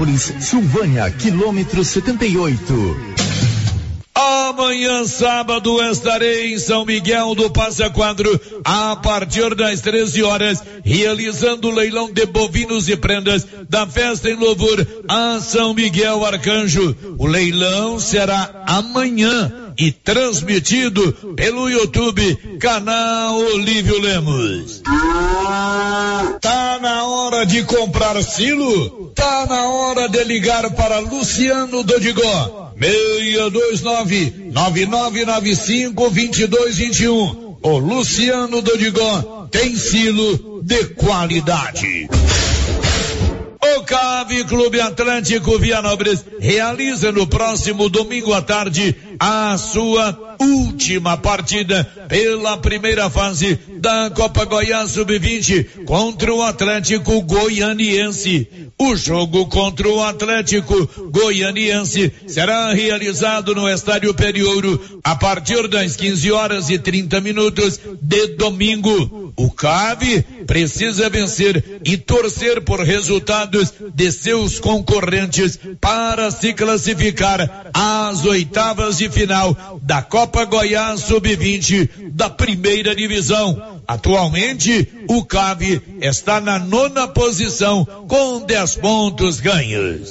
Vianópolis, 0.00 0.32
Silvânia, 0.40 1.10
quilômetro 1.10 1.84
78. 1.84 3.20
Amanhã, 4.14 5.04
sábado, 5.04 5.80
estarei 5.82 6.54
em 6.54 6.58
São 6.58 6.84
Miguel 6.84 7.34
do 7.34 7.50
Passa 7.50 7.90
Quadro, 7.90 8.40
a 8.64 8.96
partir 8.96 9.54
das 9.54 9.80
13 9.80 10.22
horas, 10.22 10.62
realizando 10.82 11.68
o 11.68 11.70
leilão 11.70 12.10
de 12.10 12.24
bovinos 12.26 12.88
e 12.88 12.96
prendas 12.96 13.46
da 13.68 13.86
festa 13.86 14.30
em 14.30 14.36
louvor 14.36 14.86
a 15.06 15.38
São 15.40 15.74
Miguel 15.74 16.24
Arcanjo. 16.24 16.96
O 17.18 17.26
leilão 17.26 17.98
será 17.98 18.64
amanhã 18.66 19.59
e 19.80 19.90
transmitido 19.90 21.10
pelo 21.34 21.70
YouTube, 21.70 22.36
canal 22.60 23.34
Olívio 23.38 23.98
Lemos. 23.98 24.82
Tá 26.38 26.78
na 26.82 27.06
hora 27.06 27.46
de 27.46 27.62
comprar 27.62 28.22
silo? 28.22 29.10
Tá 29.14 29.46
na 29.48 29.70
hora 29.70 30.06
de 30.06 30.22
ligar 30.24 30.70
para 30.74 30.98
Luciano 30.98 31.82
Dodigó. 31.82 32.72
629 32.78 34.50
9995 34.52 36.10
2221. 36.10 37.56
O 37.62 37.78
Luciano 37.78 38.60
Dodigó 38.60 39.48
tem 39.50 39.74
silo 39.76 40.60
de 40.62 40.84
qualidade. 40.88 42.06
O 43.62 43.82
Cave 43.82 44.44
Clube 44.44 44.80
Atlântico 44.80 45.58
Vianópolis 45.58 46.24
realiza 46.38 47.12
no 47.12 47.26
próximo 47.26 47.88
domingo 47.90 48.32
à 48.32 48.40
tarde 48.40 48.96
a 49.20 49.58
sua 49.58 50.29
última 50.40 51.18
partida 51.18 51.84
pela 52.08 52.56
primeira 52.56 53.10
fase 53.10 53.58
da 53.78 54.10
Copa 54.10 54.46
Goiás 54.46 54.92
Sub-20 54.92 55.84
contra 55.84 56.32
o 56.32 56.42
Atlético 56.42 57.20
Goianiense. 57.20 58.48
O 58.78 58.96
jogo 58.96 59.46
contra 59.46 59.86
o 59.86 60.02
Atlético 60.02 60.88
Goianiense 61.10 62.10
será 62.26 62.72
realizado 62.72 63.54
no 63.54 63.68
Estádio 63.68 64.14
Periouro 64.14 64.80
a 65.04 65.14
partir 65.14 65.68
das 65.68 65.96
15 65.96 66.32
horas 66.32 66.70
e 66.70 66.78
30 66.78 67.20
minutos 67.20 67.78
de 68.00 68.28
domingo. 68.28 69.32
O 69.36 69.50
CAV 69.50 70.22
precisa 70.46 71.10
vencer 71.10 71.80
e 71.84 71.96
torcer 71.96 72.62
por 72.62 72.80
resultados 72.80 73.72
de 73.94 74.10
seus 74.10 74.58
concorrentes 74.58 75.58
para 75.80 76.30
se 76.30 76.54
classificar 76.54 77.70
às 77.72 78.24
oitavas 78.24 78.98
de 78.98 79.10
final 79.10 79.80
da 79.82 80.02
Copa 80.02 80.29
Goiás 80.46 81.00
Sub-20 81.02 82.10
da 82.12 82.30
primeira 82.30 82.94
divisão. 82.94 83.80
Atualmente, 83.86 84.88
o 85.08 85.24
CAV 85.24 85.80
está 86.00 86.40
na 86.40 86.58
nona 86.58 87.08
posição 87.08 87.84
com 88.06 88.40
10 88.40 88.76
pontos 88.76 89.40
ganhos. 89.40 90.10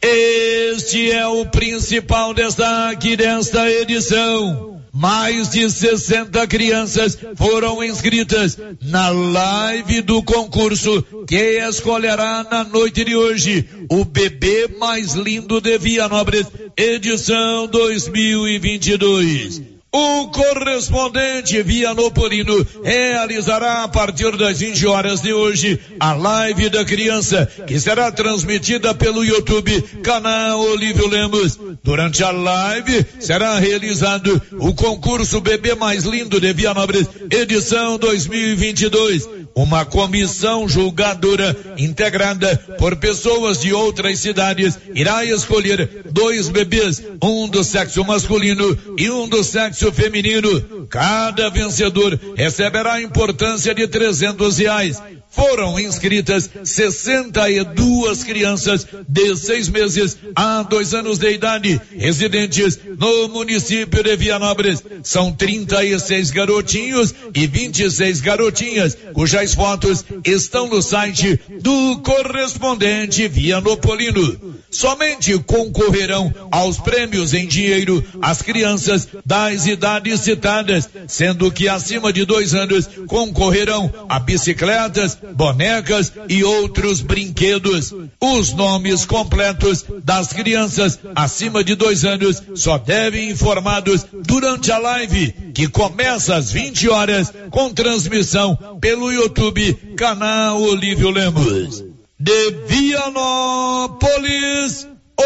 Este 0.00 1.10
é 1.10 1.26
o 1.26 1.44
principal 1.46 2.32
destaque 2.32 3.16
desta 3.16 3.68
edição. 3.68 4.80
Mais 4.92 5.50
de 5.50 5.68
60 5.68 6.46
crianças 6.46 7.18
foram 7.36 7.82
inscritas 7.82 8.56
na 8.80 9.10
live 9.10 10.02
do 10.02 10.22
concurso 10.22 11.04
que 11.26 11.58
escolherá 11.68 12.46
na 12.48 12.64
noite 12.64 13.04
de 13.04 13.14
hoje 13.14 13.68
o 13.90 14.04
bebê 14.04 14.68
mais 14.78 15.14
lindo 15.14 15.60
de 15.60 15.76
Vianópolis, 15.78 16.46
edição 16.76 17.66
2022. 17.66 19.77
O 19.90 20.28
correspondente 20.28 21.62
Vianopolino 21.62 22.66
realizará 22.84 23.84
a 23.84 23.88
partir 23.88 24.36
das 24.36 24.58
20 24.58 24.86
horas 24.86 25.22
de 25.22 25.32
hoje 25.32 25.80
a 25.98 26.12
live 26.12 26.68
da 26.68 26.84
criança, 26.84 27.46
que 27.66 27.80
será 27.80 28.12
transmitida 28.12 28.94
pelo 28.94 29.24
YouTube, 29.24 29.80
canal 30.02 30.60
Olívio 30.60 31.08
Lemos. 31.08 31.58
Durante 31.82 32.22
a 32.22 32.30
live 32.30 33.06
será 33.18 33.58
realizado 33.58 34.40
o 34.58 34.74
concurso 34.74 35.40
Bebê 35.40 35.74
Mais 35.74 36.04
Lindo 36.04 36.38
de 36.38 36.52
Vianópolis, 36.52 37.08
edição 37.30 37.96
2022 37.96 39.47
uma 39.58 39.84
comissão 39.84 40.68
julgadora 40.68 41.56
integrada 41.76 42.56
por 42.78 42.94
pessoas 42.94 43.58
de 43.58 43.72
outras 43.72 44.20
cidades 44.20 44.78
irá 44.94 45.24
escolher 45.24 46.04
dois 46.12 46.48
bebês, 46.48 47.02
um 47.20 47.48
do 47.48 47.64
sexo 47.64 48.04
masculino 48.04 48.78
e 48.96 49.10
um 49.10 49.28
do 49.28 49.42
sexo 49.42 49.90
feminino. 49.90 50.86
Cada 50.88 51.50
vencedor 51.50 52.18
receberá 52.36 52.94
a 52.94 53.02
importância 53.02 53.74
de 53.74 53.88
trezentos 53.88 54.58
reais 54.58 55.02
foram 55.30 55.78
inscritas 55.78 56.48
62 56.64 58.24
crianças 58.24 58.86
de 59.08 59.36
seis 59.36 59.68
meses 59.68 60.16
a 60.34 60.62
dois 60.62 60.94
anos 60.94 61.18
de 61.18 61.30
idade, 61.30 61.80
residentes 61.96 62.78
no 62.98 63.28
município 63.28 64.02
de 64.02 64.16
Vianópolis. 64.16 64.82
São 65.02 65.32
36 65.32 66.30
garotinhos 66.30 67.14
e 67.34 67.46
26 67.46 68.20
garotinhas, 68.20 68.96
cujas 69.12 69.54
fotos 69.54 70.04
estão 70.24 70.66
no 70.66 70.82
site 70.82 71.40
do 71.60 71.98
correspondente 71.98 73.28
Vianopolino. 73.28 74.58
Somente 74.70 75.38
concorrerão 75.40 76.32
aos 76.50 76.78
prêmios 76.78 77.32
em 77.32 77.46
dinheiro 77.46 78.04
as 78.20 78.42
crianças 78.42 79.08
das 79.24 79.66
idades 79.66 80.20
citadas, 80.20 80.88
sendo 81.06 81.50
que 81.50 81.68
acima 81.68 82.12
de 82.12 82.24
dois 82.24 82.54
anos 82.54 82.88
concorrerão 83.06 83.90
a 84.08 84.18
bicicletas, 84.18 85.17
bonecas 85.34 86.12
e 86.28 86.44
outros 86.44 87.00
brinquedos. 87.00 87.94
Os 88.20 88.52
nomes 88.52 89.04
completos 89.04 89.84
das 90.02 90.32
crianças 90.32 90.98
acima 91.14 91.62
de 91.62 91.74
dois 91.74 92.04
anos 92.04 92.42
só 92.54 92.78
devem 92.78 93.30
informados 93.30 94.06
durante 94.12 94.72
a 94.72 94.78
live, 94.78 95.32
que 95.54 95.68
começa 95.68 96.36
às 96.36 96.50
20 96.50 96.88
horas, 96.88 97.32
com 97.50 97.72
transmissão 97.72 98.78
pelo 98.80 99.12
YouTube, 99.12 99.74
canal 99.96 100.60
Olívio 100.60 101.10
Lemos. 101.10 101.84
De 102.18 102.50
Vianópolis, 102.66 103.98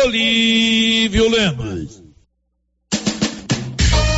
Olívio 0.04 1.28
Lemos. 1.30 2.01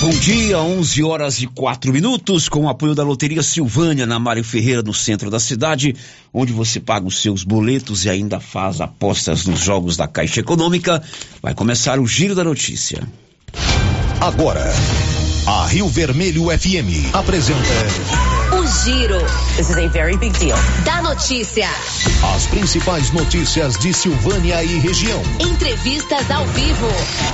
Bom 0.00 0.10
dia, 0.10 0.58
11 0.58 1.02
horas 1.04 1.40
e 1.40 1.46
4 1.46 1.92
minutos, 1.92 2.48
com 2.48 2.64
o 2.64 2.68
apoio 2.68 2.94
da 2.94 3.04
Loteria 3.04 3.42
Silvânia, 3.42 4.06
na 4.06 4.18
Mário 4.18 4.42
Ferreira, 4.42 4.82
no 4.82 4.92
centro 4.92 5.30
da 5.30 5.38
cidade, 5.38 5.94
onde 6.32 6.52
você 6.52 6.80
paga 6.80 7.06
os 7.06 7.22
seus 7.22 7.44
boletos 7.44 8.04
e 8.04 8.10
ainda 8.10 8.40
faz 8.40 8.80
apostas 8.80 9.46
nos 9.46 9.60
jogos 9.60 9.96
da 9.96 10.08
Caixa 10.08 10.40
Econômica. 10.40 11.02
Vai 11.40 11.54
começar 11.54 12.00
o 12.00 12.06
Giro 12.06 12.34
da 12.34 12.42
Notícia. 12.42 13.06
Agora, 14.20 14.72
a 15.46 15.66
Rio 15.66 15.88
Vermelho 15.88 16.44
FM 16.46 17.12
apresenta. 17.12 17.58
O 18.52 18.66
Giro. 18.84 19.18
This 19.56 19.70
is 19.70 19.76
a 19.76 19.88
very 19.88 20.16
big 20.16 20.38
deal. 20.38 20.56
Da 20.84 21.02
notícia. 21.02 21.68
As 22.34 22.46
principais 22.46 23.10
notícias 23.10 23.76
de 23.78 23.92
Silvânia 23.92 24.62
e 24.62 24.78
região. 24.78 25.20
Entrevistas 25.40 26.30
ao 26.30 26.46
vivo. 26.46 26.86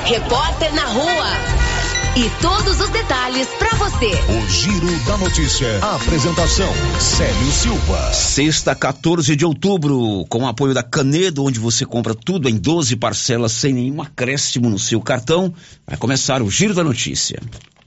Repórter 0.05 0.73
na 0.75 0.87
rua. 0.87 1.88
E 2.17 2.29
todos 2.41 2.81
os 2.81 2.89
detalhes 2.91 3.47
para 3.59 3.77
você. 3.77 4.11
O 4.33 4.51
Giro 4.51 5.05
da 5.05 5.17
Notícia. 5.19 5.79
A 5.83 5.97
apresentação: 5.97 6.73
Célio 6.99 7.53
Silva. 7.53 8.13
Sexta, 8.13 8.75
14 8.75 9.37
de 9.37 9.45
outubro, 9.45 10.25
com 10.29 10.43
o 10.43 10.47
apoio 10.49 10.75
da 10.75 10.83
Canedo, 10.83 11.45
onde 11.45 11.61
você 11.61 11.85
compra 11.85 12.15
tudo 12.15 12.49
em 12.49 12.57
12 12.57 12.97
parcelas 12.97 13.53
sem 13.53 13.73
nenhum 13.73 14.03
acréscimo 14.03 14.69
no 14.69 14.79
seu 14.79 15.01
cartão. 15.01 15.55
Vai 15.87 15.97
começar 15.97 16.43
o 16.43 16.51
Giro 16.51 16.75
da 16.75 16.83
Notícia. 16.83 17.41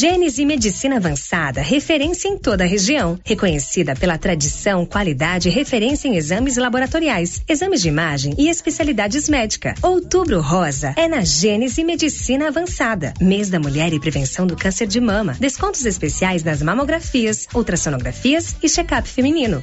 Gênese 0.00 0.46
Medicina 0.46 0.96
Avançada, 0.96 1.60
referência 1.60 2.26
em 2.26 2.38
toda 2.38 2.64
a 2.64 2.66
região. 2.66 3.20
Reconhecida 3.22 3.94
pela 3.94 4.16
tradição, 4.16 4.86
qualidade 4.86 5.50
e 5.50 5.52
referência 5.52 6.08
em 6.08 6.16
exames 6.16 6.56
laboratoriais, 6.56 7.42
exames 7.46 7.82
de 7.82 7.88
imagem 7.88 8.34
e 8.38 8.48
especialidades 8.48 9.28
médicas. 9.28 9.74
Outubro 9.82 10.40
Rosa 10.40 10.94
é 10.96 11.06
na 11.06 11.20
Gênese 11.20 11.84
Medicina 11.84 12.48
Avançada. 12.48 13.12
Mês 13.20 13.50
da 13.50 13.60
Mulher 13.60 13.92
e 13.92 14.00
Prevenção 14.00 14.46
do 14.46 14.56
Câncer 14.56 14.86
de 14.86 14.98
Mama. 15.02 15.36
Descontos 15.38 15.84
especiais 15.84 16.42
nas 16.42 16.62
mamografias, 16.62 17.46
ultrassonografias 17.54 18.56
e 18.62 18.70
check-up 18.70 19.06
feminino. 19.06 19.62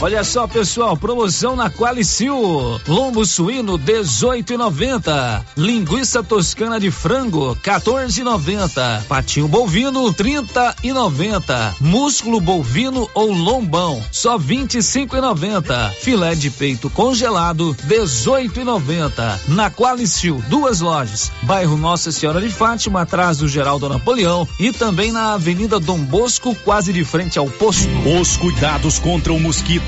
Olha 0.00 0.22
só, 0.22 0.46
pessoal, 0.46 0.96
promoção 0.96 1.56
na 1.56 1.68
Qualicil. 1.68 2.80
Lombo 2.86 3.26
suíno 3.26 3.76
18,90. 3.76 5.44
Linguiça 5.56 6.22
toscana 6.22 6.78
de 6.78 6.88
frango 6.88 7.56
14,90. 7.56 9.02
Patinho 9.08 9.48
bovino 9.48 10.14
30,90. 10.14 11.74
Músculo 11.80 12.40
bovino 12.40 13.10
ou 13.12 13.32
lombão 13.32 14.00
só 14.12 14.38
25,90. 14.38 15.90
Filé 15.94 16.36
de 16.36 16.48
peito 16.48 16.88
congelado 16.90 17.76
18,90. 17.88 19.40
Na 19.48 19.68
Qualicil, 19.68 20.40
duas 20.48 20.78
lojas. 20.78 21.32
Bairro 21.42 21.76
Nossa 21.76 22.12
Senhora 22.12 22.40
de 22.40 22.50
Fátima, 22.50 23.02
atrás 23.02 23.38
do 23.38 23.48
Geraldo 23.48 23.88
Napoleão 23.88 24.46
e 24.60 24.70
também 24.70 25.10
na 25.10 25.34
Avenida 25.34 25.80
Dom 25.80 25.98
Bosco, 25.98 26.54
quase 26.64 26.92
de 26.92 27.04
frente 27.04 27.36
ao 27.36 27.46
posto. 27.46 27.88
Os 28.20 28.36
cuidados 28.36 29.00
contra 29.00 29.32
o 29.32 29.40
mosquito 29.40 29.87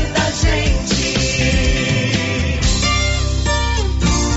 da 0.43 0.80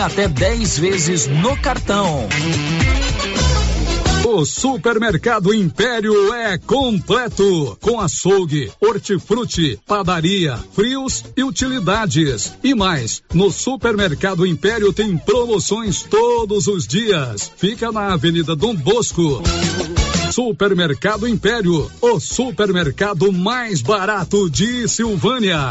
até 0.00 0.28
10 0.28 0.78
vezes 0.78 1.26
no 1.26 1.56
cartão. 1.56 2.28
O 4.26 4.44
Supermercado 4.46 5.52
Império 5.52 6.32
é 6.32 6.56
completo, 6.56 7.76
com 7.80 8.00
açougue, 8.00 8.72
hortifruti, 8.80 9.78
padaria, 9.86 10.58
frios 10.72 11.22
e 11.36 11.44
utilidades. 11.44 12.54
E 12.64 12.74
mais, 12.74 13.22
no 13.32 13.50
Supermercado 13.52 14.46
Império 14.46 14.92
tem 14.92 15.16
promoções 15.16 16.02
todos 16.02 16.66
os 16.66 16.86
dias. 16.86 17.52
Fica 17.56 17.92
na 17.92 18.14
Avenida 18.14 18.56
Dom 18.56 18.74
Bosco. 18.74 19.42
Supermercado 20.32 21.28
Império, 21.28 21.88
o 22.00 22.18
supermercado 22.18 23.30
mais 23.30 23.82
barato 23.82 24.48
de 24.50 24.88
Silvânia. 24.88 25.70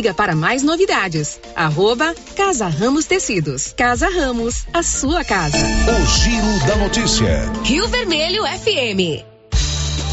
Siga 0.00 0.14
para 0.14 0.34
mais 0.34 0.62
novidades. 0.62 1.38
Arroba 1.54 2.14
Casa 2.34 2.68
Ramos 2.68 3.04
Tecidos. 3.04 3.74
Casa 3.76 4.08
Ramos, 4.08 4.64
a 4.72 4.82
sua 4.82 5.22
casa. 5.22 5.58
O 5.58 6.06
Giro 6.06 6.66
da 6.66 6.76
Notícia. 6.76 7.52
Rio 7.64 7.86
Vermelho 7.86 8.42
FM. 8.46 9.29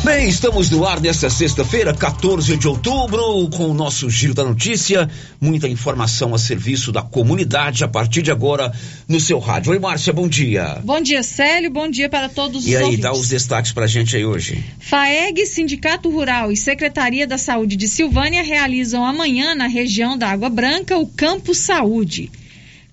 Bem, 0.08 0.30
estamos 0.30 0.70
no 0.70 0.86
ar 0.86 1.02
nesta 1.02 1.30
sexta-feira, 1.30 1.94
14 1.94 2.56
de 2.56 2.66
outubro, 2.66 3.50
com 3.50 3.66
o 3.66 3.74
nosso 3.74 4.10
Giro 4.10 4.34
da 4.34 4.42
Notícia. 4.42 5.10
Muita 5.40 5.68
informação 5.68 6.34
a 6.34 6.40
serviço 6.40 6.94
da 6.94 7.02
comunidade 7.02 7.84
a 7.84 7.90
partir 7.90 8.22
de 8.22 8.32
agora 8.32 8.72
no 9.06 9.20
seu 9.20 9.38
rádio. 9.38 9.74
Oi, 9.74 9.80
Márcia, 9.80 10.14
bom 10.14 10.26
dia. 10.26 10.80
Bom 10.82 11.02
dia, 11.02 11.22
Célio. 11.22 11.70
Bom 11.70 11.90
dia 11.90 12.08
para 12.08 12.30
todos 12.30 12.66
e 12.66 12.70
os 12.70 12.76
aí, 12.78 12.84
ouvintes. 12.84 13.04
dá 13.04 13.12
os 13.12 13.28
destaques 13.28 13.74
pra 13.74 13.86
gente 13.86 14.16
aí 14.16 14.24
hoje. 14.24 14.64
FAEG, 14.80 15.46
Sindicato 15.46 16.10
Rural 16.10 16.54
e 16.54 16.56
Secretaria 16.56 17.28
da 17.28 17.38
Saúde 17.38 17.76
de 17.76 17.90
Silvânia 17.90 18.44
realizam 18.44 19.06
amanhã 19.06 19.56
na 19.56 19.68
região 19.68 20.18
da 20.18 20.30
Água 20.30 20.50
Branca 20.50 20.98
o 20.98 21.06
Campo 21.06 21.54
Saúde. 21.54 22.32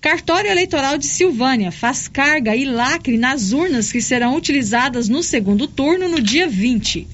Cartório 0.05 0.51
Eleitoral 0.51 0.99
de 0.99 1.07
Silvânia 1.07 1.71
faz 1.71 2.07
carga 2.07 2.55
e 2.55 2.63
lacre 2.63 3.17
nas 3.17 3.53
urnas 3.53 3.91
que 3.91 3.99
serão 3.99 4.35
utilizadas 4.35 5.09
no 5.09 5.23
segundo 5.23 5.65
turno 5.65 6.07
no 6.07 6.21
dia 6.21 6.47
20. 6.47 7.07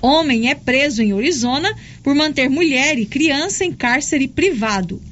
Homem 0.00 0.48
é 0.48 0.54
preso 0.54 1.02
em 1.02 1.12
Arizona 1.12 1.70
por 2.02 2.14
manter 2.14 2.48
mulher 2.48 2.98
e 2.98 3.04
criança 3.04 3.62
em 3.62 3.70
cárcere 3.70 4.26
privado. 4.26 5.02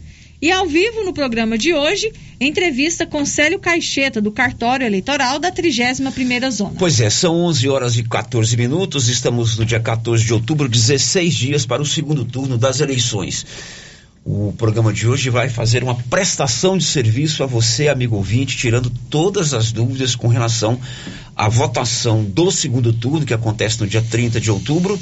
E 0.41 0.51
ao 0.51 0.67
vivo 0.67 1.05
no 1.05 1.13
programa 1.13 1.59
de 1.59 1.75
hoje, 1.75 2.11
entrevista 2.41 3.07
com 3.07 3.27
Célio 3.27 3.59
Caixeta, 3.59 4.23
do 4.23 4.33
Cartório 4.33 4.87
Eleitoral 4.87 5.39
da 5.39 5.53
31ª 5.53 6.51
Zona. 6.51 6.77
Pois 6.79 6.99
é, 6.99 7.11
são 7.11 7.37
11 7.43 7.69
horas 7.69 7.99
e 7.99 8.05
14 8.05 8.57
minutos, 8.57 9.07
estamos 9.11 9.59
no 9.59 9.67
dia 9.67 9.81
14 9.81 10.25
de 10.25 10.33
outubro, 10.33 10.67
16 10.67 11.35
dias 11.35 11.67
para 11.67 11.83
o 11.83 11.87
segundo 11.87 12.25
turno 12.25 12.57
das 12.57 12.81
eleições. 12.81 13.45
O 14.31 14.53
programa 14.53 14.93
de 14.93 15.09
hoje 15.09 15.31
vai 15.31 15.49
fazer 15.49 15.83
uma 15.83 15.95
prestação 15.95 16.77
de 16.77 16.85
serviço 16.85 17.43
a 17.43 17.47
você, 17.47 17.89
amigo 17.89 18.15
ouvinte, 18.15 18.59
tirando 18.59 18.91
todas 19.09 19.55
as 19.55 19.73
dúvidas 19.73 20.15
com 20.15 20.29
relação 20.29 20.79
à 21.35 21.49
votação 21.49 22.23
do 22.23 22.51
segundo 22.51 22.93
turno, 22.93 23.25
que 23.25 23.33
acontece 23.33 23.81
no 23.81 23.87
dia 23.87 24.03
30 24.03 24.39
de 24.39 24.51
outubro, 24.51 25.01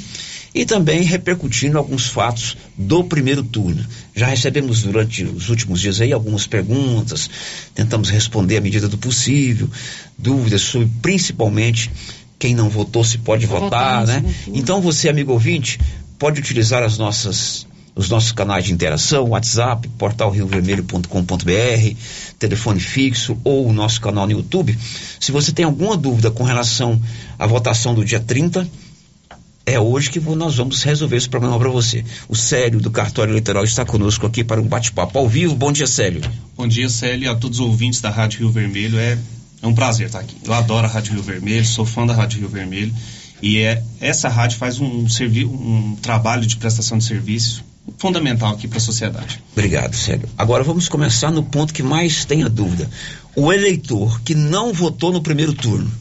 e 0.55 0.65
também 0.65 1.01
repercutindo 1.01 1.77
alguns 1.77 2.07
fatos 2.07 2.55
do 2.77 3.03
primeiro 3.03 3.43
turno. 3.43 3.85
Já 4.15 4.27
recebemos 4.27 4.83
durante 4.83 5.25
os 5.25 5.49
últimos 5.49 5.81
dias 5.81 5.99
aí 5.99 6.13
algumas 6.13 6.47
perguntas, 6.47 7.29
tentamos 7.75 8.09
responder 8.09 8.55
à 8.55 8.61
medida 8.61 8.87
do 8.87 8.97
possível, 8.97 9.69
dúvidas 10.17 10.61
sobre 10.61 10.89
principalmente 11.01 11.91
quem 12.39 12.55
não 12.55 12.69
votou 12.69 13.03
se 13.03 13.17
pode 13.17 13.45
votar, 13.45 14.05
votar 14.05 14.07
né? 14.07 14.33
Então 14.53 14.79
você, 14.79 15.09
amigo 15.09 15.33
ouvinte, 15.33 15.77
pode 16.17 16.39
utilizar 16.39 16.81
as 16.81 16.97
nossas 16.97 17.67
os 17.97 18.09
nossos 18.09 18.31
canais 18.31 18.63
de 18.63 18.71
interação, 18.71 19.29
WhatsApp, 19.29 19.87
portal 19.97 20.29
riovermelho.com.br, 20.29 21.95
telefone 22.37 22.79
fixo 22.79 23.37
ou 23.43 23.67
o 23.67 23.73
nosso 23.73 23.99
canal 23.99 24.27
no 24.27 24.33
YouTube. 24.33 24.77
Se 25.19 25.31
você 25.31 25.51
tem 25.51 25.65
alguma 25.65 25.97
dúvida 25.97 26.29
com 26.29 26.43
relação 26.43 27.01
à 27.39 27.47
votação 27.47 27.95
do 27.95 28.05
dia 28.05 28.19
30, 28.19 28.69
é 29.65 29.79
hoje 29.79 30.11
que 30.11 30.19
nós 30.19 30.55
vamos 30.55 30.83
resolver 30.83 31.17
esse 31.17 31.27
problema 31.27 31.57
para 31.57 31.69
você. 31.69 32.05
O 32.29 32.35
Célio 32.35 32.79
do 32.79 32.91
Cartório 32.91 33.31
Eleitoral 33.31 33.63
está 33.63 33.83
conosco 33.83 34.27
aqui 34.27 34.43
para 34.43 34.61
um 34.61 34.67
bate-papo 34.67 35.17
ao 35.17 35.27
vivo. 35.27 35.55
Bom 35.55 35.71
dia, 35.71 35.87
Célio. 35.87 36.21
Bom 36.55 36.67
dia, 36.67 36.87
Célio, 36.89 37.31
a 37.31 37.35
todos 37.35 37.59
os 37.59 37.65
ouvintes 37.65 37.99
da 37.99 38.11
Rádio 38.11 38.41
Rio 38.41 38.51
Vermelho. 38.51 38.99
É, 38.99 39.17
é 39.61 39.67
um 39.67 39.73
prazer 39.73 40.05
estar 40.05 40.19
aqui. 40.19 40.37
Eu 40.45 40.53
adoro 40.53 40.85
a 40.85 40.89
Rádio 40.89 41.13
Rio 41.13 41.23
Vermelho, 41.23 41.65
sou 41.65 41.83
fã 41.83 42.05
da 42.05 42.13
Rádio 42.13 42.41
Rio 42.41 42.49
Vermelho. 42.49 42.93
E 43.41 43.57
é, 43.57 43.83
essa 43.99 44.29
rádio 44.29 44.57
faz 44.57 44.79
um, 44.79 44.85
um, 44.85 45.45
um 45.45 45.95
trabalho 46.01 46.45
de 46.45 46.55
prestação 46.57 46.97
de 46.97 47.03
serviço 47.03 47.63
fundamental 47.97 48.53
aqui 48.53 48.67
para 48.67 48.77
a 48.77 48.81
sociedade. 48.81 49.41
Obrigado, 49.51 49.95
Célio. 49.95 50.27
Agora 50.37 50.63
vamos 50.63 50.89
começar 50.89 51.31
no 51.31 51.43
ponto 51.43 51.73
que 51.73 51.83
mais 51.83 52.25
tem 52.25 52.43
a 52.43 52.47
dúvida. 52.47 52.89
O 53.35 53.51
eleitor 53.51 54.21
que 54.21 54.35
não 54.35 54.73
votou 54.73 55.11
no 55.11 55.21
primeiro 55.21 55.53
turno, 55.53 55.91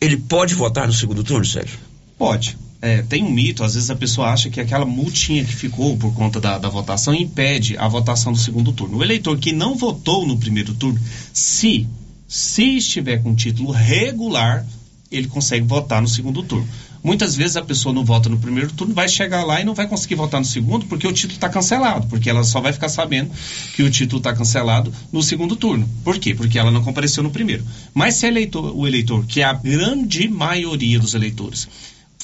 ele 0.00 0.16
pode 0.16 0.54
votar 0.54 0.86
no 0.86 0.92
segundo 0.92 1.22
turno, 1.22 1.44
Sérgio? 1.44 1.78
Pode. 2.18 2.56
É, 2.80 3.02
tem 3.02 3.24
um 3.24 3.30
mito, 3.30 3.64
às 3.64 3.74
vezes 3.74 3.90
a 3.90 3.96
pessoa 3.96 4.28
acha 4.28 4.50
que 4.50 4.60
aquela 4.60 4.84
multinha 4.84 5.44
que 5.44 5.54
ficou 5.54 5.96
por 5.96 6.12
conta 6.14 6.40
da, 6.40 6.58
da 6.58 6.68
votação 6.68 7.14
impede 7.14 7.76
a 7.78 7.88
votação 7.88 8.32
do 8.32 8.38
segundo 8.38 8.72
turno. 8.72 8.98
O 8.98 9.02
eleitor 9.02 9.36
que 9.38 9.52
não 9.52 9.74
votou 9.74 10.26
no 10.26 10.36
primeiro 10.36 10.74
turno, 10.74 11.00
se, 11.32 11.86
se 12.28 12.76
estiver 12.76 13.22
com 13.22 13.34
título 13.34 13.70
regular, 13.70 14.66
ele 15.10 15.26
consegue 15.26 15.66
votar 15.66 16.02
no 16.02 16.08
segundo 16.08 16.42
turno. 16.42 16.68
Muitas 17.06 17.36
vezes 17.36 17.56
a 17.56 17.62
pessoa 17.62 17.94
não 17.94 18.04
vota 18.04 18.28
no 18.28 18.36
primeiro 18.36 18.72
turno, 18.72 18.92
vai 18.92 19.08
chegar 19.08 19.44
lá 19.44 19.60
e 19.60 19.64
não 19.64 19.76
vai 19.76 19.86
conseguir 19.86 20.16
votar 20.16 20.40
no 20.40 20.44
segundo 20.44 20.86
porque 20.86 21.06
o 21.06 21.12
título 21.12 21.34
está 21.34 21.48
cancelado, 21.48 22.08
porque 22.08 22.28
ela 22.28 22.42
só 22.42 22.60
vai 22.60 22.72
ficar 22.72 22.88
sabendo 22.88 23.30
que 23.76 23.84
o 23.84 23.90
título 23.92 24.18
está 24.18 24.34
cancelado 24.34 24.92
no 25.12 25.22
segundo 25.22 25.54
turno. 25.54 25.88
Por 26.02 26.18
quê? 26.18 26.34
Porque 26.34 26.58
ela 26.58 26.72
não 26.72 26.82
compareceu 26.82 27.22
no 27.22 27.30
primeiro. 27.30 27.64
Mas 27.94 28.16
se 28.16 28.26
eleitor, 28.26 28.76
o 28.76 28.88
eleitor, 28.88 29.24
que 29.24 29.40
é 29.40 29.44
a 29.44 29.52
grande 29.52 30.26
maioria 30.26 30.98
dos 30.98 31.14
eleitores, 31.14 31.68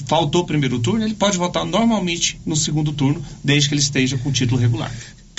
faltou 0.04 0.40
o 0.40 0.46
primeiro 0.46 0.80
turno, 0.80 1.04
ele 1.04 1.14
pode 1.14 1.38
votar 1.38 1.64
normalmente 1.64 2.40
no 2.44 2.56
segundo 2.56 2.92
turno, 2.92 3.24
desde 3.44 3.68
que 3.68 3.74
ele 3.76 3.82
esteja 3.82 4.18
com 4.18 4.30
o 4.30 4.32
título 4.32 4.60
regular 4.60 4.90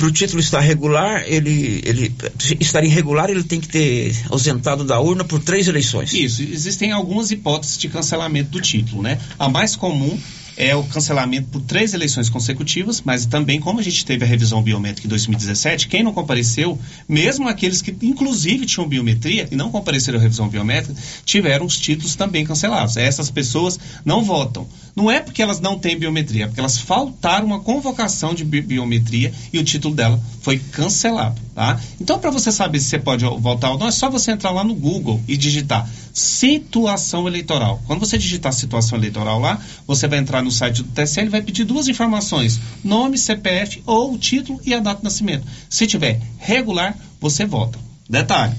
para 0.03 0.09
o 0.09 0.11
título 0.11 0.41
estar 0.41 0.59
regular, 0.59 1.23
ele, 1.27 1.81
ele 1.85 2.13
estar 2.59 2.83
irregular, 2.83 3.29
ele 3.29 3.41
tem 3.41 3.61
que 3.61 3.69
ter 3.69 4.13
ausentado 4.29 4.83
da 4.83 4.99
urna 4.99 5.23
por 5.23 5.39
três 5.39 5.69
eleições. 5.69 6.11
Isso, 6.11 6.41
existem 6.41 6.91
algumas 6.91 7.31
hipóteses 7.31 7.77
de 7.77 7.87
cancelamento 7.87 8.49
do 8.49 8.59
título, 8.59 9.01
né? 9.01 9.17
A 9.39 9.47
mais 9.47 9.77
comum 9.77 10.19
é 10.55 10.75
o 10.75 10.83
cancelamento 10.83 11.47
por 11.49 11.61
três 11.61 11.93
eleições 11.93 12.29
consecutivas, 12.29 13.01
mas 13.01 13.25
também 13.25 13.59
como 13.59 13.79
a 13.79 13.83
gente 13.83 14.05
teve 14.05 14.23
a 14.23 14.27
revisão 14.27 14.61
biométrica 14.61 15.07
em 15.07 15.09
2017, 15.09 15.87
quem 15.87 16.03
não 16.03 16.13
compareceu, 16.13 16.77
mesmo 17.07 17.47
aqueles 17.47 17.81
que 17.81 17.95
inclusive 18.01 18.65
tinham 18.65 18.87
biometria 18.87 19.47
e 19.51 19.55
não 19.55 19.71
compareceram 19.71 20.19
à 20.19 20.21
revisão 20.21 20.47
biométrica, 20.47 20.99
tiveram 21.25 21.65
os 21.65 21.77
títulos 21.77 22.15
também 22.15 22.45
cancelados. 22.45 22.97
Essas 22.97 23.29
pessoas 23.29 23.79
não 24.05 24.23
votam. 24.23 24.67
Não 24.95 25.09
é 25.09 25.19
porque 25.19 25.41
elas 25.41 25.59
não 25.59 25.79
têm 25.79 25.97
biometria, 25.97 26.43
é 26.43 26.47
porque 26.47 26.59
elas 26.59 26.77
faltaram 26.77 27.47
uma 27.47 27.59
convocação 27.59 28.33
de 28.33 28.43
bi 28.43 28.61
biometria 28.61 29.33
e 29.51 29.57
o 29.57 29.63
título 29.63 29.95
dela 29.95 30.21
foi 30.41 30.59
cancelado, 30.59 31.41
tá? 31.53 31.79
Então, 31.99 32.19
para 32.19 32.31
você 32.31 32.51
saber 32.51 32.79
se 32.79 32.87
você 32.87 32.99
pode 32.99 33.23
votar 33.25 33.71
ou 33.71 33.77
não, 33.77 33.87
é 33.87 33.91
só 33.91 34.09
você 34.09 34.31
entrar 34.31 34.51
lá 34.51 34.63
no 34.63 34.75
Google 34.75 35.21
e 35.27 35.37
digitar 35.37 35.87
situação 36.13 37.27
eleitoral. 37.27 37.81
Quando 37.87 37.99
você 37.99 38.17
digitar 38.17 38.53
situação 38.53 38.97
eleitoral 38.97 39.39
lá, 39.39 39.59
você 39.87 40.07
vai 40.07 40.19
entrar 40.19 40.41
no 40.41 40.51
site 40.51 40.83
do 40.83 40.89
TSE, 40.89 41.19
ele 41.19 41.29
vai 41.29 41.41
pedir 41.41 41.63
duas 41.63 41.87
informações: 41.87 42.59
nome, 42.83 43.17
CPF 43.17 43.81
ou 43.85 44.13
o 44.13 44.17
título 44.17 44.59
e 44.63 44.73
a 44.73 44.79
data 44.79 44.97
de 44.97 45.03
nascimento. 45.03 45.45
Se 45.69 45.87
tiver 45.87 46.19
regular, 46.37 46.97
você 47.19 47.45
vota. 47.45 47.79
Detalhe: 48.09 48.55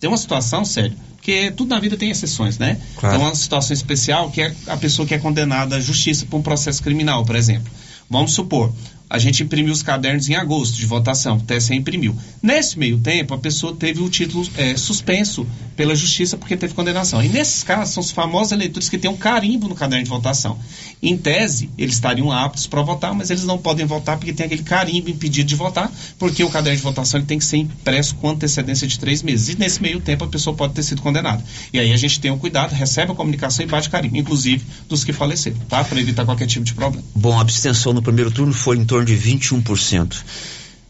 tem 0.00 0.08
uma 0.08 0.16
situação, 0.16 0.64
sério, 0.64 0.96
porque 1.16 1.50
tudo 1.50 1.70
na 1.70 1.80
vida 1.80 1.96
tem 1.96 2.10
exceções, 2.10 2.58
né? 2.58 2.78
Claro. 2.96 3.16
Então, 3.16 3.28
uma 3.28 3.34
situação 3.34 3.72
especial 3.72 4.30
que 4.30 4.42
é 4.42 4.54
a 4.66 4.76
pessoa 4.76 5.06
que 5.08 5.14
é 5.14 5.18
condenada 5.18 5.76
à 5.76 5.80
justiça 5.80 6.26
por 6.26 6.36
um 6.36 6.42
processo 6.42 6.82
criminal, 6.82 7.24
por 7.24 7.36
exemplo. 7.36 7.72
Vamos 8.10 8.32
supor, 8.32 8.70
a 9.14 9.18
gente 9.18 9.44
imprimiu 9.44 9.72
os 9.72 9.80
cadernos 9.80 10.28
em 10.28 10.34
agosto 10.34 10.74
de 10.74 10.84
votação, 10.86 11.36
o 11.36 11.40
TSE 11.40 11.72
imprimiu. 11.72 12.16
Nesse 12.42 12.76
meio 12.76 12.98
tempo, 12.98 13.32
a 13.32 13.38
pessoa 13.38 13.72
teve 13.72 14.02
o 14.02 14.08
título 14.08 14.44
é, 14.56 14.76
suspenso 14.76 15.46
pela 15.76 15.94
justiça 15.94 16.36
porque 16.36 16.56
teve 16.56 16.74
condenação. 16.74 17.22
E 17.22 17.28
nesses 17.28 17.62
casos, 17.62 17.94
são 17.94 18.00
os 18.02 18.10
famosos 18.10 18.50
eleitores 18.50 18.88
que 18.88 18.98
têm 18.98 19.08
um 19.08 19.16
carimbo 19.16 19.68
no 19.68 19.74
caderno 19.76 20.02
de 20.02 20.10
votação. 20.10 20.58
Em 21.00 21.16
tese, 21.16 21.70
eles 21.78 21.94
estariam 21.94 22.32
aptos 22.32 22.66
para 22.66 22.82
votar, 22.82 23.14
mas 23.14 23.30
eles 23.30 23.44
não 23.44 23.56
podem 23.56 23.86
votar 23.86 24.16
porque 24.16 24.32
tem 24.32 24.46
aquele 24.46 24.64
carimbo 24.64 25.08
impedido 25.08 25.46
de 25.46 25.54
votar, 25.54 25.92
porque 26.18 26.42
o 26.42 26.50
caderno 26.50 26.76
de 26.76 26.82
votação 26.82 27.20
ele 27.20 27.26
tem 27.26 27.38
que 27.38 27.44
ser 27.44 27.58
impresso 27.58 28.16
com 28.16 28.30
antecedência 28.30 28.84
de 28.84 28.98
três 28.98 29.22
meses. 29.22 29.50
E 29.50 29.58
nesse 29.58 29.80
meio 29.80 30.00
tempo, 30.00 30.24
a 30.24 30.28
pessoa 30.28 30.56
pode 30.56 30.74
ter 30.74 30.82
sido 30.82 31.02
condenada. 31.02 31.44
E 31.72 31.78
aí 31.78 31.92
a 31.92 31.96
gente 31.96 32.18
tem 32.18 32.32
o 32.32 32.34
um 32.34 32.38
cuidado, 32.38 32.72
recebe 32.72 33.12
a 33.12 33.14
comunicação 33.14 33.64
e 33.64 33.68
bate 33.68 33.88
carimbo, 33.88 34.16
inclusive 34.16 34.64
dos 34.88 35.04
que 35.04 35.12
faleceram, 35.12 35.56
tá? 35.68 35.84
Para 35.84 36.00
evitar 36.00 36.24
qualquer 36.24 36.48
tipo 36.48 36.64
de 36.64 36.74
problema. 36.74 37.04
Bom, 37.14 37.38
a 37.38 37.40
abstenção 37.40 37.92
no 37.92 38.02
primeiro 38.02 38.32
turno 38.32 38.52
foi 38.52 38.76
em 38.76 38.84
torno 38.84 39.03
de 39.04 39.16
21%. 39.16 40.22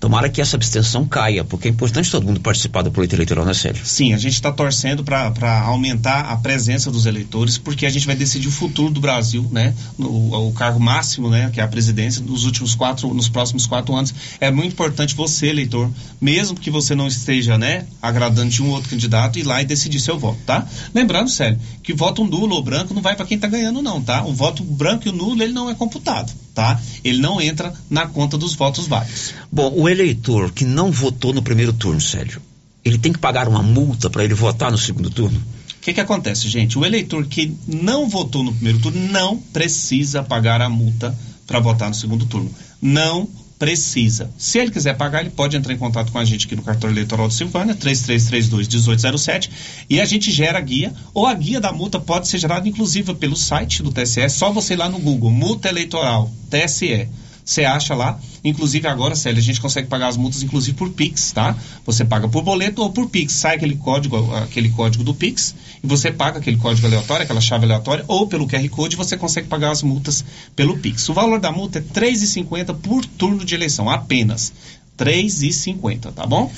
Tomara 0.04 0.28
que 0.28 0.38
essa 0.38 0.56
abstenção 0.56 1.06
caia, 1.06 1.42
porque 1.44 1.66
é 1.66 1.70
importante 1.70 2.10
todo 2.10 2.26
mundo 2.26 2.38
participar 2.38 2.82
do 2.82 2.90
pleito 2.92 3.14
eleitoral, 3.14 3.42
né, 3.46 3.54
Sérgio? 3.54 3.86
Sim, 3.86 4.12
a 4.12 4.18
gente 4.18 4.34
está 4.34 4.52
torcendo 4.52 5.02
para 5.02 5.62
aumentar 5.62 6.26
a 6.26 6.36
presença 6.36 6.90
dos 6.90 7.06
eleitores, 7.06 7.56
porque 7.56 7.86
a 7.86 7.88
gente 7.88 8.04
vai 8.04 8.14
decidir 8.14 8.48
o 8.48 8.50
futuro 8.50 8.92
do 8.92 9.00
Brasil, 9.00 9.48
né? 9.50 9.72
O 9.98 10.52
cargo 10.54 10.78
máximo, 10.78 11.30
né? 11.30 11.48
Que 11.50 11.58
é 11.58 11.62
a 11.62 11.68
presidência, 11.68 12.22
nos 12.22 12.44
últimos 12.44 12.74
quatro, 12.74 13.14
nos 13.14 13.30
próximos 13.30 13.66
quatro 13.66 13.96
anos. 13.96 14.12
É 14.38 14.50
muito 14.50 14.72
importante 14.72 15.14
você, 15.14 15.46
eleitor, 15.46 15.90
mesmo 16.20 16.60
que 16.60 16.70
você 16.70 16.94
não 16.94 17.06
esteja, 17.06 17.56
né? 17.56 17.86
Agradando 18.02 18.50
de 18.50 18.62
um 18.62 18.68
outro 18.72 18.90
candidato, 18.90 19.38
ir 19.38 19.44
lá 19.44 19.62
e 19.62 19.64
decidir 19.64 20.00
seu 20.00 20.18
voto, 20.18 20.38
tá? 20.44 20.66
Lembrando, 20.92 21.30
Sérgio, 21.30 21.58
que 21.82 21.94
voto 21.94 22.24
nulo 22.24 22.56
ou 22.56 22.62
branco 22.62 22.92
não 22.92 23.00
vai 23.00 23.16
para 23.16 23.24
quem 23.24 23.36
está 23.36 23.48
ganhando, 23.48 23.80
não, 23.80 24.02
tá? 24.02 24.22
O 24.22 24.34
voto 24.34 24.62
branco 24.62 25.08
e 25.08 25.10
o 25.10 25.14
nulo, 25.14 25.42
ele 25.42 25.54
não 25.54 25.70
é 25.70 25.74
computado, 25.74 26.30
tá? 26.54 26.80
Ele 27.02 27.18
não 27.18 27.40
entra 27.40 27.74
na 27.90 28.06
conta 28.06 28.38
dos 28.38 28.54
votos 28.54 28.86
válidos. 28.86 29.34
Bom, 29.50 29.72
o 29.74 29.88
eleitor 29.88 30.52
que 30.52 30.64
não 30.64 30.92
votou 30.92 31.34
no 31.34 31.42
primeiro 31.42 31.72
turno, 31.72 32.00
Sérgio, 32.00 32.40
ele 32.84 32.96
tem 32.96 33.12
que 33.12 33.18
pagar 33.18 33.48
uma 33.48 33.62
multa 33.62 34.08
para 34.08 34.24
ele 34.24 34.34
votar 34.34 34.70
no 34.70 34.78
segundo 34.78 35.10
turno? 35.10 35.38
O 35.38 35.80
que, 35.84 35.92
que 35.92 36.00
acontece, 36.00 36.48
gente? 36.48 36.78
O 36.78 36.84
eleitor 36.84 37.26
que 37.26 37.54
não 37.66 38.08
votou 38.08 38.42
no 38.42 38.52
primeiro 38.54 38.78
turno 38.78 39.00
não 39.10 39.36
precisa 39.36 40.22
pagar 40.22 40.62
a 40.62 40.68
multa 40.68 41.16
para 41.46 41.60
votar 41.60 41.88
no 41.88 41.94
segundo 41.94 42.24
turno. 42.24 42.50
Não 42.80 43.28
precisa. 43.58 44.30
Se 44.36 44.58
ele 44.58 44.70
quiser 44.70 44.96
pagar, 44.96 45.20
ele 45.20 45.30
pode 45.30 45.56
entrar 45.56 45.72
em 45.72 45.78
contato 45.78 46.10
com 46.12 46.18
a 46.18 46.24
gente 46.24 46.46
aqui 46.46 46.56
no 46.56 46.62
cartório 46.62 46.94
eleitoral 46.94 47.28
de 47.28 47.34
Silvânia, 47.34 47.74
3332-1807, 47.74 49.50
e 49.88 50.00
a 50.00 50.04
gente 50.04 50.30
gera 50.30 50.58
a 50.58 50.60
guia, 50.60 50.92
ou 51.12 51.26
a 51.26 51.34
guia 51.34 51.60
da 51.60 51.72
multa 51.72 52.00
pode 52.00 52.28
ser 52.28 52.38
gerada, 52.38 52.68
inclusive, 52.68 53.14
pelo 53.14 53.36
site 53.36 53.82
do 53.82 53.92
TSE, 53.92 54.20
é 54.20 54.28
só 54.28 54.50
você 54.50 54.74
ir 54.74 54.76
lá 54.76 54.88
no 54.88 54.98
Google, 54.98 55.30
multa 55.30 55.68
eleitoral, 55.68 56.30
TSE. 56.50 57.08
Você 57.44 57.64
acha 57.64 57.94
lá, 57.94 58.18
inclusive 58.42 58.88
agora, 58.88 59.14
Célia, 59.14 59.38
a 59.38 59.42
gente 59.42 59.60
consegue 59.60 59.86
pagar 59.86 60.08
as 60.08 60.16
multas, 60.16 60.42
inclusive 60.42 60.74
por 60.76 60.88
Pix, 60.90 61.32
tá? 61.32 61.54
Você 61.84 62.02
paga 62.02 62.26
por 62.26 62.42
boleto 62.42 62.80
ou 62.80 62.90
por 62.90 63.08
Pix. 63.10 63.34
Sai 63.34 63.56
aquele 63.56 63.76
código, 63.76 64.34
aquele 64.34 64.70
código 64.70 65.04
do 65.04 65.14
Pix, 65.14 65.54
e 65.82 65.86
você 65.86 66.10
paga 66.10 66.38
aquele 66.38 66.56
código 66.56 66.86
aleatório, 66.86 67.24
aquela 67.24 67.42
chave 67.42 67.64
aleatória, 67.64 68.04
ou 68.08 68.26
pelo 68.26 68.48
QR 68.48 68.66
Code, 68.70 68.96
você 68.96 69.16
consegue 69.16 69.46
pagar 69.46 69.70
as 69.70 69.82
multas 69.82 70.24
pelo 70.56 70.78
Pix. 70.78 71.06
O 71.10 71.14
valor 71.14 71.38
da 71.38 71.52
multa 71.52 71.78
é 71.78 71.82
R$ 71.82 72.12
3,50 72.12 72.74
por 72.80 73.04
turno 73.04 73.44
de 73.44 73.54
eleição, 73.54 73.90
apenas. 73.90 74.50
R$ 74.98 75.04
3,50, 75.04 76.12
tá 76.12 76.26
bom? 76.26 76.50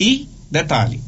E, 0.00 0.28
detalhe, 0.50 1.00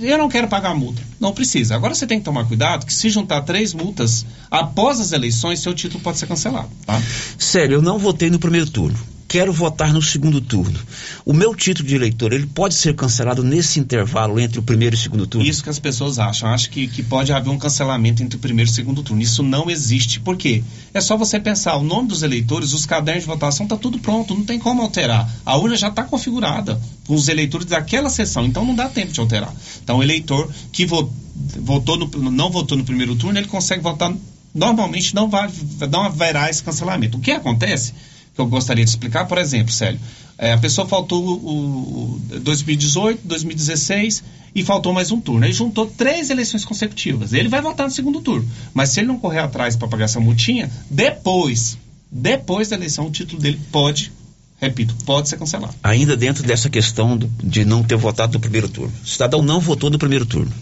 eu 0.00 0.18
não 0.18 0.28
quero 0.28 0.46
pagar 0.46 0.70
a 0.70 0.74
multa, 0.74 1.02
não 1.18 1.32
precisa. 1.32 1.74
Agora 1.74 1.94
você 1.94 2.06
tem 2.06 2.18
que 2.18 2.24
tomar 2.24 2.44
cuidado 2.46 2.84
que 2.84 2.92
se 2.92 3.08
juntar 3.08 3.40
três 3.42 3.72
multas 3.72 4.26
após 4.50 5.00
as 5.00 5.12
eleições, 5.12 5.60
seu 5.60 5.74
título 5.74 6.02
pode 6.02 6.18
ser 6.18 6.26
cancelado, 6.26 6.68
tá? 6.84 7.00
Sério, 7.38 7.76
eu 7.76 7.82
não 7.82 7.98
votei 7.98 8.28
no 8.28 8.38
primeiro 8.38 8.68
turno. 8.70 8.98
Quero 9.34 9.52
votar 9.52 9.92
no 9.92 10.00
segundo 10.00 10.40
turno. 10.40 10.78
O 11.24 11.32
meu 11.32 11.56
título 11.56 11.88
de 11.88 11.96
eleitor, 11.96 12.32
ele 12.32 12.46
pode 12.46 12.72
ser 12.72 12.94
cancelado 12.94 13.42
nesse 13.42 13.80
intervalo 13.80 14.38
entre 14.38 14.60
o 14.60 14.62
primeiro 14.62 14.94
e 14.94 14.96
o 14.96 15.00
segundo 15.00 15.26
turno? 15.26 15.44
Isso 15.44 15.60
que 15.60 15.68
as 15.68 15.80
pessoas 15.80 16.20
acham. 16.20 16.50
Acho 16.50 16.70
que, 16.70 16.86
que 16.86 17.02
pode 17.02 17.32
haver 17.32 17.50
um 17.50 17.58
cancelamento 17.58 18.22
entre 18.22 18.36
o 18.36 18.38
primeiro 18.38 18.70
e 18.70 18.72
o 18.72 18.74
segundo 18.76 19.02
turno. 19.02 19.20
Isso 19.20 19.42
não 19.42 19.68
existe. 19.68 20.20
Por 20.20 20.36
quê? 20.36 20.62
É 20.94 21.00
só 21.00 21.16
você 21.16 21.40
pensar, 21.40 21.74
o 21.74 21.82
nome 21.82 22.06
dos 22.06 22.22
eleitores, 22.22 22.72
os 22.72 22.86
cadernos 22.86 23.24
de 23.24 23.28
votação, 23.28 23.66
tá 23.66 23.76
tudo 23.76 23.98
pronto, 23.98 24.36
não 24.36 24.44
tem 24.44 24.56
como 24.56 24.82
alterar. 24.82 25.28
A 25.44 25.56
urna 25.56 25.74
já 25.74 25.88
está 25.88 26.04
configurada 26.04 26.80
com 27.04 27.16
os 27.16 27.26
eleitores 27.26 27.66
daquela 27.66 28.10
sessão, 28.10 28.46
então 28.46 28.64
não 28.64 28.76
dá 28.76 28.88
tempo 28.88 29.10
de 29.10 29.18
alterar. 29.18 29.52
Então 29.82 29.96
o 29.98 30.02
eleitor 30.04 30.48
que 30.70 30.86
votou 30.86 31.96
no, 31.98 32.06
não 32.30 32.50
votou 32.50 32.78
no 32.78 32.84
primeiro 32.84 33.16
turno, 33.16 33.36
ele 33.36 33.48
consegue 33.48 33.82
votar 33.82 34.14
normalmente 34.54 35.12
não 35.12 35.28
vai 35.28 35.50
não 35.90 36.04
haverá 36.04 36.48
esse 36.48 36.62
cancelamento. 36.62 37.18
O 37.18 37.20
que 37.20 37.32
acontece? 37.32 37.94
Que 38.34 38.40
eu 38.40 38.46
gostaria 38.46 38.84
de 38.84 38.90
explicar, 38.90 39.26
por 39.26 39.38
exemplo, 39.38 39.72
Célio, 39.72 40.00
é, 40.36 40.52
a 40.52 40.58
pessoa 40.58 40.86
faltou 40.86 41.24
o, 41.24 42.14
o 42.14 42.20
2018, 42.40 43.20
2016 43.24 44.24
e 44.54 44.64
faltou 44.64 44.92
mais 44.92 45.10
um 45.10 45.20
turno. 45.20 45.44
Ele 45.44 45.52
juntou 45.52 45.86
três 45.86 46.30
eleições 46.30 46.64
consecutivas. 46.64 47.32
Ele 47.32 47.48
vai 47.48 47.60
votar 47.60 47.86
no 47.86 47.92
segundo 47.92 48.20
turno. 48.20 48.48
Mas 48.72 48.90
se 48.90 49.00
ele 49.00 49.08
não 49.08 49.18
correr 49.18 49.40
atrás 49.40 49.76
para 49.76 49.88
pagar 49.88 50.04
essa 50.04 50.20
multinha, 50.20 50.70
depois, 50.90 51.78
depois 52.10 52.68
da 52.68 52.76
eleição, 52.76 53.06
o 53.06 53.10
título 53.10 53.40
dele 53.40 53.60
pode 53.70 54.12
repito, 54.60 54.94
pode 55.04 55.28
ser 55.28 55.36
cancelado. 55.36 55.74
Ainda 55.82 56.16
dentro 56.16 56.42
dessa 56.42 56.70
questão 56.70 57.16
do, 57.16 57.30
de 57.42 57.64
não 57.64 57.82
ter 57.82 57.96
votado 57.96 58.34
no 58.34 58.40
primeiro 58.40 58.68
turno. 58.68 58.92
O 59.04 59.06
cidadão 59.06 59.42
não 59.42 59.60
votou 59.60 59.90
no 59.90 59.98
primeiro 59.98 60.24
turno. 60.24 60.52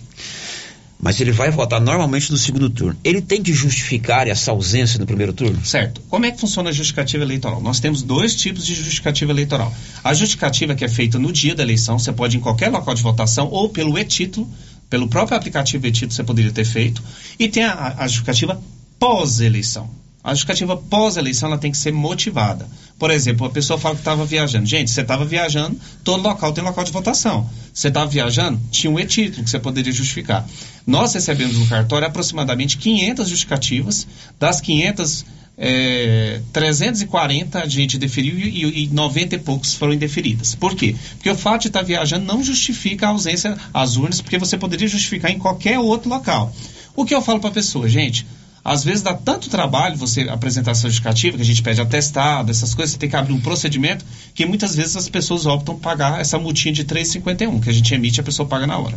Mas 1.02 1.20
ele 1.20 1.32
vai 1.32 1.50
votar 1.50 1.80
normalmente 1.80 2.30
no 2.30 2.38
segundo 2.38 2.70
turno. 2.70 2.96
Ele 3.02 3.20
tem 3.20 3.42
que 3.42 3.52
justificar 3.52 4.28
essa 4.28 4.52
ausência 4.52 5.00
no 5.00 5.04
primeiro 5.04 5.32
turno? 5.32 5.62
Certo. 5.64 6.00
Como 6.08 6.24
é 6.24 6.30
que 6.30 6.38
funciona 6.38 6.70
a 6.70 6.72
justificativa 6.72 7.24
eleitoral? 7.24 7.60
Nós 7.60 7.80
temos 7.80 8.02
dois 8.02 8.36
tipos 8.36 8.64
de 8.64 8.72
justificativa 8.76 9.32
eleitoral. 9.32 9.74
A 10.04 10.14
justificativa 10.14 10.76
que 10.76 10.84
é 10.84 10.88
feita 10.88 11.18
no 11.18 11.32
dia 11.32 11.56
da 11.56 11.62
eleição, 11.64 11.98
você 11.98 12.12
pode 12.12 12.36
ir 12.36 12.38
em 12.38 12.40
qualquer 12.40 12.70
local 12.70 12.94
de 12.94 13.02
votação 13.02 13.48
ou 13.48 13.68
pelo 13.68 13.98
e-título, 13.98 14.48
pelo 14.88 15.08
próprio 15.08 15.36
aplicativo 15.36 15.84
e-título 15.88 16.12
você 16.12 16.22
poderia 16.22 16.52
ter 16.52 16.64
feito. 16.64 17.02
E 17.36 17.48
tem 17.48 17.64
a, 17.64 17.96
a 17.98 18.06
justificativa 18.06 18.62
pós-eleição. 18.96 19.90
A 20.24 20.30
justificativa 20.30 20.76
pós-eleição 20.76 21.48
ela 21.48 21.58
tem 21.58 21.72
que 21.72 21.76
ser 21.76 21.92
motivada. 21.92 22.68
Por 22.96 23.10
exemplo, 23.10 23.46
a 23.46 23.50
pessoa 23.50 23.78
fala 23.78 23.96
que 23.96 24.02
estava 24.02 24.24
viajando. 24.24 24.66
Gente, 24.66 24.90
você 24.90 25.00
estava 25.00 25.24
viajando, 25.24 25.76
todo 26.04 26.22
local 26.22 26.52
tem 26.52 26.62
local 26.62 26.84
de 26.84 26.92
votação. 26.92 27.50
Você 27.74 27.88
estava 27.88 28.08
viajando, 28.08 28.60
tinha 28.70 28.90
um 28.90 29.00
e-título 29.00 29.42
que 29.42 29.50
você 29.50 29.58
poderia 29.58 29.92
justificar. 29.92 30.48
Nós 30.86 31.12
recebemos 31.12 31.58
no 31.58 31.66
cartório 31.66 32.06
aproximadamente 32.06 32.78
500 32.78 33.28
justificativas. 33.28 34.06
Das 34.38 34.60
500, 34.60 35.24
é, 35.58 36.40
340 36.52 37.58
a 37.58 37.66
gente 37.66 37.98
deferiu 37.98 38.38
e, 38.38 38.84
e 38.84 38.88
90 38.88 39.34
e 39.34 39.38
poucos 39.40 39.74
foram 39.74 39.92
indeferidas. 39.92 40.54
Por 40.54 40.76
quê? 40.76 40.94
Porque 41.16 41.30
o 41.30 41.36
fato 41.36 41.62
de 41.62 41.66
estar 41.68 41.82
viajando 41.82 42.24
não 42.24 42.44
justifica 42.44 43.06
a 43.06 43.10
ausência 43.10 43.58
às 43.74 43.96
urnas, 43.96 44.20
porque 44.20 44.38
você 44.38 44.56
poderia 44.56 44.86
justificar 44.86 45.32
em 45.32 45.38
qualquer 45.38 45.80
outro 45.80 46.08
local. 46.08 46.54
O 46.94 47.04
que 47.04 47.14
eu 47.14 47.22
falo 47.22 47.40
para 47.40 47.50
a 47.50 47.52
pessoa, 47.52 47.88
gente? 47.88 48.24
Às 48.64 48.84
vezes 48.84 49.02
dá 49.02 49.12
tanto 49.12 49.50
trabalho 49.50 49.96
você 49.96 50.22
apresentar 50.22 50.70
essa 50.70 50.88
justificativa, 50.88 51.36
que 51.36 51.42
a 51.42 51.46
gente 51.46 51.62
pede 51.62 51.80
atestado, 51.80 52.50
essas 52.50 52.74
coisas, 52.74 52.92
você 52.92 52.98
tem 52.98 53.08
que 53.08 53.16
abrir 53.16 53.32
um 53.32 53.40
procedimento, 53.40 54.04
que 54.34 54.46
muitas 54.46 54.76
vezes 54.76 54.96
as 54.96 55.08
pessoas 55.08 55.46
optam 55.46 55.76
pagar 55.76 56.20
essa 56.20 56.38
multinha 56.38 56.72
de 56.72 56.84
3,51, 56.84 57.60
que 57.60 57.68
a 57.68 57.72
gente 57.72 57.92
emite 57.92 58.18
e 58.18 58.20
a 58.20 58.24
pessoa 58.24 58.48
paga 58.48 58.66
na 58.66 58.78
hora. 58.78 58.96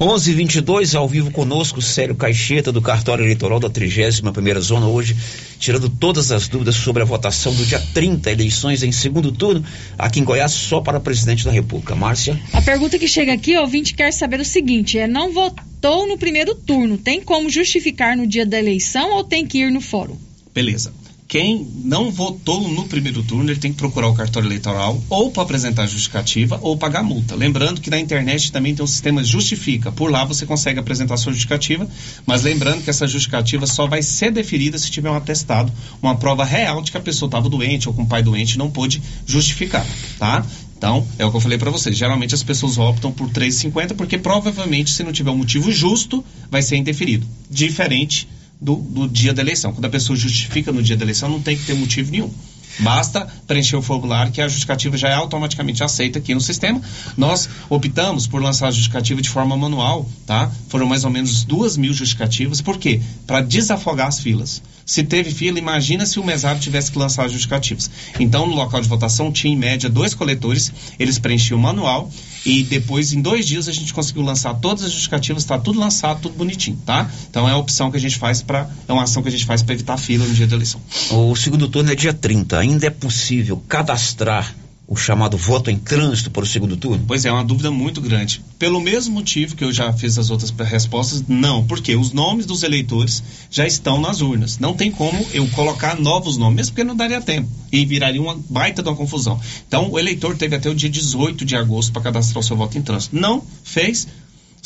11:22 0.00 0.96
ao 0.96 1.08
vivo 1.08 1.30
conosco, 1.30 1.80
Célio 1.80 2.16
Caixeta, 2.16 2.72
do 2.72 2.82
cartório 2.82 3.24
eleitoral 3.24 3.60
da 3.60 3.70
31ª 3.70 4.60
Zona, 4.60 4.86
hoje, 4.86 5.16
tirando 5.60 5.88
todas 5.88 6.32
as 6.32 6.48
dúvidas 6.48 6.74
sobre 6.74 7.02
a 7.02 7.06
votação 7.06 7.54
do 7.54 7.64
dia 7.64 7.80
30, 7.94 8.30
eleições 8.32 8.82
em 8.82 8.90
segundo 8.90 9.30
turno, 9.30 9.64
aqui 9.96 10.18
em 10.18 10.24
Goiás, 10.24 10.50
só 10.50 10.80
para 10.80 10.98
presidente 10.98 11.44
da 11.44 11.52
República. 11.52 11.94
Márcia? 11.94 12.40
A 12.52 12.60
pergunta 12.60 12.98
que 12.98 13.06
chega 13.06 13.32
aqui, 13.32 13.56
o 13.56 13.60
ouvinte 13.60 13.94
quer 13.94 14.12
saber 14.12 14.40
o 14.40 14.44
seguinte, 14.44 14.98
é 14.98 15.06
não 15.06 15.32
votar 15.32 15.64
votou 15.86 16.08
no 16.08 16.18
primeiro 16.18 16.52
turno, 16.52 16.98
tem 16.98 17.22
como 17.22 17.48
justificar 17.48 18.16
no 18.16 18.26
dia 18.26 18.44
da 18.44 18.58
eleição 18.58 19.12
ou 19.12 19.22
tem 19.22 19.46
que 19.46 19.58
ir 19.58 19.70
no 19.70 19.80
fórum? 19.80 20.16
Beleza. 20.52 20.92
Quem 21.28 21.66
não 21.84 22.10
votou 22.10 22.68
no 22.68 22.84
primeiro 22.84 23.22
turno, 23.22 23.50
ele 23.50 23.58
tem 23.58 23.72
que 23.72 23.78
procurar 23.78 24.08
o 24.08 24.14
cartório 24.14 24.48
eleitoral 24.48 25.00
ou 25.08 25.30
para 25.30 25.42
apresentar 25.42 25.82
a 25.82 25.86
justificativa 25.86 26.58
ou 26.62 26.76
pagar 26.76 27.02
multa. 27.02 27.34
Lembrando 27.34 27.80
que 27.80 27.90
na 27.90 27.98
internet 27.98 28.50
também 28.52 28.74
tem 28.74 28.84
um 28.84 28.86
sistema 28.86 29.22
Justifica. 29.22 29.90
Por 29.90 30.10
lá 30.10 30.24
você 30.24 30.46
consegue 30.46 30.78
apresentar 30.78 31.16
sua 31.16 31.32
justificativa, 31.32 31.88
mas 32.24 32.42
lembrando 32.42 32.82
que 32.82 32.90
essa 32.90 33.06
justificativa 33.06 33.66
só 33.66 33.86
vai 33.86 34.02
ser 34.02 34.30
deferida 34.32 34.78
se 34.78 34.90
tiver 34.90 35.10
um 35.10 35.16
atestado, 35.16 35.72
uma 36.00 36.16
prova 36.16 36.44
real 36.44 36.80
de 36.80 36.90
que 36.92 36.96
a 36.96 37.00
pessoa 37.00 37.28
estava 37.28 37.48
doente 37.48 37.88
ou 37.88 37.94
com 37.94 38.02
o 38.02 38.06
pai 38.06 38.22
doente 38.22 38.58
não 38.58 38.70
pôde 38.70 39.02
justificar, 39.26 39.86
tá? 40.18 40.44
Então, 40.76 41.06
é 41.18 41.24
o 41.24 41.30
que 41.30 41.36
eu 41.36 41.40
falei 41.40 41.58
para 41.58 41.70
vocês. 41.70 41.96
Geralmente 41.96 42.34
as 42.34 42.42
pessoas 42.42 42.76
optam 42.76 43.10
por 43.10 43.28
3,50 43.30 43.94
porque 43.94 44.18
provavelmente, 44.18 44.90
se 44.90 45.02
não 45.02 45.12
tiver 45.12 45.30
um 45.30 45.38
motivo 45.38 45.72
justo, 45.72 46.24
vai 46.50 46.62
ser 46.62 46.76
indeferido. 46.76 47.26
Diferente 47.50 48.28
do, 48.60 48.76
do 48.76 49.08
dia 49.08 49.32
da 49.32 49.42
eleição. 49.42 49.72
Quando 49.72 49.86
a 49.86 49.90
pessoa 49.90 50.16
justifica 50.16 50.72
no 50.72 50.82
dia 50.82 50.96
da 50.96 51.04
eleição, 51.04 51.28
não 51.28 51.40
tem 51.40 51.56
que 51.56 51.64
ter 51.64 51.74
motivo 51.74 52.10
nenhum. 52.10 52.30
Basta 52.78 53.26
preencher 53.46 53.76
o 53.76 53.82
formulário 53.82 54.30
que 54.32 54.40
a 54.40 54.48
justificativa 54.48 54.98
já 54.98 55.08
é 55.08 55.14
automaticamente 55.14 55.82
aceita 55.82 56.18
aqui 56.18 56.34
no 56.34 56.40
sistema. 56.40 56.80
Nós 57.16 57.48
optamos 57.70 58.26
por 58.26 58.42
lançar 58.42 58.68
a 58.68 58.70
justificativa 58.70 59.22
de 59.22 59.30
forma 59.30 59.56
manual, 59.56 60.06
tá? 60.26 60.50
Foram 60.68 60.86
mais 60.86 61.04
ou 61.04 61.10
menos 61.10 61.42
duas 61.44 61.76
mil 61.76 61.94
justificativas. 61.94 62.60
Por 62.60 62.76
quê? 62.76 63.00
Para 63.26 63.40
desafogar 63.40 64.08
as 64.08 64.20
filas. 64.20 64.62
Se 64.86 65.02
teve 65.02 65.32
fila, 65.32 65.58
imagina 65.58 66.06
se 66.06 66.20
o 66.20 66.24
mesário 66.24 66.60
tivesse 66.60 66.92
que 66.92 66.98
lançar 66.98 67.26
as 67.26 67.32
justificativas. 67.32 67.90
Então, 68.20 68.46
no 68.46 68.54
local 68.54 68.80
de 68.80 68.88
votação, 68.88 69.32
tinha 69.32 69.52
em 69.52 69.56
média 69.56 69.90
dois 69.90 70.14
coletores, 70.14 70.72
eles 70.96 71.18
preenchiam 71.18 71.58
o 71.58 71.62
manual 71.62 72.08
e 72.44 72.62
depois, 72.62 73.12
em 73.12 73.20
dois 73.20 73.44
dias, 73.44 73.66
a 73.66 73.72
gente 73.72 73.92
conseguiu 73.92 74.22
lançar 74.22 74.54
todas 74.54 74.84
as 74.84 74.92
justificativas, 74.92 75.42
está 75.42 75.58
tudo 75.58 75.80
lançado, 75.80 76.20
tudo 76.22 76.36
bonitinho, 76.36 76.78
tá? 76.86 77.10
Então, 77.28 77.48
é 77.48 77.52
a 77.52 77.56
opção 77.56 77.90
que 77.90 77.96
a 77.96 78.00
gente 78.00 78.16
faz 78.16 78.42
para, 78.42 78.70
é 78.86 78.92
uma 78.92 79.02
ação 79.02 79.24
que 79.24 79.28
a 79.28 79.32
gente 79.32 79.44
faz 79.44 79.60
para 79.60 79.74
evitar 79.74 79.96
fila 79.96 80.24
no 80.24 80.32
dia 80.32 80.46
da 80.46 80.54
eleição. 80.54 80.80
O 81.10 81.34
segundo 81.34 81.66
turno 81.66 81.90
é 81.90 81.96
dia 81.96 82.14
30. 82.14 82.56
Ainda 82.56 82.86
é 82.86 82.90
possível 82.90 83.60
cadastrar 83.68 84.54
o 84.88 84.94
chamado 84.94 85.36
voto 85.36 85.70
em 85.70 85.78
trânsito 85.78 86.30
para 86.30 86.44
o 86.44 86.46
segundo 86.46 86.76
turno? 86.76 87.04
Pois 87.06 87.24
é, 87.24 87.28
é 87.28 87.32
uma 87.32 87.44
dúvida 87.44 87.70
muito 87.70 88.00
grande. 88.00 88.42
Pelo 88.58 88.80
mesmo 88.80 89.14
motivo 89.14 89.56
que 89.56 89.64
eu 89.64 89.72
já 89.72 89.92
fiz 89.92 90.16
as 90.18 90.30
outras 90.30 90.50
respostas, 90.50 91.24
não, 91.26 91.66
porque 91.66 91.96
os 91.96 92.12
nomes 92.12 92.46
dos 92.46 92.62
eleitores 92.62 93.22
já 93.50 93.66
estão 93.66 94.00
nas 94.00 94.20
urnas. 94.20 94.58
Não 94.58 94.74
tem 94.74 94.90
como 94.90 95.26
eu 95.32 95.46
colocar 95.48 95.98
novos 95.98 96.36
nomes, 96.36 96.56
mesmo 96.56 96.72
porque 96.72 96.84
não 96.84 96.96
daria 96.96 97.20
tempo 97.20 97.48
e 97.72 97.84
viraria 97.84 98.22
uma 98.22 98.38
baita 98.48 98.82
de 98.82 98.88
uma 98.88 98.96
confusão. 98.96 99.40
Então, 99.66 99.90
o 99.90 99.98
eleitor 99.98 100.36
teve 100.36 100.56
até 100.56 100.70
o 100.70 100.74
dia 100.74 100.88
18 100.88 101.44
de 101.44 101.56
agosto 101.56 101.92
para 101.92 102.02
cadastrar 102.02 102.40
o 102.40 102.42
seu 102.42 102.56
voto 102.56 102.78
em 102.78 102.82
trânsito. 102.82 103.16
Não 103.16 103.42
fez, 103.64 104.06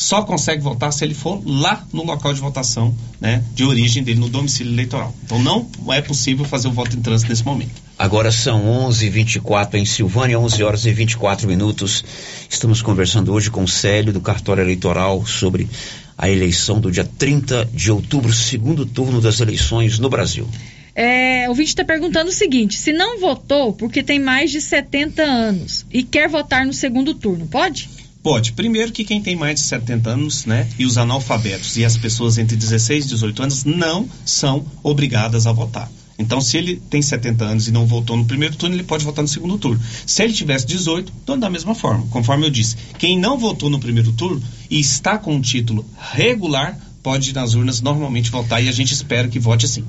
só 0.01 0.23
consegue 0.23 0.63
votar 0.63 0.91
se 0.95 1.05
ele 1.05 1.13
for 1.13 1.43
lá 1.45 1.87
no 1.93 2.03
local 2.03 2.33
de 2.33 2.41
votação, 2.41 2.97
né, 3.21 3.45
de 3.55 3.65
origem 3.65 4.03
dele, 4.03 4.19
no 4.19 4.31
domicílio 4.31 4.73
eleitoral. 4.73 5.15
Então 5.25 5.39
não 5.39 5.69
é 5.93 6.01
possível 6.01 6.43
fazer 6.47 6.69
o 6.69 6.73
voto 6.73 6.97
em 6.97 7.03
trânsito 7.03 7.29
nesse 7.29 7.45
momento. 7.45 7.83
Agora 7.99 8.33
são 8.33 8.65
11:24 8.89 9.75
em 9.75 9.85
Silvânia, 9.85 10.41
11 10.41 10.63
horas 10.63 10.87
e 10.87 10.91
24 10.91 11.47
minutos. 11.47 12.03
Estamos 12.49 12.81
conversando 12.81 13.31
hoje 13.31 13.51
com 13.51 13.63
o 13.63 13.69
Célio 13.69 14.11
do 14.11 14.23
cartório 14.23 14.63
eleitoral 14.63 15.27
sobre 15.27 15.69
a 16.17 16.31
eleição 16.31 16.81
do 16.81 16.91
dia 16.91 17.05
30 17.05 17.69
de 17.71 17.93
outubro, 17.93 18.33
segundo 18.33 18.87
turno 18.87 19.21
das 19.21 19.39
eleições 19.39 19.99
no 19.99 20.09
Brasil. 20.09 20.49
É, 20.95 21.47
o 21.51 21.53
vídeo 21.53 21.69
está 21.69 21.85
perguntando 21.85 22.31
o 22.31 22.33
seguinte: 22.33 22.79
se 22.79 22.91
não 22.91 23.21
votou 23.21 23.75
porque 23.75 24.03
tem 24.03 24.19
mais 24.19 24.51
de 24.51 24.63
70 24.63 25.23
anos 25.23 25.85
e 25.93 26.03
quer 26.03 26.27
votar 26.27 26.65
no 26.65 26.73
segundo 26.73 27.13
turno, 27.13 27.47
pode? 27.47 28.00
Pode. 28.23 28.53
Primeiro 28.53 28.93
que 28.93 29.03
quem 29.03 29.23
tem 29.23 29.35
mais 29.35 29.61
de 29.61 29.67
70 29.67 30.11
anos, 30.11 30.45
né, 30.45 30.69
e 30.79 30.85
os 30.85 30.99
analfabetos 30.99 31.79
e 31.79 31.85
as 31.85 31.97
pessoas 31.97 32.37
entre 32.37 32.55
16 32.55 33.07
e 33.07 33.09
18 33.09 33.43
anos 33.43 33.65
não 33.65 34.07
são 34.27 34.65
obrigadas 34.83 35.47
a 35.47 35.53
votar. 35.53 35.91
Então, 36.19 36.39
se 36.39 36.59
ele 36.59 36.77
tem 36.77 37.01
70 37.01 37.43
anos 37.43 37.67
e 37.67 37.73
não 37.73 37.87
votou 37.87 38.15
no 38.15 38.27
primeiro 38.27 38.55
turno, 38.55 38.77
ele 38.77 38.83
pode 38.83 39.07
votar 39.07 39.23
no 39.23 39.29
segundo 39.29 39.57
turno. 39.57 39.81
Se 40.05 40.23
ele 40.23 40.35
tivesse 40.35 40.67
18, 40.67 41.11
então 41.23 41.39
da 41.39 41.49
mesma 41.49 41.75
forma. 41.75 42.07
Conforme 42.11 42.45
eu 42.45 42.51
disse, 42.51 42.77
quem 42.99 43.19
não 43.19 43.39
votou 43.39 43.71
no 43.71 43.81
primeiro 43.81 44.13
turno 44.13 44.43
e 44.69 44.79
está 44.79 45.17
com 45.17 45.35
um 45.35 45.41
título 45.41 45.83
regular, 46.13 46.79
pode 47.03 47.31
ir 47.31 47.33
nas 47.33 47.55
urnas 47.55 47.81
normalmente 47.81 48.31
votar 48.31 48.63
e 48.63 48.69
a 48.69 48.73
gente 48.73 48.93
espera 48.93 49.29
que 49.29 49.39
vote 49.39 49.65
assim. 49.65 49.83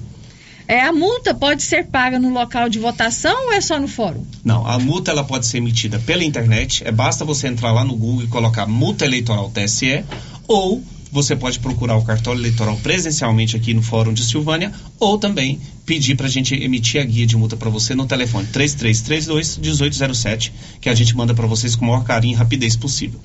É, 0.67 0.81
a 0.81 0.91
multa 0.91 1.33
pode 1.33 1.63
ser 1.63 1.87
paga 1.87 2.19
no 2.19 2.29
local 2.29 2.69
de 2.69 2.79
votação 2.79 3.47
ou 3.47 3.53
é 3.53 3.61
só 3.61 3.79
no 3.79 3.87
fórum? 3.87 4.25
Não, 4.43 4.65
a 4.65 4.79
multa 4.79 5.11
ela 5.11 5.23
pode 5.23 5.45
ser 5.45 5.57
emitida 5.57 5.99
pela 5.99 6.23
internet. 6.23 6.83
É 6.85 6.91
basta 6.91 7.25
você 7.25 7.47
entrar 7.47 7.71
lá 7.71 7.83
no 7.83 7.95
Google 7.95 8.23
e 8.23 8.27
colocar 8.27 8.65
multa 8.65 9.05
eleitoral 9.05 9.49
TSE 9.51 10.03
ou 10.47 10.83
você 11.11 11.35
pode 11.35 11.59
procurar 11.59 11.97
o 11.97 12.05
cartório 12.05 12.39
eleitoral 12.39 12.77
presencialmente 12.77 13.57
aqui 13.57 13.73
no 13.73 13.81
Fórum 13.81 14.13
de 14.13 14.23
Silvânia 14.23 14.71
ou 14.97 15.17
também 15.17 15.59
pedir 15.85 16.15
para 16.15 16.27
a 16.27 16.29
gente 16.29 16.55
emitir 16.55 17.01
a 17.01 17.03
guia 17.03 17.27
de 17.27 17.35
multa 17.35 17.57
para 17.57 17.69
você 17.69 17.93
no 17.93 18.05
telefone 18.05 18.47
3332 18.47 19.57
1807, 19.57 20.53
que 20.79 20.87
a 20.87 20.95
gente 20.95 21.15
manda 21.15 21.33
para 21.33 21.45
vocês 21.45 21.75
com 21.75 21.83
o 21.83 21.87
maior 21.89 22.05
carinho 22.05 22.33
e 22.33 22.37
rapidez 22.37 22.77
possível. 22.77 23.19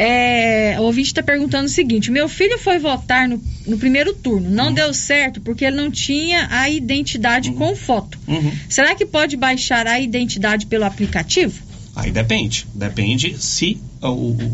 É, 0.00 0.76
o 0.78 0.84
ouvinte 0.84 1.08
está 1.08 1.24
perguntando 1.24 1.66
o 1.66 1.68
seguinte: 1.68 2.08
meu 2.08 2.28
filho 2.28 2.56
foi 2.56 2.78
votar 2.78 3.28
no, 3.28 3.42
no 3.66 3.76
primeiro 3.76 4.14
turno, 4.14 4.48
não 4.48 4.68
uhum. 4.68 4.74
deu 4.74 4.94
certo 4.94 5.40
porque 5.40 5.64
ele 5.64 5.74
não 5.74 5.90
tinha 5.90 6.46
a 6.52 6.70
identidade 6.70 7.50
uhum. 7.50 7.56
com 7.56 7.74
foto. 7.74 8.16
Uhum. 8.28 8.52
Será 8.68 8.94
que 8.94 9.04
pode 9.04 9.36
baixar 9.36 9.88
a 9.88 9.98
identidade 9.98 10.66
pelo 10.66 10.84
aplicativo? 10.84 11.60
Aí 11.96 12.12
depende. 12.12 12.64
Depende 12.72 13.36
se 13.42 13.80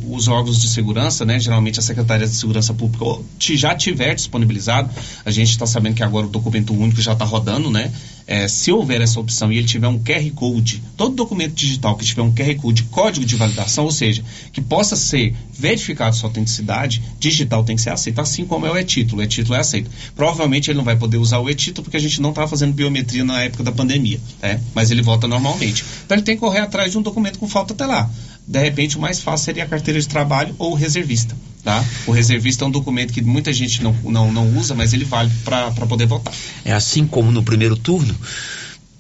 os 0.09 0.29
órgãos 0.29 0.59
de 0.59 0.67
segurança, 0.67 1.27
né, 1.27 1.39
geralmente 1.39 1.79
a 1.79 1.83
Secretaria 1.83 2.27
de 2.27 2.35
Segurança 2.35 2.73
Pública, 2.73 3.05
já 3.39 3.75
tiver 3.75 4.15
disponibilizado, 4.15 4.89
a 5.27 5.31
gente 5.31 5.51
está 5.51 5.67
sabendo 5.67 5.95
que 5.95 6.03
agora 6.03 6.25
o 6.25 6.31
documento 6.31 6.73
único 6.73 7.03
já 7.03 7.13
está 7.13 7.27
rodando, 7.27 7.71
né? 7.71 7.93
É, 8.27 8.49
se 8.49 8.73
houver 8.73 9.01
essa 9.01 9.21
opção 9.21 9.53
e 9.53 9.59
ele 9.59 9.67
tiver 9.67 9.89
um 9.89 9.99
QR 9.99 10.31
Code, 10.35 10.83
todo 10.97 11.15
documento 11.15 11.53
digital 11.53 11.97
que 11.97 12.05
tiver 12.05 12.23
um 12.23 12.33
QR 12.33 12.55
Code, 12.57 12.85
código 12.85 13.27
de 13.27 13.37
validação, 13.37 13.85
ou 13.85 13.91
seja, 13.91 14.25
que 14.53 14.61
possa 14.61 14.97
ser 14.97 15.35
verificado 15.53 16.17
sua 16.17 16.29
autenticidade, 16.29 17.03
digital 17.19 17.65
tem 17.65 17.77
que 17.77 17.83
ser 17.83 17.91
aceito, 17.91 18.21
assim 18.21 18.47
como 18.47 18.67
é 18.67 18.71
o 18.71 18.79
e-título, 18.79 19.21
o 19.21 19.25
e-título 19.25 19.55
é 19.55 19.61
aceito. 19.61 19.91
Provavelmente 20.17 20.71
ele 20.71 20.79
não 20.79 20.85
vai 20.85 20.97
poder 20.97 21.19
usar 21.19 21.39
o 21.39 21.51
e-título 21.51 21.85
porque 21.85 21.97
a 21.97 22.01
gente 22.01 22.21
não 22.23 22.31
estava 22.31 22.49
fazendo 22.49 22.73
biometria 22.73 23.25
na 23.25 23.43
época 23.43 23.63
da 23.63 23.73
pandemia, 23.73 24.19
né? 24.43 24.61
mas 24.75 24.91
ele 24.91 25.03
volta 25.03 25.29
normalmente. 25.29 25.85
Então 26.05 26.17
ele 26.17 26.25
tem 26.25 26.35
que 26.35 26.41
correr 26.41 26.61
atrás 26.61 26.93
de 26.93 26.99
um 26.99 27.03
documento 27.03 27.39
com 27.39 27.47
falta 27.47 27.75
até 27.75 27.85
lá 27.85 28.11
de 28.47 28.61
repente 28.61 28.97
o 28.97 29.01
mais 29.01 29.21
fácil 29.21 29.47
seria 29.47 29.65
a 29.65 29.67
carteira 29.67 29.99
de 29.99 30.07
trabalho 30.07 30.55
ou 30.59 30.73
o 30.73 30.75
reservista. 30.75 31.35
Tá? 31.65 31.83
O 32.07 32.13
reservista 32.13 32.63
é 32.63 32.69
um 32.69 32.71
documento 32.71 33.11
que 33.11 33.23
muita 33.23 33.51
gente 33.51 33.83
não, 33.83 33.97
não, 34.05 34.31
não 34.31 34.59
usa, 34.59 34.75
mas 34.75 34.93
ele 34.93 35.07
vale 35.07 35.31
para 35.43 35.71
poder 35.87 36.05
votar. 36.05 36.35
É 36.63 36.75
assim 36.75 37.07
como 37.07 37.33
no 37.33 37.43
primeiro 37.43 37.75
turno, 37.75 38.15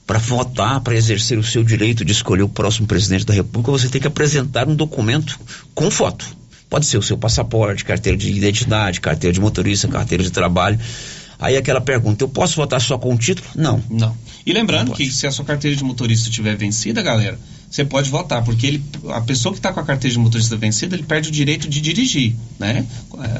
para 0.07 0.18
votar, 0.18 0.81
para 0.81 0.96
exercer 0.96 1.38
o 1.38 1.42
seu 1.42 1.62
direito 1.62 2.07
de 2.07 2.12
escolher 2.12 2.42
o 2.42 2.48
próximo 2.48 2.87
presidente 2.87 3.27
da 3.27 3.35
República, 3.35 3.70
você 3.70 3.88
tem 3.88 4.00
que 4.00 4.07
apresentar 4.07 4.66
um 4.66 4.74
documento 4.74 5.38
com 5.74 5.90
foto. 5.90 6.24
Pode 6.70 6.87
ser 6.87 6.96
o 6.96 7.03
seu 7.03 7.18
passaporte, 7.18 7.85
carteira 7.85 8.16
de 8.16 8.33
identidade, 8.33 8.98
carteira 8.98 9.33
de 9.33 9.40
motorista, 9.40 9.87
carteira 9.87 10.24
de 10.24 10.31
trabalho. 10.31 10.79
Aí 11.38 11.57
aquela 11.57 11.81
pergunta, 11.81 12.24
eu 12.24 12.29
posso 12.29 12.57
votar 12.57 12.81
só 12.81 12.96
com 12.96 13.14
o 13.14 13.18
título? 13.18 13.46
Não. 13.55 13.83
Não. 13.90 14.16
E 14.46 14.53
lembrando 14.53 14.88
não 14.88 14.94
que 14.94 15.11
se 15.11 15.27
a 15.27 15.31
sua 15.31 15.44
carteira 15.44 15.77
de 15.77 15.85
motorista 15.85 16.29
estiver 16.29 16.57
vencida, 16.57 17.03
galera, 17.03 17.38
você 17.74 17.84
pode 17.84 18.08
votar, 18.08 18.44
porque 18.44 18.68
ele, 18.68 18.84
a 19.08 19.20
pessoa 19.20 19.52
que 19.52 19.58
está 19.58 19.72
com 19.72 19.80
a 19.80 19.84
carteira 19.84 20.12
de 20.12 20.18
motorista 20.20 20.56
vencida, 20.56 20.94
ele 20.94 21.02
perde 21.02 21.28
o 21.28 21.32
direito 21.32 21.68
de 21.68 21.80
dirigir, 21.80 22.32
né? 22.56 22.87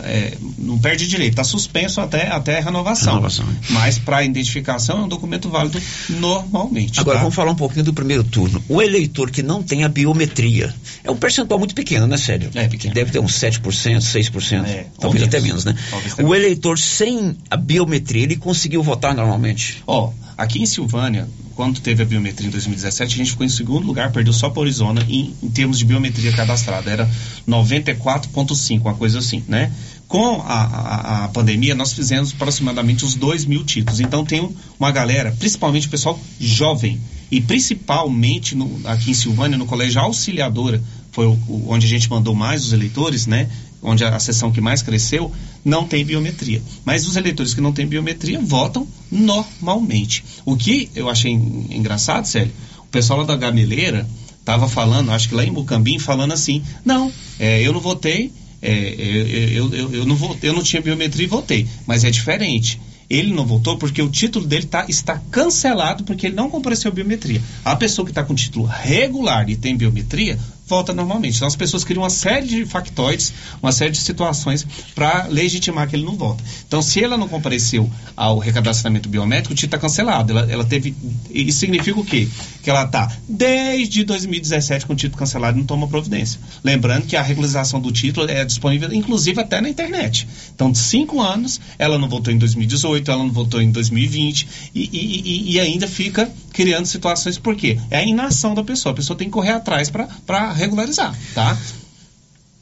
É, 0.03 0.37
não 0.59 0.77
perde 0.77 1.07
direito, 1.07 1.35
está 1.35 1.45
suspenso 1.45 2.01
até, 2.01 2.27
até 2.27 2.59
a 2.59 2.61
renovação. 2.61 3.15
renovação. 3.15 3.47
Mas 3.71 3.97
para 3.97 4.25
identificação 4.25 5.03
é 5.03 5.05
um 5.05 5.09
documento 5.09 5.49
válido 5.49 5.81
normalmente. 6.09 6.99
Agora 6.99 7.19
tá? 7.19 7.23
vamos 7.23 7.35
falar 7.37 7.53
um 7.53 7.55
pouquinho 7.55 7.85
do 7.85 7.95
primeiro 7.95 8.25
turno. 8.25 8.61
O 8.69 8.83
eleitor 8.83 9.31
que 9.31 9.41
não 9.41 9.63
tem 9.63 9.85
a 9.85 9.89
biometria, 9.89 10.75
é 11.05 11.11
um 11.13 11.17
percentual 11.17 11.61
muito 11.61 11.73
pequeno, 11.73 12.09
né, 12.09 12.17
Sério? 12.17 12.51
É 12.57 12.67
pequeno. 12.67 12.93
Deve 12.93 13.13
ter 13.13 13.21
uns 13.21 13.35
7%, 13.35 13.61
6%, 13.63 14.65
é, 14.65 14.87
talvez 14.99 15.23
até 15.23 15.39
menos, 15.39 15.65
né? 15.65 15.77
O 16.25 16.35
eleitor 16.35 16.77
sem 16.77 17.37
a 17.49 17.57
biometria, 17.57 18.25
ele 18.25 18.35
conseguiu 18.35 18.83
votar 18.83 19.15
normalmente? 19.15 19.81
Ó, 19.87 20.09
oh, 20.09 20.13
aqui 20.37 20.61
em 20.61 20.67
Silvânia, 20.67 21.29
quando 21.55 21.81
teve 21.81 22.03
a 22.03 22.07
biometria 22.07 22.49
em 22.49 22.51
2017, 22.51 23.15
a 23.15 23.17
gente 23.17 23.31
ficou 23.31 23.47
em 23.47 23.49
segundo 23.49 23.87
lugar, 23.87 24.13
perdeu 24.13 24.33
só 24.33 24.51
para 24.51 24.63
Arizona 24.63 25.05
em, 25.09 25.35
em 25.43 25.49
termos 25.51 25.79
de 25.79 25.85
biometria 25.85 26.33
cadastrada. 26.33 26.91
Era 26.91 27.11
94,5, 27.49 28.81
uma 28.81 28.95
coisa 28.95 29.19
assim, 29.19 29.43
né? 29.49 29.73
Com 30.09 30.43
a, 30.43 30.55
a, 30.55 31.25
a, 31.25 31.29
pandemia, 31.29 31.75
nós 31.75 31.93
fizemos 31.93 32.33
aproximadamente 32.33 33.05
uns 33.05 33.15
2 33.15 33.47
mil 33.47 33.65
títulos. 33.65 34.01
Então, 34.01 34.25
tem 34.25 34.49
uma 34.79 34.91
galera, 34.91 35.35
principalmente 35.39 35.87
o 35.87 35.91
pessoal 35.91 36.19
jovem, 36.39 37.01
e 37.31 37.41
principalmente 37.41 38.55
no, 38.55 38.81
aqui 38.85 39.11
em 39.11 39.15
Silvânia, 39.15 39.57
no 39.57 39.67
Colégio 39.67 40.01
Auxiliadora, 40.01 40.83
foi 41.11 41.27
o, 41.27 41.33
o, 41.49 41.67
onde 41.69 41.87
a 41.87 41.89
gente 41.89 42.11
mandou 42.11 42.35
mais 42.35 42.65
os 42.65 42.73
eleitores, 42.73 43.27
né? 43.27 43.49
Onde 43.85 44.03
a, 44.03 44.17
a 44.17 44.19
seção 44.19 44.51
que 44.51 44.61
mais 44.61 44.83
cresceu, 44.83 45.31
não 45.65 45.87
tem 45.87 46.05
biometria. 46.05 46.63
Mas 46.85 47.07
os 47.07 47.17
eleitores 47.17 47.55
que 47.55 47.61
não 47.61 47.73
têm 47.73 47.87
biometria 47.87 48.41
votam 48.41 48.89
normalmente. 49.11 50.25
O 50.45 50.57
que 50.57 50.91
eu 50.95 51.09
achei 51.09 51.33
engraçado, 51.33 52.27
Célio, 52.27 52.53
o 52.81 52.87
pessoal 52.87 53.21
lá 53.21 53.27
da 53.27 53.37
Gameleira 53.37 54.09
estava 54.41 54.69
falando, 54.69 55.11
acho 55.11 55.29
que 55.29 55.35
lá 55.35 55.45
em 55.45 55.51
Mucambim, 55.51 55.99
falando 55.99 56.33
assim, 56.33 56.63
não, 56.85 57.13
é, 57.39 57.63
eu 57.63 57.73
não 57.73 57.81
votei, 57.81 58.33
é, 58.61 58.95
eu, 58.99 59.27
eu, 59.27 59.75
eu, 59.75 59.95
eu, 59.95 60.05
não 60.07 60.17
votei, 60.17 60.49
eu 60.49 60.55
não 60.55 60.63
tinha 60.63 60.81
biometria 60.81 61.25
e 61.25 61.29
votei. 61.29 61.67
Mas 61.87 62.05
é 62.05 62.11
diferente. 62.11 62.81
Ele 63.09 63.33
não 63.33 63.45
votou 63.47 63.77
porque 63.77 64.01
o 64.01 64.09
título 64.09 64.47
dele 64.47 64.65
tá, 64.65 64.87
está 64.89 65.21
cancelado 65.31 66.05
porque 66.05 66.27
ele 66.27 66.35
não 66.35 66.49
compareceu 66.49 66.91
à 66.91 66.95
biometria. 66.95 67.43
A 67.65 67.77
pessoa 67.77 68.05
que 68.05 68.11
está 68.11 68.25
com 68.25 68.35
título 68.35 68.65
regular 68.67 69.49
e 69.51 69.57
tem 69.57 69.77
biometria 69.77 70.39
volta 70.67 70.93
normalmente. 70.93 71.37
Então 71.37 71.49
as 71.49 71.57
pessoas 71.57 71.85
criam 71.85 72.03
uma 72.03 72.11
série 72.11 72.47
de 72.47 72.67
factoides, 72.67 73.33
uma 73.63 73.73
série 73.73 73.91
de 73.91 73.99
situações 73.99 74.67
para 74.95 75.27
legitimar 75.29 75.89
que 75.89 75.97
ele 75.97 76.05
não 76.05 76.17
volta. 76.17 76.43
Então, 76.67 76.81
se 76.83 77.03
ela 77.03 77.17
não 77.17 77.29
compareceu 77.29 77.91
ao 78.17 78.39
recadastramento 78.39 79.09
biométrico, 79.09 79.53
o 79.53 79.57
título 79.57 79.77
está 79.77 79.79
cancelado. 79.79 80.33
Ela, 80.33 80.51
ela 80.51 80.65
teve. 80.65 80.95
Isso 81.31 81.59
significa 81.59 81.99
o 81.99 82.05
quê? 82.05 82.29
Que 82.63 82.71
ela 82.71 82.85
está 82.85 83.11
desde 83.29 84.05
2017 84.05 84.87
com 84.87 84.93
o 84.93 84.97
título 84.97 85.19
cancelado 85.19 85.57
e 85.57 85.61
não 85.61 85.67
toma 85.67 85.87
providência. 85.89 86.41
Lembrando 86.63 87.07
que 87.07 87.17
a 87.17 87.23
regularização 87.23 87.81
do 87.81 87.93
título 87.93 88.31
é 88.31 88.45
disponível, 88.45 88.93
inclusive, 88.93 89.41
até 89.41 89.61
na 89.61 89.69
internet. 89.69 90.27
Então, 90.55 90.71
de 90.71 90.79
cinco 90.79 91.21
anos, 91.21 91.61
ela 91.79 91.99
não 91.99 92.09
votou 92.09 92.33
em 92.33 92.39
2018, 92.39 93.11
ela 93.11 93.23
não 93.23 93.33
votou 93.33 93.61
em 93.61 93.71
2020 93.71 94.49
e, 94.75 94.91
e, 94.93 95.55
e, 95.55 95.61
ainda 95.61 95.87
fica 95.87 96.31
criando 96.53 96.87
situações. 96.87 97.39
Por 97.39 97.57
quê? 97.57 97.79
É 97.91 97.99
a 97.99 98.05
inação 98.05 98.55
da 98.55 98.63
pessoa. 98.63 98.93
A 98.93 98.97
pessoa 98.97 99.17
tem 99.17 99.29
que 99.29 99.33
correr 99.33 99.53
atrás 99.53 99.91
para 99.91 100.54
regularizar, 100.55 101.15
tá? 101.35 101.57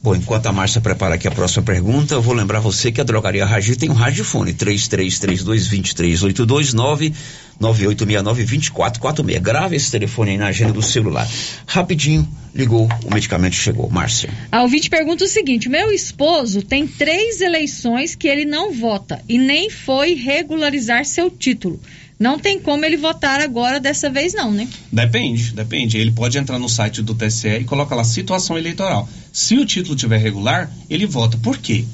Bom, 0.03 0.17
enquanto 0.17 0.47
a 0.47 0.53
Márcia 0.53 0.81
prepara 0.81 1.15
aqui 1.15 1.29
a 1.29 1.31
próxima 1.31 1.63
pergunta, 1.63 2.15
eu 2.15 2.23
vou 2.23 2.35
lembrar 2.35 2.59
você 2.59 2.91
que 2.91 3.01
a 3.01 3.05
Drogaria 3.05 3.47
Ragi 3.47 3.77
tem 3.77 3.89
um 3.89 3.95
radiofone 3.95 4.53
3332-2382 4.53 7.15
99869-2446. 7.61 9.39
Grave 9.39 9.77
esse 9.77 9.93
telefone 9.93 10.33
aí 10.33 10.39
na 10.39 10.49
agenda 10.49 10.73
do 10.73 10.83
celular. 10.83 11.25
Rapidinho, 11.67 12.29
ligou, 12.53 12.89
o 13.05 13.15
medicamento 13.15 13.55
chegou. 13.55 13.89
Márcia. 13.89 14.31
A 14.51 14.63
ouvinte 14.63 14.91
pergunta 14.91 15.25
o 15.25 15.29
seguinte: 15.29 15.69
meu 15.69 15.93
esposo 15.93 16.63
tem 16.63 16.85
três 16.85 17.41
eleições 17.41 18.17
que 18.17 18.27
ele 18.27 18.45
não 18.45 18.73
vota 18.73 19.23
e 19.29 19.39
nem 19.39 19.71
foi 19.71 20.15
regularizar 20.15 21.05
seu 21.05 21.31
título. 21.31 21.81
Não 22.23 22.39
tem 22.39 22.61
como 22.61 22.85
ele 22.85 22.97
votar 22.97 23.41
agora 23.41 23.81
dessa 23.81 24.09
vez, 24.09 24.33
não, 24.33 24.53
né? 24.53 24.69
Depende, 24.93 25.53
depende. 25.53 25.99
Ele 25.99 26.13
pode 26.13 26.39
entrar 26.39 26.57
no 26.57 26.69
site 26.69 27.03
do 27.03 27.17
TSE 27.17 27.49
e 27.49 27.65
coloca 27.65 27.97
lá 27.97 28.05
situação 28.05 28.57
eleitoral. 28.57 29.09
Se 29.33 29.57
o 29.59 29.67
título 29.67 29.97
tiver 29.97 30.19
regular, 30.19 30.71
ele 30.89 31.05
vota. 31.05 31.37
Por 31.37 31.59
quê? 31.59 31.85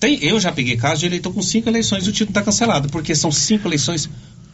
Tem, 0.00 0.24
eu 0.24 0.40
já 0.40 0.50
peguei 0.50 0.78
caso 0.78 1.00
de 1.00 1.06
eleitor 1.06 1.34
com 1.34 1.42
cinco 1.42 1.68
eleições 1.68 2.06
e 2.06 2.08
o 2.08 2.12
título 2.12 2.30
está 2.30 2.40
cancelado, 2.40 2.88
porque 2.88 3.14
são 3.14 3.30
cinco 3.30 3.68
eleições 3.68 4.08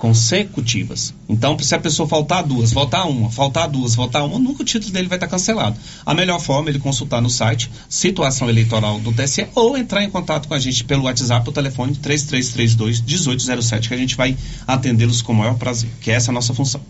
consecutivas. 0.04 1.14
Então, 1.26 1.58
se 1.58 1.74
a 1.74 1.78
pessoa 1.78 2.06
faltar 2.06 2.42
duas, 2.42 2.74
voltar 2.74 3.06
uma, 3.06 3.30
faltar 3.30 3.66
duas, 3.66 3.94
voltar 3.94 4.22
uma, 4.22 4.38
nunca 4.38 4.60
o 4.60 4.66
título 4.66 4.92
dele 4.92 5.08
vai 5.08 5.16
estar 5.16 5.28
cancelado. 5.28 5.78
A 6.04 6.12
melhor 6.12 6.38
forma 6.38 6.68
é 6.68 6.72
ele 6.72 6.78
consultar 6.78 7.22
no 7.22 7.30
site 7.30 7.70
situação 7.88 8.50
eleitoral 8.50 9.00
do 9.00 9.14
TSE 9.14 9.46
ou 9.54 9.78
entrar 9.78 10.04
em 10.04 10.10
contato 10.10 10.46
com 10.46 10.52
a 10.52 10.58
gente 10.58 10.84
pelo 10.84 11.04
WhatsApp 11.04 11.48
ou 11.48 11.54
telefone 11.54 11.94
3332 11.94 13.00
1807 13.00 13.88
que 13.88 13.94
a 13.94 13.96
gente 13.96 14.14
vai 14.14 14.36
atendê-los 14.66 15.22
com 15.22 15.32
o 15.32 15.36
maior 15.36 15.54
prazer, 15.54 15.88
que 16.02 16.10
essa 16.10 16.28
é 16.28 16.32
a 16.32 16.34
nossa 16.34 16.52
função. 16.52 16.82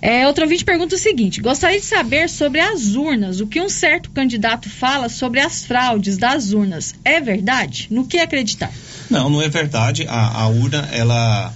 É, 0.00 0.26
outro 0.26 0.44
ouvinte 0.44 0.64
pergunta 0.64 0.94
o 0.94 0.98
seguinte: 0.98 1.42
gostaria 1.42 1.78
de 1.78 1.84
saber 1.84 2.30
sobre 2.30 2.60
as 2.60 2.94
urnas. 2.94 3.40
O 3.40 3.46
que 3.46 3.60
um 3.60 3.68
certo 3.68 4.10
candidato 4.10 4.70
fala 4.70 5.10
sobre 5.10 5.40
as 5.40 5.66
fraudes 5.66 6.16
das 6.16 6.52
urnas. 6.52 6.94
É 7.04 7.20
verdade? 7.20 7.88
No 7.90 8.06
que 8.06 8.16
acreditar? 8.18 8.72
Não, 9.10 9.28
não 9.28 9.42
é 9.42 9.50
verdade. 9.50 10.06
A, 10.08 10.44
a 10.44 10.48
urna, 10.48 10.88
ela 10.92 11.52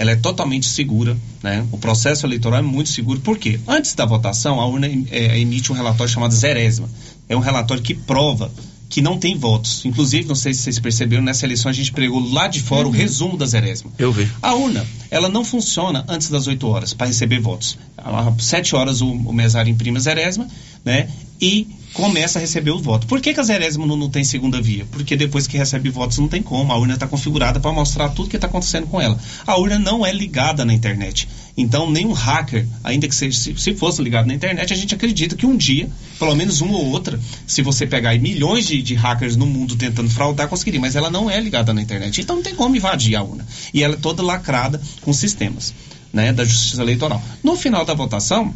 ela 0.00 0.12
é 0.12 0.16
totalmente 0.16 0.64
segura, 0.66 1.14
né? 1.42 1.66
O 1.70 1.76
processo 1.76 2.24
eleitoral 2.24 2.60
é 2.60 2.62
muito 2.62 2.88
seguro, 2.88 3.20
porque 3.20 3.60
antes 3.68 3.94
da 3.94 4.06
votação 4.06 4.58
a 4.58 4.66
urna 4.66 4.86
é, 5.10 5.38
emite 5.38 5.70
um 5.70 5.74
relatório 5.74 6.10
chamado 6.10 6.32
zerésima. 6.32 6.88
É 7.28 7.36
um 7.36 7.40
relatório 7.40 7.82
que 7.82 7.92
prova 7.92 8.50
que 8.88 9.02
não 9.02 9.18
tem 9.18 9.36
votos. 9.36 9.84
Inclusive, 9.84 10.26
não 10.26 10.34
sei 10.34 10.54
se 10.54 10.62
vocês 10.62 10.78
perceberam, 10.78 11.22
nessa 11.22 11.44
eleição 11.44 11.70
a 11.70 11.74
gente 11.74 11.92
pregou 11.92 12.18
lá 12.32 12.48
de 12.48 12.62
fora 12.62 12.84
uhum. 12.88 12.94
o 12.94 12.96
resumo 12.96 13.36
das 13.36 13.52
eresmas. 13.52 13.92
Eu 13.98 14.10
vi. 14.10 14.26
A 14.40 14.54
urna, 14.54 14.86
ela 15.10 15.28
não 15.28 15.44
funciona 15.44 16.02
antes 16.08 16.30
das 16.30 16.46
8 16.46 16.66
horas 16.66 16.94
para 16.94 17.06
receber 17.06 17.38
votos. 17.38 17.76
Às 17.98 18.42
7 18.42 18.74
horas 18.74 19.02
o, 19.02 19.06
o 19.06 19.34
mesário 19.34 19.70
imprime 19.70 19.98
as 19.98 20.06
eresmas, 20.06 20.48
né? 20.82 21.10
E 21.38 21.68
começa 21.92 22.38
a 22.38 22.40
receber 22.40 22.70
os 22.70 22.80
votos. 22.80 23.06
Por 23.06 23.20
que, 23.20 23.34
que 23.34 23.40
a 23.40 23.42
Zerésimo 23.42 23.86
não, 23.86 23.96
não, 23.96 24.08
tem 24.08 24.22
segunda 24.24 24.60
via? 24.60 24.86
Porque 24.90 25.16
depois 25.16 25.46
que 25.46 25.58
recebe 25.58 25.90
votos 25.90 26.18
não 26.18 26.28
tem 26.28 26.42
como. 26.42 26.72
A 26.72 26.78
urna 26.78 26.94
está 26.94 27.06
configurada 27.06 27.58
para 27.58 27.72
mostrar 27.72 28.08
tudo 28.10 28.28
que 28.28 28.36
está 28.36 28.46
acontecendo 28.46 28.86
com 28.86 29.00
ela. 29.00 29.18
A 29.46 29.58
urna 29.58 29.78
não 29.78 30.04
é 30.04 30.12
ligada 30.12 30.64
na 30.64 30.72
internet. 30.72 31.28
Então, 31.56 31.90
nenhum 31.90 32.12
hacker, 32.12 32.66
ainda 32.84 33.08
que 33.08 33.14
seja, 33.14 33.36
se, 33.36 33.56
se 33.56 33.74
fosse 33.74 34.02
ligado 34.02 34.26
na 34.26 34.34
internet, 34.34 34.72
a 34.72 34.76
gente 34.76 34.94
acredita 34.94 35.34
que 35.34 35.46
um 35.46 35.56
dia, 35.56 35.90
pelo 36.18 36.34
menos 36.34 36.60
uma 36.60 36.76
ou 36.76 36.86
outra, 36.86 37.18
se 37.46 37.60
você 37.60 37.86
pegar 37.86 38.16
milhões 38.18 38.66
de, 38.66 38.80
de 38.80 38.94
hackers 38.94 39.36
no 39.36 39.46
mundo 39.46 39.76
tentando 39.76 40.08
fraudar, 40.08 40.48
conseguiria. 40.48 40.80
Mas 40.80 40.96
ela 40.96 41.10
não 41.10 41.28
é 41.28 41.40
ligada 41.40 41.74
na 41.74 41.82
internet. 41.82 42.20
Então, 42.20 42.36
não 42.36 42.42
tem 42.42 42.54
como 42.54 42.76
invadir 42.76 43.16
a 43.16 43.22
urna. 43.22 43.46
E 43.74 43.82
ela 43.82 43.94
é 43.94 43.98
toda 43.98 44.22
lacrada 44.22 44.80
com 45.02 45.12
sistemas 45.12 45.74
né, 46.12 46.32
da 46.32 46.44
Justiça 46.44 46.82
Eleitoral. 46.82 47.22
No 47.42 47.56
final 47.56 47.84
da 47.84 47.94
votação, 47.94 48.54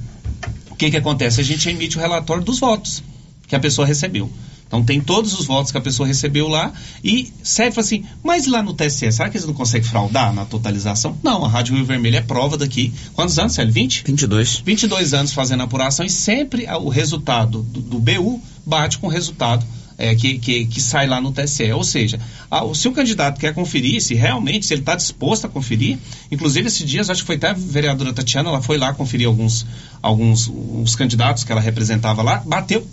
o 0.70 0.76
que, 0.76 0.90
que 0.90 0.96
acontece? 0.96 1.40
A 1.40 1.44
gente 1.44 1.68
emite 1.68 1.96
o 1.96 2.00
relatório 2.00 2.42
dos 2.42 2.58
votos 2.58 3.02
que 3.46 3.54
a 3.54 3.60
pessoa 3.60 3.86
recebeu. 3.86 4.30
Então 4.66 4.82
tem 4.82 5.00
todos 5.00 5.38
os 5.38 5.46
votos 5.46 5.70
que 5.70 5.78
a 5.78 5.80
pessoa 5.80 6.06
recebeu 6.06 6.48
lá 6.48 6.72
e 7.02 7.32
serve 7.42 7.80
assim, 7.80 8.04
mas 8.22 8.46
lá 8.46 8.62
no 8.62 8.74
TSE, 8.74 9.12
será 9.12 9.28
que 9.28 9.36
eles 9.36 9.46
não 9.46 9.54
conseguem 9.54 9.88
fraudar 9.88 10.32
na 10.32 10.44
totalização? 10.44 11.16
Não, 11.22 11.44
a 11.44 11.48
Rádio 11.48 11.76
Rio 11.76 11.84
Vermelho 11.84 12.16
é 12.16 12.20
prova 12.20 12.56
daqui. 12.56 12.92
Quantos 13.12 13.38
anos, 13.38 13.52
Célio? 13.52 13.72
20? 13.72 14.04
22. 14.04 14.62
22 14.64 15.14
anos 15.14 15.32
fazendo 15.32 15.62
apuração 15.62 16.04
e 16.04 16.10
sempre 16.10 16.66
o 16.66 16.88
resultado 16.88 17.62
do, 17.62 17.80
do 17.80 17.98
BU 18.00 18.42
bate 18.66 18.98
com 18.98 19.06
o 19.06 19.10
resultado 19.10 19.64
é, 19.96 20.14
que, 20.14 20.38
que, 20.38 20.66
que, 20.66 20.80
sai 20.80 21.06
lá 21.06 21.20
no 21.20 21.32
TSE. 21.32 21.72
Ou 21.72 21.84
seja, 21.84 22.18
a, 22.50 22.62
se 22.74 22.88
o 22.88 22.92
candidato 22.92 23.40
quer 23.40 23.54
conferir, 23.54 24.00
se 24.00 24.14
realmente, 24.14 24.66
se 24.66 24.74
ele 24.74 24.82
está 24.82 24.94
disposto 24.94 25.46
a 25.46 25.48
conferir, 25.48 25.98
inclusive 26.30 26.66
esses 26.66 26.86
dias, 26.88 27.10
acho 27.10 27.22
que 27.22 27.26
foi 27.26 27.36
até 27.36 27.50
a 27.50 27.54
vereadora 27.54 28.12
Tatiana, 28.12 28.48
ela 28.48 28.62
foi 28.62 28.78
lá 28.78 28.92
conferir 28.92 29.26
alguns, 29.26 29.66
alguns 30.02 30.50
os 30.82 30.96
candidatos 30.96 31.44
que 31.44 31.52
ela 31.52 31.60
representava 31.60 32.22
lá, 32.22 32.42
bateu 32.46 32.86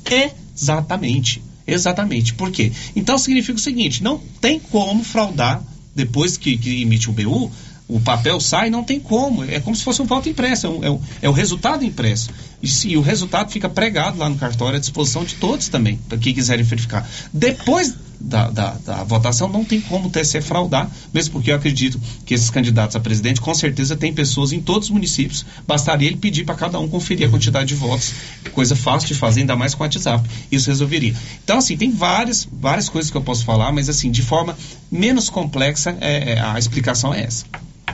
exatamente. 0.56 1.42
Exatamente. 1.66 2.34
Por 2.34 2.52
quê? 2.52 2.72
Então 2.96 3.18
significa 3.18 3.58
o 3.58 3.62
seguinte: 3.62 4.04
não 4.04 4.18
tem 4.40 4.60
como 4.60 5.04
fraudar 5.04 5.64
depois 5.96 6.38
que, 6.38 6.58
que 6.58 6.82
emite 6.82 7.10
o 7.10 7.14
BU 7.14 7.52
o 7.92 8.00
papel 8.00 8.40
sai, 8.40 8.70
não 8.70 8.84
tem 8.84 9.00
como. 9.00 9.44
É 9.44 9.60
como 9.60 9.76
se 9.76 9.84
fosse 9.84 10.02
um 10.02 10.06
voto 10.06 10.30
impresso, 10.30 10.66
é, 10.66 10.70
um, 10.70 10.84
é, 10.84 10.90
um, 10.90 11.02
é 11.24 11.30
o 11.30 11.34
resultado 11.34 11.84
impresso. 11.84 12.30
E, 12.64 12.88
e 12.88 12.98
o 12.98 13.02
resultado 13.02 13.52
fica 13.52 13.68
pregado 13.68 14.18
lá 14.18 14.30
no 14.30 14.38
cartório 14.38 14.78
à 14.78 14.80
disposição 14.80 15.26
de 15.26 15.36
todos 15.36 15.68
também, 15.68 16.00
para 16.08 16.18
quem 16.18 16.34
quiserem 16.34 16.64
verificar. 16.64 17.08
Depois 17.34 17.94
da, 18.22 18.50
da, 18.50 18.72
da, 18.86 19.04
votação, 19.04 19.50
não 19.50 19.66
tem 19.66 19.82
como 19.82 20.08
o 20.08 20.12
TSE 20.12 20.40
fraudar, 20.42 20.90
mesmo 21.14 21.34
porque 21.34 21.52
eu 21.52 21.56
acredito 21.56 22.00
que 22.26 22.34
esses 22.34 22.50
candidatos 22.50 22.96
a 22.96 23.00
presidente, 23.00 23.42
com 23.42 23.54
certeza, 23.54 23.98
tem 23.98 24.14
pessoas 24.14 24.54
em 24.54 24.62
todos 24.62 24.88
os 24.88 24.94
municípios. 24.94 25.46
Bastaria 25.68 26.08
ele 26.08 26.18
pedir 26.18 26.46
para 26.46 26.56
cada 26.56 26.80
um 26.80 26.88
conferir 26.88 27.28
a 27.28 27.30
quantidade 27.30 27.66
de 27.66 27.76
votos. 27.76 28.14
Coisa 28.54 28.76
fácil 28.76 29.08
de 29.10 29.16
fazer, 29.16 29.42
ainda 29.42 29.56
mais 29.56 29.74
com 29.74 29.84
o 29.84 29.86
WhatsApp. 29.86 30.30
Isso 30.52 30.70
resolveria. 30.70 31.16
Então, 31.44 31.58
assim, 31.58 31.76
tem 31.76 31.92
várias, 31.92 32.48
várias 32.52 32.88
coisas 32.88 33.10
que 33.12 33.18
eu 33.18 33.22
posso 33.22 33.44
falar, 33.44 33.72
mas, 33.72 33.90
assim, 33.90 34.12
de 34.12 34.22
forma 34.22 34.56
menos 34.90 35.30
complexa, 35.30 35.98
é, 36.00 36.34
é 36.34 36.40
a 36.40 36.58
explicação 36.60 37.14
é 37.14 37.24
essa. 37.24 37.46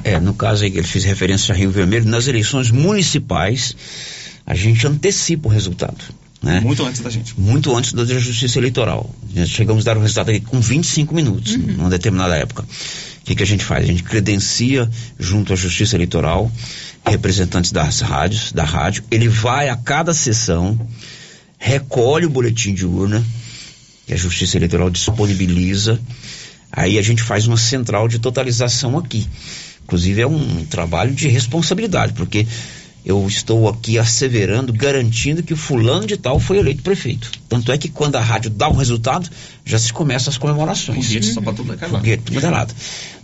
É, 0.03 0.19
no 0.19 0.33
caso 0.33 0.63
aí 0.63 0.71
que 0.71 0.77
ele 0.77 0.87
fez 0.87 1.03
referência 1.03 1.53
a 1.53 1.57
Rio 1.57 1.71
Vermelho, 1.71 2.05
nas 2.05 2.27
eleições 2.27 2.71
municipais, 2.71 3.75
a 4.45 4.55
gente 4.55 4.85
antecipa 4.87 5.47
o 5.47 5.51
resultado. 5.51 5.97
Né? 6.41 6.59
Muito 6.59 6.85
antes 6.85 7.01
da 7.01 7.09
gente. 7.09 7.39
Muito 7.39 7.75
antes 7.75 7.93
da 7.93 8.05
Justiça 8.05 8.59
Eleitoral. 8.59 9.09
Chegamos 9.47 9.85
a 9.85 9.93
dar 9.93 9.97
o 9.97 10.01
resultado 10.01 10.29
aqui 10.29 10.41
com 10.41 10.59
25 10.59 11.13
minutos, 11.13 11.55
uhum. 11.55 11.73
numa 11.77 11.89
determinada 11.89 12.35
época. 12.35 12.63
O 12.63 13.25
que, 13.25 13.35
que 13.35 13.43
a 13.43 13.45
gente 13.45 13.65
faz? 13.65 13.83
A 13.83 13.87
gente 13.87 14.03
credencia 14.03 14.89
junto 15.19 15.51
à 15.51 15.55
Justiça 15.55 15.95
Eleitoral 15.95 16.51
representantes 17.05 17.71
das 17.71 18.01
rádios, 18.01 18.51
da 18.51 18.63
rádio. 18.63 19.03
Ele 19.09 19.27
vai 19.27 19.69
a 19.69 19.75
cada 19.75 20.13
sessão, 20.13 20.79
recolhe 21.57 22.25
o 22.25 22.29
boletim 22.29 22.73
de 22.73 22.85
urna 22.85 23.23
que 24.05 24.13
a 24.13 24.17
Justiça 24.17 24.57
Eleitoral 24.57 24.89
disponibiliza. 24.89 25.99
Aí 26.71 26.97
a 26.97 27.01
gente 27.01 27.21
faz 27.21 27.47
uma 27.47 27.57
central 27.57 28.07
de 28.07 28.19
totalização 28.19 28.97
aqui. 28.97 29.27
Inclusive 29.87 30.21
é 30.21 30.27
um 30.27 30.65
trabalho 30.65 31.13
de 31.15 31.29
responsabilidade, 31.29 32.11
porque 32.11 32.45
eu 33.05 33.25
estou 33.25 33.69
aqui 33.69 33.97
asseverando, 33.97 34.73
garantindo 34.73 35.41
que 35.41 35.53
o 35.53 35.57
fulano 35.57 36.05
de 36.05 36.17
tal 36.17 36.41
foi 36.41 36.57
eleito 36.57 36.83
prefeito. 36.83 37.31
Tanto 37.47 37.71
é 37.71 37.77
que 37.77 37.87
quando 37.87 38.17
a 38.17 38.19
rádio 38.19 38.49
dá 38.51 38.67
o 38.67 38.73
resultado, 38.73 39.29
já 39.63 39.79
se 39.79 39.93
começam 39.93 40.29
as 40.29 40.37
comemorações. 40.37 41.05
Foguete 41.07 41.27
só 41.27 41.39
para 41.39 41.53
tudo 41.53 41.73
é 41.73 41.77
Foguete, 41.77 42.23
tudo 42.23 42.45
é 42.45 42.49
lado. 42.49 42.75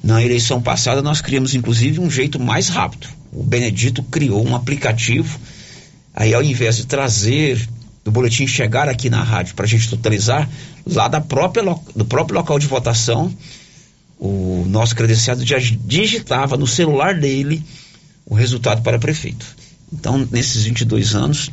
Na 0.01 0.23
eleição 0.23 0.61
passada, 0.61 1.01
nós 1.01 1.19
criamos, 1.19 1.53
inclusive, 1.53 1.99
um 1.99 2.09
jeito 2.09 2.39
mais 2.39 2.69
rápido. 2.69 3.09
O 3.29 3.43
Benedito 3.43 4.01
criou 4.03 4.47
um 4.47 4.55
aplicativo, 4.55 5.37
aí 6.15 6.33
ao 6.33 6.41
invés 6.41 6.77
de 6.77 6.85
trazer 6.85 7.67
do 8.05 8.11
boletim 8.11 8.47
chegar 8.47 8.87
aqui 8.87 9.09
na 9.09 9.21
rádio 9.21 9.53
para 9.53 9.65
a 9.65 9.67
gente 9.67 9.89
totalizar, 9.89 10.49
lá 10.85 11.09
da 11.09 11.19
própria, 11.19 11.61
do 11.93 12.05
próprio 12.05 12.37
local 12.37 12.57
de 12.57 12.67
votação, 12.67 13.33
o 14.19 14.65
nosso 14.67 14.95
credenciado 14.95 15.45
já 15.45 15.57
digitava 15.59 16.55
no 16.57 16.67
celular 16.67 17.19
dele 17.19 17.63
o 18.25 18.33
resultado 18.33 18.81
para 18.81 18.97
prefeito. 18.99 19.45
Então, 19.91 20.27
nesses 20.31 20.63
22 20.63 21.13
anos, 21.13 21.51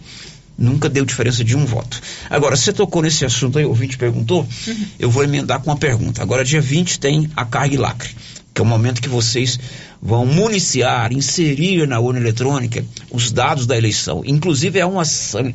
nunca 0.56 0.88
deu 0.88 1.04
diferença 1.04 1.42
de 1.42 1.56
um 1.56 1.64
voto. 1.64 2.00
Agora, 2.28 2.54
você 2.54 2.72
tocou 2.72 3.02
nesse 3.02 3.24
assunto 3.24 3.58
aí, 3.58 3.64
o 3.64 3.68
ouvinte 3.68 3.96
perguntou, 3.96 4.46
uhum. 4.66 4.86
eu 4.98 5.10
vou 5.10 5.24
emendar 5.24 5.60
com 5.60 5.70
uma 5.70 5.76
pergunta. 5.76 6.22
Agora, 6.22 6.44
dia 6.44 6.60
20 6.60 7.00
tem 7.00 7.30
a 7.34 7.44
carga 7.44 7.74
e 7.74 7.78
lacre, 7.78 8.14
que 8.52 8.60
é 8.60 8.64
o 8.64 8.66
momento 8.66 9.00
que 9.00 9.08
vocês 9.08 9.58
vão 10.00 10.26
municiar, 10.26 11.12
inserir 11.12 11.86
na 11.86 11.98
urna 11.98 12.20
eletrônica 12.20 12.84
os 13.10 13.32
dados 13.32 13.66
da 13.66 13.76
eleição. 13.76 14.22
Inclusive, 14.24 14.78
é 14.78 14.86
um, 14.86 14.96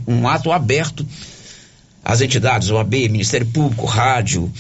um 0.07 0.27
ato 0.27 0.51
aberto 0.51 1.05
às 2.03 2.21
entidades, 2.21 2.69
OAB, 2.69 2.93
Ministério 3.09 3.47
Público, 3.47 3.85
Rádio, 3.85 4.51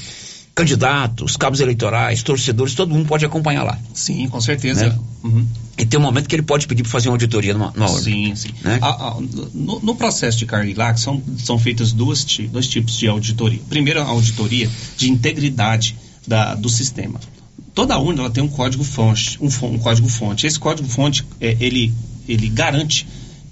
candidatos, 0.55 1.35
cabos 1.35 1.59
eleitorais, 1.59 2.23
torcedores, 2.23 2.73
todo 2.73 2.93
mundo 2.93 3.05
pode 3.05 3.25
acompanhar 3.25 3.63
lá. 3.63 3.77
Sim, 3.93 4.29
com 4.29 4.39
certeza. 4.39 4.87
Né? 4.87 4.99
Uhum. 5.21 5.45
E 5.77 5.85
tem 5.85 5.99
um 5.99 6.03
momento 6.03 6.29
que 6.29 6.35
ele 6.35 6.43
pode 6.43 6.65
pedir 6.65 6.83
para 6.83 6.91
fazer 6.93 7.09
uma 7.09 7.15
auditoria 7.15 7.53
numa, 7.53 7.71
numa 7.75 7.91
ordem. 7.91 8.33
Sim, 8.33 8.47
sim. 8.47 8.53
Né? 8.63 8.79
A, 8.81 8.87
a, 8.87 9.17
no, 9.53 9.81
no, 9.81 9.95
processo 9.95 10.37
de 10.37 10.45
Carlilac 10.45 10.97
são, 10.97 11.21
são 11.37 11.59
feitas 11.59 11.91
duas, 11.91 12.25
dois 12.49 12.69
tipos 12.69 12.97
de 12.97 13.05
auditoria. 13.09 13.59
Primeiro, 13.67 14.01
a 14.01 14.05
auditoria 14.05 14.69
de 14.95 15.11
integridade 15.11 15.97
da, 16.25 16.55
do 16.55 16.69
sistema. 16.69 17.19
Toda 17.73 17.99
urna 17.99 18.21
ela 18.21 18.29
tem 18.29 18.41
um 18.41 18.47
código 18.47 18.85
fonte, 18.85 19.37
um, 19.41 19.49
um 19.67 19.77
código 19.77 20.07
fonte. 20.07 20.47
Esse 20.47 20.57
código 20.57 20.87
fonte 20.87 21.25
é, 21.41 21.57
ele, 21.59 21.93
ele 22.29 22.47
garante 22.47 23.05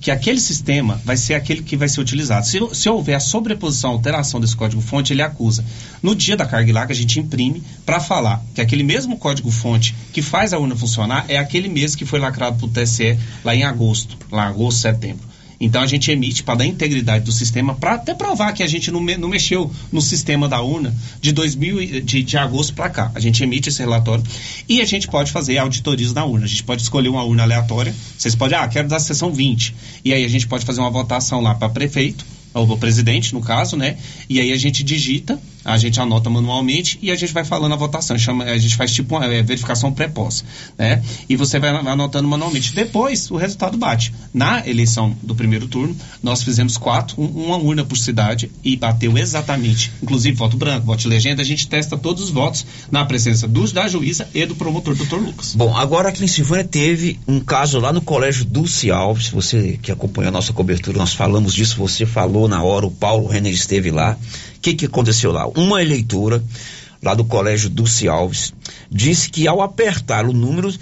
que 0.04 0.12
aquele 0.12 0.40
sistema 0.42 1.02
vai 1.06 1.16
ser 1.16 1.34
aquele 1.34 1.64
que 1.64 1.78
vai 1.78 1.88
ser 1.88 2.02
utilizado. 2.02 2.46
Se, 2.46 2.60
se 2.74 2.90
houver 2.90 3.16
a 3.16 3.22
sobreposição, 3.22 3.92
alteração 3.92 4.38
desse 4.38 4.54
código-fonte, 4.54 5.14
ele 5.14 5.22
acusa. 5.22 5.64
No 6.02 6.14
dia 6.14 6.36
da 6.36 6.46
carga 6.46 6.70
e 6.70 6.74
larga, 6.74 6.92
a 6.92 6.96
gente 6.96 7.22
imprime 7.22 7.64
para 7.86 8.02
falar 8.02 8.44
que 8.54 8.60
aquele 8.60 8.84
mesmo 8.84 9.18
código-fonte 9.18 9.96
que 10.12 10.22
faz 10.22 10.52
a 10.52 10.60
urna 10.60 10.76
funcionar 10.76 11.24
é 11.30 11.38
aquele 11.38 11.70
mesmo 11.70 11.98
que 11.98 12.06
foi 12.06 12.20
lacrado 12.20 12.58
para 12.58 12.66
o 12.66 12.70
TSE 12.70 13.18
lá 13.46 13.56
em 13.56 13.64
agosto, 13.64 14.18
lá 14.30 14.48
em 14.48 14.50
agosto, 14.50 14.82
setembro. 14.82 15.33
Então 15.64 15.82
a 15.82 15.88
gente 15.88 16.12
emite 16.12 16.44
para 16.44 16.56
dar 16.56 16.66
integridade 16.66 17.24
do 17.24 17.32
sistema, 17.32 17.74
para 17.74 17.94
até 17.94 18.14
provar 18.14 18.52
que 18.52 18.62
a 18.62 18.68
gente 18.68 18.92
não, 18.92 19.00
me, 19.00 19.16
não, 19.16 19.30
mexeu 19.30 19.72
no 19.94 20.02
sistema 20.02 20.50
da 20.50 20.62
urna 20.62 20.94
de 21.22 21.32
2000 21.32 22.02
de, 22.02 22.22
de 22.22 22.38
agosto 22.38 22.74
para 22.74 22.90
cá. 22.90 23.12
A 23.16 23.20
gente 23.22 23.42
emite 23.42 23.70
esse 23.70 23.80
relatório 23.80 24.22
e 24.68 24.82
a 24.82 24.86
gente 24.86 25.08
pode 25.08 25.32
fazer 25.32 25.58
auditorias 25.58 26.12
na 26.12 26.26
urna. 26.26 26.44
A 26.44 26.50
gente 26.50 26.64
pode 26.64 26.82
escolher 26.82 27.08
uma 27.08 27.24
urna 27.24 27.44
aleatória. 27.44 27.96
Vocês 28.18 28.36
podem, 28.36 28.58
ah, 28.58 28.68
quero 28.68 28.90
da 28.90 29.00
sessão 29.00 29.32
20. 29.32 29.74
E 30.04 30.14
aí 30.14 30.26
a 30.26 30.28
gente 30.28 30.48
pode 30.48 30.66
fazer 30.66 30.82
uma 30.82 30.92
votação 30.92 31.40
lá 31.40 31.56
para 31.56 31.70
prefeito 31.70 32.26
ou 32.54 32.78
presidente, 32.78 33.34
no 33.34 33.40
caso, 33.40 33.78
né? 33.78 33.98
E 34.30 34.42
aí 34.42 34.52
a 34.52 34.58
gente 34.58 34.84
digita, 34.84 35.40
a 35.64 35.78
gente 35.78 36.00
anota 36.00 36.30
manualmente 36.30 37.00
e 37.02 37.12
a 37.12 37.16
gente 37.16 37.34
vai 37.34 37.44
falando 37.44 37.74
a 37.74 37.76
votação. 37.76 38.18
Chama, 38.18 38.46
a 38.46 38.58
gente 38.58 38.76
faz 38.76 38.92
tipo 38.92 39.16
uma 39.16 39.26
é, 39.26 39.42
verificação 39.42 39.92
pré-pós, 39.92 40.44
né? 40.78 41.02
E 41.28 41.36
você 41.36 41.60
vai 41.60 41.70
anotando 41.70 42.28
manualmente. 42.28 42.74
Depois, 42.74 43.30
o 43.32 43.38
resultado 43.38 43.78
bate. 43.78 44.14
Na 44.34 44.68
eleição 44.68 45.16
do 45.22 45.36
primeiro 45.36 45.68
turno, 45.68 45.96
nós 46.22 46.44
fizemos 46.44 46.78
quatro, 46.78 47.22
um, 47.22 47.26
uma 47.46 47.58
urna 47.58 47.84
por 47.84 47.98
cidade 47.98 48.52
e 48.64 48.76
bateu 48.76 49.18
exatamente, 49.18 49.92
inclusive 50.02 50.36
voto 50.36 50.58
branco, 50.58 50.86
voto 50.86 51.00
de 51.00 51.08
legenda, 51.08 51.42
a 51.42 51.46
gente 51.46 51.68
testa 51.68 51.98
todos 51.98 52.24
os 52.24 52.30
votos 52.30 52.66
na 52.92 53.06
presença 53.06 53.48
dos 53.48 53.72
da 53.72 53.88
juíza 53.88 54.28
e 54.34 54.46
do 54.46 54.56
promotor, 54.56 54.96
doutor 54.96 55.22
Lucas. 55.22 55.56
Bom, 55.56 55.76
agora 55.76 56.10
aqui 56.10 56.24
em 56.24 56.28
Silvânia 56.28 56.64
teve 56.64 57.20
um 57.28 57.40
caso 57.40 57.80
lá 57.80 57.94
no 57.94 58.02
Colégio 58.02 58.46
Dulce 58.46 58.92
Alves, 58.92 59.30
você 59.30 59.80
que 59.82 59.92
acompanha 59.92 60.30
a 60.30 60.32
nossa 60.32 60.54
cobertura, 60.54 60.98
nós 60.98 61.14
falamos 61.14 61.54
disso, 61.54 61.78
você 61.78 62.06
falou 62.06 62.48
na 62.48 62.64
hora, 62.64 62.86
o 62.86 62.92
Paulo 62.92 63.28
Renner 63.28 63.54
esteve 63.54 63.92
lá. 63.92 64.18
O 64.64 64.66
que, 64.72 64.76
que 64.76 64.86
aconteceu 64.86 65.34
lá? 65.34 65.46
Uma 65.46 65.82
eleitora 65.82 66.42
lá 67.02 67.14
do 67.14 67.26
colégio 67.26 67.70
Dulce 67.70 68.08
Alves 68.08 68.54
disse 68.90 69.30
que 69.30 69.46
ao 69.46 69.62
apertar 69.62 70.26
o 70.26 70.32
número 70.32 70.74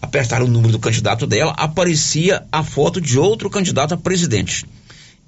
apertar 0.00 0.42
o 0.42 0.48
número 0.48 0.72
do 0.72 0.78
candidato 0.78 1.26
dela, 1.26 1.52
aparecia 1.58 2.42
a 2.50 2.64
foto 2.64 3.02
de 3.02 3.18
outro 3.18 3.50
candidato 3.50 3.92
a 3.92 3.98
presidente. 3.98 4.64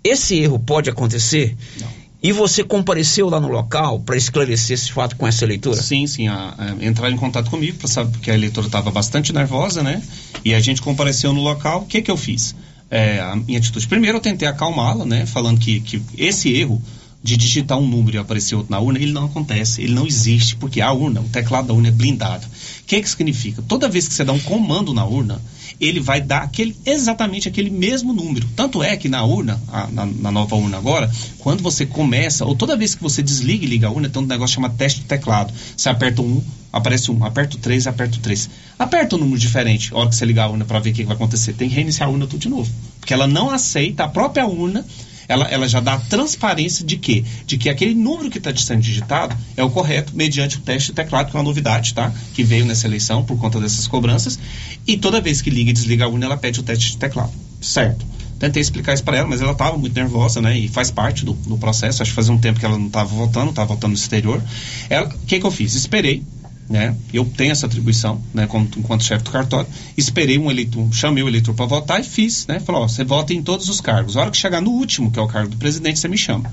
Esse 0.03 0.37
erro 0.39 0.59
pode 0.59 0.89
acontecer? 0.89 1.55
Não. 1.79 1.89
E 2.23 2.33
você 2.33 2.65
compareceu 2.65 3.29
lá 3.29 3.39
no 3.39 3.49
local 3.49 4.01
para 4.01 4.17
esclarecer 4.17 4.73
esse 4.73 4.91
fato 4.91 5.15
com 5.15 5.29
essa 5.29 5.45
eleitora? 5.45 5.83
Sim, 5.83 6.07
sim. 6.07 6.27
A, 6.27 6.55
a, 6.57 6.85
entrar 6.85 7.11
em 7.11 7.17
contato 7.17 7.51
comigo 7.51 7.77
para 7.77 7.87
saber 7.87 8.13
porque 8.13 8.31
a 8.31 8.35
eleitora 8.35 8.67
estava 8.67 8.91
bastante 8.91 9.31
nervosa, 9.31 9.83
né? 9.83 10.03
E 10.43 10.55
a 10.55 10.59
gente 10.59 10.81
compareceu 10.81 11.35
no 11.35 11.43
local. 11.43 11.83
O 11.83 11.85
que 11.85 12.01
que 12.01 12.11
eu 12.11 12.17
fiz? 12.17 12.57
É, 12.91 13.21
a 13.21 13.37
minha 13.37 13.59
atitude. 13.59 13.87
Primeiro 13.87 14.17
eu 14.17 14.23
tentei 14.23 14.49
acalmá-la, 14.49 15.05
né? 15.05 15.27
Falando 15.27 15.61
que, 15.61 15.81
que 15.81 16.03
esse 16.17 16.51
erro 16.51 16.83
de 17.25 17.39
digitar 17.39 17.79
um 17.79 17.89
número 17.89 18.19
e 18.19 18.21
aparecer 18.21 18.55
outro 18.55 18.71
na 18.71 18.79
urna, 18.79 18.99
ele 18.99 19.11
não 19.11 19.25
acontece, 19.25 19.81
ele 19.81 19.95
não 19.95 20.07
existe, 20.07 20.57
porque 20.57 20.83
a 20.83 20.93
urna, 20.93 21.23
o 21.23 21.29
teclado 21.31 21.69
da 21.69 21.73
urna 21.73 21.89
é 21.89 21.91
blindado. 21.91 22.47
O 22.47 22.85
que, 22.87 23.01
que 23.01 23.09
significa? 23.09 23.63
Toda 23.67 23.89
vez 23.89 24.07
que 24.07 24.13
você 24.13 24.23
dá 24.23 24.35
um 24.35 24.39
comando 24.39 24.93
na 24.93 25.07
urna, 25.07 25.41
ele 25.81 26.01
vai 26.01 26.21
dar 26.21 26.43
aquele, 26.43 26.77
exatamente 26.85 27.49
aquele 27.49 27.71
mesmo 27.71 28.13
número. 28.13 28.47
Tanto 28.55 28.83
é 28.83 28.95
que 28.95 29.09
na 29.09 29.25
urna, 29.25 29.59
a, 29.73 29.87
na, 29.87 30.05
na, 30.05 30.31
nova 30.31 30.55
urna 30.55 30.77
agora, 30.77 31.11
quando 31.39 31.63
você 31.63 31.87
começa, 31.87 32.45
ou 32.45 32.55
toda 32.55 32.77
vez 32.77 32.95
que 32.95 33.03
você 33.03 33.23
desliga 33.23 33.65
e 33.65 33.69
liga 33.69 33.87
a 33.87 33.91
urna, 33.91 34.11
tem 34.11 34.21
um 34.21 34.27
negócio 34.27 34.57
chamado 34.57 34.77
teste 34.77 35.01
de 35.01 35.07
teclado. 35.07 35.51
Você 35.75 35.89
aperta 35.89 36.21
um, 36.21 36.43
aparece 36.71 37.11
um, 37.11 37.25
aperta 37.25 37.57
o 37.57 37.89
aperta 37.89 38.19
o. 38.19 38.49
Aperta 38.79 39.17
um 39.17 39.21
número 39.21 39.39
diferente, 39.39 39.95
a 39.95 39.97
hora 39.97 40.11
que 40.11 40.17
você 40.17 40.27
ligar 40.27 40.45
a 40.45 40.51
urna 40.51 40.67
para 40.67 40.79
ver 40.79 40.91
o 40.91 40.93
que 40.93 41.05
vai 41.05 41.17
acontecer. 41.17 41.55
Tem 41.55 41.71
que 41.71 41.75
reiniciar 41.75 42.07
a 42.07 42.13
urna 42.13 42.27
tudo 42.27 42.41
de 42.41 42.51
novo. 42.51 42.71
Porque 43.01 43.15
ela 43.15 43.27
não 43.27 43.49
aceita 43.49 44.05
a 44.05 44.09
própria 44.09 44.47
urna 44.47 44.85
ela, 45.29 45.47
ela 45.47 45.69
já 45.69 45.81
dá 45.81 45.99
transparência 45.99 46.85
de 46.85 46.97
quê? 46.97 47.25
De 47.47 47.57
que 47.57 47.69
aquele 47.69 47.95
número 47.95 48.31
que 48.31 48.39
está 48.39 48.55
sendo 48.55 48.81
digitado 48.81 49.37
é 49.57 49.63
o 49.63 49.71
correto 49.71 50.13
mediante 50.15 50.59
o 50.59 50.61
teste 50.61 50.91
de 50.91 50.95
teclado, 50.95 51.31
que 51.31 51.37
é 51.37 51.39
uma 51.39 51.45
novidade, 51.45 51.95
tá? 51.95 52.13
Que 52.35 52.43
veio 52.43 52.65
nessa 52.65 52.87
eleição 52.87 53.25
por 53.25 53.39
conta 53.39 53.61
dessas 53.61 53.87
cobranças. 53.87 54.39
E 54.87 54.97
toda 54.97 55.21
vez 55.21 55.41
que 55.41 55.51
liga 55.51 55.71
e 55.71 55.73
desliga 55.73 56.05
a 56.05 56.09
urna, 56.09 56.27
ela 56.27 56.37
pede 56.37 56.61
o 56.61 56.63
teste 56.63 56.93
de 56.93 56.97
teclado. 56.99 57.33
Certo. 57.61 58.05
Tentei 58.39 58.61
explicar 58.61 58.93
isso 58.93 59.05
para 59.05 59.17
ela, 59.17 59.29
mas 59.29 59.41
ela 59.41 59.53
estava 59.53 59.79
muito 59.79 59.95
nervosa, 59.95 60.41
né? 60.41 60.59
E 60.59 60.69
faz 60.69 60.91
parte 60.91 61.25
do, 61.25 61.33
do 61.33 61.57
processo. 61.57 62.03
Acho 62.03 62.11
que 62.11 62.17
fazia 62.17 62.33
um 62.33 62.39
tempo 62.39 62.59
que 62.59 62.67
ela 62.67 62.77
não 62.77 62.89
estava 62.89 63.09
voltando, 63.09 63.51
estava 63.51 63.69
voltando 63.69 63.93
no 63.93 63.97
exterior. 63.97 64.43
O 64.91 65.27
que, 65.27 65.39
que 65.39 65.47
eu 65.47 65.51
fiz? 65.51 65.75
Esperei 65.75 66.23
né? 66.69 66.97
Eu 67.13 67.25
tenho 67.25 67.53
essa 67.53 67.67
atribuição, 67.67 68.21
né, 68.33 68.47
como, 68.47 68.69
enquanto 68.77 69.05
chefe 69.05 69.25
do 69.25 69.31
cartório. 69.31 69.69
Esperei 69.97 70.39
um 70.39 70.51
eleitor, 70.51 70.89
chamei 70.93 71.23
o 71.23 71.29
eleitor 71.29 71.55
para 71.55 71.67
votar 71.67 72.01
e 72.01 72.05
fiz, 72.05 72.47
né? 72.47 72.59
Falou, 72.61 72.89
você 72.89 73.05
vota 73.05 73.35
em 73.35 73.43
todos 73.43 73.69
os 73.69 73.81
cargos. 73.81 74.17
A 74.17 74.23
hora 74.23 74.31
que 74.31 74.37
chegar 74.37 74.61
no 74.61 74.71
último, 74.71 75.11
que 75.11 75.19
é 75.19 75.23
o 75.23 75.29
cargo 75.29 75.51
do 75.51 75.57
presidente, 75.57 75.99
você 75.99 76.09
me 76.09 76.19
chama. 76.19 76.53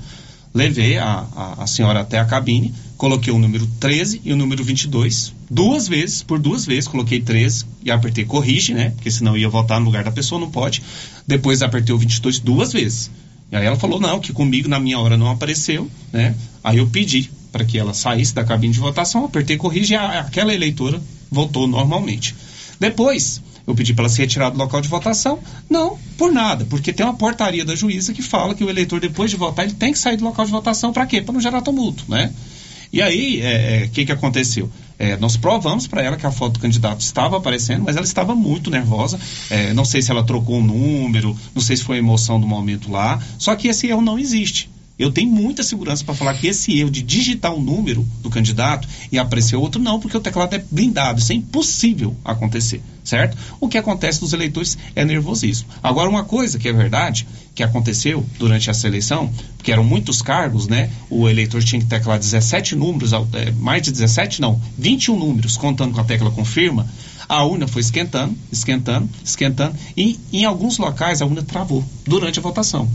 Levei 0.54 0.98
a, 0.98 1.26
a, 1.34 1.62
a 1.62 1.66
senhora 1.66 2.00
até 2.00 2.18
a 2.18 2.26
cabine, 2.26 2.74
coloquei 2.98 3.32
o 3.32 3.38
número 3.38 3.66
13 3.80 4.20
e 4.22 4.32
o 4.32 4.36
número 4.36 4.62
22, 4.62 5.32
duas 5.50 5.88
vezes, 5.88 6.22
por 6.22 6.38
duas 6.38 6.66
vezes, 6.66 6.86
coloquei 6.86 7.20
13 7.20 7.64
e 7.82 7.90
apertei 7.90 8.24
corrige, 8.26 8.74
né? 8.74 8.90
Porque 8.90 9.10
senão 9.10 9.34
ia 9.34 9.48
votar 9.48 9.80
no 9.80 9.86
lugar 9.86 10.04
da 10.04 10.12
pessoa, 10.12 10.38
não 10.40 10.50
pode. 10.50 10.82
Depois 11.26 11.62
apertei 11.62 11.94
o 11.94 11.98
22 11.98 12.38
duas 12.38 12.70
vezes. 12.72 13.10
E 13.50 13.56
aí 13.56 13.64
ela 13.64 13.76
falou, 13.76 13.98
não, 13.98 14.20
que 14.20 14.32
comigo 14.32 14.68
na 14.68 14.78
minha 14.78 14.98
hora 14.98 15.16
não 15.16 15.30
apareceu, 15.30 15.90
né? 16.12 16.34
Aí 16.62 16.78
eu 16.78 16.86
pedi 16.86 17.30
para 17.52 17.64
que 17.64 17.78
ela 17.78 17.92
saísse 17.92 18.34
da 18.34 18.42
cabine 18.42 18.72
de 18.72 18.80
votação, 18.80 19.26
apertei 19.26 19.58
corrige 19.58 19.92
e 19.92 19.96
aquela 19.96 20.54
eleitora 20.54 21.00
votou 21.30 21.68
normalmente. 21.68 22.34
Depois, 22.80 23.40
eu 23.66 23.74
pedi 23.74 23.94
para 23.94 24.04
ela 24.04 24.08
se 24.08 24.20
retirar 24.20 24.50
do 24.50 24.58
local 24.58 24.80
de 24.80 24.88
votação. 24.88 25.38
Não, 25.68 25.98
por 26.16 26.32
nada, 26.32 26.64
porque 26.68 26.92
tem 26.92 27.04
uma 27.06 27.14
portaria 27.14 27.64
da 27.64 27.76
juíza 27.76 28.12
que 28.12 28.22
fala 28.22 28.54
que 28.54 28.64
o 28.64 28.70
eleitor, 28.70 28.98
depois 28.98 29.30
de 29.30 29.36
votar, 29.36 29.64
ele 29.64 29.74
tem 29.74 29.92
que 29.92 29.98
sair 29.98 30.16
do 30.16 30.24
local 30.24 30.44
de 30.44 30.50
votação. 30.50 30.92
Para 30.92 31.06
quê? 31.06 31.20
Para 31.20 31.34
não 31.34 31.40
gerar 31.40 31.60
tumulto, 31.60 32.04
né? 32.08 32.32
E 32.92 33.00
aí, 33.00 33.40
o 33.40 33.44
é, 33.44 33.82
é, 33.84 33.88
que, 33.88 34.04
que 34.04 34.12
aconteceu? 34.12 34.70
É, 34.98 35.16
nós 35.16 35.36
provamos 35.36 35.86
para 35.86 36.02
ela 36.02 36.16
que 36.16 36.26
a 36.26 36.30
foto 36.30 36.54
do 36.54 36.60
candidato 36.60 37.00
estava 37.00 37.38
aparecendo, 37.38 37.82
mas 37.84 37.96
ela 37.96 38.04
estava 38.04 38.34
muito 38.34 38.70
nervosa. 38.70 39.18
É, 39.48 39.72
não 39.72 39.84
sei 39.84 40.02
se 40.02 40.10
ela 40.10 40.22
trocou 40.22 40.58
um 40.58 40.64
número, 40.64 41.36
não 41.54 41.62
sei 41.62 41.76
se 41.76 41.82
foi 41.82 41.96
a 41.96 41.98
emoção 41.98 42.38
do 42.38 42.46
momento 42.46 42.90
lá. 42.90 43.20
Só 43.38 43.56
que 43.56 43.68
esse 43.68 43.86
erro 43.86 44.02
não 44.02 44.18
existe. 44.18 44.70
Eu 45.02 45.10
tenho 45.10 45.32
muita 45.32 45.64
segurança 45.64 46.04
para 46.04 46.14
falar 46.14 46.34
que 46.34 46.46
esse 46.46 46.78
erro 46.78 46.88
de 46.88 47.02
digitar 47.02 47.52
um 47.52 47.60
número 47.60 48.06
do 48.22 48.30
candidato 48.30 48.86
e 49.10 49.18
aparecer 49.18 49.56
outro, 49.56 49.82
não, 49.82 49.98
porque 49.98 50.16
o 50.16 50.20
teclado 50.20 50.54
é 50.54 50.64
blindado. 50.70 51.18
Isso 51.18 51.32
é 51.32 51.34
impossível 51.34 52.16
acontecer, 52.24 52.80
certo? 53.02 53.36
O 53.60 53.68
que 53.68 53.76
acontece 53.76 54.20
dos 54.20 54.32
eleitores 54.32 54.78
é 54.94 55.04
nervosismo. 55.04 55.66
Agora, 55.82 56.08
uma 56.08 56.22
coisa 56.22 56.56
que 56.56 56.68
é 56.68 56.72
verdade, 56.72 57.26
que 57.52 57.64
aconteceu 57.64 58.24
durante 58.38 58.70
essa 58.70 58.86
eleição, 58.86 59.28
porque 59.56 59.72
eram 59.72 59.82
muitos 59.82 60.22
cargos, 60.22 60.68
né? 60.68 60.88
O 61.10 61.28
eleitor 61.28 61.64
tinha 61.64 61.80
que 61.80 61.88
teclar 61.88 62.16
17 62.16 62.76
números, 62.76 63.12
é, 63.12 63.50
mais 63.58 63.82
de 63.82 63.90
17, 63.90 64.40
não, 64.40 64.60
21 64.78 65.18
números, 65.18 65.56
contando 65.56 65.94
com 65.94 66.00
a 66.00 66.04
tecla 66.04 66.30
confirma. 66.30 66.86
A 67.28 67.42
urna 67.42 67.66
foi 67.66 67.80
esquentando, 67.80 68.36
esquentando, 68.52 69.10
esquentando, 69.24 69.74
e 69.96 70.20
em 70.32 70.44
alguns 70.44 70.78
locais 70.78 71.20
a 71.20 71.26
urna 71.26 71.42
travou 71.42 71.84
durante 72.06 72.38
a 72.38 72.42
votação. 72.42 72.88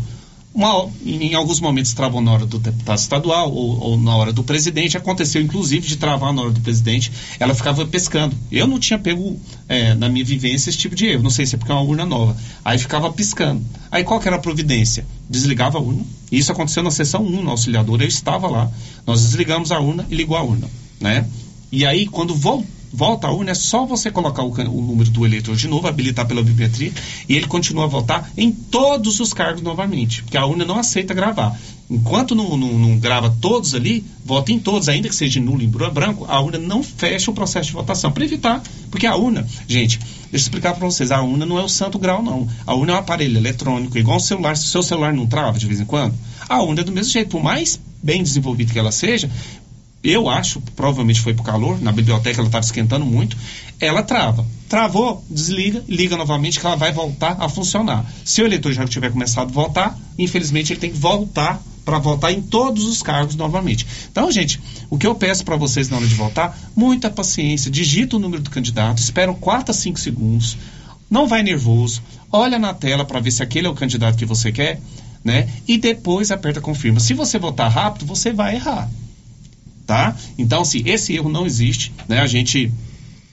Uma, 0.57 0.89
em 1.05 1.35
alguns 1.35 1.59
momentos 1.59 1.93
travou 1.93 2.19
na 2.19 2.31
hora 2.31 2.43
do 2.43 2.57
deputado 2.57 2.97
estadual 2.97 3.53
ou, 3.53 3.79
ou, 3.79 3.95
na 3.95 4.15
hora 4.15 4.33
do 4.33 4.43
presidente. 4.43 4.97
Aconteceu, 4.97 5.39
inclusive, 5.39 5.87
de 5.87 5.97
travar 5.97 6.33
na 6.33 6.41
hora 6.41 6.49
do 6.49 6.59
presidente. 6.59 7.11
Ela 7.39 7.53
ficava 7.53 7.85
pescando. 7.85 8.35
Eu 8.51 8.65
não 8.65 8.79
tinha 8.79 8.97
pego, 8.97 9.39
é, 9.69 9.93
na 9.93 10.09
minha 10.09 10.25
vivência, 10.25 10.71
esse 10.71 10.79
tipo 10.79 10.95
de 10.95 11.05
erro. 11.05 11.21
Não 11.21 11.29
sei 11.29 11.45
se 11.45 11.53
é 11.53 11.59
porque 11.59 11.71
é 11.71 11.75
uma 11.75 11.83
urna 11.83 12.07
nova. 12.07 12.35
Aí 12.65 12.79
ficava 12.79 13.13
piscando. 13.13 13.63
Aí 13.91 14.03
qual 14.03 14.19
que 14.19 14.27
era 14.27 14.37
a 14.37 14.39
providência? 14.39 15.05
Desligava 15.29 15.77
a 15.77 15.81
urna. 15.81 16.03
Isso 16.31 16.51
aconteceu 16.51 16.81
na 16.81 16.89
sessão 16.89 17.23
1, 17.23 17.43
no 17.43 17.51
auxiliador. 17.51 18.01
Eu 18.01 18.07
estava 18.07 18.47
lá. 18.47 18.71
Nós 19.05 19.21
desligamos 19.21 19.71
a 19.71 19.79
urna 19.79 20.07
e 20.09 20.15
ligou 20.15 20.35
a 20.35 20.41
urna. 20.41 20.67
Né? 20.99 21.23
E 21.71 21.85
aí, 21.85 22.07
quando 22.07 22.33
voltou 22.33 22.65
volta 22.91 23.27
a 23.27 23.31
urna, 23.31 23.51
é 23.51 23.55
só 23.55 23.85
você 23.85 24.09
colocar 24.11 24.43
o, 24.43 24.51
o, 24.51 24.81
número 24.81 25.09
do 25.09 25.25
eleitor 25.25 25.55
de 25.55 25.67
novo, 25.67 25.87
habilitar 25.87 26.25
pela 26.25 26.41
biometria, 26.41 26.91
e 27.27 27.35
ele 27.35 27.47
continua 27.47 27.85
a 27.85 27.87
votar 27.87 28.31
em 28.37 28.51
todos 28.51 29.19
os 29.19 29.33
cargos 29.33 29.61
novamente, 29.61 30.23
porque 30.23 30.37
a 30.37 30.45
urna 30.45 30.65
não 30.65 30.77
aceita 30.77 31.13
gravar. 31.13 31.57
Enquanto 31.89 32.35
não, 32.35 32.57
não, 32.57 32.73
não 32.73 32.99
grava 32.99 33.33
todos 33.39 33.73
ali, 33.73 34.03
vota 34.25 34.51
em 34.51 34.59
todos, 34.59 34.89
ainda 34.89 35.07
que 35.07 35.15
seja 35.15 35.39
nulo 35.39 35.61
em 35.61 35.69
branco, 35.69 36.25
a 36.27 36.39
urna 36.41 36.57
não 36.57 36.83
fecha 36.83 37.31
o 37.31 37.33
processo 37.33 37.67
de 37.67 37.73
votação, 37.73 38.11
para 38.11 38.25
evitar, 38.25 38.61
porque 38.91 39.07
a 39.07 39.15
urna, 39.15 39.47
gente, 39.67 39.97
deixa 39.97 40.27
eu 40.33 40.37
explicar 40.37 40.73
para 40.73 40.85
vocês, 40.85 41.11
a 41.11 41.21
urna 41.21 41.45
não 41.45 41.57
é 41.57 41.63
o 41.63 41.69
santo 41.69 41.97
grau, 41.97 42.21
não. 42.21 42.47
A 42.65 42.73
urna 42.73 42.91
é 42.91 42.95
um 42.95 42.99
aparelho 42.99 43.37
eletrônico, 43.37 43.97
igual 43.97 44.17
o 44.17 44.21
celular, 44.21 44.57
se 44.57 44.65
o 44.65 44.67
seu 44.67 44.83
celular 44.83 45.13
não 45.13 45.25
trava 45.25 45.57
de 45.57 45.65
vez 45.65 45.79
em 45.79 45.85
quando, 45.85 46.13
a 46.49 46.61
urna 46.61 46.81
é 46.81 46.83
do 46.83 46.91
mesmo 46.91 47.11
jeito, 47.11 47.29
por 47.29 47.41
mais 47.41 47.79
bem 48.03 48.21
desenvolvido 48.21 48.73
que 48.73 48.79
ela 48.79 48.91
seja, 48.91 49.29
eu 50.03 50.29
acho, 50.29 50.61
provavelmente 50.75 51.21
foi 51.21 51.33
por 51.33 51.43
calor, 51.43 51.81
na 51.81 51.91
biblioteca 51.91 52.39
ela 52.39 52.47
estava 52.47 52.63
esquentando 52.63 53.05
muito, 53.05 53.35
ela 53.79 54.03
trava. 54.03 54.45
Travou, 54.69 55.23
desliga, 55.29 55.83
liga 55.87 56.15
novamente 56.15 56.59
que 56.59 56.65
ela 56.65 56.75
vai 56.75 56.91
voltar 56.91 57.37
a 57.39 57.49
funcionar. 57.49 58.05
Se 58.23 58.41
o 58.41 58.45
eleitor 58.45 58.71
já 58.73 58.85
tiver 58.85 59.11
começado 59.11 59.49
a 59.49 59.51
votar, 59.51 59.97
infelizmente 60.17 60.73
ele 60.73 60.79
tem 60.79 60.91
que 60.91 60.97
voltar 60.97 61.61
para 61.83 61.99
votar 61.99 62.33
em 62.33 62.41
todos 62.41 62.83
os 62.83 63.01
cargos 63.01 63.35
novamente. 63.35 63.87
Então, 64.11 64.29
gente, 64.29 64.59
o 64.89 64.97
que 64.97 65.07
eu 65.07 65.15
peço 65.15 65.45
para 65.45 65.55
vocês 65.55 65.89
na 65.89 65.97
hora 65.97 66.07
de 66.07 66.15
votar, 66.15 66.57
muita 66.75 67.09
paciência, 67.09 67.71
digita 67.71 68.17
o 68.17 68.19
número 68.19 68.43
do 68.43 68.49
candidato, 68.49 68.99
espera 68.99 69.33
4 69.33 69.71
a 69.71 69.73
5 69.73 69.99
segundos, 69.99 70.57
não 71.09 71.27
vai 71.27 71.41
nervoso, 71.43 72.03
olha 72.29 72.59
na 72.59 72.73
tela 72.73 73.05
para 73.05 73.21
ver 73.21 73.31
se 73.31 73.41
aquele 73.41 73.67
é 73.67 73.69
o 73.69 73.73
candidato 73.73 74.17
que 74.17 74.25
você 74.25 74.51
quer, 74.51 74.81
né? 75.23 75.49
E 75.65 75.77
depois 75.77 76.29
aperta 76.29 76.59
confirma. 76.59 76.99
Se 76.99 77.13
você 77.13 77.39
votar 77.39 77.71
rápido, 77.71 78.05
você 78.05 78.33
vai 78.33 78.55
errar 78.55 78.89
tá? 79.87 80.15
Então, 80.37 80.61
assim, 80.61 80.83
esse 80.85 81.15
erro 81.15 81.29
não 81.29 81.45
existe, 81.45 81.93
né? 82.07 82.19
A 82.19 82.27
gente 82.27 82.71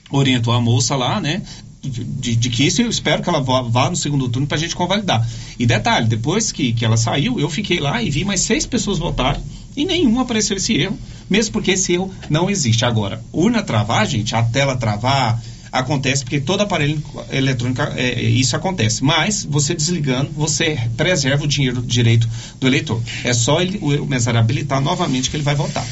orientou 0.09 0.53
a 0.53 0.61
moça 0.61 0.95
lá, 0.95 1.19
né? 1.19 1.41
De, 1.83 2.35
de, 2.35 2.49
que 2.49 2.65
isso 2.65 2.81
eu 2.81 2.89
espero 2.89 3.21
que 3.21 3.29
ela 3.29 3.41
vá, 3.41 3.61
vá 3.61 3.91
no 3.91 3.95
segundo 3.95 4.27
turno 4.27 4.47
para 4.47 4.57
a 4.57 4.59
gente 4.59 4.75
convalidar. 4.75 5.27
E 5.59 5.67
detalhe, 5.67 6.07
depois 6.07 6.51
que, 6.51 6.73
que 6.73 6.83
ela 6.83 6.97
saiu, 6.97 7.39
eu 7.39 7.47
fiquei 7.47 7.79
lá 7.79 8.01
e 8.01 8.09
vi 8.09 8.25
mais 8.25 8.41
seis 8.41 8.65
pessoas 8.65 8.97
votarem 8.97 9.43
e 9.75 9.85
nenhum 9.85 10.19
apareceu 10.19 10.57
esse 10.57 10.73
erro, 10.73 10.97
mesmo 11.29 11.51
porque 11.51 11.71
esse 11.71 11.93
erro 11.93 12.11
não 12.27 12.49
existe. 12.49 12.85
Agora, 12.85 13.21
urna 13.31 13.61
travar, 13.61 14.07
gente, 14.07 14.33
a 14.35 14.41
tela 14.41 14.75
travar, 14.75 15.39
acontece 15.71 16.23
porque 16.23 16.39
todo 16.39 16.61
aparelho 16.61 17.01
eletrônico 17.29 17.81
é, 17.81 18.09
é, 18.11 18.21
isso 18.23 18.55
acontece. 18.55 19.03
Mas 19.03 19.43
você 19.43 19.73
desligando, 19.73 20.31
você 20.31 20.79
preserva 20.95 21.43
o 21.43 21.47
dinheiro 21.47 21.81
direito 21.81 22.27
do 22.59 22.67
eleitor. 22.67 23.01
É 23.23 23.33
só 23.33 23.61
ele, 23.61 23.77
o 23.79 24.05
mesário 24.05 24.39
habilitar 24.39 24.79
novamente 24.79 25.29
que 25.29 25.35
ele 25.35 25.43
vai 25.43 25.55
votar. 25.55 25.85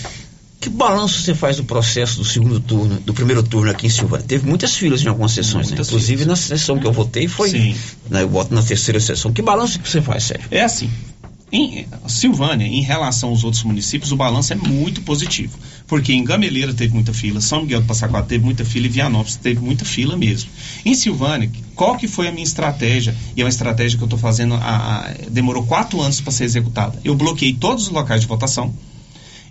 Que 0.63 0.69
balanço 0.69 1.21
você 1.21 1.35
faz 1.35 1.57
do 1.57 1.65
processo 1.65 2.15
do 2.15 2.23
segundo 2.23 2.57
turno, 2.57 2.97
do 3.01 3.13
primeiro 3.13 3.43
turno 3.43 3.69
aqui 3.69 3.87
em 3.87 3.89
Silvânia? 3.89 4.25
Teve 4.25 4.47
muitas 4.47 4.73
filas 4.73 5.03
em 5.03 5.09
algumas 5.09 5.33
sessões, 5.33 5.69
né? 5.69 5.75
Inclusive 5.77 6.23
filas. 6.23 6.25
na 6.25 6.35
sessão 6.37 6.79
que 6.79 6.87
eu 6.87 6.93
votei 6.93 7.27
foi. 7.27 7.49
Sim. 7.49 7.75
Né, 8.09 8.23
eu 8.23 8.29
voto 8.29 8.55
na 8.55 8.63
terceira 8.63 8.97
sessão. 8.97 9.33
Que 9.33 9.41
balanço 9.41 9.77
que 9.77 9.89
você 9.89 10.01
faz, 10.01 10.23
Sérgio? 10.23 10.47
É 10.49 10.61
assim. 10.61 10.89
Em 11.51 11.85
Silvânia, 12.07 12.65
em 12.65 12.79
relação 12.79 13.27
aos 13.27 13.43
outros 13.43 13.61
municípios, 13.63 14.13
o 14.13 14.15
balanço 14.15 14.53
é 14.53 14.55
muito 14.55 15.01
positivo. 15.01 15.59
Porque 15.85 16.13
em 16.13 16.23
Gameleira 16.23 16.73
teve 16.73 16.93
muita 16.93 17.13
fila, 17.13 17.41
São 17.41 17.63
Miguel 17.63 17.81
do 17.81 17.85
Passa 17.85 18.07
Quatro 18.07 18.29
teve 18.29 18.45
muita 18.45 18.63
fila 18.63 18.85
e 18.85 18.89
Vianópolis 18.89 19.35
teve 19.35 19.59
muita 19.59 19.83
fila 19.83 20.15
mesmo. 20.15 20.49
Em 20.85 20.95
Silvânia, 20.95 21.51
qual 21.75 21.97
que 21.97 22.07
foi 22.07 22.29
a 22.29 22.31
minha 22.31 22.45
estratégia? 22.45 23.13
E 23.35 23.41
é 23.41 23.43
uma 23.43 23.49
estratégia 23.49 23.97
que 23.97 24.03
eu 24.03 24.07
estou 24.07 24.17
fazendo, 24.17 24.53
a, 24.53 24.59
a, 24.59 25.13
demorou 25.29 25.65
quatro 25.65 25.99
anos 25.99 26.21
para 26.21 26.31
ser 26.31 26.45
executada. 26.45 26.97
Eu 27.03 27.15
bloqueei 27.15 27.53
todos 27.53 27.87
os 27.87 27.89
locais 27.89 28.21
de 28.21 28.27
votação 28.27 28.73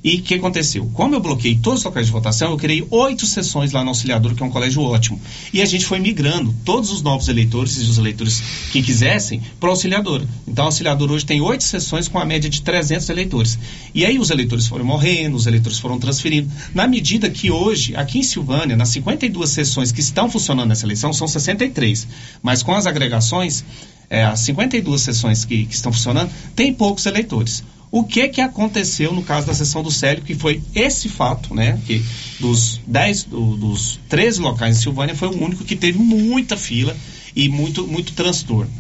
E 0.05 0.17
o 0.17 0.23
que 0.23 0.35
aconteceu? 0.35 0.91
Como 0.95 1.15
eu 1.15 1.21
bloqueei 1.21 1.57
todos 1.57 1.81
os 1.81 1.85
locais 1.85 2.07
de 2.07 2.13
votação, 2.13 2.51
eu 2.51 2.57
criei 2.57 2.85
oito 2.91 3.25
sessões 3.25 3.71
lá 3.71 3.85
no 3.85 3.91
Auxiliador, 3.91 4.35
que 4.35 4.43
é 4.43 4.47
um 4.47 4.51
colégio 4.51 4.83
ótimo. 4.83 5.21
E 5.53 5.63
a 5.63 5.65
gente 5.65 5.85
foi 5.85 6.01
migrando 6.01 6.53
todos 6.65 6.91
os 6.91 7.03
novos 7.03 7.29
eleitores 7.29 7.77
e 7.77 7.83
os 7.83 7.99
eleitores 7.99 8.43
que 8.73 8.83
quisessem 8.83 9.41
para 9.61 9.69
o 9.69 9.71
Auxiliador. 9.71 10.27
Então, 10.47 10.65
o 10.65 10.69
Auxiliador 10.69 11.09
hoje 11.13 11.25
tem 11.25 11.41
oito 11.41 11.63
sessões 11.63 12.09
com 12.09 12.19
a 12.19 12.25
média 12.25 12.51
de 12.51 12.63
300 12.63 13.09
eleitores. 13.11 13.57
E 13.95 14.05
aí 14.05 14.19
os 14.19 14.31
eleitores 14.31 14.67
foram 14.67 14.85
morrendo, 14.85 15.37
os 15.37 15.47
eleitores 15.47 15.79
foram 15.79 16.01
transferindo. 16.01 16.51
Na 16.75 16.89
medida 16.89 17.31
que 17.31 17.53
hoje, 17.53 17.95
aqui 17.95 18.19
em 18.19 18.25
Silvânia, 18.25 18.77
nas 18.77 18.89
52 18.89 19.51
sessões 19.51 19.93
que 19.93 20.01
estão 20.01 20.29
funcionando 20.29 20.69
nessa 20.69 20.85
eleição, 20.85 21.13
são 21.13 21.29
63. 21.29 22.09
Mas 22.43 22.61
com 22.61 22.75
as 22.75 22.87
agregações, 22.87 23.65
é, 24.11 24.25
as 24.25 24.41
52 24.41 25.01
sessões 25.01 25.45
que, 25.45 25.65
que 25.65 25.75
estão 25.75 25.93
funcionando, 25.93 26.31
tem 26.57 26.75
poucos 26.75 27.07
eleitores. 27.07 27.63
O 27.93 28.05
que 28.05 28.27
que 28.29 28.41
aconteceu 28.41 29.13
no 29.13 29.23
caso 29.23 29.47
da 29.47 29.53
sessão 29.53 29.83
do 29.83 29.91
Célio, 29.91 30.25
que 30.25 30.35
foi 30.35 30.63
esse 30.75 31.11
fato, 31.11 31.55
né? 31.55 31.79
Que 31.87 32.03
dos 32.41 32.81
10, 32.87 33.25
do, 33.25 33.55
dos 33.55 34.01
13 34.09 34.41
locais 34.41 34.79
em 34.79 34.81
Silvânia 34.81 35.15
foi 35.15 35.29
o 35.29 35.45
único 35.45 35.63
que 35.63 35.77
teve 35.77 35.99
muita 35.99 36.57
fila 36.57 36.97
e 37.37 37.51
muito, 37.51 37.87
muito 37.87 38.15
transtorno. 38.15 38.73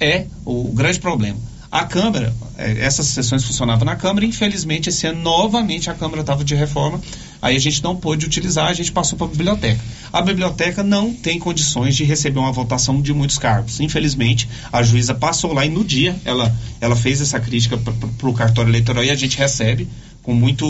É 0.00 0.26
o, 0.44 0.72
grande 0.72 0.98
problema. 0.98 1.38
A 1.70 1.84
Câmara, 1.84 2.34
eh, 2.58 2.78
essas 2.80 3.06
sessões 3.06 3.44
funcionavam 3.44 3.84
na 3.84 3.94
Câmara, 3.94 4.26
infelizmente 4.26 4.88
esse 4.88 5.06
ano 5.06 5.20
novamente 5.22 5.88
a 5.88 5.94
Câmara 5.94 6.22
estava 6.22 6.42
de 6.42 6.56
reforma, 6.56 7.00
aí 7.40 7.54
a 7.54 7.60
gente 7.60 7.84
não 7.84 7.94
pôde 7.94 8.26
utilizar, 8.26 8.66
a 8.66 8.72
gente 8.72 8.90
passou 8.90 9.16
para 9.16 9.28
a 9.28 9.30
biblioteca. 9.30 9.80
A 10.14 10.22
biblioteca 10.22 10.84
não 10.84 11.12
tem 11.12 11.40
condições 11.40 11.96
de 11.96 12.04
receber 12.04 12.38
uma 12.38 12.52
votação 12.52 13.02
de 13.02 13.12
muitos 13.12 13.36
cargos. 13.36 13.80
Infelizmente, 13.80 14.48
a 14.72 14.80
juíza 14.80 15.12
passou 15.12 15.52
lá 15.52 15.66
e 15.66 15.68
no 15.68 15.82
dia 15.82 16.14
ela, 16.24 16.54
ela 16.80 16.94
fez 16.94 17.20
essa 17.20 17.40
crítica 17.40 17.76
para 17.76 18.28
o 18.28 18.32
cartório 18.32 18.70
eleitoral 18.70 19.02
e 19.02 19.10
a 19.10 19.16
gente 19.16 19.36
recebe 19.36 19.88
com 20.22 20.32
muito 20.32 20.64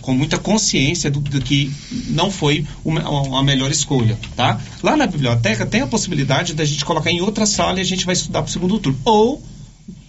com 0.00 0.12
muita 0.12 0.36
consciência 0.36 1.08
do, 1.12 1.20
do 1.20 1.40
que 1.40 1.72
não 2.08 2.28
foi 2.28 2.66
uma, 2.84 3.40
melhor 3.44 3.70
escolha, 3.70 4.18
tá? 4.34 4.60
Lá 4.82 4.96
na 4.96 5.06
biblioteca 5.06 5.64
tem 5.64 5.82
a 5.82 5.86
possibilidade 5.86 6.52
da 6.52 6.64
gente 6.64 6.84
colocar 6.84 7.12
em 7.12 7.20
outra 7.20 7.46
sala 7.46 7.78
e 7.78 7.82
a 7.82 7.84
gente 7.84 8.04
vai 8.04 8.14
estudar 8.14 8.42
para 8.42 8.48
o 8.48 8.52
segundo 8.52 8.80
turno. 8.80 8.98
Ou 9.04 9.40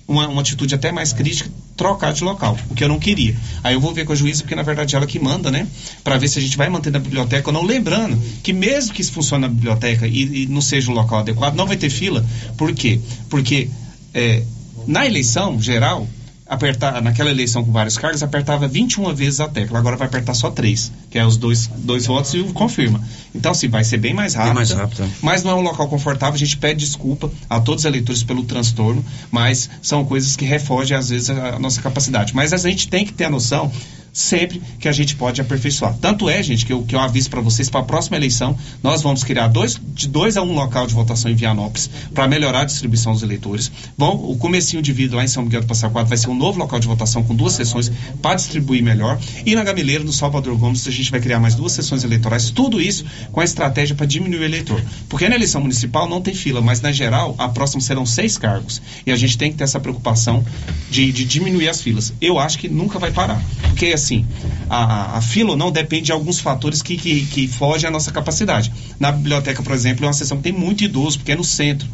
uma, 0.08 0.28
uma, 0.28 0.42
atitude 0.42 0.76
até 0.76 0.92
mais 0.92 1.14
crítica, 1.14 1.50
trocar 1.76 2.14
de 2.14 2.24
local, 2.24 2.58
o 2.70 2.76
que 2.76 2.84
eu 2.84 2.88
não 2.88 3.00
queria. 3.00 3.36
Aí 3.64 3.74
eu 3.74 3.80
vou 3.80 3.94
ver 3.94 4.06
com 4.06 4.14
a 4.14 4.16
juíza, 4.16 4.44
porque 4.44 4.56
na 4.56 4.62
verdade 4.62 4.96
ela 4.96 5.08
que 5.08 5.20
manda, 5.20 5.50
né? 5.50 5.68
Para 6.04 6.18
ver 6.18 6.28
se 6.28 6.40
a 6.40 6.42
gente 6.42 6.58
vai 6.58 6.70
manter 6.70 6.92
na 6.92 7.00
biblioteca 7.00 7.50
ou 7.50 7.54
não. 7.54 7.64
Lembrando 7.64 8.22
que 8.42 8.54
mesmo 8.54 8.94
que 8.94 9.02
isso 9.02 9.12
funcione 9.12 9.42
na 9.42 9.48
biblioteca 9.48 10.08
e, 10.08 10.44
e 10.44 10.48
não 10.48 10.62
seja 10.62 10.92
um 10.92 10.94
local 10.94 11.20
adequado, 11.20 11.56
não 11.56 11.66
vai 11.66 11.78
ter 11.78 11.90
fila. 11.90 12.26
Por 12.58 12.74
quê? 12.74 13.00
Porque 13.30 13.70
é, 14.14 14.44
na 14.86 15.06
eleição 15.06 15.60
geral, 15.62 16.08
apertar, 16.54 17.02
naquela 17.02 17.30
eleição 17.30 17.64
com 17.64 17.72
vários 17.72 17.98
cargos, 17.98 18.24
apertava 18.24 18.68
21 18.68 19.14
vezes 19.14 19.40
a 19.40 19.48
tecla. 19.48 19.80
Agora 19.80 19.96
vai 19.96 20.08
apertar 20.08 20.34
só 20.34 20.50
três, 20.52 20.92
que 21.10 21.20
é 21.20 21.26
os 21.26 21.38
dois, 21.38 21.68
dois 21.78 22.06
votos 22.06 22.34
e 22.34 22.40
o 22.40 22.54
confirma. 22.54 23.02
Então, 23.34 23.52
assim, 23.52 23.68
vai 23.68 23.84
ser 23.84 23.98
bem 23.98 24.14
mais 24.14 24.34
rápido. 24.34 24.50
Bem 24.50 24.56
mais 24.56 24.72
rápido. 24.72 25.10
Mas 25.22 25.44
não 25.44 25.52
é 25.52 25.56
um 25.56 25.62
local 25.62 25.88
confortável. 25.88 26.36
A 26.36 26.38
gente 26.38 26.58
pede 26.58 26.86
desculpa 26.86 27.32
a 27.50 27.60
todos 27.60 27.84
os 27.84 27.86
eleitores 27.86 28.24
pelo 28.24 28.44
transtorno, 28.44 29.04
mas 29.32 29.70
são 29.82 30.06
coisas 30.06 30.36
que 30.36 30.46
refogem, 30.46 30.96
às 30.96 31.10
vezes, 31.10 31.30
a 31.30 31.60
nossa 31.60 31.82
capacidade. 31.82 32.36
Mas 32.36 32.54
a 32.54 32.58
gente 32.58 32.88
tem 32.88 33.06
que 33.06 33.14
ter 33.14 33.26
a 33.26 33.30
noção 33.30 33.72
sempre 34.14 34.62
que 34.80 34.88
a 34.88 34.92
gente 34.92 35.16
pode 35.16 35.42
aperfeiçoar. 35.42 35.96
Tanto 36.00 36.30
é, 36.30 36.42
gente, 36.44 36.66
que 36.66 36.72
eu, 36.72 36.84
que 36.84 36.96
eu 36.96 37.00
aviso 37.00 37.30
para 37.32 37.42
vocês, 37.42 37.70
para 37.70 37.82
a 37.82 37.84
próxima 37.84 38.16
eleição, 38.16 38.56
nós 38.84 39.02
vamos 39.02 39.24
criar 39.24 39.48
dois, 39.48 39.80
de 39.94 40.08
dois 40.08 40.38
a 40.38 40.44
um 40.44 40.54
local 40.54 40.86
de 40.86 40.94
votação 40.94 41.32
em 41.32 41.36
Vianópolis 41.36 41.90
para 42.14 42.28
melhorar 42.28 42.62
a 42.62 42.66
distribuição 42.66 43.14
dos 43.14 43.24
eleitores. 43.24 43.72
Bom, 43.98 44.14
o 44.30 44.38
comecinho 44.38 44.84
de 44.84 44.94
vida 44.94 45.16
lá 45.16 45.24
em 45.24 45.28
São 45.28 45.44
Miguel 45.44 45.62
do 45.62 45.68
Passa 45.68 45.90
Quatro 45.90 46.10
vai 46.10 46.18
ser 46.18 46.30
um 46.30 46.36
novo 46.36 46.60
local 46.60 46.80
de 46.80 46.88
votação 46.88 47.24
com 47.24 47.36
duas 47.36 47.54
sessões 47.54 47.92
para 48.22 48.36
distribuir 48.36 48.84
melhor. 48.84 49.20
E 49.46 49.56
na 49.56 49.64
Gameleira, 49.64 50.04
no 50.04 50.14
Salvador 50.14 50.56
Gomes, 50.58 50.88
a 50.88 50.92
gente 50.92 51.10
vai 51.10 51.20
criar 51.20 51.40
mais 51.40 51.56
duas 51.56 51.72
sessões 51.72 52.04
eleitorais. 52.04 52.52
Tudo 52.52 52.80
isso 52.80 53.04
com 53.32 53.40
a 53.40 53.44
estratégia 53.44 53.96
para 53.96 54.06
diminuir 54.06 54.42
o 54.42 54.44
eleitor. 54.44 54.82
Porque 55.10 55.28
na 55.28 55.36
eleição 55.36 55.62
municipal 55.62 56.08
não 56.08 56.22
tem 56.22 56.36
fila, 56.36 56.62
mas 56.62 56.82
na 56.82 56.92
geral, 56.92 57.34
a 57.40 57.50
próxima 57.50 57.82
serão 57.82 58.06
seis 58.06 58.38
cargos. 58.38 58.82
E 59.06 59.12
a 59.12 59.16
gente 59.16 59.38
tem 59.38 59.52
que 59.52 59.58
ter 59.58 59.64
essa 59.64 59.80
preocupação 59.80 60.46
de, 60.92 61.12
de 61.12 61.26
diminuir 61.26 61.70
as 61.70 61.82
filas. 61.82 62.14
Eu 62.22 62.38
acho 62.38 62.60
que 62.60 62.70
nunca 62.70 63.00
vai 63.00 63.12
parar. 63.12 63.42
Porque, 63.70 63.98
assim, 64.04 64.26
a, 64.70 65.18
a 65.18 65.22
fila 65.22 65.52
ou 65.52 65.58
não 65.58 65.72
depende 65.72 66.06
de 66.06 66.12
alguns 66.12 66.40
fatores 66.40 66.82
que, 66.82 66.98
que, 66.98 67.26
que 67.26 67.48
fogem 67.48 67.88
à 67.88 67.92
nossa 67.92 68.12
capacidade. 68.12 68.72
Na 69.00 69.12
biblioteca, 69.12 69.64
por 69.64 69.74
exemplo, 69.74 70.06
é 70.06 70.08
uma 70.08 70.14
sessão 70.14 70.38
que 70.38 70.44
tem 70.44 70.54
muito 70.54 70.84
idoso, 70.84 71.18
porque 71.18 71.32
é 71.32 71.36
no 71.36 71.44
centro. 71.44 71.88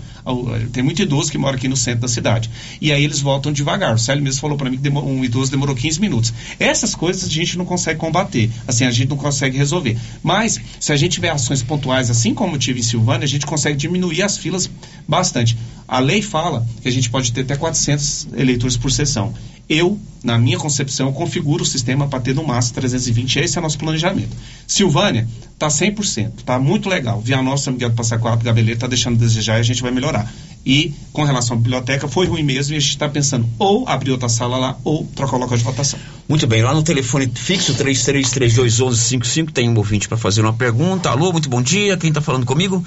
Tem 0.72 0.84
muito 0.84 1.02
idoso 1.02 1.32
que 1.32 1.38
mora 1.38 1.56
aqui 1.56 1.68
no 1.68 1.78
centro 1.78 2.02
da 2.02 2.08
cidade. 2.08 2.50
E 2.80 2.92
aí 2.92 3.04
eles 3.04 3.20
voltam 3.20 3.52
devagar. 3.52 3.96
O 3.96 3.98
Célio 3.98 4.24
mesmo 4.24 4.42
falou 4.42 4.58
para 4.58 4.70
mim 4.70 4.78
que 4.78 4.90
um 4.90 5.24
idoso 5.24 5.50
demorou 5.50 5.76
15 5.76 6.00
minutos. 6.00 6.34
Essas 6.60 6.94
coisas 6.94 7.24
a 7.24 7.32
gente 7.32 7.58
não 7.58 7.66
consegue 7.66 8.00
combater. 8.00 8.50
Assim, 8.68 8.86
a 8.86 8.92
gente 8.92 9.10
não 9.10 9.18
consegue 9.18 9.58
resolver. 9.58 9.98
Mas, 10.22 10.60
se 10.80 10.92
a 10.92 10.96
gente 10.96 11.14
tiver 11.14 11.30
ações 11.30 11.64
pontuais, 11.64 12.10
assim 12.10 12.34
como 12.34 12.58
tive 12.58 12.80
em 12.80 12.84
Silvânia, 12.84 13.26
a 13.26 13.28
gente 13.30 13.46
consegue 13.46 13.78
diminuir 13.78 14.22
as 14.22 14.38
filas 14.38 14.70
bastante. 15.08 15.58
A 15.88 16.00
lei 16.00 16.22
fala 16.22 16.66
que 16.82 16.88
a 16.88 16.92
gente 16.92 17.10
pode 17.10 17.32
ter 17.32 17.42
até 17.42 17.56
400 17.56 18.28
eleitores 18.36 18.78
por 18.78 18.92
sessão. 18.92 19.34
Eu, 19.70 20.00
na 20.24 20.36
minha 20.40 20.58
concepção, 20.58 21.14
configuro 21.14 21.62
o 21.62 21.66
sistema 21.66 22.08
para 22.08 22.20
ter 22.20 22.34
no 22.34 22.44
máximo 22.44 22.76
320. 22.76 23.40
Esse 23.40 23.58
é 23.58 23.60
o 23.60 23.62
nosso 23.62 23.78
planejamento. 23.78 24.36
Silvânia 24.68 25.28
está 25.54 25.68
100%, 25.68 26.40
está 26.40 26.58
muito 26.58 26.90
legal. 26.90 27.22
Via 27.22 27.40
Nossa, 27.42 27.72
Miguel 27.72 27.92
do 27.92 27.96
Passa 27.96 28.18
Quatro, 28.18 28.44
Gabeleiro 28.44 28.78
está 28.78 28.88
deixando 28.88 29.16
a 29.16 29.20
desejar 29.20 29.58
e 29.58 29.60
a 29.60 29.64
gente 29.64 29.84
vai 29.84 29.92
melhorar. 29.92 30.32
E 30.66 30.92
com 31.14 31.24
relação 31.24 31.56
à 31.56 31.60
biblioteca, 31.60 32.08
foi 32.08 32.26
ruim 32.26 32.42
mesmo 32.42 32.74
e 32.74 32.78
a 32.78 32.80
gente 32.80 32.90
está 32.90 33.08
pensando 33.08 33.48
ou 33.60 33.88
abrir 33.88 34.12
outra 34.12 34.28
sala 34.28 34.58
lá 34.58 34.78
ou 34.84 35.06
trocar 35.16 35.36
o 35.38 35.40
local 35.40 35.58
de 35.58 35.64
votação. 35.64 36.00
Muito 36.28 36.48
bem, 36.48 36.64
lá 36.64 36.74
no 36.74 36.82
telefone 36.82 37.32
fixo 37.34 37.76
33321155 37.76 39.52
tem 39.52 39.70
um 39.70 39.78
ouvinte 39.78 40.08
para 40.08 40.18
fazer 40.18 40.42
uma 40.42 40.54
pergunta. 40.54 41.12
Alô, 41.12 41.32
muito 41.32 41.48
bom 41.48 41.62
dia. 41.62 41.96
Quem 41.96 42.10
está 42.10 42.22
falando 42.22 42.46
comigo? 42.46 42.84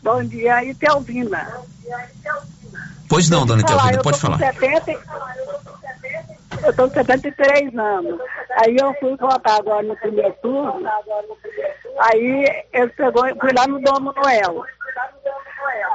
Bom 0.00 0.22
dia, 0.22 0.64
Itelvina. 0.64 1.48
Pois 3.08 3.30
não, 3.30 3.46
dona 3.46 3.62
Itelvina, 3.62 4.02
pode 4.02 4.18
falar. 4.18 4.38
70, 4.38 4.90
eu 6.62 6.70
estou 6.70 6.88
com 6.88 6.94
73 6.94 7.78
anos. 7.78 8.20
Aí 8.62 8.76
eu 8.76 8.94
fui 8.94 9.16
votar 9.16 9.58
agora 9.58 9.82
no 9.82 9.96
primeiro 9.96 10.32
turno. 10.40 10.88
Aí 11.98 12.66
eu 12.72 12.88
pegou, 12.90 13.22
fui 13.40 13.52
lá 13.56 13.66
no 13.66 13.80
Domo 13.80 14.12
Noel. 14.12 14.64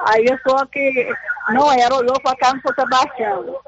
Aí 0.08 0.26
eu 0.26 0.38
sou 0.48 0.66
que 0.68 1.12
não 1.50 1.72
era, 1.72 1.96
olhou 1.96 2.20
para 2.22 2.36
cá 2.38 2.54
no 2.54 2.62
São 2.62 2.74
Sebastião. 2.74 3.60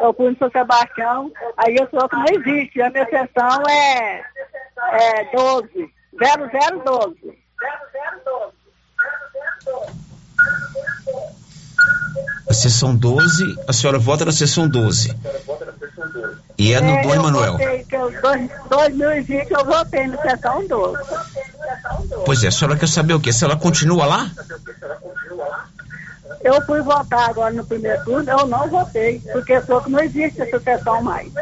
Eu 0.00 0.12
fui 0.14 0.30
no 0.30 0.38
São 0.38 0.50
Sebastião, 0.50 1.32
aí 1.56 1.76
eu 1.76 1.88
sou 1.90 2.08
que 2.08 2.16
não 2.16 2.26
existe. 2.30 2.80
A 2.80 2.90
minha 2.90 3.04
sessão 3.06 3.62
é, 3.68 4.24
é 4.92 5.24
12. 5.34 5.92
0012. 6.18 7.38
0012. 11.04 11.37
A 12.48 12.54
sessão 12.54 12.94
12, 12.96 13.56
a 13.66 13.72
senhora 13.72 13.98
vota 13.98 14.24
na 14.24 14.32
sessão 14.32 14.68
12. 14.68 15.14
E 16.56 16.72
é 16.72 16.80
no 16.80 16.90
é, 16.90 17.02
Dom 17.02 17.14
Emanuel. 17.14 17.56
Em 17.60 18.50
2020 18.68 19.50
eu 19.50 19.64
votei 19.64 20.06
na 20.06 20.20
sessão 20.22 20.66
12. 20.66 20.98
Pois 22.24 22.42
é, 22.42 22.48
a 22.48 22.50
senhora 22.50 22.76
quer 22.76 22.88
saber 22.88 23.14
o 23.14 23.20
quê? 23.20 23.32
Se 23.32 23.44
ela 23.44 23.56
continua 23.56 24.06
lá? 24.06 24.30
Eu 26.42 26.64
fui 26.64 26.80
votar 26.82 27.30
agora 27.30 27.52
no 27.52 27.64
primeiro 27.64 28.02
turno, 28.04 28.30
eu 28.30 28.46
não 28.46 28.68
votei, 28.68 29.20
porque 29.32 29.60
só 29.62 29.80
que 29.80 29.90
não 29.90 30.00
existe 30.00 30.40
essa 30.40 30.60
sessão 30.60 31.02
mais. 31.02 31.32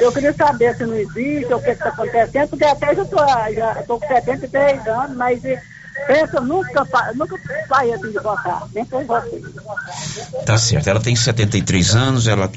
Eu 0.00 0.12
queria 0.12 0.32
saber 0.32 0.76
se 0.76 0.84
não 0.84 0.94
existe, 0.94 1.52
o 1.52 1.60
que 1.60 1.70
está 1.70 1.88
acontecendo, 1.88 2.48
porque 2.48 2.64
até 2.64 2.94
já 2.94 3.02
estou 3.02 3.26
já 3.54 3.82
tô 3.86 3.98
com 3.98 4.06
73 4.06 4.86
anos, 4.86 5.16
mas 5.16 5.42
Pensa, 6.06 6.40
nunca, 6.40 6.86
nunca 7.14 7.36
saí 7.68 7.92
assim 7.92 8.10
de 8.10 8.18
votar, 8.18 8.68
nem 8.74 8.84
foi 8.84 9.04
votei. 9.04 9.42
Tá 10.44 10.58
certo, 10.58 10.88
ela 10.88 11.00
tem 11.00 11.16
73 11.16 11.94
anos, 11.94 12.28
ela 12.28 12.50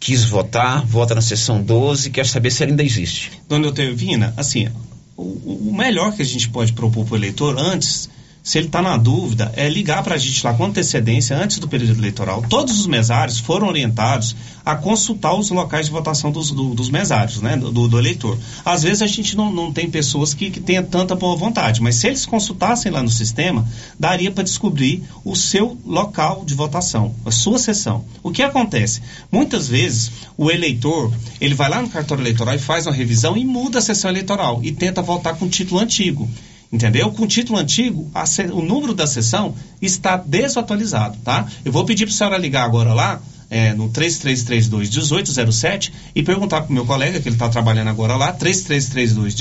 quis 0.00 0.24
votar, 0.24 0.84
vota 0.84 1.14
na 1.14 1.20
sessão 1.20 1.62
12, 1.62 2.10
quer 2.10 2.26
saber 2.26 2.50
se 2.50 2.62
ela 2.62 2.72
ainda 2.72 2.82
existe. 2.82 3.42
Dona 3.48 3.66
Eutervina, 3.66 4.32
assim, 4.36 4.68
o, 5.16 5.68
o 5.70 5.76
melhor 5.76 6.12
que 6.12 6.22
a 6.22 6.24
gente 6.24 6.48
pode 6.48 6.72
propor 6.72 7.04
para 7.04 7.14
o 7.14 7.16
eleitor 7.16 7.56
antes 7.58 8.08
se 8.46 8.58
ele 8.58 8.68
está 8.68 8.80
na 8.80 8.96
dúvida, 8.96 9.52
é 9.56 9.68
ligar 9.68 10.04
para 10.04 10.14
a 10.14 10.18
gente 10.18 10.46
lá 10.46 10.54
com 10.54 10.66
antecedência, 10.66 11.36
antes 11.36 11.58
do 11.58 11.66
período 11.66 11.98
eleitoral. 11.98 12.44
Todos 12.48 12.78
os 12.78 12.86
mesários 12.86 13.40
foram 13.40 13.66
orientados 13.66 14.36
a 14.64 14.76
consultar 14.76 15.34
os 15.34 15.50
locais 15.50 15.86
de 15.86 15.92
votação 15.92 16.30
dos, 16.30 16.52
do, 16.52 16.72
dos 16.72 16.88
mesários, 16.88 17.42
né, 17.42 17.56
do, 17.56 17.88
do, 17.88 17.98
eleitor. 17.98 18.38
Às 18.64 18.84
vezes 18.84 19.02
a 19.02 19.06
gente 19.08 19.36
não, 19.36 19.52
não 19.52 19.72
tem 19.72 19.90
pessoas 19.90 20.32
que, 20.32 20.48
que 20.48 20.60
tenham 20.60 20.84
tanta 20.84 21.16
boa 21.16 21.34
vontade, 21.34 21.82
mas 21.82 21.96
se 21.96 22.06
eles 22.06 22.24
consultassem 22.24 22.92
lá 22.92 23.02
no 23.02 23.10
sistema, 23.10 23.66
daria 23.98 24.30
para 24.30 24.44
descobrir 24.44 25.02
o 25.24 25.34
seu 25.34 25.76
local 25.84 26.44
de 26.46 26.54
votação, 26.54 27.16
a 27.24 27.32
sua 27.32 27.58
sessão. 27.58 28.04
O 28.22 28.30
que 28.30 28.44
acontece? 28.44 29.02
Muitas 29.28 29.66
vezes 29.66 30.12
o 30.38 30.52
eleitor, 30.52 31.12
ele 31.40 31.56
vai 31.56 31.68
lá 31.68 31.82
no 31.82 31.88
cartório 31.88 32.22
eleitoral 32.22 32.54
e 32.54 32.60
faz 32.60 32.86
uma 32.86 32.94
revisão 32.94 33.36
e 33.36 33.44
muda 33.44 33.80
a 33.80 33.82
sessão 33.82 34.08
eleitoral 34.08 34.60
e 34.62 34.70
tenta 34.70 35.02
voltar 35.02 35.34
com 35.34 35.46
o 35.46 35.50
título 35.50 35.80
antigo. 35.80 36.30
Entendeu? 36.72 37.10
Com 37.12 37.26
título 37.26 37.58
antigo, 37.58 38.10
o 38.52 38.60
número 38.62 38.94
da 38.94 39.06
sessão 39.06 39.54
está 39.80 40.16
desatualizado, 40.16 41.16
tá? 41.24 41.46
Eu 41.64 41.70
vou 41.70 41.84
pedir 41.84 42.06
para 42.06 42.14
a 42.14 42.16
senhora 42.16 42.38
ligar 42.38 42.64
agora 42.64 42.92
lá 42.92 43.20
é, 43.48 43.72
no 43.72 43.88
3332 43.88 44.90
1807 44.90 45.92
e 46.14 46.22
perguntar 46.22 46.62
para 46.62 46.70
o 46.70 46.72
meu 46.72 46.84
colega, 46.84 47.20
que 47.20 47.28
ele 47.28 47.36
está 47.36 47.48
trabalhando 47.48 47.88
agora 47.88 48.16
lá, 48.16 48.32
3332 48.32 49.34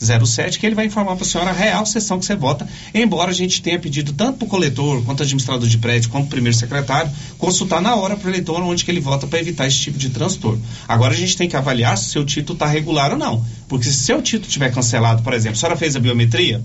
1807, 0.00 0.58
que 0.58 0.66
ele 0.66 0.74
vai 0.74 0.86
informar 0.86 1.16
para 1.16 1.24
a 1.24 1.28
senhora 1.28 1.50
a 1.50 1.52
real 1.52 1.86
sessão 1.86 2.18
que 2.18 2.24
você 2.24 2.36
vota, 2.36 2.66
embora 2.92 3.30
a 3.30 3.34
gente 3.34 3.62
tenha 3.62 3.78
pedido 3.78 4.12
tanto 4.12 4.38
para 4.38 4.46
o 4.46 4.48
coletor, 4.48 5.02
quanto 5.04 5.22
administrador 5.22 5.68
de 5.68 5.78
prédio, 5.78 6.10
quanto 6.10 6.28
primeiro 6.28 6.56
secretário, 6.56 7.10
consultar 7.38 7.80
na 7.80 7.94
hora 7.94 8.16
para 8.16 8.26
o 8.26 8.30
eleitor 8.30 8.62
onde 8.62 8.84
que 8.84 8.90
ele 8.90 9.00
vota 9.00 9.26
para 9.26 9.38
evitar 9.38 9.66
esse 9.66 9.78
tipo 9.78 9.98
de 9.98 10.10
transtorno. 10.10 10.62
Agora 10.86 11.14
a 11.14 11.16
gente 11.16 11.36
tem 11.36 11.48
que 11.48 11.56
avaliar 11.56 11.96
se 11.96 12.08
o 12.08 12.10
seu 12.10 12.24
título 12.24 12.54
está 12.54 12.66
regular 12.66 13.12
ou 13.12 13.18
não. 13.18 13.44
Porque 13.68 13.86
se 13.86 13.94
seu 13.94 14.20
título 14.22 14.50
tiver 14.50 14.72
cancelado, 14.72 15.22
por 15.22 15.32
exemplo, 15.32 15.56
a 15.56 15.60
senhora 15.60 15.76
fez 15.76 15.96
a 15.96 16.00
biometria? 16.00 16.62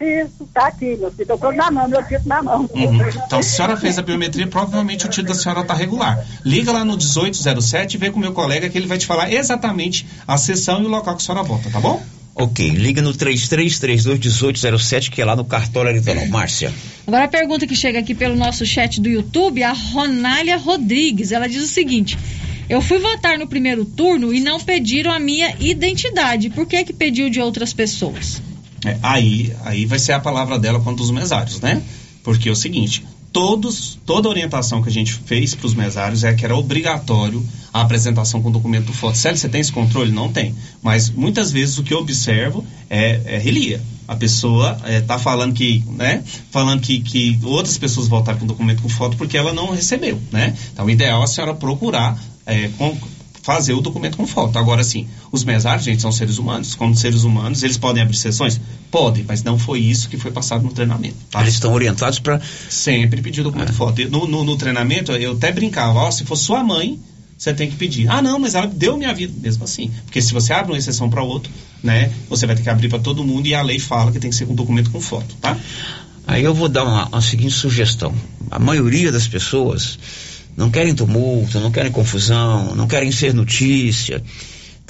Isso, 0.00 0.48
tá 0.54 0.68
aqui, 0.68 0.96
meu 0.96 1.10
filho. 1.10 1.26
Eu 1.28 1.36
tô 1.36 1.52
na 1.52 1.70
mão, 1.70 1.86
meu 1.86 2.02
título 2.02 2.26
na 2.26 2.42
mão. 2.42 2.70
Uhum. 2.72 3.08
Então, 3.26 3.42
se 3.42 3.52
a 3.52 3.56
senhora 3.56 3.76
fez 3.76 3.98
a 3.98 4.02
biometria, 4.02 4.46
provavelmente 4.46 5.04
o 5.04 5.10
título 5.10 5.28
da 5.28 5.34
senhora 5.34 5.60
está 5.60 5.74
regular. 5.74 6.24
Liga 6.42 6.72
lá 6.72 6.86
no 6.86 6.96
1807 6.96 7.94
e 7.94 7.98
vê 7.98 8.10
com 8.10 8.16
o 8.16 8.20
meu 8.20 8.32
colega 8.32 8.70
que 8.70 8.78
ele 8.78 8.86
vai 8.86 8.96
te 8.96 9.04
falar 9.04 9.30
exatamente 9.30 10.06
a 10.26 10.38
sessão 10.38 10.82
e 10.82 10.86
o 10.86 10.88
local 10.88 11.14
que 11.16 11.22
a 11.22 11.26
senhora 11.26 11.44
vota, 11.44 11.68
tá 11.68 11.78
bom? 11.78 12.02
Ok, 12.34 12.70
liga 12.70 13.02
no 13.02 13.12
33321807, 13.12 15.10
que 15.10 15.20
é 15.20 15.24
lá 15.26 15.36
no 15.36 15.44
cartório 15.44 15.90
eleitoral. 15.90 16.26
Márcia. 16.28 16.72
Agora 17.06 17.24
a 17.24 17.28
pergunta 17.28 17.66
que 17.66 17.76
chega 17.76 17.98
aqui 17.98 18.14
pelo 18.14 18.34
nosso 18.34 18.64
chat 18.64 19.02
do 19.02 19.08
YouTube, 19.10 19.62
a 19.62 19.72
Ronália 19.72 20.56
Rodrigues. 20.56 21.30
Ela 21.30 21.46
diz 21.46 21.62
o 21.62 21.66
seguinte: 21.66 22.16
Eu 22.70 22.80
fui 22.80 22.98
votar 22.98 23.38
no 23.38 23.46
primeiro 23.46 23.84
turno 23.84 24.32
e 24.32 24.40
não 24.40 24.58
pediram 24.58 25.12
a 25.12 25.18
minha 25.18 25.54
identidade. 25.60 26.48
Por 26.48 26.64
que 26.64 26.82
que 26.84 26.94
pediu 26.94 27.28
de 27.28 27.38
outras 27.38 27.74
pessoas? 27.74 28.40
É, 28.84 28.98
aí, 29.02 29.54
aí 29.64 29.84
vai 29.86 29.98
ser 29.98 30.12
a 30.12 30.20
palavra 30.20 30.58
dela 30.58 30.80
quanto 30.80 31.02
os 31.02 31.10
mesários, 31.10 31.60
né? 31.60 31.82
Porque 32.22 32.48
é 32.48 32.52
o 32.52 32.56
seguinte, 32.56 33.04
todos, 33.32 33.98
toda 34.04 34.28
orientação 34.28 34.82
que 34.82 34.88
a 34.88 34.92
gente 34.92 35.12
fez 35.12 35.54
para 35.54 35.66
os 35.66 35.74
mesários 35.74 36.24
é 36.24 36.32
que 36.32 36.44
era 36.44 36.56
obrigatório 36.56 37.44
a 37.72 37.82
apresentação 37.82 38.42
com 38.42 38.50
documento 38.50 38.86
do 38.86 38.92
foto. 38.92 39.16
Célio, 39.16 39.38
você 39.38 39.48
tem 39.48 39.60
esse 39.60 39.72
controle? 39.72 40.10
Não 40.10 40.32
tem. 40.32 40.54
Mas 40.82 41.10
muitas 41.10 41.50
vezes 41.50 41.78
o 41.78 41.82
que 41.82 41.94
eu 41.94 41.98
observo 41.98 42.64
é, 42.88 43.20
é 43.24 43.38
relia. 43.38 43.80
A 44.08 44.16
pessoa 44.16 44.76
está 44.88 45.18
falando 45.18 45.54
que, 45.54 45.84
né? 45.92 46.24
Falando 46.50 46.80
que, 46.80 47.00
que 47.00 47.38
outras 47.44 47.78
pessoas 47.78 48.08
votaram 48.08 48.40
com 48.40 48.46
documento 48.46 48.82
com 48.82 48.88
foto 48.88 49.16
porque 49.16 49.38
ela 49.38 49.52
não 49.52 49.70
recebeu, 49.70 50.20
né? 50.32 50.56
Então 50.72 50.86
o 50.86 50.90
ideal 50.90 51.20
é 51.20 51.24
a 51.24 51.28
senhora 51.28 51.54
procurar 51.54 52.20
é, 52.44 52.68
com, 52.76 52.96
fazer 53.42 53.72
o 53.72 53.80
documento 53.80 54.16
com 54.16 54.26
foto. 54.26 54.58
Agora, 54.58 54.84
sim, 54.84 55.06
os 55.32 55.44
mesários, 55.44 55.84
gente, 55.84 56.02
são 56.02 56.12
seres 56.12 56.38
humanos. 56.38 56.74
Como 56.74 56.94
seres 56.94 57.24
humanos, 57.24 57.62
eles 57.62 57.78
podem 57.78 58.02
abrir 58.02 58.16
sessões? 58.16 58.60
Podem, 58.90 59.24
mas 59.26 59.42
não 59.42 59.58
foi 59.58 59.80
isso 59.80 60.08
que 60.08 60.16
foi 60.16 60.30
passado 60.30 60.62
no 60.62 60.72
treinamento. 60.72 61.16
Tá? 61.30 61.40
Eles 61.40 61.54
estão 61.54 61.72
orientados 61.72 62.18
para. 62.18 62.40
Sempre 62.68 63.22
pedir 63.22 63.42
documento 63.42 63.70
é. 63.70 63.72
foto. 63.72 64.02
No, 64.10 64.26
no, 64.26 64.44
no, 64.44 64.56
treinamento, 64.56 65.12
eu 65.12 65.32
até 65.32 65.52
brincava, 65.52 65.98
ó, 65.98 66.10
se 66.10 66.24
for 66.24 66.36
sua 66.36 66.62
mãe, 66.62 66.98
você 67.36 67.54
tem 67.54 67.70
que 67.70 67.76
pedir. 67.76 68.08
Ah, 68.08 68.20
não, 68.20 68.38
mas 68.38 68.54
ela 68.54 68.66
deu 68.66 68.96
minha 68.96 69.14
vida. 69.14 69.32
Mesmo 69.40 69.64
assim. 69.64 69.90
Porque 70.04 70.20
se 70.20 70.32
você 70.32 70.52
abre 70.52 70.72
uma 70.72 70.78
exceção 70.78 71.08
para 71.08 71.22
outro, 71.22 71.50
né, 71.82 72.12
você 72.28 72.46
vai 72.46 72.54
ter 72.54 72.62
que 72.62 72.70
abrir 72.70 72.88
para 72.88 72.98
todo 72.98 73.24
mundo 73.24 73.46
e 73.46 73.54
a 73.54 73.62
lei 73.62 73.78
fala 73.78 74.12
que 74.12 74.18
tem 74.18 74.30
que 74.30 74.36
ser 74.36 74.46
com 74.46 74.54
documento 74.54 74.90
com 74.90 75.00
foto, 75.00 75.34
tá? 75.40 75.56
Aí 76.26 76.44
eu 76.44 76.54
vou 76.54 76.68
dar 76.68 76.84
uma, 76.84 77.08
uma 77.08 77.20
seguinte 77.20 77.54
sugestão. 77.54 78.14
A 78.50 78.58
maioria 78.58 79.10
das 79.10 79.26
pessoas 79.26 79.98
não 80.56 80.70
querem 80.70 80.94
tumulto, 80.94 81.60
não 81.60 81.70
querem 81.70 81.92
confusão, 81.92 82.74
não 82.74 82.86
querem 82.86 83.10
ser 83.12 83.34
notícia. 83.34 84.22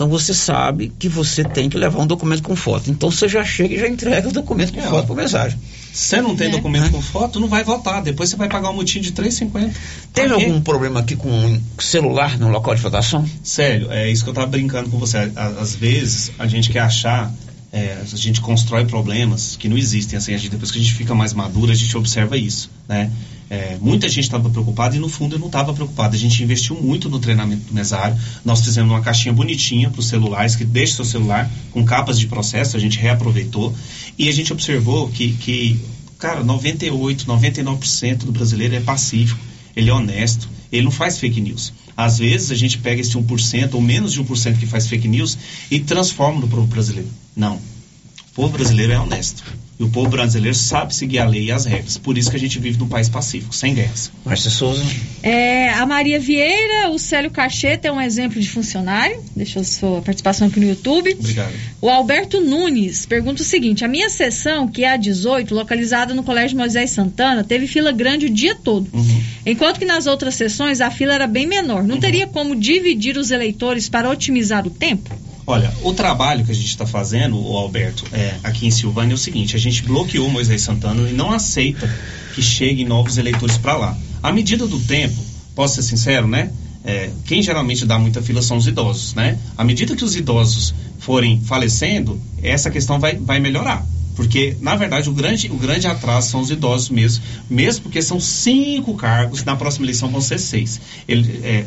Então 0.01 0.09
você 0.09 0.33
sabe 0.33 0.91
que 0.99 1.11
você 1.11 1.45
tem 1.45 1.69
que 1.69 1.77
levar 1.77 2.01
um 2.01 2.07
documento 2.07 2.43
com 2.43 2.57
foto. 2.57 2.91
Então 2.91 3.11
você 3.11 3.29
já 3.29 3.45
chega 3.45 3.75
e 3.75 3.79
já 3.79 3.87
entrega 3.87 4.31
o 4.31 4.33
documento 4.33 4.73
com 4.73 4.81
é, 4.81 4.85
foto 4.85 5.09
por 5.09 5.15
mensagem. 5.15 5.59
Você 5.93 6.23
não 6.23 6.35
tem 6.35 6.49
é. 6.49 6.51
documento 6.53 6.87
é. 6.87 6.89
com 6.89 7.03
foto, 7.03 7.39
não 7.39 7.49
vai 7.49 7.63
votar. 7.65 8.03
Depois 8.03 8.31
você 8.31 8.37
vai 8.37 8.49
pagar 8.49 8.71
um 8.71 8.73
motim 8.73 9.03
de 9.03 9.13
3,50. 9.13 9.71
Teve 10.15 10.33
algum 10.33 10.59
problema 10.63 11.01
aqui 11.01 11.17
com 11.17 11.61
celular 11.79 12.39
no 12.39 12.49
local 12.49 12.75
de 12.75 12.81
votação? 12.81 13.29
Sério, 13.45 13.93
é 13.93 14.11
isso 14.11 14.25
que 14.25 14.31
eu 14.31 14.33
estava 14.33 14.47
brincando 14.47 14.89
com 14.89 14.97
você. 14.97 15.31
Às 15.37 15.75
vezes 15.75 16.33
a 16.39 16.47
gente 16.47 16.71
quer 16.71 16.81
achar 16.81 17.31
é, 17.73 18.03
a 18.03 18.17
gente 18.17 18.41
constrói 18.41 18.85
problemas 18.85 19.57
que 19.57 19.69
não 19.69 19.79
existem. 19.79 20.17
Assim, 20.17 20.33
gente, 20.37 20.51
depois 20.51 20.71
que 20.71 20.79
a 20.79 20.83
gente 20.83 20.95
fica 20.95 21.15
mais 21.15 21.33
maduro, 21.33 21.71
a 21.71 21.75
gente 21.75 21.97
observa 21.97 22.37
isso. 22.37 22.71
Né? 22.89 23.11
É, 23.49 23.77
muita 23.81 24.09
gente 24.09 24.25
estava 24.25 24.49
preocupada 24.51 24.97
e 24.97 24.99
no 24.99 25.09
fundo 25.09 25.37
eu 25.37 25.39
não 25.39 25.47
estava 25.47 25.73
preocupado. 25.73 26.15
A 26.15 26.19
gente 26.19 26.43
investiu 26.43 26.81
muito 26.81 27.09
no 27.09 27.19
treinamento 27.19 27.65
do 27.67 27.75
mesário. 27.75 28.17
Nós 28.45 28.61
fizemos 28.61 28.91
uma 28.91 29.01
caixinha 29.01 29.33
bonitinha 29.33 29.89
para 29.89 30.01
os 30.01 30.07
celulares, 30.07 30.57
que 30.57 30.65
deixa 30.65 30.95
seu 30.95 31.05
celular 31.05 31.51
com 31.71 31.85
capas 31.85 32.19
de 32.19 32.27
processo, 32.27 32.77
a 32.77 32.81
gente 32.81 32.99
reaproveitou. 32.99 33.75
E 34.19 34.29
a 34.29 34.33
gente 34.33 34.53
observou 34.53 35.09
que, 35.09 35.33
que 35.35 35.81
cara, 36.19 36.43
98, 36.45 37.25
99% 37.25 38.19
do 38.19 38.33
brasileiro 38.33 38.75
é 38.75 38.81
pacífico, 38.81 39.41
ele 39.75 39.91
é 39.91 39.93
honesto, 39.93 40.49
ele 40.71 40.83
não 40.83 40.91
faz 40.91 41.19
fake 41.19 41.41
news. 41.41 41.73
Às 42.05 42.19
vezes 42.19 42.51
a 42.51 42.55
gente 42.55 42.79
pega 42.79 43.01
esse 43.03 43.15
1% 43.15 43.75
ou 43.75 43.81
menos 43.83 44.13
de 44.13 44.25
1% 44.25 44.59
que 44.59 44.65
faz 44.65 44.87
fake 44.87 45.07
news 45.07 45.37
e 45.71 45.79
transforma 45.81 46.41
no 46.41 46.49
povo 46.49 46.67
brasileiro. 46.67 47.09
Não. 47.37 47.57
O 47.57 48.35
povo 48.35 48.49
brasileiro 48.49 48.93
é 48.93 48.99
honesto. 48.99 49.45
E 49.81 49.83
o 49.83 49.89
povo 49.89 50.11
brasileiro 50.11 50.55
sabe 50.55 50.95
seguir 50.95 51.21
a 51.21 51.25
lei 51.25 51.45
e 51.45 51.51
as 51.51 51.65
regras. 51.65 51.97
Por 51.97 52.19
isso 52.19 52.31
que 52.31 52.37
a 52.37 52.39
gente 52.39 52.59
vive 52.59 52.79
num 52.79 52.87
país 52.87 53.09
pacífico, 53.09 53.55
sem 53.55 53.75
guerras. 53.75 54.13
Márcia 54.27 54.51
Souza. 54.51 54.85
É, 55.23 55.71
a 55.71 55.87
Maria 55.87 56.21
Vieira, 56.21 56.91
o 56.91 56.99
Célio 56.99 57.31
Cacheta 57.31 57.89
é 57.89 57.93
um 57.93 57.99
exemplo 57.99 58.39
de 58.39 58.47
funcionário. 58.47 59.19
Deixa 59.35 59.61
a 59.61 59.65
sua 59.65 60.03
participação 60.03 60.49
aqui 60.49 60.61
no 60.61 60.67
YouTube. 60.67 61.17
Obrigado. 61.19 61.55
O 61.81 61.89
Alberto 61.89 62.43
Nunes 62.43 63.07
pergunta 63.07 63.41
o 63.41 63.45
seguinte: 63.45 63.83
a 63.83 63.89
minha 63.89 64.11
sessão, 64.11 64.69
que 64.69 64.85
é 64.85 64.93
a 64.93 64.97
18, 64.99 65.55
localizada 65.55 66.13
no 66.13 66.23
Colégio 66.23 66.59
Moisés 66.59 66.91
Santana, 66.91 67.43
teve 67.43 67.67
fila 67.67 67.91
grande 67.91 68.27
o 68.27 68.31
dia 68.31 68.55
todo. 68.55 68.87
Uhum. 68.93 69.23
Enquanto 69.47 69.79
que 69.79 69.87
nas 69.87 70.07
outras 70.07 70.35
sessões 70.35 70.83
a 70.83 70.91
fila 70.91 71.15
era 71.15 71.27
bem 71.27 71.47
menor. 71.47 71.85
Não 71.85 71.95
uhum. 71.95 72.01
teria 72.03 72.27
como 72.27 72.55
dividir 72.55 73.17
os 73.17 73.31
eleitores 73.31 73.89
para 73.89 74.11
otimizar 74.11 74.67
o 74.67 74.71
tempo? 74.71 75.09
Olha, 75.47 75.73
o 75.83 75.93
trabalho 75.93 76.45
que 76.45 76.53
a 76.53 76.55
gente 76.55 76.69
está 76.69 76.87
fazendo, 76.87 77.41
o 77.41 77.57
Alberto, 77.57 78.05
é, 78.13 78.37
aqui 78.43 78.67
em 78.67 78.71
Silvânia 78.71 79.13
é 79.13 79.17
o 79.17 79.19
seguinte: 79.19 79.57
a 79.57 79.59
gente 79.59 79.83
bloqueou 79.83 80.29
Moisés 80.29 80.63
Santana 80.63 81.09
e 81.09 81.13
não 81.13 81.33
aceita 81.33 81.93
que 82.35 82.43
cheguem 82.43 82.85
novos 82.85 83.19
eleitores 83.19 83.59
para 83.59 83.77
lá. 83.77 83.97
À 84.23 84.33
medida 84.33 84.67
do 84.67 84.79
tempo, 84.79 85.17
posso 85.55 85.77
ser 85.77 85.83
sincero, 85.83 86.27
né? 86.27 86.51
É, 86.85 87.11
quem 87.27 87.43
geralmente 87.43 87.85
dá 87.85 87.99
muita 87.99 88.23
fila 88.23 88.41
são 88.43 88.57
os 88.57 88.67
idosos, 88.67 89.15
né? 89.15 89.39
À 89.57 89.65
medida 89.65 89.95
que 89.95 90.05
os 90.05 90.17
idosos 90.17 90.75
forem 90.99 91.41
falecendo, 91.41 92.21
essa 92.43 92.71
questão 92.71 92.99
vai, 92.99 93.17
vai 93.17 93.41
melhorar. 93.41 93.85
Porque, 94.17 94.57
na 94.61 94.77
verdade, 94.77 95.09
o 95.09 95.13
grande, 95.13 95.51
o 95.51 95.57
grande 95.57 95.87
atraso 95.87 96.31
são 96.31 96.41
os 96.41 96.51
idosos 96.51 96.91
mesmo, 96.91 97.23
mesmo 97.49 97.83
porque 97.85 98.03
são 98.03 98.21
cinco 98.21 98.95
cargos, 98.95 99.45
na 99.45 99.57
próxima 99.57 99.87
eleição 99.87 100.11
vão 100.11 100.21
ser 100.21 100.39
seis. 100.39 100.81
Ele, 101.09 101.41
é, 101.43 101.65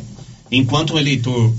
enquanto 0.50 0.94
um 0.94 0.98
eleitor 0.98 1.52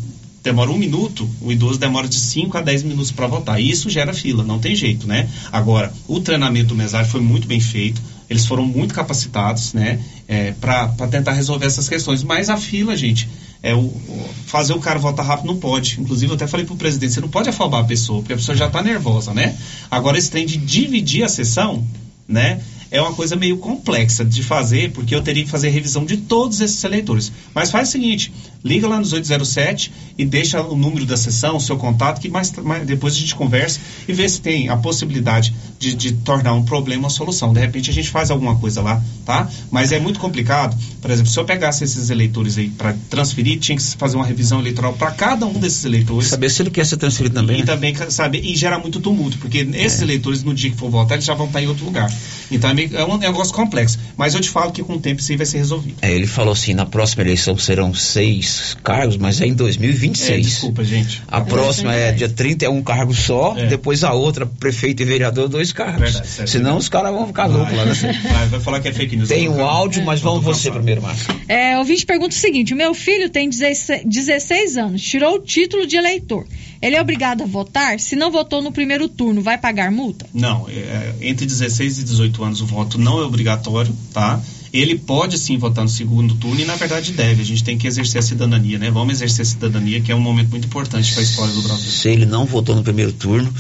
demora 0.46 0.70
um 0.70 0.78
minuto, 0.78 1.28
o 1.42 1.52
idoso 1.52 1.80
demora 1.80 2.08
de 2.08 2.20
5 2.20 2.56
a 2.56 2.62
10 2.62 2.84
minutos 2.84 3.12
para 3.12 3.26
votar. 3.26 3.60
E 3.60 3.70
isso 3.70 3.90
gera 3.90 4.14
fila, 4.14 4.44
não 4.44 4.60
tem 4.60 4.76
jeito, 4.76 5.08
né? 5.08 5.28
Agora, 5.52 5.92
o 6.08 6.20
treinamento 6.20 6.68
do 6.68 6.76
mesário 6.76 7.10
foi 7.10 7.20
muito 7.20 7.48
bem 7.48 7.60
feito, 7.60 8.00
eles 8.30 8.46
foram 8.46 8.64
muito 8.64 8.94
capacitados, 8.94 9.74
né? 9.74 10.00
É, 10.28 10.52
para 10.52 10.88
tentar 11.10 11.32
resolver 11.32 11.66
essas 11.66 11.90
questões. 11.90 12.24
Mas 12.24 12.50
a 12.52 12.58
fila, 12.58 12.96
gente, 12.96 13.28
é 13.64 13.74
o, 13.74 13.80
o, 13.80 14.30
fazer 14.46 14.74
o 14.74 14.80
cara 14.80 15.00
votar 15.00 15.26
rápido 15.26 15.48
não 15.48 15.58
pode. 15.58 16.00
Inclusive, 16.00 16.32
eu 16.32 16.36
até 16.36 16.46
falei 16.46 16.66
pro 16.66 16.76
presidente, 16.76 17.14
você 17.14 17.22
não 17.22 17.30
pode 17.30 17.50
afobar 17.50 17.82
a 17.82 17.86
pessoa, 17.86 18.20
porque 18.20 18.34
a 18.34 18.38
pessoa 18.38 18.56
já 18.56 18.68
está 18.68 18.84
nervosa, 18.84 19.34
né? 19.34 19.58
Agora, 19.90 20.16
esse 20.16 20.30
trem 20.30 20.46
de 20.46 20.58
dividir 20.58 21.24
a 21.24 21.28
sessão, 21.28 21.84
né? 22.28 22.62
é 22.92 23.02
uma 23.02 23.14
coisa 23.14 23.36
meio 23.36 23.58
complexa 23.58 24.24
de 24.24 24.44
fazer, 24.44 24.92
porque 24.92 25.14
eu 25.14 25.22
teria 25.22 25.44
que 25.44 25.50
fazer 25.50 25.70
revisão 25.70 26.06
de 26.06 26.18
todos 26.18 26.62
esses 26.62 26.82
eleitores. 26.84 27.32
Mas 27.54 27.72
faz 27.72 27.90
o 27.90 27.92
seguinte, 27.92 28.32
liga 28.66 28.88
lá 28.88 29.00
nos 29.00 29.14
807 29.14 29.92
e 30.18 30.26
deixa 30.26 30.60
o 30.62 30.76
número 30.76 31.06
da 31.06 31.16
sessão, 31.16 31.58
o 31.58 31.62
seu 31.62 31.78
contato, 31.78 32.20
que 32.20 32.28
mais, 32.30 32.52
mais 32.54 32.86
depois 32.86 33.14
a 33.14 33.18
gente 33.18 33.36
conversa 33.36 33.80
e 34.08 34.14
vê 34.14 34.28
se 34.28 34.42
tem 34.42 34.70
a 34.70 34.76
possibilidade 34.76 35.54
de, 35.78 35.94
de, 35.94 36.14
tornar 36.14 36.54
um 36.54 36.64
problema 36.64 37.04
uma 37.04 37.10
solução. 37.10 37.54
De 37.54 37.60
repente 37.60 37.92
a 37.92 37.94
gente 37.94 38.10
faz 38.10 38.32
alguma 38.32 38.56
coisa 38.56 38.82
lá, 38.82 39.02
tá? 39.24 39.48
Mas 39.70 39.92
é 39.92 40.00
muito 40.00 40.20
complicado. 40.20 40.76
Por 41.00 41.12
exemplo, 41.12 41.32
se 41.32 41.38
eu 41.38 41.46
pegasse 41.46 41.84
esses 41.84 42.10
eleitores 42.10 42.58
aí 42.58 42.70
para 42.70 42.96
transferir, 43.10 43.60
tinha 43.60 43.78
que 43.78 43.84
fazer 43.84 44.16
uma 44.16 44.26
revisão 44.26 44.60
eleitoral 44.60 44.94
para 44.94 45.12
cada 45.12 45.46
um 45.46 45.54
desses 45.54 45.86
eleitores. 45.86 46.30
Saber 46.30 46.50
se 46.50 46.64
ele 46.64 46.72
quer 46.72 46.86
ser 46.86 46.98
transferido 46.98 47.36
também. 47.36 47.58
E 47.58 47.60
né? 47.60 47.66
também 47.66 47.94
saber, 48.10 48.44
e 48.44 48.56
gera 48.56 48.80
muito 48.80 49.00
tumulto, 49.00 49.38
porque 49.38 49.60
esses 49.74 50.02
é. 50.02 50.04
eleitores, 50.06 50.42
no 50.44 50.54
dia 50.54 50.72
que 50.72 50.78
for 50.78 50.90
votar, 50.90 51.18
eles 51.18 51.26
já 51.26 51.36
vão 51.36 51.46
estar 51.46 51.62
em 51.62 51.68
outro 51.68 51.86
lugar. 51.86 52.12
Então 52.50 52.70
é, 52.70 52.74
meio, 52.74 52.98
é 52.98 53.06
um 53.06 53.18
negócio 53.18 53.54
complexo. 53.54 54.00
Mas 54.18 54.34
eu 54.34 54.42
te 54.42 54.50
falo 54.50 54.72
que 54.72 54.82
com 54.82 54.94
o 54.94 55.00
tempo 55.00 55.22
isso 55.22 55.32
aí 55.32 55.38
vai 55.38 55.46
ser 55.46 55.58
resolvido. 55.58 55.98
É, 56.02 56.12
ele 56.12 56.26
falou 56.26 56.54
assim: 56.54 56.74
na 56.74 56.86
próxima 56.86 57.22
eleição 57.22 57.58
serão 57.58 57.94
seis 57.94 58.55
cargos, 58.84 59.18
mas 59.18 59.42
é 59.42 59.48
em 59.48 59.54
2026. 59.54 60.30
É, 60.30 60.42
desculpa, 60.42 60.84
gente. 60.84 61.22
A 61.28 61.40
é, 61.40 61.44
próxima 61.44 61.94
é, 61.94 62.12
dia 62.12 62.30
30 62.30 62.66
é 62.66 62.70
um 62.70 62.82
cargo 62.82 63.14
só, 63.14 63.56
é. 63.58 63.68
depois 63.68 64.04
a 64.04 64.14
outra, 64.14 64.46
prefeito 64.46 65.02
e 65.02 65.06
vereador, 65.06 65.48
dois 65.48 65.72
cargos. 65.72 66.02
Verdade, 66.02 66.28
certo, 66.28 66.50
Senão 66.50 66.78
os 66.78 66.90
caras 66.90 67.12
vão 67.12 67.28
ficar 67.28 67.46
loucos 67.48 67.76
lá. 67.76 67.86
Né? 67.86 67.94
Vai, 68.32 68.48
vai 68.48 68.60
falar 68.60 68.80
que 68.80 68.88
é 68.88 68.94
fake 68.94 69.16
news. 69.16 69.30
Tem 69.30 69.48
um 69.50 69.64
áudio, 69.64 70.04
mas 70.04 70.20
vamos 70.20 70.44
você 70.44 70.72
primeiro, 70.72 71.02
Márcio. 71.02 71.34
É, 71.48 71.76
o 71.76 71.80
ouvinte 71.80 72.06
pergunta 72.06 72.36
o 72.36 72.38
seguinte: 72.38 72.74
o 72.74 72.78
meu 72.78 72.94
filho 72.94 73.30
tem 73.30 73.50
16, 73.50 74.04
16 74.06 74.78
anos, 74.78 75.02
tirou 75.02 75.36
o 75.36 75.40
título 75.40 75.86
de 75.86 75.96
eleitor. 75.96 76.46
Ele 76.82 76.96
é 76.96 77.02
obrigado 77.02 77.42
a 77.42 77.46
votar? 77.46 78.00
Se 78.00 78.16
não 78.16 78.32
votou 78.32 78.62
no 78.62 78.72
primeiro 78.72 79.08
turno, 79.08 79.42
vai 79.42 79.58
pagar 79.58 79.92
multa? 79.92 80.26
Não, 80.34 80.68
é, 80.70 81.16
entre 81.22 81.46
16 81.46 82.00
e 82.00 82.04
18 82.04 82.44
anos 82.44 82.62
o 82.62 82.66
voto 82.66 82.98
não 82.98 83.20
é 83.20 83.24
obrigatório, 83.24 83.96
tá? 84.14 84.40
Ele 84.80 84.98
pode 84.98 85.38
sim 85.38 85.58
votar 85.58 85.84
no 85.84 85.90
segundo 85.90 86.36
turno 86.36 86.60
e 86.62 86.66
na 86.66 86.76
verdade 86.76 87.12
deve. 87.12 87.42
A 87.42 87.46
gente 87.46 87.64
tem 87.64 87.78
que 87.78 87.88
exercer 87.88 88.20
a 88.20 88.22
cidadania, 88.22 88.78
né? 88.78 88.92
Vamos 88.92 89.16
exercer 89.16 89.44
a 89.44 89.46
cidadania, 89.46 90.02
que 90.02 90.12
é 90.12 90.16
um 90.16 90.20
momento 90.20 90.50
muito 90.50 90.66
importante 90.66 91.12
para 91.12 91.22
a 91.22 91.24
história 91.24 91.54
do 91.54 91.62
Brasil. 91.62 91.90
Se 91.90 92.10
ele 92.10 92.26
não 92.26 92.46
votou 92.46 92.76
no 92.76 92.84
primeiro 92.84 93.14
turno 93.14 93.54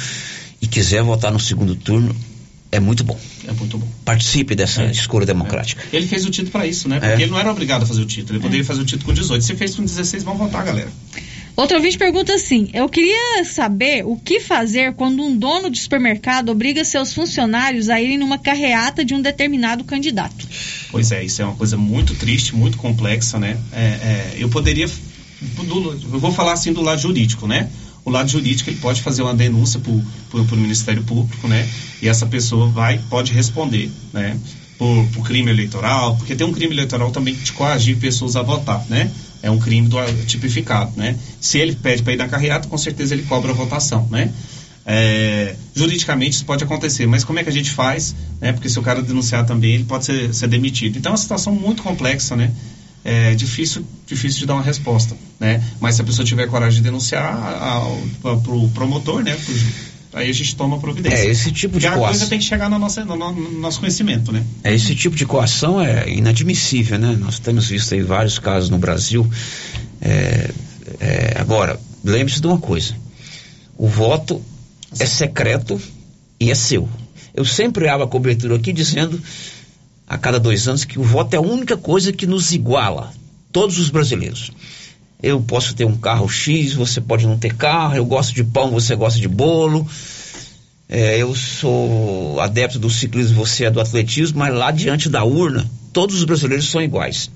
e 0.62 0.68
quiser 0.68 1.04
votar 1.04 1.32
no 1.32 1.40
segundo 1.40 1.76
turno, 1.76 2.16
é 2.72 2.80
muito 2.80 3.04
bom. 3.04 3.18
É 3.48 3.52
muito 3.52 3.78
bom. 3.78 3.88
Participe 4.04 4.56
dessa 4.56 4.84
é. 4.84 4.92
escolha 4.92 5.26
democrática. 5.26 5.84
É. 5.92 5.96
Ele 5.96 6.08
fez 6.08 6.26
o 6.26 6.30
título 6.30 6.52
para 6.52 6.68
isso, 6.68 6.90
né? 6.90 7.00
Porque 7.00 7.14
é. 7.14 7.22
ele 7.22 7.32
não 7.32 7.40
era 7.40 7.52
obrigado 7.52 7.84
a 7.84 7.86
fazer 7.86 8.02
o 8.02 8.06
título. 8.06 8.34
Ele 8.34 8.44
poderia 8.44 8.66
fazer 8.66 8.82
o 8.82 8.86
título 8.86 9.06
com 9.06 9.14
18. 9.14 9.44
Se 9.44 9.56
fez 9.56 9.76
com 9.76 9.84
16, 9.84 10.24
vamos 10.24 10.40
votar, 10.40 10.66
galera. 10.66 10.90
Outro 11.56 11.78
ouvinte 11.78 11.98
pergunta 11.98 12.34
assim: 12.34 12.70
Eu 12.74 12.90
queria 12.90 13.46
saber 13.46 14.06
o 14.06 14.18
que 14.18 14.42
fazer 14.42 14.94
quando 14.94 15.24
um 15.24 15.36
dono 15.38 15.70
de 15.70 15.80
supermercado 15.80 16.50
obriga 16.50 16.84
seus 16.84 17.14
funcionários 17.14 17.90
a 17.90 18.02
irem 18.02 18.18
numa 18.18 18.38
carreata 18.38 19.06
de 19.06 19.14
um 19.14 19.22
determinado 19.22 19.84
candidato. 19.84 20.46
Pois 20.92 21.12
é, 21.12 21.24
isso 21.24 21.42
é 21.42 21.46
uma 21.46 21.56
coisa 21.56 21.78
muito 21.78 22.14
triste, 22.16 22.56
muito 22.56 22.78
complexa, 22.78 23.40
né? 23.40 23.58
É, 23.72 23.84
é, 23.84 24.36
eu 24.38 24.50
poderia. 24.50 24.86
Eu 24.86 26.20
vou 26.20 26.32
falar 26.32 26.54
assim 26.54 26.74
do 26.74 26.82
lado 26.82 27.00
jurídico, 27.00 27.48
né? 27.48 27.70
O 28.04 28.10
lado 28.10 28.30
jurídico 28.30 28.70
ele 28.70 28.78
pode 28.78 29.02
fazer 29.02 29.22
uma 29.22 29.34
denúncia 29.34 29.80
para 29.80 30.40
o 30.40 30.58
Ministério 30.58 31.04
Público, 31.04 31.48
né? 31.48 31.68
E 32.02 32.08
essa 32.08 32.26
pessoa 32.26 32.68
vai, 32.68 33.00
pode 33.10 33.32
responder, 33.32 33.90
né? 34.14 34.38
Por, 34.78 35.08
por 35.14 35.26
crime 35.26 35.50
eleitoral, 35.50 36.18
porque 36.18 36.36
tem 36.36 36.46
um 36.46 36.52
crime 36.52 36.74
eleitoral 36.74 37.10
também 37.10 37.34
de 37.34 37.54
coagir 37.54 37.98
pessoas 37.98 38.36
a 38.36 38.42
votar, 38.42 38.86
né? 38.90 39.10
É 39.46 39.52
um 39.52 39.60
crime 39.60 39.88
do, 39.88 39.98
tipificado, 40.26 40.92
né? 40.98 41.16
Se 41.40 41.60
ele 41.60 41.76
pede 41.76 42.02
para 42.02 42.14
ir 42.14 42.16
na 42.16 42.28
carreata, 42.28 42.68
com 42.68 42.78
certeza 42.80 43.14
ele 43.14 43.22
cobra 43.24 43.52
a 43.52 43.54
votação, 43.54 44.08
né? 44.10 44.34
É, 44.84 45.56
juridicamente 45.76 46.36
isso 46.36 46.46
pode 46.46 46.64
acontecer, 46.64 47.06
mas 47.06 47.24
como 47.24 47.38
é 47.38 47.44
que 47.44 47.50
a 47.50 47.54
gente 47.54 47.70
faz? 47.70 48.16
Né? 48.42 48.54
Porque 48.54 48.68
se 48.68 48.78
o 48.80 48.82
cara 48.82 49.04
denunciar 49.04 49.46
também, 49.46 49.76
ele 49.76 49.84
pode 49.84 50.06
ser, 50.06 50.34
ser 50.34 50.48
demitido. 50.48 50.98
Então 50.98 51.12
é 51.12 51.14
uma 51.14 51.18
situação 51.18 51.54
muito 51.54 51.84
complexa, 51.84 52.36
né? 52.36 52.52
É 53.04 53.36
difícil, 53.36 53.86
difícil 54.08 54.40
de 54.40 54.46
dar 54.48 54.56
uma 54.56 54.64
resposta, 54.64 55.16
né? 55.40 55.64
Mas 55.80 55.94
se 55.94 56.02
a 56.02 56.04
pessoa 56.04 56.26
tiver 56.26 56.48
coragem 56.48 56.78
de 56.78 56.84
denunciar 56.84 57.38
para 58.22 58.32
o 58.34 58.70
promotor, 58.70 59.24
né? 59.24 59.36
Pro, 59.36 59.56
aí 60.16 60.30
a 60.30 60.34
gente 60.34 60.56
toma 60.56 60.80
providência. 60.80 61.18
É, 61.18 61.26
esse 61.28 61.52
tipo 61.52 61.78
de 61.78 61.86
coação. 61.86 62.06
a 62.06 62.08
coisa 62.08 62.28
tem 62.28 62.40
que 62.40 62.46
chegar 62.46 62.70
no 62.70 62.80
nosso, 62.80 63.04
no, 63.04 63.16
no, 63.16 63.60
nosso 63.60 63.80
conhecimento, 63.80 64.32
né? 64.32 64.44
É, 64.64 64.74
esse 64.74 64.96
tipo 64.96 65.16
de 65.16 65.26
coação 65.26 65.80
é 65.80 66.10
inadmissível, 66.10 66.98
né? 66.98 67.18
Nós 67.20 67.38
temos 67.38 67.68
visto 67.68 67.94
aí 67.94 68.02
vários 68.02 68.40
casos 68.40 68.70
no 68.70 68.78
Brasil. 68.78 69.30
É, 70.02 70.52
é, 71.00 71.34
agora, 71.38 71.78
lembre-se 72.04 72.40
de 72.40 72.48
uma 72.48 72.58
coisa: 72.58 72.96
o 73.78 73.88
voto 73.88 74.42
é 74.98 75.06
secreto 75.06 75.80
e 76.40 76.50
é 76.50 76.56
seu. 76.56 76.88
Eu 77.34 77.44
sempre 77.44 77.90
abro 77.90 78.06
a 78.06 78.08
cobertura 78.08 78.56
aqui 78.56 78.72
dizendo, 78.72 79.22
a 80.08 80.18
cada 80.18 80.40
dois 80.40 80.66
anos, 80.70 80.86
que 80.86 80.98
o 80.98 81.04
voto 81.04 81.34
é 81.34 81.38
a 81.38 81.42
única 81.42 81.76
coisa 81.76 82.14
que 82.14 82.26
nos 82.26 82.54
iguala, 82.54 83.12
todos 83.52 83.78
os 83.78 83.90
brasileiros. 83.90 84.52
Eu 85.26 85.42
posso 85.42 85.74
ter 85.74 85.86
um 85.86 85.98
carro 85.98 86.30
X, 86.30 86.74
você 86.74 87.02
pode 87.02 87.26
não 87.26 87.36
ter 87.36 87.56
carro. 87.56 87.96
Eu 87.96 88.06
gosto 88.06 88.32
de 88.32 88.44
pão, 88.44 88.70
você 88.70 88.96
gosta 88.96 89.20
de 89.20 89.28
bolo. 89.28 89.88
É, 90.88 91.18
eu 91.18 91.34
sou 91.34 92.40
adepto 92.40 92.78
do 92.78 92.92
ciclismo, 92.92 93.44
você 93.44 93.66
é 93.66 93.72
do 93.72 93.82
atletismo, 93.82 94.38
mas 94.38 94.54
lá 94.54 94.70
diante 94.70 95.10
da 95.10 95.24
urna, 95.24 95.68
todos 95.92 96.18
os 96.18 96.24
brasileiros 96.26 96.70
são 96.70 96.80
iguais. 96.80 97.32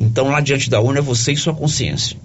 Então, 0.00 0.28
lá 0.30 0.40
diante 0.40 0.70
da 0.70 0.80
urna 0.80 1.00
é 1.00 1.02
você 1.02 1.32
e 1.32 1.36
sua 1.36 1.52
consciência 1.52 2.16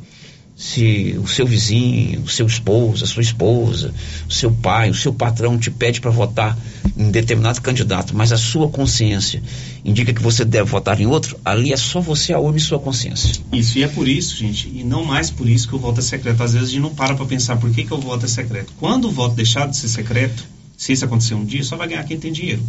se 0.56 1.16
o 1.18 1.28
seu 1.28 1.46
vizinho, 1.46 2.22
o 2.22 2.30
seu 2.30 2.46
esposo, 2.46 3.04
a 3.04 3.08
sua 3.08 3.24
esposa, 3.24 3.94
o 4.30 4.32
seu 4.32 4.52
pai, 4.52 4.90
o 4.90 4.94
seu 4.94 5.14
patrão 5.14 5.58
te 5.58 5.72
pede 5.72 6.00
para 6.00 6.12
votar 6.12 6.58
em 6.96 7.10
determinado 7.10 7.60
candidato, 7.62 8.16
mas 8.16 8.32
a 8.32 8.38
sua 8.38 8.70
consciência 8.70 9.42
indica 9.84 10.14
que 10.14 10.22
você 10.22 10.46
deve 10.46 10.70
votar 10.70 11.02
em 11.02 11.08
outro, 11.08 11.40
ali 11.44 11.74
é 11.74 11.78
só 11.78 12.00
você 12.00 12.34
a 12.34 12.40
e 12.56 12.60
sua 12.60 12.80
consciência. 12.80 13.42
Isso, 13.52 13.80
e 13.80 13.84
é 13.84 13.88
por 13.88 14.08
isso, 14.08 14.38
gente, 14.38 14.70
e 14.70 14.84
não 14.84 15.04
mais 15.04 15.32
por 15.32 15.50
isso 15.50 15.68
que 15.68 15.76
o 15.76 15.80
voto 15.80 16.00
é 16.00 16.04
secreto. 16.04 16.44
Às 16.44 16.54
vezes 16.54 16.70
a 16.70 16.72
gente 16.72 16.82
não 16.82 16.94
para 16.94 17.16
para 17.16 17.26
pensar 17.26 17.58
por 17.58 17.72
que, 17.72 17.84
que 17.84 17.94
o 17.94 17.98
voto 17.98 18.26
é 18.26 18.30
secreto. 18.30 18.72
Quando 18.80 19.06
o 19.06 19.12
voto 19.12 19.36
deixar 19.36 19.68
de 19.68 19.76
ser 19.76 19.88
secreto, 19.88 20.44
se 20.78 20.92
isso 20.92 21.06
acontecer 21.06 21.34
um 21.34 21.46
dia, 21.46 21.64
só 21.64 21.78
vai 21.78 21.88
ganhar 21.88 22.04
quem 22.04 22.20
tem 22.20 22.32
dinheiro. 22.32 22.62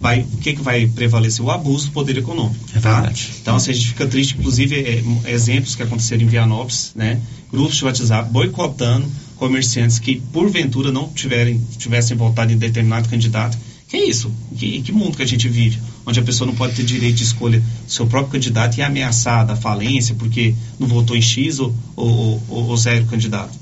Vai, 0.00 0.20
o 0.20 0.36
que, 0.38 0.54
que 0.54 0.62
vai 0.62 0.86
prevalecer? 0.86 1.44
O 1.44 1.50
abuso 1.50 1.86
do 1.86 1.92
poder 1.92 2.16
econômico. 2.16 2.64
É 2.74 2.80
tá? 2.80 3.12
Então, 3.42 3.56
assim, 3.56 3.70
a 3.70 3.74
gente 3.74 3.88
fica 3.88 4.06
triste, 4.06 4.36
inclusive, 4.38 4.74
é, 4.76 5.30
exemplos 5.30 5.74
que 5.74 5.82
aconteceram 5.82 6.22
em 6.22 6.26
Vianópolis, 6.26 6.92
né? 6.94 7.20
Grupos 7.52 7.76
de 7.76 7.84
WhatsApp 7.84 8.30
boicotando 8.30 9.06
comerciantes 9.36 9.98
que, 9.98 10.16
porventura, 10.32 10.90
não 10.92 11.08
tiverem, 11.08 11.60
tivessem 11.78 12.16
votado 12.16 12.52
em 12.52 12.58
determinado 12.58 13.08
candidato. 13.08 13.56
Que 13.88 13.96
é 13.96 14.08
isso? 14.08 14.32
Que, 14.56 14.82
que 14.82 14.92
mundo 14.92 15.16
que 15.16 15.22
a 15.22 15.26
gente 15.26 15.48
vive? 15.48 15.78
Onde 16.06 16.20
a 16.20 16.22
pessoa 16.22 16.46
não 16.46 16.54
pode 16.54 16.76
ter 16.76 16.84
direito 16.84 17.16
de 17.16 17.24
escolha 17.24 17.58
do 17.58 17.92
seu 17.92 18.06
próprio 18.06 18.32
candidato 18.32 18.78
e 18.78 18.82
é 18.82 18.84
ameaçada 18.84 19.54
a 19.54 19.56
falência 19.56 20.14
porque 20.14 20.54
não 20.78 20.86
votou 20.86 21.16
em 21.16 21.22
X 21.22 21.58
ou, 21.58 21.74
ou, 21.96 22.42
ou, 22.48 22.68
ou 22.68 22.76
zero 22.76 23.06
candidato. 23.06 23.58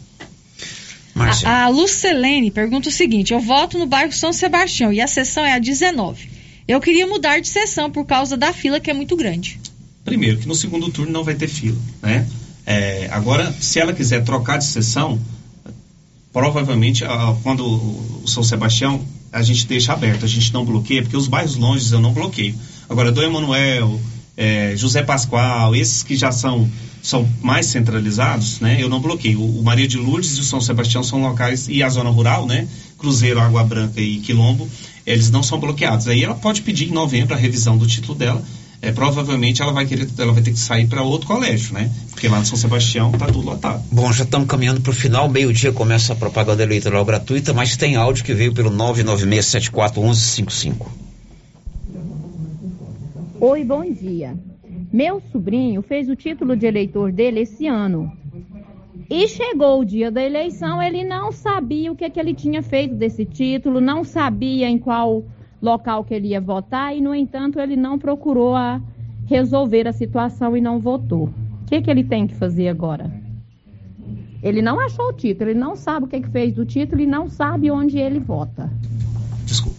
A, 1.45 1.65
a 1.65 1.69
Lucelene 1.69 2.51
pergunta 2.51 2.89
o 2.89 2.93
seguinte: 2.93 3.33
eu 3.33 3.41
voto 3.41 3.79
no 3.79 3.87
bairro 3.87 4.13
São 4.13 4.33
Sebastião 4.33 4.93
e 4.93 5.01
a 5.01 5.07
sessão 5.07 5.45
é 5.45 5.53
a 5.53 5.59
19. 5.59 6.29
Eu 6.67 6.81
queria 6.81 7.07
mudar 7.07 7.41
de 7.41 7.49
sessão 7.49 7.91
por 7.91 8.05
causa 8.05 8.37
da 8.37 8.53
fila 8.53 8.79
que 8.79 8.91
é 8.91 8.95
muito 8.95 9.17
grande. 9.17 9.59
Primeiro, 10.05 10.39
que 10.39 10.47
no 10.47 10.55
segundo 10.55 10.91
turno 10.91 11.13
não 11.13 11.25
vai 11.25 11.35
ter 11.35 11.49
fila, 11.49 11.79
né? 12.03 12.27
É, 12.67 13.09
agora, 13.11 13.51
se 13.59 13.81
ela 13.81 13.93
quiser 13.93 14.23
trocar 14.25 14.59
de 14.59 14.65
sessão, 14.65 15.19
provavelmente 16.33 17.03
quando 17.43 17.65
o 18.23 18.29
São 18.29 18.43
Sebastião 18.43 19.03
a 19.33 19.43
gente 19.43 19.67
deixa 19.67 19.93
aberto, 19.93 20.25
a 20.25 20.29
gente 20.29 20.53
não 20.53 20.65
bloqueia, 20.65 21.03
porque 21.03 21.17
os 21.17 21.29
bairros 21.29 21.57
longes 21.57 21.93
eu 21.93 22.01
não 22.01 22.13
bloqueio. 22.13 22.55
Agora, 22.89 23.13
do 23.13 23.23
Emanuel, 23.23 23.99
é, 24.39 24.77
José 24.77 25.03
Pascoal, 25.03 25.75
esses 25.75 26.05
que 26.05 26.17
já 26.17 26.31
são 26.31 26.71
são 27.03 27.29
mais 27.41 27.67
centralizados, 27.67 28.61
né? 28.61 28.77
Eu 28.81 28.89
não 28.89 29.01
bloqueio. 29.01 29.41
O 29.41 29.63
Maria 29.63 29.89
de 29.89 29.97
Lourdes 29.97 30.37
e 30.37 30.41
o 30.41 30.45
São 30.45 30.61
Sebastião 30.61 31.03
são 31.03 31.23
locais 31.23 31.67
e 31.69 31.83
a 31.83 31.89
zona 31.89 32.11
rural, 32.11 32.47
né? 32.47 32.69
Cruzeiro, 32.99 33.41
Água 33.41 33.65
Branca 33.65 34.01
e 34.01 34.19
Quilombo, 34.19 34.69
eles 35.07 35.31
não 35.31 35.43
são 35.43 35.59
bloqueados. 35.59 36.07
Aí 36.09 36.23
ela 36.25 36.35
pode 36.35 36.61
pedir 36.63 36.89
em 36.89 36.93
novembro 36.93 37.35
a 37.35 37.37
revisão 37.37 37.79
do 37.79 37.87
título 37.87 38.19
dela. 38.19 38.43
É, 38.81 38.93
provavelmente 38.93 39.61
ela 39.63 39.73
vai 39.73 39.87
querer, 39.87 40.09
ela 40.19 40.33
vai 40.33 40.43
ter 40.43 40.53
que 40.53 40.59
sair 40.59 40.87
para 40.87 41.03
outro 41.03 41.27
colégio, 41.27 41.75
né? 41.75 41.91
Porque 42.11 42.29
lá 42.29 42.39
no 42.39 42.47
São 42.47 42.57
Sebastião 42.57 43.11
tá 43.13 43.27
tudo 43.27 43.47
lotado. 43.47 43.83
Bom, 43.91 44.13
já 44.13 44.23
estamos 44.25 44.47
caminhando 44.47 44.81
para 44.81 44.91
o 44.91 44.95
final. 44.95 45.29
Meio-dia 45.29 45.73
começa 45.73 46.13
a 46.13 46.17
propaganda 46.17 46.63
eleitoral 46.63 47.05
gratuita, 47.05 47.53
mas 47.53 47.77
tem 47.77 47.97
áudio 47.97 48.25
que 48.25 48.35
veio 48.35 48.53
pelo 48.53 48.71
996741155. 48.71 51.08
Oi, 53.41 53.63
bom 53.63 53.89
dia. 53.93 54.37
Meu 54.93 55.21
sobrinho 55.21 55.81
fez 55.81 56.09
o 56.09 56.17
título 56.17 56.57
de 56.57 56.67
eleitor 56.67 57.13
dele 57.13 57.43
esse 57.43 57.69
ano. 57.69 58.11
E 59.09 59.29
chegou 59.29 59.81
o 59.81 59.85
dia 59.85 60.11
da 60.11 60.21
eleição, 60.21 60.83
ele 60.83 61.05
não 61.05 61.31
sabia 61.31 61.93
o 61.93 61.95
que, 61.95 62.05
é 62.05 62.11
que 62.11 62.19
ele 62.19 62.35
tinha 62.35 62.65
feito 62.65 62.97
desse 62.97 63.25
título, 63.25 63.81
não 63.81 64.03
sabia 64.03 64.69
em 64.69 64.77
qual 64.77 65.23
local 65.63 66.03
que 66.03 66.15
ele 66.15 66.29
ia 66.29 66.41
votar 66.41 66.97
e, 66.97 67.01
no 67.01 67.15
entanto, 67.15 67.61
ele 67.61 67.77
não 67.77 67.97
procurou 67.97 68.57
a 68.57 68.81
resolver 69.27 69.87
a 69.87 69.93
situação 69.93 70.57
e 70.57 70.61
não 70.61 70.81
votou. 70.81 71.27
O 71.63 71.67
que, 71.69 71.81
que 71.81 71.91
ele 71.93 72.03
tem 72.03 72.27
que 72.27 72.35
fazer 72.35 72.67
agora? 72.67 73.09
Ele 74.43 74.61
não 74.61 74.81
achou 74.81 75.11
o 75.11 75.13
título, 75.13 75.51
ele 75.51 75.61
não 75.61 75.77
sabe 75.77 76.07
o 76.07 76.09
que, 76.09 76.21
que 76.21 76.29
fez 76.29 76.53
do 76.53 76.67
título 76.67 77.01
e 77.01 77.07
não 77.07 77.29
sabe 77.29 77.71
onde 77.71 77.99
ele 77.99 78.19
vota. 78.19 78.69
Desculpa 79.45 79.78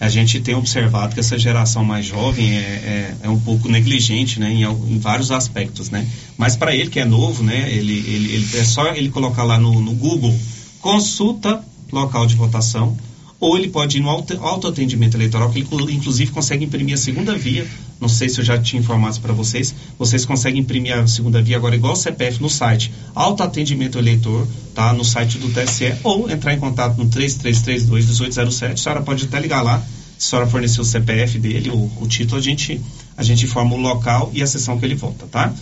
a 0.00 0.08
gente 0.08 0.40
tem 0.40 0.54
observado 0.54 1.14
que 1.14 1.20
essa 1.20 1.38
geração 1.38 1.84
mais 1.84 2.04
jovem 2.04 2.56
é, 2.56 2.60
é, 2.60 3.16
é 3.22 3.28
um 3.28 3.38
pouco 3.38 3.68
negligente, 3.68 4.40
né, 4.40 4.50
em, 4.50 4.62
em 4.64 4.98
vários 4.98 5.30
aspectos, 5.30 5.90
né. 5.90 6.08
Mas 6.36 6.56
para 6.56 6.74
ele 6.74 6.90
que 6.90 6.98
é 6.98 7.04
novo, 7.04 7.42
né, 7.42 7.70
ele, 7.72 7.92
ele, 7.92 8.34
ele 8.34 8.58
é 8.58 8.64
só 8.64 8.92
ele 8.92 9.08
colocar 9.08 9.44
lá 9.44 9.58
no, 9.58 9.80
no 9.80 9.92
Google 9.94 10.36
consulta 10.80 11.62
local 11.92 12.26
de 12.26 12.34
votação, 12.34 12.96
ou 13.44 13.58
ele 13.58 13.68
pode 13.68 13.98
ir 13.98 14.00
no 14.00 14.08
auto, 14.08 14.34
autoatendimento 14.42 15.18
eleitoral, 15.18 15.50
que 15.50 15.58
ele 15.58 15.92
inclusive 15.92 16.30
consegue 16.30 16.64
imprimir 16.64 16.94
a 16.94 16.96
segunda 16.96 17.36
via. 17.36 17.66
Não 18.00 18.08
sei 18.08 18.26
se 18.30 18.40
eu 18.40 18.44
já 18.44 18.56
tinha 18.58 18.80
informado 18.80 19.20
para 19.20 19.34
vocês. 19.34 19.74
Vocês 19.98 20.24
conseguem 20.24 20.62
imprimir 20.62 20.96
a 20.96 21.06
segunda 21.06 21.42
via 21.42 21.58
agora 21.58 21.76
igual 21.76 21.92
o 21.92 21.96
CPF 21.96 22.40
no 22.40 22.48
site 22.48 22.90
autoatendimento 23.14 23.98
eleitor, 23.98 24.48
tá? 24.74 24.94
No 24.94 25.04
site 25.04 25.36
do 25.36 25.50
TSE, 25.50 25.94
ou 26.02 26.30
entrar 26.30 26.54
em 26.54 26.58
contato 26.58 26.96
no 26.96 27.06
3332 27.06 28.06
1807. 28.06 28.72
A 28.72 28.76
senhora 28.78 29.02
pode 29.02 29.26
até 29.26 29.38
ligar 29.38 29.60
lá. 29.60 29.78
Se 30.16 30.28
a 30.28 30.30
senhora 30.30 30.46
fornecer 30.48 30.80
o 30.80 30.84
CPF 30.84 31.38
dele, 31.38 31.68
o, 31.68 31.92
o 32.00 32.08
título, 32.08 32.38
a 32.38 32.42
gente, 32.42 32.80
a 33.14 33.22
gente 33.22 33.44
informa 33.44 33.74
o 33.74 33.78
local 33.78 34.30
e 34.32 34.42
a 34.42 34.46
sessão 34.46 34.78
que 34.78 34.86
ele 34.86 34.94
vota, 34.94 35.26
tá? 35.26 35.52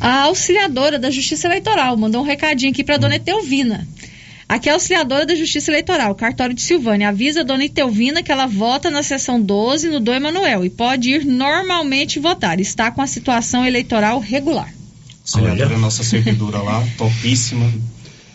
A 0.00 0.24
auxiliadora 0.24 0.98
da 0.98 1.08
Justiça 1.08 1.46
Eleitoral 1.46 1.96
mandou 1.96 2.20
um 2.20 2.24
recadinho 2.24 2.72
aqui 2.72 2.82
para 2.82 2.96
dona 2.96 3.14
Etelvina. 3.14 3.86
Aqui 4.48 4.68
é 4.68 4.72
a 4.72 4.74
auxiliadora 4.74 5.24
da 5.24 5.34
Justiça 5.34 5.70
Eleitoral, 5.70 6.14
cartório 6.14 6.54
de 6.54 6.62
Silvânia. 6.62 7.08
Avisa 7.08 7.40
a 7.40 7.44
dona 7.44 7.64
Itelvina 7.64 8.22
que 8.22 8.30
ela 8.30 8.46
vota 8.46 8.90
na 8.90 9.02
sessão 9.02 9.40
12 9.40 9.88
no 9.88 10.00
do 10.00 10.12
Emanuel 10.12 10.64
e 10.64 10.70
pode 10.70 11.10
ir 11.10 11.24
normalmente 11.24 12.18
votar. 12.18 12.60
Está 12.60 12.90
com 12.90 13.00
a 13.00 13.06
situação 13.06 13.64
eleitoral 13.64 14.18
regular. 14.18 14.72
Auxiliadora 15.20 15.74
é 15.74 15.78
nossa 15.78 16.02
servidora 16.02 16.58
lá, 16.58 16.86
topíssima. 16.98 17.72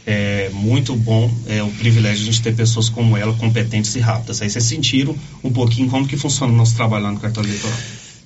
É 0.09 0.49
muito 0.53 0.95
bom 0.95 1.29
é 1.47 1.61
o 1.61 1.69
privilégio 1.71 2.23
de 2.23 2.29
a 2.29 2.31
gente 2.31 2.41
ter 2.41 2.55
pessoas 2.55 2.87
como 2.87 3.17
ela, 3.17 3.33
competentes 3.33 3.93
e 3.95 3.99
rápidas. 3.99 4.41
Aí 4.41 4.49
vocês 4.49 4.63
sentiram 4.63 5.13
um 5.43 5.51
pouquinho 5.51 5.89
como 5.89 6.07
que 6.07 6.15
funciona 6.15 6.53
o 6.53 6.55
nosso 6.55 6.75
trabalho 6.75 7.03
lá 7.03 7.11
no 7.11 7.19
cartório 7.19 7.49
eleitoral. 7.49 7.77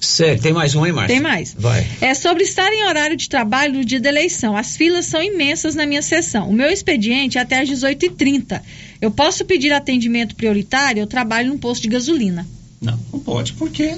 Sério, 0.01 0.41
tem 0.41 0.51
mais 0.51 0.73
um, 0.73 0.83
hein, 0.83 0.91
Márcia? 0.91 1.15
Tem 1.15 1.21
mais. 1.21 1.55
Vai. 1.57 1.87
É 2.01 2.15
sobre 2.15 2.43
estar 2.43 2.73
em 2.73 2.83
horário 2.85 3.15
de 3.15 3.29
trabalho 3.29 3.75
no 3.75 3.85
dia 3.85 4.01
da 4.01 4.09
eleição. 4.09 4.57
As 4.57 4.75
filas 4.75 5.05
são 5.05 5.21
imensas 5.21 5.75
na 5.75 5.85
minha 5.85 6.01
sessão. 6.01 6.49
O 6.49 6.53
meu 6.53 6.69
expediente 6.69 7.37
é 7.37 7.41
até 7.41 7.61
às 7.61 7.69
18h30. 7.69 8.61
Eu 8.99 9.11
posso 9.11 9.45
pedir 9.45 9.71
atendimento 9.71 10.35
prioritário? 10.35 11.01
Eu 11.01 11.07
trabalho 11.07 11.49
num 11.49 11.57
posto 11.57 11.83
de 11.83 11.89
gasolina. 11.89 12.47
Não, 12.81 12.99
não 13.13 13.19
pode. 13.19 13.53
Por 13.53 13.69
quê? 13.69 13.95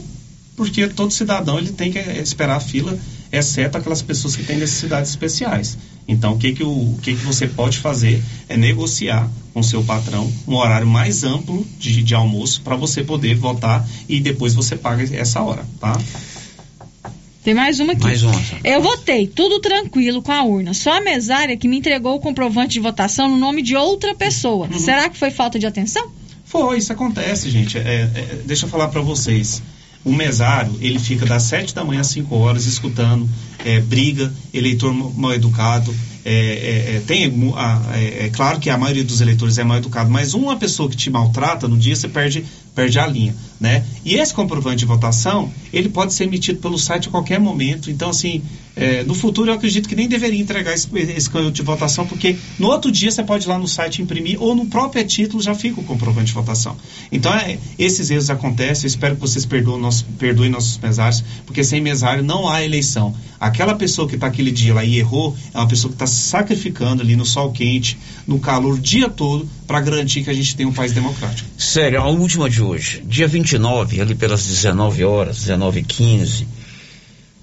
Porque 0.58 0.88
todo 0.90 1.12
cidadão 1.12 1.58
ele 1.58 1.72
tem 1.72 1.90
que 1.90 2.00
esperar 2.00 2.58
a 2.58 2.60
fila, 2.60 3.00
exceto 3.34 3.78
aquelas 3.78 4.04
pessoas 4.04 4.36
que 4.36 4.44
têm 4.44 4.58
necessidades 4.58 5.10
especiais. 5.10 5.76
Então, 6.08 6.34
o 6.34 6.38
que, 6.38 6.54
que, 6.54 6.64
o, 6.64 6.70
o 6.70 7.00
que, 7.02 7.16
que 7.16 7.26
você 7.26 7.48
pode 7.48 7.80
fazer 7.80 8.22
é 8.48 8.56
negociar 8.56 9.28
com 9.54 9.64
seu 9.64 9.84
patrão 9.84 10.32
um 10.48 10.56
horário 10.56 10.86
mais 10.86 11.24
amplo 11.24 11.66
de, 11.80 12.04
de 12.04 12.14
almoço 12.14 12.62
para 12.62 12.76
você 12.76 13.04
poder 13.04 13.36
votar 13.36 13.88
e 14.08 14.20
depois 14.20 14.54
você 14.54 14.76
paga 14.76 15.04
essa 15.16 15.42
hora, 15.42 15.66
tá? 15.80 16.00
Tem 17.44 17.54
mais 17.54 17.80
uma 17.80 17.94
aqui. 17.94 18.04
Mais 18.04 18.24
uma. 18.24 18.42
Eu 18.64 18.82
votei, 18.82 19.28
tudo 19.28 19.60
tranquilo 19.60 20.22
com 20.22 20.32
a 20.32 20.44
urna. 20.44 20.74
Só 20.74 20.98
a 20.98 21.02
mesária 21.02 21.58
que 21.58 21.68
me 21.68 21.78
entregou 21.78 22.16
o 22.16 22.20
comprovante 22.20 22.74
de 22.74 22.80
votação 22.80 23.28
no 23.28 23.38
nome 23.38 23.62
de 23.62 23.76
outra 23.76 24.16
pessoa. 24.16 24.70
Será 24.80 25.10
que 25.10 25.18
foi 25.18 25.30
falta 25.30 25.60
de 25.60 25.66
atenção? 25.66 26.10
Foi, 26.46 26.78
isso 26.78 26.94
acontece, 26.94 27.50
gente. 27.50 27.78
É, 27.78 27.82
é, 27.82 28.42
deixa 28.46 28.66
eu 28.66 28.70
falar 28.70 28.88
para 28.88 29.02
vocês. 29.02 29.62
O 30.06 30.12
mesário, 30.14 30.76
ele 30.82 31.00
fica 31.00 31.26
das 31.26 31.44
7 31.44 31.74
da 31.74 31.84
manhã 31.84 32.02
às 32.02 32.08
5 32.08 32.36
horas 32.36 32.66
escutando 32.66 33.28
é, 33.64 33.80
briga, 33.80 34.34
eleitor 34.54 34.94
ma- 34.94 35.10
mal 35.16 35.34
educado. 35.34 35.94
É, 36.26 36.32
é, 36.32 36.96
é, 36.96 37.04
tem, 37.06 37.26
é, 37.94 38.26
é 38.26 38.30
claro 38.30 38.60
que 38.60 38.70
a 38.70 38.78
maioria 38.78 39.04
dos 39.04 39.20
eleitores 39.22 39.58
é 39.58 39.64
mal 39.64 39.78
educado, 39.78 40.10
mas 40.10 40.34
uma 40.34 40.56
pessoa 40.58 40.90
que 40.90 40.96
te 40.96 41.10
maltrata 41.10 41.68
no 41.68 41.78
dia, 41.78 41.96
você 41.96 42.08
perde, 42.08 42.46
perde 42.74 42.98
a 43.00 43.06
linha. 43.08 43.36
Né? 43.64 43.82
E 44.04 44.16
esse 44.16 44.34
comprovante 44.34 44.80
de 44.80 44.86
votação, 44.86 45.50
ele 45.72 45.88
pode 45.88 46.14
ser 46.14 46.26
emitido 46.26 46.60
pelo 46.60 46.78
site 46.78 47.08
a 47.08 47.12
qualquer 47.12 47.40
momento. 47.40 47.90
Então, 47.90 48.10
assim, 48.10 48.42
é, 48.76 49.04
no 49.04 49.14
futuro 49.14 49.50
eu 49.50 49.56
acredito 49.56 49.88
que 49.88 49.96
nem 49.96 50.06
deveria 50.06 50.42
entregar 50.42 50.74
esse, 50.74 50.90
esse 50.94 51.30
de 51.50 51.62
votação, 51.62 52.06
porque 52.06 52.36
no 52.60 52.68
outro 52.68 52.92
dia 52.92 53.10
você 53.10 53.24
pode 53.24 53.46
ir 53.46 53.48
lá 53.48 53.58
no 53.58 53.68
site 53.68 54.02
imprimir, 54.02 54.42
ou 54.42 54.54
no 54.54 54.66
próprio 54.66 55.06
título 55.06 55.42
já 55.42 55.56
fica 55.56 55.80
o 55.80 55.84
comprovante 55.86 56.28
de 56.28 56.34
votação. 56.34 56.76
Então, 57.10 57.34
é, 57.34 57.58
esses 57.80 58.12
erros 58.12 58.30
acontecem, 58.30 58.84
eu 58.84 58.88
espero 58.88 59.16
que 59.16 59.22
vocês 59.22 59.46
perdoem, 59.46 59.80
nosso, 59.80 60.04
perdoem 60.20 60.50
nossos 60.50 60.78
mesários, 60.80 61.24
porque 61.46 61.64
sem 61.64 61.80
mesário 61.80 62.22
não 62.22 62.50
há 62.50 62.66
eleição. 62.66 63.16
Aquela 63.40 63.76
pessoa 63.76 64.10
que 64.10 64.16
está 64.16 64.28
aquele 64.28 64.52
dia 64.52 64.74
lá 64.74 64.84
e 64.84 64.98
errou, 64.98 65.36
é 65.54 65.58
uma 65.58 65.68
pessoa 65.68 65.90
que 65.90 65.96
está 65.96 66.08
sacrificando 66.08 67.02
ali 67.02 67.16
no 67.16 67.26
sol 67.26 67.52
quente, 67.52 67.98
no 68.28 68.40
calor 68.40 68.76
o 68.76 68.80
dia 68.80 69.10
todo, 69.10 69.48
para 69.68 69.80
garantir 69.82 70.24
que 70.24 70.30
a 70.30 70.34
gente 70.34 70.56
tenha 70.56 70.68
um 70.68 70.74
país 70.74 70.92
democrático. 70.92 71.48
Sério, 71.58 72.02
a 72.02 72.08
última 72.08 72.50
de 72.50 72.62
hoje. 72.62 73.04
Dia 73.06 73.28
29, 73.58 74.02
ali 74.02 74.16
pelas 74.16 74.46
19 74.46 75.04
horas, 75.04 75.38
19 75.40 75.80
h 75.80 75.88
15 75.88 76.48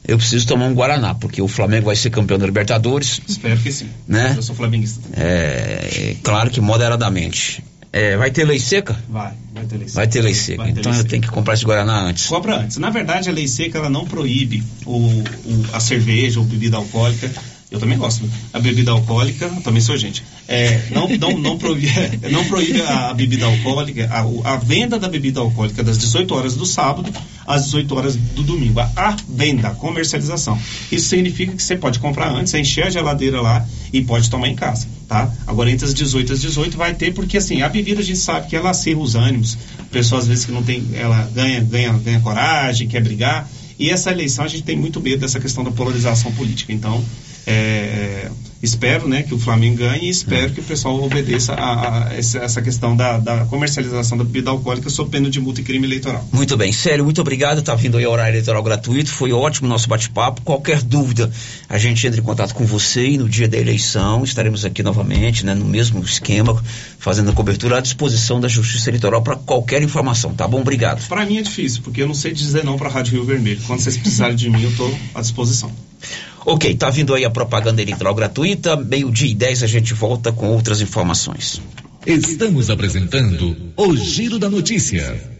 eu 0.08 0.16
preciso 0.16 0.46
tomar 0.46 0.64
um 0.64 0.74
Guaraná, 0.74 1.14
porque 1.14 1.40
o 1.40 1.46
Flamengo 1.46 1.86
vai 1.86 1.94
ser 1.94 2.10
campeão 2.10 2.36
da 2.38 2.44
Libertadores. 2.46 3.20
Espero 3.28 3.56
que 3.60 3.70
sim. 3.70 3.86
Né? 4.08 4.32
Eu 4.36 4.42
sou 4.42 4.56
flamenguista. 4.56 5.00
É, 5.12 6.16
claro 6.24 6.50
que 6.50 6.60
moderadamente. 6.60 7.62
É, 7.92 8.16
vai 8.16 8.30
ter 8.30 8.44
lei 8.44 8.58
seca? 8.58 8.98
Vai, 9.08 9.32
vai 9.54 9.66
ter 9.66 9.76
lei 9.76 9.86
seca. 9.88 9.96
Vai 9.96 10.08
ter 10.08 10.22
lei 10.22 10.34
seca. 10.34 10.64
Ter 10.64 10.70
então 10.70 10.82
lei 10.84 10.92
eu 10.92 10.96
seca. 10.96 11.08
tenho 11.10 11.22
que 11.22 11.28
comprar 11.28 11.54
esse 11.54 11.64
Guaraná 11.64 12.00
antes. 12.00 12.26
Compra 12.26 12.56
antes. 12.60 12.78
Na 12.78 12.88
verdade, 12.90 13.28
a 13.28 13.32
lei 13.32 13.46
seca 13.46 13.78
ela 13.78 13.90
não 13.90 14.04
proíbe 14.04 14.64
o, 14.86 14.96
o- 14.96 15.66
a 15.74 15.78
cerveja 15.80 16.40
ou 16.40 16.46
bebida 16.46 16.76
alcoólica. 16.76 17.30
Eu 17.70 17.78
também 17.78 17.96
gosto. 17.96 18.28
A 18.52 18.58
bebida 18.58 18.90
alcoólica, 18.90 19.48
também 19.62 19.80
sou 19.80 19.96
gente. 19.96 20.24
É, 20.48 20.88
não, 20.90 21.06
não, 21.08 21.38
não, 21.38 21.58
proíbe, 21.58 21.88
não 22.28 22.44
proíbe 22.46 22.82
a, 22.82 23.14
bebida 23.14 23.46
alcoólica, 23.46 24.10
a, 24.10 24.54
a 24.54 24.56
venda 24.56 24.98
da 24.98 25.08
bebida 25.08 25.38
alcoólica 25.38 25.84
das 25.84 25.96
18 25.96 26.34
horas 26.34 26.56
do 26.56 26.66
sábado 26.66 27.12
às 27.46 27.66
18 27.66 27.94
horas 27.94 28.16
do 28.16 28.42
domingo. 28.42 28.80
A, 28.80 28.90
a 28.96 29.16
venda, 29.28 29.68
a 29.68 29.70
comercialização. 29.70 30.58
Isso 30.90 31.08
significa 31.08 31.54
que 31.54 31.62
você 31.62 31.76
pode 31.76 32.00
comprar 32.00 32.32
antes, 32.32 32.52
encher 32.54 32.88
a 32.88 32.90
geladeira 32.90 33.40
lá 33.40 33.64
e 33.92 34.02
pode 34.02 34.28
tomar 34.28 34.48
em 34.48 34.56
casa, 34.56 34.88
tá? 35.06 35.32
Agora 35.46 35.70
entre 35.70 35.86
as 35.86 35.94
18 35.94 36.28
e 36.28 36.32
as 36.32 36.40
18 36.40 36.76
vai 36.76 36.94
ter, 36.94 37.14
porque 37.14 37.36
assim, 37.36 37.62
a 37.62 37.68
bebida 37.68 38.00
a 38.00 38.04
gente 38.04 38.18
sabe 38.18 38.48
que 38.48 38.56
ela 38.56 38.70
acirra 38.70 38.98
os 38.98 39.14
ânimos. 39.14 39.56
A 39.78 39.84
pessoa 39.84 40.20
às 40.20 40.26
vezes 40.26 40.44
que 40.44 40.50
não 40.50 40.64
tem, 40.64 40.84
ela 40.94 41.30
ganha, 41.32 41.60
ganha, 41.60 41.92
ganha 41.92 42.18
coragem, 42.18 42.88
quer 42.88 43.00
brigar. 43.00 43.48
E 43.78 43.90
essa 43.90 44.10
eleição 44.10 44.44
a 44.44 44.48
gente 44.48 44.64
tem 44.64 44.76
muito 44.76 45.00
medo 45.00 45.20
dessa 45.20 45.38
questão 45.38 45.62
da 45.64 45.70
polarização 45.70 46.32
política. 46.32 46.72
Então, 46.72 47.02
é, 47.46 48.30
espero 48.62 49.08
né, 49.08 49.22
que 49.22 49.34
o 49.34 49.38
Flamengo 49.38 49.78
ganhe 49.78 50.06
e 50.06 50.08
espero 50.10 50.52
que 50.52 50.60
o 50.60 50.62
pessoal 50.62 51.02
obedeça 51.02 51.54
a, 51.54 52.08
a 52.08 52.14
essa, 52.14 52.60
questão 52.60 52.94
da, 52.94 53.18
da 53.18 53.44
comercialização 53.46 54.18
da 54.18 54.24
bebida 54.24 54.50
alcoólica 54.50 54.90
sob 54.90 55.10
pena 55.10 55.30
de 55.30 55.40
multa 55.40 55.60
e 55.60 55.64
crime 55.64 55.86
eleitoral. 55.86 56.26
Muito 56.32 56.56
bem, 56.56 56.72
sério, 56.72 57.04
muito 57.04 57.20
obrigado. 57.20 57.62
Tá 57.62 57.74
vindo 57.74 57.96
aí 57.96 58.06
o 58.06 58.10
horário 58.10 58.32
eleitoral 58.32 58.62
gratuito. 58.62 59.10
Foi 59.10 59.32
ótimo 59.32 59.66
o 59.66 59.70
nosso 59.70 59.88
bate-papo. 59.88 60.42
Qualquer 60.42 60.82
dúvida, 60.82 61.30
a 61.68 61.78
gente 61.78 62.06
entra 62.06 62.20
em 62.20 62.22
contato 62.22 62.54
com 62.54 62.64
você 62.64 63.06
e 63.06 63.18
no 63.18 63.28
dia 63.28 63.48
da 63.48 63.56
eleição 63.56 64.22
estaremos 64.24 64.64
aqui 64.64 64.82
novamente, 64.82 65.44
né, 65.44 65.54
no 65.54 65.64
mesmo 65.64 66.02
esquema, 66.02 66.62
fazendo 66.98 67.30
a 67.30 67.32
cobertura 67.32 67.78
à 67.78 67.80
disposição 67.80 68.40
da 68.40 68.48
Justiça 68.48 68.90
Eleitoral 68.90 69.22
para 69.22 69.36
qualquer 69.36 69.82
informação, 69.82 70.34
tá 70.34 70.46
bom? 70.46 70.60
Obrigado. 70.60 71.06
Para 71.08 71.24
mim 71.24 71.38
é 71.38 71.42
difícil, 71.42 71.80
porque 71.82 72.02
eu 72.02 72.06
não 72.06 72.14
sei 72.14 72.32
dizer 72.32 72.64
não 72.64 72.76
para 72.76 72.88
a 72.88 72.92
Rádio 72.92 73.14
Rio 73.14 73.24
Vermelho. 73.24 73.60
Quando 73.66 73.80
vocês 73.80 73.96
precisarem 73.96 74.36
de 74.36 74.50
mim, 74.50 74.62
eu 74.62 74.70
estou 74.70 74.94
à 75.14 75.20
disposição. 75.20 75.72
Ok, 76.44 76.74
tá 76.74 76.90
vindo 76.90 77.14
aí 77.14 77.24
a 77.24 77.30
propaganda 77.30 77.82
eleitoral 77.82 78.14
gratuita. 78.14 78.76
Meio-dia 78.76 79.30
e 79.30 79.34
10 79.34 79.62
a 79.62 79.66
gente 79.66 79.94
volta 79.94 80.32
com 80.32 80.48
outras 80.48 80.80
informações. 80.80 81.60
Estamos 82.06 82.70
apresentando 82.70 83.56
o 83.76 83.96
Giro 83.96 84.38
da 84.38 84.48
Notícia. 84.48 85.39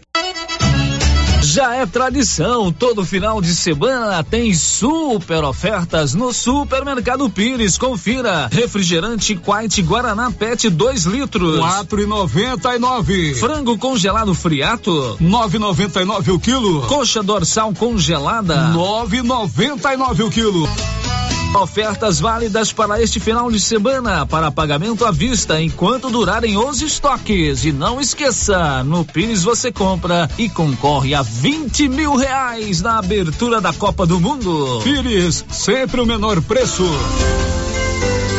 Já 1.51 1.75
é 1.75 1.85
tradição, 1.85 2.71
todo 2.71 3.03
final 3.03 3.41
de 3.41 3.53
semana 3.53 4.23
tem 4.23 4.53
super 4.53 5.43
ofertas 5.43 6.13
no 6.13 6.31
Supermercado 6.31 7.29
Pires. 7.29 7.77
Confira: 7.77 8.47
refrigerante 8.49 9.35
Quite 9.35 9.81
Guaraná 9.81 10.31
PET 10.31 10.69
2 10.69 11.03
litros, 11.07 11.59
Quatro 11.59 12.01
e 12.01 12.05
noventa 12.05 12.73
e 12.73 12.79
nove. 12.79 13.35
frango 13.35 13.77
congelado 13.77 14.33
friato, 14.33 15.17
Nove 15.19 15.57
e 15.57 15.59
noventa 15.59 16.01
e 16.01 16.05
nove 16.05 16.31
o 16.31 16.39
quilo. 16.39 16.83
coxa 16.83 17.21
dorsal 17.21 17.73
congelada, 17.73 18.69
Nove 18.69 19.17
e 19.17 19.21
noventa 19.21 19.93
e 19.93 19.97
nove 19.97 20.23
o 20.23 20.29
quilo. 20.29 20.69
Ofertas 21.53 22.21
válidas 22.21 22.71
para 22.71 23.01
este 23.01 23.19
final 23.19 23.51
de 23.51 23.59
semana 23.59 24.25
para 24.25 24.49
pagamento 24.49 25.05
à 25.05 25.11
vista 25.11 25.61
enquanto 25.61 26.09
durarem 26.09 26.57
os 26.57 26.81
estoques. 26.81 27.65
E 27.65 27.73
não 27.73 27.99
esqueça, 27.99 28.83
no 28.85 29.03
Pires 29.03 29.43
você 29.43 29.69
compra 29.69 30.29
e 30.37 30.49
concorre 30.49 31.13
a 31.13 31.21
20 31.21 31.89
mil 31.89 32.15
reais 32.15 32.81
na 32.81 32.99
abertura 32.99 33.59
da 33.59 33.73
Copa 33.73 34.05
do 34.05 34.19
Mundo. 34.19 34.79
Pires, 34.81 35.43
sempre 35.49 35.99
o 35.99 36.05
menor 36.05 36.41
preço. 36.41 36.85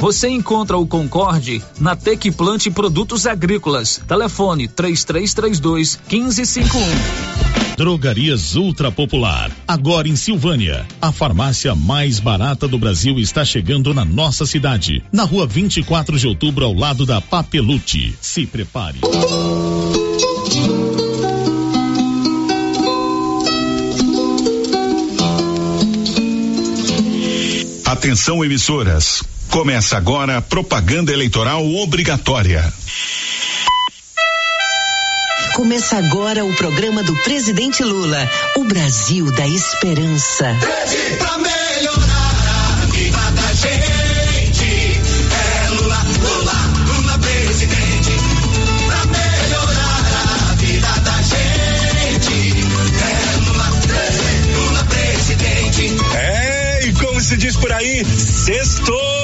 Você 0.00 0.28
encontra 0.28 0.76
o 0.76 0.86
Concorde 0.86 1.62
na 1.78 1.94
Tec 1.94 2.30
Plante 2.32 2.70
Produtos 2.70 3.26
Agrícolas. 3.26 4.00
Telefone 4.08 4.66
3332 4.66 6.00
1551. 6.10 7.40
Drogarias 7.76 8.56
Ultra 8.56 8.92
Popular. 8.92 9.50
Agora 9.66 10.06
em 10.06 10.14
Silvânia. 10.14 10.86
A 11.00 11.10
farmácia 11.10 11.74
mais 11.74 12.20
barata 12.20 12.68
do 12.68 12.78
Brasil 12.78 13.18
está 13.18 13.42
chegando 13.44 13.94
na 13.94 14.04
nossa 14.04 14.44
cidade. 14.44 15.02
Na 15.10 15.24
rua 15.24 15.46
24 15.46 16.18
de 16.18 16.26
outubro, 16.26 16.64
ao 16.64 16.74
lado 16.74 17.06
da 17.06 17.22
Papelute. 17.22 18.14
Se 18.20 18.44
prepare. 18.44 19.00
Atenção 27.86 28.44
emissoras. 28.44 29.22
Começa 29.50 29.96
agora 29.96 30.38
a 30.38 30.42
propaganda 30.42 31.12
eleitoral 31.12 31.66
obrigatória. 31.66 32.72
Começa 35.54 35.96
agora 35.98 36.44
o 36.44 36.54
programa 36.54 37.02
do 37.02 37.14
presidente 37.16 37.82
Lula, 37.82 38.30
o 38.56 38.64
Brasil 38.64 39.30
da 39.32 39.46
Esperança. 39.48 40.56
Pra 41.18 41.38
melhorar 41.38 42.82
a 42.82 42.86
vida 42.86 43.18
da 43.18 43.52
gente. 43.52 45.00
É 45.34 45.68
Lula, 45.70 46.06
Lula, 46.22 46.54
Lula 46.94 47.18
presidente. 47.18 48.12
Pra 48.86 49.04
melhorar 49.06 50.48
a 50.48 50.54
vida 50.54 50.88
da 51.00 51.22
gente. 51.22 52.60
É 53.02 53.36
Lula, 53.48 53.68
Lula 54.54 54.84
presidente. 54.84 55.96
É, 56.14 56.86
e 56.86 56.92
como 56.92 57.20
se 57.20 57.36
diz 57.36 57.56
por 57.56 57.72
aí, 57.72 58.04
sextou! 58.04 59.19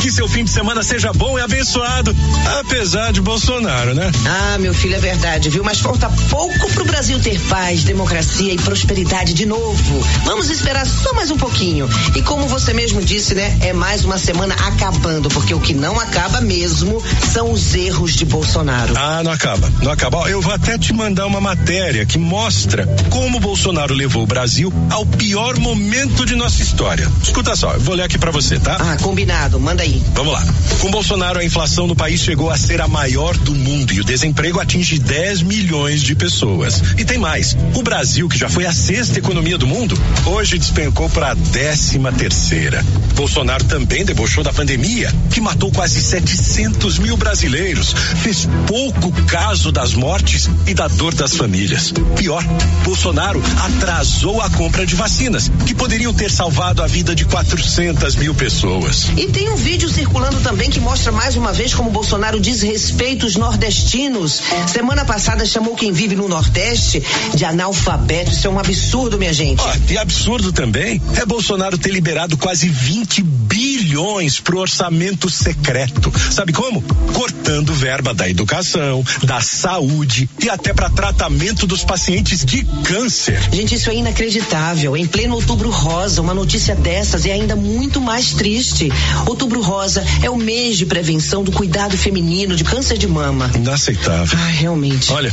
Que 0.00 0.10
seu 0.10 0.26
fim 0.28 0.44
de 0.44 0.50
semana 0.50 0.82
seja 0.82 1.12
bom 1.12 1.38
e 1.38 1.42
abençoado, 1.42 2.14
apesar 2.60 3.12
de 3.12 3.20
Bolsonaro, 3.20 3.94
né? 3.94 4.10
Ah, 4.26 4.58
meu 4.58 4.72
filho, 4.72 4.94
é 4.94 4.98
verdade, 4.98 5.50
viu? 5.50 5.62
Mas 5.62 5.80
falta 5.80 6.08
pouco 6.30 6.72
pro 6.72 6.84
Brasil 6.84 7.18
ter 7.20 7.38
paz, 7.40 7.84
democracia 7.84 8.52
e 8.52 8.56
prosperidade 8.56 9.34
de 9.34 9.44
novo. 9.44 10.06
Vamos 10.24 10.48
esperar 10.48 10.86
só 10.86 11.12
mais 11.12 11.30
um 11.30 11.36
pouquinho. 11.36 11.88
E 12.16 12.22
como 12.22 12.46
você 12.46 12.72
mesmo 12.72 13.02
disse, 13.02 13.34
né? 13.34 13.58
É 13.60 13.72
mais 13.72 14.04
uma 14.04 14.18
semana 14.18 14.54
acabando, 14.54 15.28
porque 15.28 15.52
o 15.52 15.60
que 15.60 15.74
não 15.74 16.00
acaba 16.00 16.40
mesmo 16.40 17.02
são 17.32 17.52
os 17.52 17.74
erros 17.74 18.14
de 18.14 18.24
Bolsonaro. 18.24 18.94
Ah, 18.96 19.22
não 19.22 19.32
acaba, 19.32 19.70
não 19.82 19.92
acaba. 19.92 20.28
Eu 20.30 20.40
vou 20.40 20.52
até 20.52 20.78
te 20.78 20.92
mandar 20.92 21.26
uma 21.26 21.40
matéria 21.40 22.06
que 22.06 22.18
mostra 22.18 22.86
como 23.10 23.40
Bolsonaro 23.40 23.94
levou 23.94 24.22
o 24.22 24.26
Brasil 24.26 24.72
ao 24.90 25.04
pior 25.04 25.58
momento 25.58 26.24
de 26.24 26.34
nossa 26.34 26.62
história. 26.62 27.10
Escuta 27.22 27.54
só, 27.54 27.72
eu 27.74 27.80
vou 27.80 27.94
ler 27.94 28.04
aqui 28.04 28.18
pra 28.18 28.30
você, 28.30 28.58
tá? 28.58 28.76
Ah, 28.80 28.96
combinado. 29.02 29.58
Manda 29.68 29.82
aí. 29.82 30.02
Vamos 30.14 30.32
lá. 30.32 30.42
Com 30.80 30.90
Bolsonaro, 30.90 31.38
a 31.40 31.44
inflação 31.44 31.86
no 31.86 31.94
país 31.94 32.22
chegou 32.22 32.48
a 32.48 32.56
ser 32.56 32.80
a 32.80 32.88
maior 32.88 33.36
do 33.36 33.54
mundo 33.54 33.92
e 33.92 34.00
o 34.00 34.04
desemprego 34.04 34.58
atinge 34.58 34.98
10 34.98 35.42
milhões 35.42 36.00
de 36.02 36.14
pessoas. 36.14 36.82
E 36.96 37.04
tem 37.04 37.18
mais. 37.18 37.54
O 37.74 37.82
Brasil, 37.82 38.30
que 38.30 38.38
já 38.38 38.48
foi 38.48 38.64
a 38.64 38.72
sexta 38.72 39.18
economia 39.18 39.58
do 39.58 39.66
mundo, 39.66 39.94
hoje 40.24 40.56
despencou 40.56 41.10
para 41.10 41.32
a 41.32 41.34
décima 41.34 42.10
terceira. 42.10 42.82
Bolsonaro 43.14 43.62
também 43.64 44.06
debochou 44.06 44.42
da 44.42 44.54
pandemia, 44.54 45.12
que 45.30 45.40
matou 45.40 45.70
quase 45.70 46.00
700 46.00 46.98
mil 46.98 47.18
brasileiros. 47.18 47.92
Fez 48.22 48.48
pouco 48.66 49.12
caso 49.24 49.70
das 49.70 49.92
mortes 49.92 50.48
e 50.66 50.72
da 50.72 50.88
dor 50.88 51.12
das 51.12 51.34
famílias. 51.34 51.92
Pior, 52.16 52.42
Bolsonaro 52.84 53.42
atrasou 53.58 54.40
a 54.40 54.48
compra 54.48 54.86
de 54.86 54.94
vacinas, 54.94 55.50
que 55.66 55.74
poderiam 55.74 56.14
ter 56.14 56.30
salvado 56.30 56.82
a 56.82 56.86
vida 56.86 57.14
de 57.14 57.26
400 57.26 58.16
mil 58.16 58.34
pessoas. 58.34 59.08
E 59.16 59.26
tem 59.26 59.47
um 59.48 59.56
vídeo 59.56 59.88
circulando 59.88 60.40
também 60.40 60.70
que 60.70 60.80
mostra 60.80 61.10
mais 61.10 61.36
uma 61.36 61.52
vez 61.52 61.74
como 61.74 61.90
Bolsonaro 61.90 62.38
desrespeita 62.38 63.26
os 63.26 63.36
nordestinos. 63.36 64.42
Semana 64.66 65.04
passada 65.04 65.44
chamou 65.46 65.74
quem 65.74 65.92
vive 65.92 66.14
no 66.14 66.28
Nordeste 66.28 67.02
de 67.34 67.44
analfabeto. 67.44 68.30
Isso 68.30 68.46
é 68.46 68.50
um 68.50 68.58
absurdo, 68.58 69.18
minha 69.18 69.32
gente. 69.32 69.60
Ó, 69.60 69.74
e 69.88 69.96
absurdo 69.98 70.52
também 70.52 71.00
é 71.16 71.24
Bolsonaro 71.24 71.78
ter 71.78 71.90
liberado 71.90 72.36
quase 72.36 72.68
20 72.68 73.22
bilhões 73.22 74.40
pro 74.40 74.58
orçamento 74.58 75.30
secreto. 75.30 76.12
Sabe 76.30 76.52
como? 76.52 76.82
Cortando 77.12 77.72
verba 77.72 78.12
da 78.12 78.28
educação, 78.28 79.04
da 79.24 79.40
saúde 79.40 80.28
e 80.42 80.50
até 80.50 80.72
para 80.72 80.90
tratamento 80.90 81.66
dos 81.66 81.84
pacientes 81.84 82.44
de 82.44 82.64
câncer. 82.84 83.40
Gente, 83.52 83.74
isso 83.74 83.90
é 83.90 83.94
inacreditável. 83.94 84.96
Em 84.96 85.06
pleno 85.06 85.34
outubro 85.34 85.70
rosa, 85.70 86.20
uma 86.20 86.34
notícia 86.34 86.74
dessas 86.74 87.24
é 87.24 87.32
ainda 87.32 87.56
muito 87.56 88.00
mais 88.00 88.32
triste. 88.32 88.90
Outubro 89.38 89.60
rosa 89.62 90.04
é 90.20 90.28
o 90.28 90.36
mês 90.36 90.76
de 90.76 90.84
prevenção 90.84 91.44
do 91.44 91.52
cuidado 91.52 91.96
feminino 91.96 92.56
de 92.56 92.64
câncer 92.64 92.98
de 92.98 93.06
mama. 93.06 93.48
Inaceitável. 93.54 94.36
Ai, 94.36 94.52
realmente. 94.52 95.12
Olha, 95.12 95.32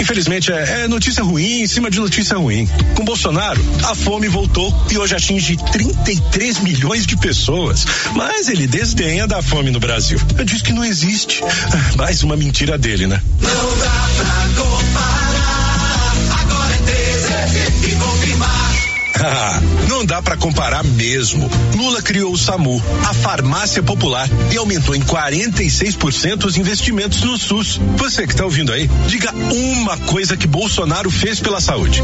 infelizmente 0.00 0.50
é, 0.50 0.84
é 0.84 0.88
notícia 0.88 1.22
ruim 1.22 1.60
em 1.60 1.66
cima 1.66 1.90
de 1.90 2.00
notícia 2.00 2.38
ruim. 2.38 2.66
Com 2.94 3.04
Bolsonaro, 3.04 3.62
a 3.84 3.94
fome 3.94 4.26
voltou 4.26 4.74
e 4.90 4.96
hoje 4.96 5.14
atinge 5.14 5.58
33 5.70 6.60
milhões 6.60 7.04
de 7.04 7.14
pessoas. 7.18 7.84
Mas 8.16 8.48
ele 8.48 8.66
desdenha 8.66 9.26
da 9.26 9.42
fome 9.42 9.70
no 9.70 9.78
Brasil. 9.78 10.18
Diz 10.46 10.62
que 10.62 10.72
não 10.72 10.82
existe. 10.82 11.44
Ah, 11.44 11.96
Mais 11.98 12.22
uma 12.22 12.38
mentira 12.38 12.78
dele, 12.78 13.06
né? 13.06 13.20
Não 13.38 13.78
dá 13.78 14.08
pra 14.16 14.64
comparar. 14.64 16.14
Agora 16.40 16.72
é 16.72 16.78
13 16.78 17.86
e 17.86 17.96
confirmar. 17.96 18.72
Não 20.02 20.06
dá 20.06 20.20
pra 20.20 20.36
comparar 20.36 20.82
mesmo. 20.82 21.48
Lula 21.76 22.02
criou 22.02 22.32
o 22.32 22.36
SAMU, 22.36 22.82
a 23.08 23.14
farmácia 23.14 23.80
popular, 23.84 24.28
e 24.52 24.56
aumentou 24.56 24.96
em 24.96 25.00
46% 25.00 26.44
os 26.44 26.56
investimentos 26.56 27.22
no 27.22 27.38
SUS. 27.38 27.80
Você 27.98 28.26
que 28.26 28.34
tá 28.34 28.44
ouvindo 28.44 28.72
aí, 28.72 28.90
diga 29.06 29.32
uma 29.32 29.96
coisa 29.98 30.36
que 30.36 30.48
Bolsonaro 30.48 31.08
fez 31.08 31.38
pela 31.38 31.60
saúde. 31.60 32.02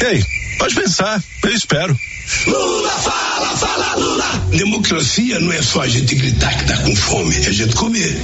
Ei, 0.00 0.24
pode 0.60 0.76
pensar, 0.76 1.20
eu 1.42 1.52
espero. 1.52 1.98
Lula 2.46 2.90
fala, 2.90 3.56
fala 3.56 3.94
Lula. 3.96 4.46
Democracia 4.50 5.40
não 5.40 5.52
é 5.52 5.62
só 5.62 5.82
a 5.82 5.88
gente 5.88 6.14
gritar 6.14 6.56
que 6.56 6.64
tá 6.66 6.76
com 6.78 6.94
fome, 6.94 7.34
é 7.36 7.48
a 7.48 7.52
gente 7.52 7.74
comer. 7.74 8.16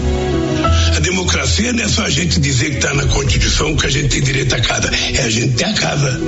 A 0.97 1.01
democracia 1.01 1.73
não 1.73 1.85
é 1.85 1.89
só 1.89 2.03
a 2.03 2.11
gente 2.11 2.39
dizer 2.41 2.71
que 2.71 2.77
está 2.77 2.95
na 2.95 3.05
Constituição 3.07 3.77
que 3.77 3.87
a 3.87 3.91
gente 3.91 4.09
tem 4.09 4.23
direito 4.23 4.55
à 4.55 4.61
casa, 4.61 4.91
é 5.15 5.23
a 5.23 5.31
gente 5.31 5.55
ter 5.55 5.65
a 5.65 5.73
casa. 5.75 6.21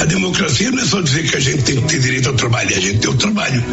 A 0.00 0.04
democracia 0.04 0.70
não 0.70 0.82
é 0.82 0.86
só 0.86 1.00
dizer 1.00 1.28
que 1.28 1.36
a 1.36 1.40
gente 1.40 1.62
tem 1.62 1.76
que 1.76 1.88
ter 1.88 2.00
direito 2.00 2.28
ao 2.28 2.34
trabalho, 2.34 2.72
é 2.72 2.76
a 2.76 2.80
gente 2.80 2.98
ter 2.98 3.08
o 3.08 3.14
trabalho. 3.14 3.64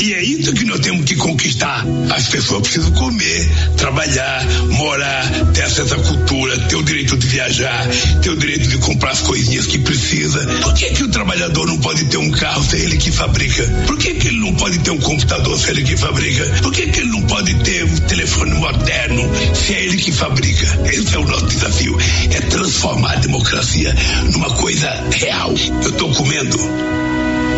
E 0.00 0.14
é 0.14 0.22
isso 0.22 0.52
que 0.52 0.64
nós 0.64 0.80
temos 0.80 1.04
que 1.04 1.16
conquistar. 1.16 1.84
As 2.14 2.28
pessoas 2.28 2.62
precisam 2.62 2.92
comer, 2.92 3.48
trabalhar, 3.76 4.44
morar, 4.70 5.30
ter 5.52 5.62
acesso 5.62 5.94
à 5.94 5.98
cultura, 5.98 6.58
ter 6.60 6.76
o 6.76 6.82
direito 6.82 7.16
de 7.16 7.26
viajar, 7.26 7.88
ter 8.22 8.30
o 8.30 8.36
direito 8.36 8.68
de 8.68 8.78
comprar 8.78 9.12
as 9.12 9.20
coisinhas 9.20 9.66
que 9.66 9.78
precisa. 9.78 10.44
Por 10.62 10.74
que, 10.74 10.90
que 10.90 11.04
o 11.04 11.08
trabalhador 11.08 11.66
não 11.66 11.78
pode 11.78 12.04
ter 12.04 12.18
um 12.18 12.30
carro 12.30 12.62
se 12.62 12.76
ele 12.76 12.96
que 13.04 13.12
fabrica? 13.12 13.62
Por 13.86 13.98
que, 13.98 14.14
que 14.14 14.28
ele 14.28 14.40
não 14.40 14.54
pode 14.54 14.78
ter 14.78 14.90
um 14.90 14.98
computador 14.98 15.58
se 15.58 15.68
é 15.68 15.70
ele 15.72 15.82
que 15.82 15.94
fabrica? 15.94 16.44
Por 16.62 16.72
que, 16.72 16.86
que 16.86 17.00
ele 17.00 17.10
não 17.10 17.22
pode 17.24 17.54
ter 17.56 17.84
um 17.84 17.96
telefone 17.98 18.54
moderno 18.54 19.30
se 19.54 19.74
é 19.74 19.84
ele 19.84 19.98
que 19.98 20.10
fabrica? 20.10 20.80
Esse 20.86 21.14
é 21.14 21.18
o 21.18 21.26
nosso 21.26 21.44
desafio. 21.46 21.98
É 22.30 22.40
transformar 22.40 23.12
a 23.12 23.16
democracia 23.16 23.94
numa 24.32 24.48
coisa 24.54 24.88
real. 25.12 25.52
Eu 25.82 25.90
estou 25.90 26.14
comendo. 26.14 26.58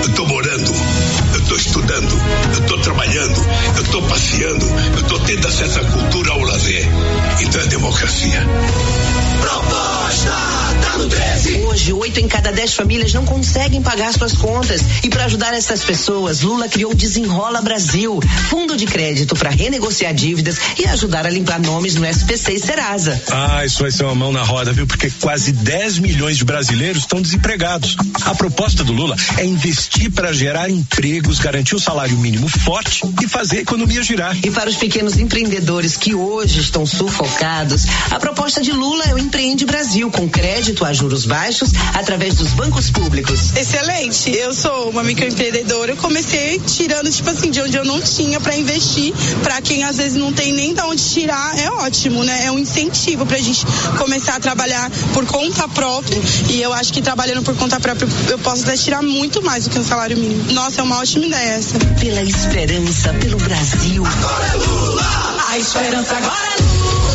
Eu 0.03 0.11
estou 0.11 0.27
morando, 0.29 0.73
eu 1.33 1.41
estou 1.41 1.57
estudando, 1.57 2.21
eu 2.53 2.61
estou 2.61 2.79
trabalhando, 2.79 3.47
eu 3.77 3.83
estou 3.83 4.03
passeando, 4.03 4.67
eu 4.95 5.01
estou 5.01 5.19
tendo 5.21 5.49
acesso 5.49 5.81
à 5.81 5.85
cultura, 5.85 6.33
ao 6.33 6.41
lazer. 6.43 6.87
Então 7.41 7.61
é 7.61 7.67
democracia. 7.67 8.47
Proposta 9.41 10.66
no 10.99 11.09
13. 11.09 11.61
Hoje, 11.67 11.93
oito 11.93 12.21
em 12.21 12.29
cada 12.29 12.51
dez 12.51 12.75
famílias 12.75 13.13
não 13.13 13.25
conseguem 13.25 13.83
pagar 13.83 14.13
suas 14.13 14.33
contas. 14.33 14.81
E 15.03 15.09
para 15.09 15.25
ajudar 15.25 15.55
essas 15.55 15.85
pessoas, 15.85 16.41
Lula 16.41 16.69
criou 16.69 16.93
o 16.93 16.95
Desenrola 16.95 17.61
Brasil, 17.61 18.21
fundo 18.49 18.77
de 18.77 18.87
crédito 18.87 19.35
para 19.35 19.51
renegociar 19.51 20.15
dívidas 20.15 20.57
e 20.79 20.87
ajudar 20.87 21.27
a 21.27 21.31
limpar 21.31 21.61
nomes 21.61 21.95
no 21.95 22.07
SPC 22.07 22.55
e 22.55 22.61
Serasa. 22.61 23.21
Ah, 23.31 23.65
isso 23.65 23.83
vai 23.83 23.91
ser 23.91 24.05
uma 24.05 24.15
mão 24.15 24.33
na 24.33 24.43
roda, 24.43 24.73
viu? 24.73 24.87
Porque 24.87 25.11
quase 25.21 25.53
10 25.53 25.99
milhões 25.99 26.37
de 26.39 26.45
brasileiros 26.45 27.03
estão 27.03 27.21
desempregados. 27.21 27.97
A 28.25 28.35
proposta 28.35 28.83
do 28.83 28.93
Lula 28.93 29.17
é 29.37 29.45
investir 29.45 30.11
para 30.11 30.33
gerar 30.33 30.71
empregos, 30.71 31.39
garantir 31.39 31.75
o 31.75 31.81
salário 31.81 32.17
mínimo 32.17 32.49
forte 32.49 33.03
e 33.23 33.29
fazer 33.29 33.59
a 33.59 33.63
economia 33.63 34.03
girar. 34.03 34.37
E 34.43 34.51
para 34.51 34.71
os 34.71 34.77
pequenos 34.77 35.19
empreendedores 35.19 35.97
que 35.97 36.15
hoje 36.15 36.61
estão 36.61 36.87
sufocados, 36.87 37.85
a 38.11 38.19
proposta 38.19 38.63
de 38.63 38.73
Lula 38.73 39.05
é 39.05 39.15
o 39.15 39.19
Empreende 39.19 39.67
Brasil, 39.67 40.11
com 40.11 40.29
crédito 40.29 40.86
a 40.87 40.93
juros 40.93 41.25
baixos 41.27 41.71
através 41.95 42.35
dos 42.35 42.53
bancos 42.53 42.91
públicos. 42.91 43.53
Excelente. 43.57 44.31
Eu 44.31 44.55
sou 44.55 44.91
uma 44.91 45.03
microempreendedora. 45.03 45.93
Eu 45.93 45.97
comecei 45.97 46.61
tirando, 46.61 47.11
tipo 47.11 47.29
assim, 47.29 47.51
de 47.51 47.61
onde 47.61 47.77
eu 47.77 47.85
não 47.85 48.01
tinha 48.01 48.41
para 48.41 48.57
investir. 48.57 49.13
Para 49.43 49.61
quem 49.61 49.85
às 49.85 49.97
vezes 49.97 50.15
não 50.15 50.33
tem 50.33 50.53
nem 50.53 50.75
de 50.75 50.81
onde 50.83 51.03
tirar, 51.03 51.59
é 51.59 51.71
ótimo, 51.71 52.23
né? 52.23 52.45
É 52.45 52.53
um 52.53 52.59
incentivo 52.59 53.27
pra 53.27 53.39
gente 53.39 53.67
começar 53.99 54.37
a 54.37 54.41
trabalhar 54.41 54.91
por 55.13 55.27
conta 55.27 55.69
própria. 55.69 56.21
E 56.49 56.63
eu 56.63 56.73
acho 56.73 56.93
que 56.93 57.03
trabalhando 57.03 57.43
por 57.43 57.57
conta 57.57 57.81
própria 57.81 58.09
eu 58.29 58.39
posso 58.39 58.63
até 58.63 58.77
tirar 58.77 59.03
muito 59.03 59.43
mais 59.43 59.65
do 59.65 59.71
que 59.71 59.79
um 59.79 59.85
salário 59.85 60.17
mínimo. 60.17 60.53
Nossa, 60.53 60.81
é 60.81 60.85
uma 60.85 60.99
ótima 60.99 61.27
ideia 61.27 61.53
essa. 61.55 61.79
Pela 62.01 62.23
esperança, 62.23 63.13
pelo 63.15 63.39
Brasil. 63.39 64.05
Agora 64.07 64.47
é 64.47 64.55
Lula. 64.55 65.37
A 65.49 65.59
esperança 65.59 66.17
agora 66.17 66.47
é 66.59 66.63
Lula. 66.63 67.06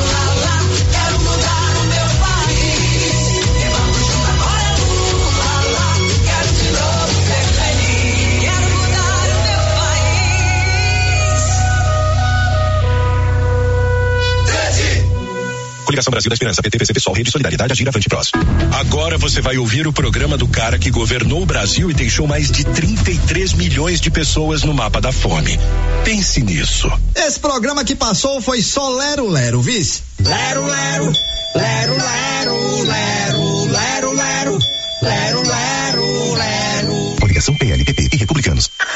Coligação 15.91 16.11
Brasil 16.11 16.29
da 16.29 16.35
Esperança, 16.35 16.61
PT, 16.61 16.77
PCP, 16.77 17.01
Rede 17.13 17.31
Solidariedade, 17.31 17.73
Agir, 17.73 17.87
Avante, 17.89 18.07
próximo. 18.07 18.41
Agora 18.79 19.17
você 19.17 19.41
vai 19.41 19.57
ouvir 19.57 19.85
o 19.87 19.91
programa 19.91 20.37
do 20.37 20.47
cara 20.47 20.79
que 20.79 20.89
governou 20.89 21.41
o 21.41 21.45
Brasil 21.45 21.91
e 21.91 21.93
deixou 21.93 22.25
mais 22.25 22.49
de 22.49 22.63
33 22.63 23.51
milhões 23.53 23.99
de 23.99 24.09
pessoas 24.09 24.63
no 24.63 24.73
mapa 24.73 25.01
da 25.01 25.11
fome. 25.11 25.59
Pense 26.05 26.41
nisso. 26.41 26.89
Esse 27.13 27.37
programa 27.37 27.83
que 27.83 27.93
passou 27.93 28.39
foi 28.41 28.61
só 28.61 28.87
Lero 28.95 29.27
Lero, 29.27 29.61
vice. 29.61 30.01
Lero 30.23 30.65
Lero, 30.65 31.13
Lero 31.55 31.97
Lero, 31.97 32.83
Lero 32.83 32.83
Lero, 32.83 33.65
Lero 33.65 34.13
Lero, 34.13 34.59
Lero 35.01 35.41
Lero. 35.41 35.70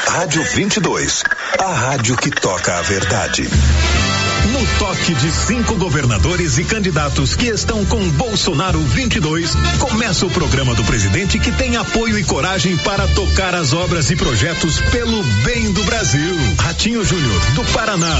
Rádio 0.08 0.42
22. 0.42 1.24
A 1.58 1.72
rádio 1.72 2.16
que 2.16 2.30
toca 2.30 2.78
a 2.78 2.82
verdade. 2.82 3.48
No 4.52 4.64
toque 4.78 5.12
de 5.14 5.32
cinco 5.32 5.74
governadores 5.74 6.56
e 6.56 6.64
candidatos 6.64 7.34
que 7.34 7.46
estão 7.46 7.84
com 7.84 8.08
Bolsonaro 8.10 8.80
22, 8.80 9.52
começa 9.80 10.24
o 10.24 10.30
programa 10.30 10.74
do 10.74 10.84
presidente 10.84 11.38
que 11.38 11.50
tem 11.50 11.76
apoio 11.76 12.16
e 12.16 12.24
coragem 12.24 12.76
para 12.78 13.08
tocar 13.08 13.54
as 13.54 13.72
obras 13.72 14.10
e 14.10 14.16
projetos 14.16 14.80
pelo 14.92 15.22
bem 15.42 15.72
do 15.72 15.82
Brasil. 15.84 16.36
Ratinho 16.60 17.04
Júnior, 17.04 17.40
do 17.54 17.64
Paraná. 17.72 18.16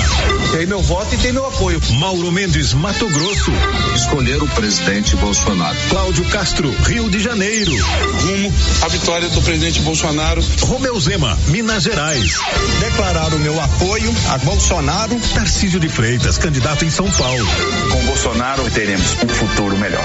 Tem 0.51 0.67
meu 0.67 0.83
voto 0.83 1.15
e 1.15 1.19
tem 1.19 1.33
meu 1.33 1.47
apoio. 1.47 1.81
Mauro 2.01 2.33
Mendes, 2.33 2.75
Mato 2.75 3.09
Grosso. 3.09 3.53
Escolher 3.95 4.43
o 4.43 4.49
presidente 4.49 5.15
Bolsonaro. 5.17 5.77
Cláudio 5.89 6.25
Castro, 6.27 6.71
Rio 6.87 7.09
de 7.09 7.21
Janeiro. 7.21 7.73
Rumo 7.73 8.53
à 8.83 8.89
vitória 8.89 9.29
do 9.29 9.41
presidente 9.43 9.81
Bolsonaro. 9.81 10.43
Romeu 10.63 10.99
Zema, 10.99 11.39
Minas 11.47 11.76
Gerais. 11.81 12.39
Declarar 12.81 13.35
o 13.35 13.39
meu 13.39 13.61
apoio 13.61 14.15
a 14.31 14.39
Bolsonaro. 14.39 15.19
Tarcísio 15.35 15.79
de 15.79 15.89
Freitas, 15.89 16.39
candidato 16.39 16.85
em 16.85 16.91
São 16.91 17.11
Paulo. 17.11 17.47
Com 17.93 18.05
Bolsonaro 18.07 18.69
teremos 18.71 19.17
um 19.23 19.29
futuro 19.29 19.77
melhor. 19.77 20.05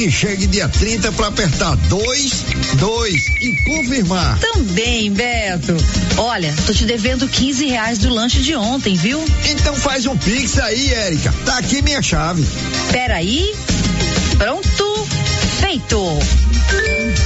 Que 0.00 0.10
chegue 0.10 0.46
dia 0.46 0.66
30 0.66 1.12
pra 1.12 1.26
apertar 1.26 1.76
dois, 1.76 2.42
dois 2.78 3.26
e 3.42 3.54
confirmar. 3.64 4.38
Também, 4.38 5.12
Beto. 5.12 5.76
Olha, 6.16 6.54
tô 6.64 6.72
te 6.72 6.86
devendo 6.86 7.28
15 7.28 7.66
reais 7.66 7.98
do 7.98 8.08
lanche 8.08 8.40
de 8.40 8.56
ontem, 8.56 8.94
viu? 8.94 9.22
Então 9.50 9.74
faz 9.74 10.06
um 10.06 10.16
pix 10.16 10.58
aí, 10.58 10.94
Érica. 10.94 11.34
Tá 11.44 11.58
aqui 11.58 11.82
minha 11.82 12.00
chave. 12.00 12.42
Peraí. 12.90 13.54
Pronto. 14.38 15.06
Feito. 15.60 16.18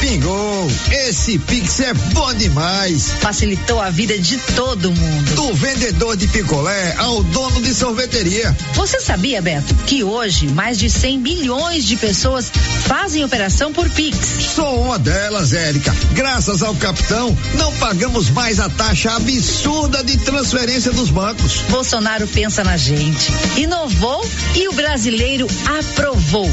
Pingou. 0.04 0.70
Esse 0.90 1.38
pix 1.38 1.80
é 1.80 1.94
bom 1.94 2.34
demais. 2.34 3.10
Facilitou 3.20 3.80
a 3.80 3.88
vida 3.88 4.18
de 4.18 4.36
todo 4.54 4.92
mundo. 4.92 5.34
Do 5.34 5.54
vendedor 5.54 6.14
de 6.14 6.28
picolé 6.28 6.94
ao 6.98 7.22
dono 7.22 7.62
de 7.62 7.74
sorveteria. 7.74 8.54
Você 8.74 9.00
sabia, 9.00 9.40
Beto, 9.40 9.74
que 9.86 10.04
hoje 10.04 10.48
mais 10.48 10.78
de 10.78 10.90
100 10.90 11.18
milhões 11.18 11.86
de 11.86 11.96
pessoas 11.96 12.52
fazem 12.86 13.24
operação 13.24 13.72
por 13.72 13.88
Pix? 13.88 14.18
Sou 14.54 14.82
uma 14.82 14.98
delas, 14.98 15.54
Érica. 15.54 15.96
Graças 16.12 16.62
ao 16.62 16.74
capitão, 16.74 17.34
não 17.54 17.72
pagamos 17.76 18.28
mais 18.28 18.60
a 18.60 18.68
taxa 18.68 19.10
absurda 19.12 20.04
de 20.04 20.18
transferência 20.18 20.92
dos 20.92 21.08
bancos. 21.08 21.62
Bolsonaro 21.70 22.28
pensa 22.28 22.62
na 22.62 22.76
gente. 22.76 23.32
Inovou 23.56 24.22
e 24.54 24.68
o 24.68 24.72
brasileiro 24.74 25.46
aprovou. 25.78 26.50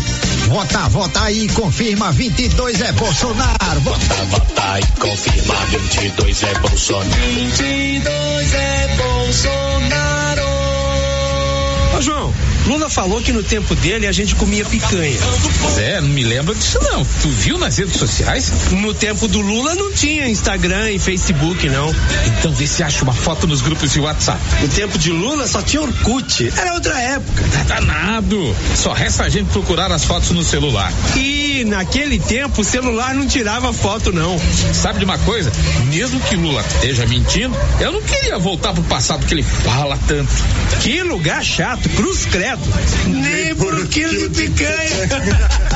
Vota, 0.47 0.87
vota 0.89 1.21
aí, 1.23 1.49
confirma 1.49 2.13
22 2.13 2.81
é 2.81 2.91
Bolsonaro. 2.93 3.40
Vota, 3.41 4.25
Vota 4.25 4.79
e 4.79 4.99
confirma 4.99 5.55
22 5.67 6.43
é 6.43 6.53
Bolsonaro. 6.59 7.09
22 7.09 8.53
é 8.53 8.87
Bolsonaro. 8.97 10.41
Ô 11.97 12.01
João, 12.01 12.33
Lula 12.65 12.89
falou 12.89 13.21
que 13.21 13.31
no 13.31 13.41
tempo 13.41 13.73
dele 13.75 14.05
a 14.05 14.11
gente 14.11 14.35
comia 14.35 14.63
picanha. 14.63 15.17
É, 15.77 15.99
não 15.99 16.09
me 16.09 16.23
lembro 16.23 16.53
disso 16.53 16.79
não. 16.81 17.03
Tu 17.03 17.29
viu 17.29 17.57
nas 17.57 17.77
redes 17.77 17.97
sociais? 17.97 18.51
No 18.71 18.93
tempo 18.93 19.27
do 19.27 19.41
Lula 19.41 19.73
não 19.75 19.91
tinha 19.91 20.29
Instagram 20.29 20.91
e 20.91 20.99
Facebook, 20.99 21.67
não. 21.69 21.93
Então 22.37 22.53
vê 22.53 22.67
se 22.67 22.83
acha 22.83 23.03
uma 23.03 23.13
foto 23.13 23.47
nos 23.47 23.61
grupos 23.61 23.91
de 23.91 23.99
WhatsApp. 23.99 24.39
No 24.61 24.67
tempo 24.67 24.97
de 24.97 25.11
Lula 25.11 25.47
só 25.47 25.61
tinha 25.61 25.81
Orkut. 25.81 26.51
Era 26.55 26.73
outra 26.75 26.99
época. 27.01 27.43
Tá 27.51 27.63
danado. 27.63 28.55
Só 28.75 28.93
resta 28.93 29.23
a 29.23 29.29
gente 29.29 29.49
procurar 29.49 29.91
as 29.91 30.05
fotos 30.05 30.29
no 30.29 30.43
celular. 30.43 30.93
E 31.15 31.63
naquele 31.65 32.19
tempo 32.19 32.61
o 32.61 32.63
celular 32.63 33.15
não 33.15 33.25
tirava 33.25 33.73
foto, 33.73 34.11
não. 34.11 34.39
Sabe 34.73 34.99
de 34.99 35.05
uma 35.05 35.17
coisa? 35.19 35.51
Mesmo 35.85 36.19
que 36.21 36.35
Lula 36.35 36.61
esteja 36.61 37.05
mentindo, 37.07 37.57
eu 37.79 37.91
não 37.91 38.01
queria 38.01 38.37
voltar 38.37 38.73
pro 38.73 38.83
passado 38.83 39.25
que 39.25 39.33
ele 39.33 39.43
fala 39.43 39.97
tanto. 40.07 40.31
Que 40.81 41.01
lugar 41.01 41.43
chato, 41.43 41.89
cruz 41.89 42.25
credo. 42.25 42.50
Nem 43.07 43.55
por 43.55 43.73
um 43.73 43.85
quilo 43.87 44.29
de 44.29 44.29
picanha. 44.29 44.71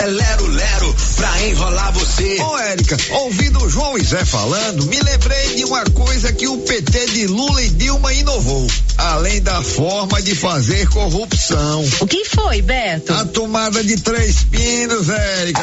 É 0.00 0.06
lero, 0.06 0.46
lero, 0.46 0.96
pra 1.16 1.46
enrolar 1.46 1.92
você. 1.92 2.40
Ô, 2.40 2.58
Érica, 2.58 2.96
ouvindo 3.10 3.62
o 3.62 3.68
João 3.68 3.98
e 3.98 4.02
Zé 4.02 4.24
falando, 4.24 4.86
me 4.86 4.98
lembrei 4.98 5.56
de 5.56 5.64
uma 5.64 5.84
coisa 5.84 6.32
que 6.32 6.48
o 6.48 6.56
PT 6.58 7.06
de 7.06 7.26
Lula 7.26 7.62
e 7.62 7.68
Dilma 7.68 8.12
inovou. 8.14 8.66
Além 8.96 9.42
da 9.42 9.62
forma 9.62 10.22
de 10.22 10.34
fazer 10.34 10.88
corrupção. 10.88 11.84
O 12.00 12.06
que 12.06 12.24
foi, 12.24 12.62
Beto? 12.62 13.12
A 13.12 13.24
tomada 13.26 13.82
de 13.84 13.96
três 13.96 14.42
pinos, 14.44 15.08
Érica. 15.08 15.62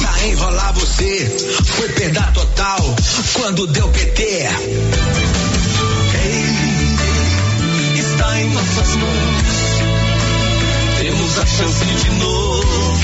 pra 0.00 0.26
enrolar 0.26 0.74
você. 0.74 1.34
Foi 1.76 1.88
perda 1.90 2.22
total 2.34 2.96
quando 3.32 3.66
deu 3.68 3.88
PT. 3.88 4.48
Em 8.36 8.50
nossas 8.50 8.96
mãos. 8.96 9.82
Temos 10.98 11.38
a 11.38 11.46
chance 11.46 11.84
de 11.84 12.10
novo 12.18 12.98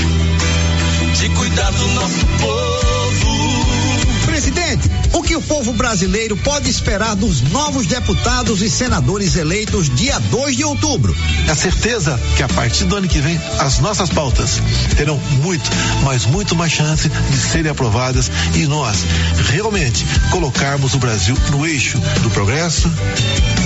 de 1.19 1.29
cuidar 1.29 1.71
do 1.71 1.87
nosso 1.89 2.25
povo. 2.39 4.25
Presidente, 4.25 4.89
o 5.13 5.21
que 5.21 5.35
o 5.35 5.41
povo 5.41 5.73
brasileiro 5.73 6.37
pode 6.37 6.69
esperar 6.69 7.15
dos 7.15 7.41
novos 7.41 7.85
deputados 7.85 8.61
e 8.61 8.69
senadores 8.69 9.35
eleitos 9.35 9.89
dia 9.89 10.19
2 10.19 10.55
de 10.55 10.63
outubro? 10.63 11.15
É 11.47 11.51
a 11.51 11.55
certeza 11.55 12.19
que 12.35 12.43
a 12.43 12.47
partir 12.47 12.85
do 12.85 12.95
ano 12.95 13.07
que 13.07 13.19
vem 13.19 13.39
as 13.59 13.79
nossas 13.79 14.09
pautas 14.09 14.61
terão 14.95 15.17
muito, 15.41 15.69
mas 16.03 16.25
muito 16.25 16.55
mais 16.55 16.71
chance 16.71 17.09
de 17.09 17.37
serem 17.37 17.71
aprovadas 17.71 18.31
e 18.55 18.65
nós 18.67 19.05
realmente 19.49 20.05
colocarmos 20.29 20.93
o 20.93 20.99
Brasil 20.99 21.35
no 21.51 21.65
eixo 21.65 21.97
do 22.21 22.29
progresso, 22.29 22.89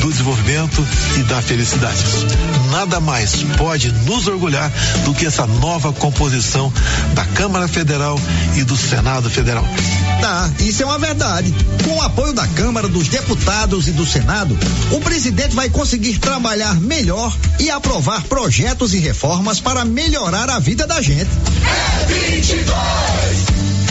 do 0.01 0.09
desenvolvimento 0.09 0.85
e 1.17 1.23
da 1.23 1.41
felicidade. 1.41 2.03
Nada 2.71 2.99
mais 2.99 3.43
pode 3.57 3.91
nos 3.91 4.27
orgulhar 4.27 4.71
do 5.03 5.13
que 5.13 5.25
essa 5.25 5.45
nova 5.45 5.93
composição 5.93 6.71
da 7.13 7.25
Câmara 7.25 7.67
Federal 7.67 8.19
e 8.55 8.63
do 8.63 8.75
Senado 8.75 9.29
Federal. 9.29 9.65
Tá, 10.21 10.49
isso 10.59 10.81
é 10.81 10.85
uma 10.85 10.97
verdade. 10.97 11.34
Com 11.83 11.95
o 11.97 12.01
apoio 12.01 12.31
da 12.33 12.47
Câmara, 12.47 12.87
dos 12.87 13.09
deputados 13.09 13.87
e 13.87 13.91
do 13.91 14.05
Senado, 14.05 14.57
o 14.91 15.01
presidente 15.01 15.55
vai 15.55 15.69
conseguir 15.69 16.17
trabalhar 16.17 16.79
melhor 16.79 17.35
e 17.59 17.69
aprovar 17.69 18.23
projetos 18.23 18.93
e 18.93 18.99
reformas 18.99 19.59
para 19.59 19.83
melhorar 19.83 20.49
a 20.49 20.59
vida 20.59 20.87
da 20.87 21.01
gente. 21.01 21.29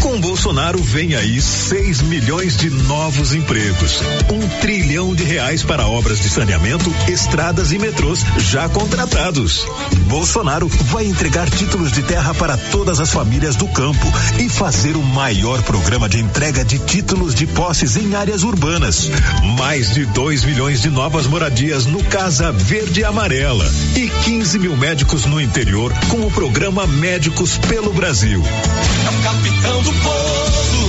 Com 0.05 0.21
Bolsonaro 0.21 0.83
vem 0.83 1.15
aí 1.15 1.41
6 1.41 2.03
milhões 2.03 2.59
de 2.59 2.69
novos 2.69 3.33
empregos. 3.33 4.03
Um 4.31 4.47
trilhão 4.61 5.15
de 5.15 5.25
reais 5.25 5.63
para 5.63 5.87
obras 5.87 6.21
de 6.21 6.29
saneamento, 6.29 6.95
estradas 7.09 7.73
e 7.73 7.79
metrôs 7.79 8.23
já 8.37 8.69
contratados. 8.69 9.67
Bolsonaro 10.07 10.69
vai 10.69 11.07
entregar 11.07 11.49
títulos 11.49 11.91
de 11.91 12.03
terra 12.03 12.35
para 12.35 12.55
todas 12.55 13.01
as 13.01 13.11
famílias 13.11 13.57
do 13.57 13.67
campo 13.69 14.07
e 14.39 14.47
fazer 14.47 14.95
o 14.95 15.03
maior 15.03 15.63
programa 15.63 16.07
de 16.07 16.21
entrega 16.21 16.63
de 16.63 16.79
títulos 16.81 17.35
de 17.35 17.47
posses 17.47 17.97
em 17.97 18.15
áreas 18.15 18.43
urbanas. 18.43 19.11
Mais 19.57 19.95
de 19.95 20.05
2 20.05 20.45
milhões 20.45 20.83
de 20.83 20.91
novas 20.91 21.27
moradias 21.27 21.87
no 21.87 22.05
Casa 22.05 22.53
Verde 22.53 23.01
e 23.01 23.05
Amarela. 23.05 23.67
E 23.97 24.11
15 24.25 24.59
mil 24.59 24.77
médicos 24.77 25.25
no 25.25 25.41
interior 25.41 25.91
com 26.11 26.27
o 26.27 26.31
programa 26.31 26.87
Médicos 26.87 27.57
pelo 27.57 27.91
Brasil. 27.95 28.45
É 28.45 29.09
o 29.09 29.23
capitão 29.23 29.83
do 29.83 29.94
povo 30.03 30.89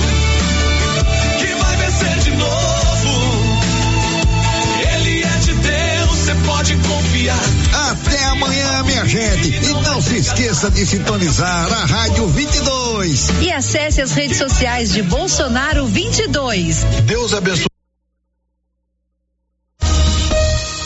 que 1.38 1.54
vai 1.54 1.76
vencer 1.76 2.18
de 2.18 2.30
novo. 2.32 2.56
Ele 4.94 5.22
é 5.22 5.38
de 5.38 5.54
Deus, 5.54 6.10
você 6.10 6.34
pode 6.46 6.76
confiar. 6.76 7.38
Até 7.90 8.24
amanhã, 8.26 8.82
minha 8.84 9.04
gente. 9.06 9.48
E 9.48 9.72
não 9.82 10.00
se 10.02 10.16
esqueça 10.16 10.70
de 10.70 10.86
sintonizar 10.86 11.72
a 11.72 11.84
Rádio 11.86 12.26
22. 12.28 13.28
E 13.42 13.52
acesse 13.52 14.00
as 14.00 14.12
redes 14.12 14.38
sociais 14.38 14.92
de 14.92 15.02
Bolsonaro 15.02 15.86
22. 15.86 16.84
Deus 17.04 17.32
abençoe. 17.32 17.66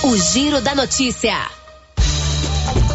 O 0.02 0.16
Giro 0.16 0.60
da 0.60 0.74
Notícia. 0.74 1.59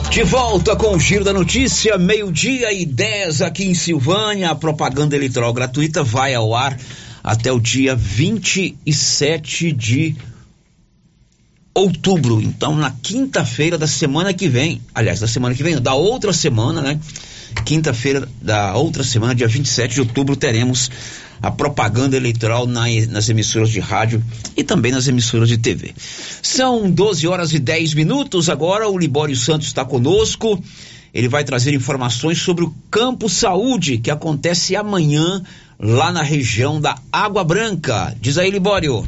De 0.10 0.23
volta 0.23 0.76
com 0.76 0.95
o 0.95 0.99
Giro 0.99 1.26
da 1.26 1.34
Notícia, 1.34 1.98
meio-dia 1.98 2.72
e 2.72 2.86
10 2.86 3.41
aqui 3.41 3.65
em 3.65 3.73
Silvânia. 3.73 4.49
A 4.49 4.56
propaganda 4.56 5.15
eleitoral 5.15 5.53
gratuita 5.53 6.03
vai 6.03 6.34
ao 6.34 6.56
ar 6.56 6.77
até 7.23 7.52
o 7.52 7.60
dia 7.60 7.95
27 7.95 9.72
de 9.73 10.15
outubro. 11.73 12.41
Então, 12.41 12.76
na 12.77 12.91
quinta-feira 12.91 13.77
da 13.77 13.88
semana 13.88 14.34
que 14.34 14.48
vem, 14.48 14.82
aliás, 14.94 15.19
da 15.19 15.27
semana 15.27 15.53
que 15.53 15.61
vem, 15.61 15.82
da 15.82 15.94
outra 15.94 16.32
semana, 16.32 16.82
né? 16.82 16.99
Quinta-feira 17.65 18.27
da 18.41 18.73
outra 18.76 19.03
semana, 19.03 19.36
dia 19.36 19.48
27 19.48 19.95
de 19.95 19.99
outubro, 19.99 20.36
teremos 20.36 20.90
a 21.41 21.51
propaganda 21.51 22.15
eleitoral 22.17 22.65
na- 22.65 22.85
nas 23.09 23.29
emissoras 23.29 23.69
de 23.69 23.79
rádio 23.79 24.23
e 24.55 24.63
também 24.63 24.91
nas 24.91 25.07
emissoras 25.07 25.49
de 25.49 25.57
TV. 25.57 25.93
São 26.41 26.89
12 26.89 27.27
horas 27.27 27.53
e 27.53 27.59
10 27.59 27.93
minutos. 27.93 28.49
Agora 28.49 28.87
o 28.89 28.97
Libório 28.97 29.35
Santos 29.35 29.67
está 29.67 29.83
conosco. 29.85 30.61
Ele 31.13 31.27
vai 31.29 31.43
trazer 31.43 31.73
informações 31.73 32.39
sobre 32.39 32.65
o 32.65 32.75
Campo 32.91 33.29
Saúde, 33.29 33.97
que 33.97 34.11
acontece 34.11 34.75
amanhã 34.75 35.41
lá 35.79 36.11
na 36.11 36.21
região 36.21 36.79
da 36.81 36.97
Água 37.11 37.43
Branca. 37.43 38.15
Diz 38.19 38.37
aí, 38.37 38.49
Libório. 38.51 39.07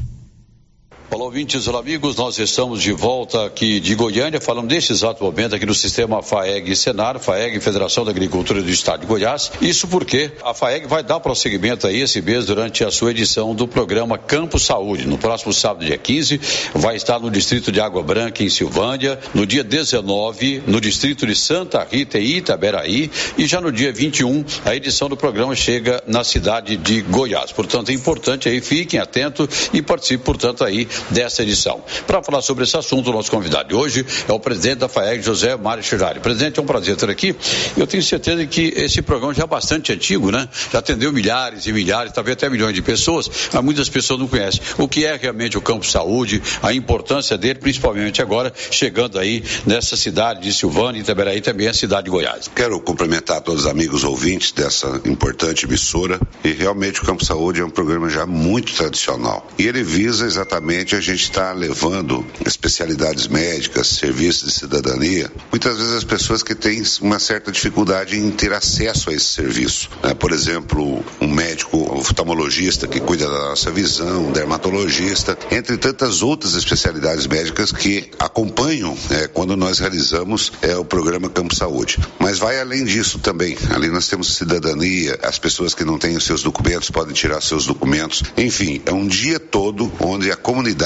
Olá, 1.09 1.23
ouvintes, 1.23 1.69
olá, 1.69 1.79
amigos. 1.79 2.17
Nós 2.17 2.37
estamos 2.37 2.83
de 2.83 2.91
volta 2.91 3.45
aqui 3.45 3.79
de 3.79 3.95
Goiânia, 3.95 4.41
falando 4.41 4.69
neste 4.69 4.91
exato 4.91 5.23
momento 5.23 5.55
aqui 5.55 5.65
no 5.65 5.73
sistema 5.73 6.21
FAEG 6.21 6.75
Senar, 6.75 7.17
FAEG 7.17 7.61
Federação 7.61 8.03
da 8.03 8.11
Agricultura 8.11 8.61
do 8.61 8.69
Estado 8.69 9.01
de 9.01 9.07
Goiás. 9.07 9.49
Isso 9.61 9.87
porque 9.87 10.33
a 10.43 10.53
FAEG 10.53 10.85
vai 10.85 11.03
dar 11.03 11.21
prosseguimento 11.21 11.87
aí 11.87 12.01
esse 12.01 12.21
mês 12.21 12.47
durante 12.47 12.83
a 12.83 12.91
sua 12.91 13.11
edição 13.11 13.55
do 13.55 13.65
programa 13.65 14.17
Campo 14.17 14.59
Saúde. 14.59 15.07
No 15.07 15.17
próximo 15.17 15.53
sábado, 15.53 15.85
dia 15.85 15.97
15, 15.97 16.41
vai 16.75 16.97
estar 16.97 17.19
no 17.19 17.31
distrito 17.31 17.71
de 17.71 17.79
Água 17.79 18.03
Branca, 18.03 18.43
em 18.43 18.49
Silvânia. 18.49 19.17
No 19.33 19.45
dia 19.45 19.63
19, 19.63 20.63
no 20.67 20.81
distrito 20.81 21.25
de 21.25 21.37
Santa 21.37 21.87
Rita 21.89 22.19
e 22.19 22.39
Itaberaí. 22.39 23.09
E 23.37 23.47
já 23.47 23.61
no 23.61 23.71
dia 23.71 23.93
21, 23.93 24.43
a 24.65 24.75
edição 24.75 25.07
do 25.07 25.15
programa 25.15 25.55
chega 25.55 26.03
na 26.05 26.25
cidade 26.25 26.75
de 26.75 26.99
Goiás. 26.99 27.53
Portanto, 27.53 27.91
é 27.91 27.93
importante 27.93 28.49
aí, 28.49 28.59
fiquem 28.59 28.99
atentos 28.99 29.69
e 29.73 29.81
participem, 29.81 30.25
portanto, 30.25 30.65
aí 30.65 30.85
dessa 31.09 31.43
edição. 31.43 31.83
Para 32.05 32.21
falar 32.23 32.41
sobre 32.41 32.63
esse 32.63 32.75
assunto, 32.77 33.09
o 33.09 33.13
nosso 33.13 33.31
convidado 33.31 33.69
de 33.69 33.75
hoje 33.75 34.05
é 34.27 34.31
o 34.31 34.39
presidente 34.39 34.79
da 34.79 34.89
FAEG, 34.89 35.21
José 35.21 35.55
Mário 35.55 35.83
Chirari. 35.83 36.19
Presidente, 36.19 36.59
é 36.59 36.61
um 36.61 36.65
prazer 36.65 36.95
ter 36.95 37.09
aqui. 37.09 37.35
Eu 37.75 37.87
tenho 37.87 38.03
certeza 38.03 38.45
que 38.45 38.73
esse 38.75 39.01
programa 39.01 39.33
já 39.33 39.43
é 39.43 39.47
bastante 39.47 39.91
antigo, 39.91 40.31
né? 40.31 40.47
Já 40.71 40.79
atendeu 40.79 41.11
milhares 41.11 41.65
e 41.65 41.73
milhares, 41.73 42.11
talvez 42.11 42.33
até 42.33 42.49
milhões 42.49 42.73
de 42.73 42.81
pessoas, 42.81 43.29
mas 43.51 43.63
muitas 43.63 43.89
pessoas 43.89 44.19
não 44.19 44.27
conhecem. 44.27 44.61
O 44.77 44.87
que 44.87 45.05
é 45.05 45.15
realmente 45.15 45.57
o 45.57 45.61
campo 45.61 45.85
saúde, 45.85 46.41
a 46.61 46.73
importância 46.73 47.37
dele, 47.37 47.59
principalmente 47.59 48.21
agora, 48.21 48.53
chegando 48.71 49.19
aí 49.19 49.43
nessa 49.65 49.95
cidade 49.95 50.41
de 50.41 50.53
Silvânia 50.53 51.01
e 51.01 51.41
também 51.41 51.67
a 51.67 51.73
cidade 51.73 52.05
de 52.05 52.11
Goiás. 52.11 52.49
Quero 52.53 52.79
cumprimentar 52.79 53.41
todos 53.41 53.65
os 53.65 53.67
amigos 53.67 54.03
ouvintes 54.03 54.51
dessa 54.51 55.01
importante 55.05 55.65
emissora 55.65 56.19
e 56.43 56.51
realmente 56.51 57.01
o 57.01 57.05
Campo 57.05 57.23
Saúde 57.23 57.61
é 57.61 57.65
um 57.65 57.69
programa 57.69 58.09
já 58.09 58.25
muito 58.25 58.73
tradicional 58.73 59.47
e 59.57 59.67
ele 59.67 59.83
visa 59.83 60.25
exatamente 60.25 60.86
a 60.95 61.01
gente 61.01 61.23
estar 61.23 61.53
levando 61.53 62.25
especialidades 62.45 63.27
médicas, 63.27 63.87
serviços 63.87 64.53
de 64.53 64.59
cidadania, 64.59 65.31
muitas 65.51 65.77
vezes 65.77 65.93
as 65.93 66.03
pessoas 66.03 66.43
que 66.43 66.55
têm 66.55 66.83
uma 67.01 67.19
certa 67.19 67.51
dificuldade 67.51 68.17
em 68.17 68.31
ter 68.31 68.53
acesso 68.53 69.09
a 69.09 69.13
esse 69.13 69.25
serviço. 69.25 69.89
né? 70.03 70.13
Por 70.13 70.31
exemplo, 70.31 71.03
um 71.19 71.27
médico 71.27 71.77
oftalmologista 71.93 72.87
que 72.87 72.99
cuida 72.99 73.25
da 73.25 73.49
nossa 73.49 73.71
visão, 73.71 74.27
um 74.27 74.31
dermatologista, 74.31 75.37
entre 75.51 75.77
tantas 75.77 76.21
outras 76.21 76.53
especialidades 76.53 77.27
médicas 77.27 77.71
que 77.71 78.09
acompanham 78.19 78.97
né, 79.09 79.27
quando 79.27 79.55
nós 79.55 79.79
realizamos 79.79 80.51
é, 80.61 80.75
o 80.75 80.85
programa 80.85 81.29
Campo 81.29 81.55
Saúde. 81.55 81.97
Mas 82.19 82.39
vai 82.39 82.59
além 82.59 82.85
disso 82.85 83.19
também. 83.19 83.57
Ali 83.69 83.89
nós 83.89 84.07
temos 84.07 84.35
cidadania, 84.35 85.19
as 85.23 85.39
pessoas 85.39 85.73
que 85.73 85.83
não 85.83 85.97
têm 85.97 86.15
os 86.15 86.23
seus 86.23 86.43
documentos 86.43 86.89
podem 86.89 87.13
tirar 87.13 87.41
seus 87.41 87.65
documentos. 87.65 88.23
Enfim, 88.37 88.81
é 88.85 88.91
um 88.91 89.07
dia 89.07 89.39
todo 89.39 89.91
onde 89.99 90.31
a 90.31 90.35
comunidade, 90.35 90.76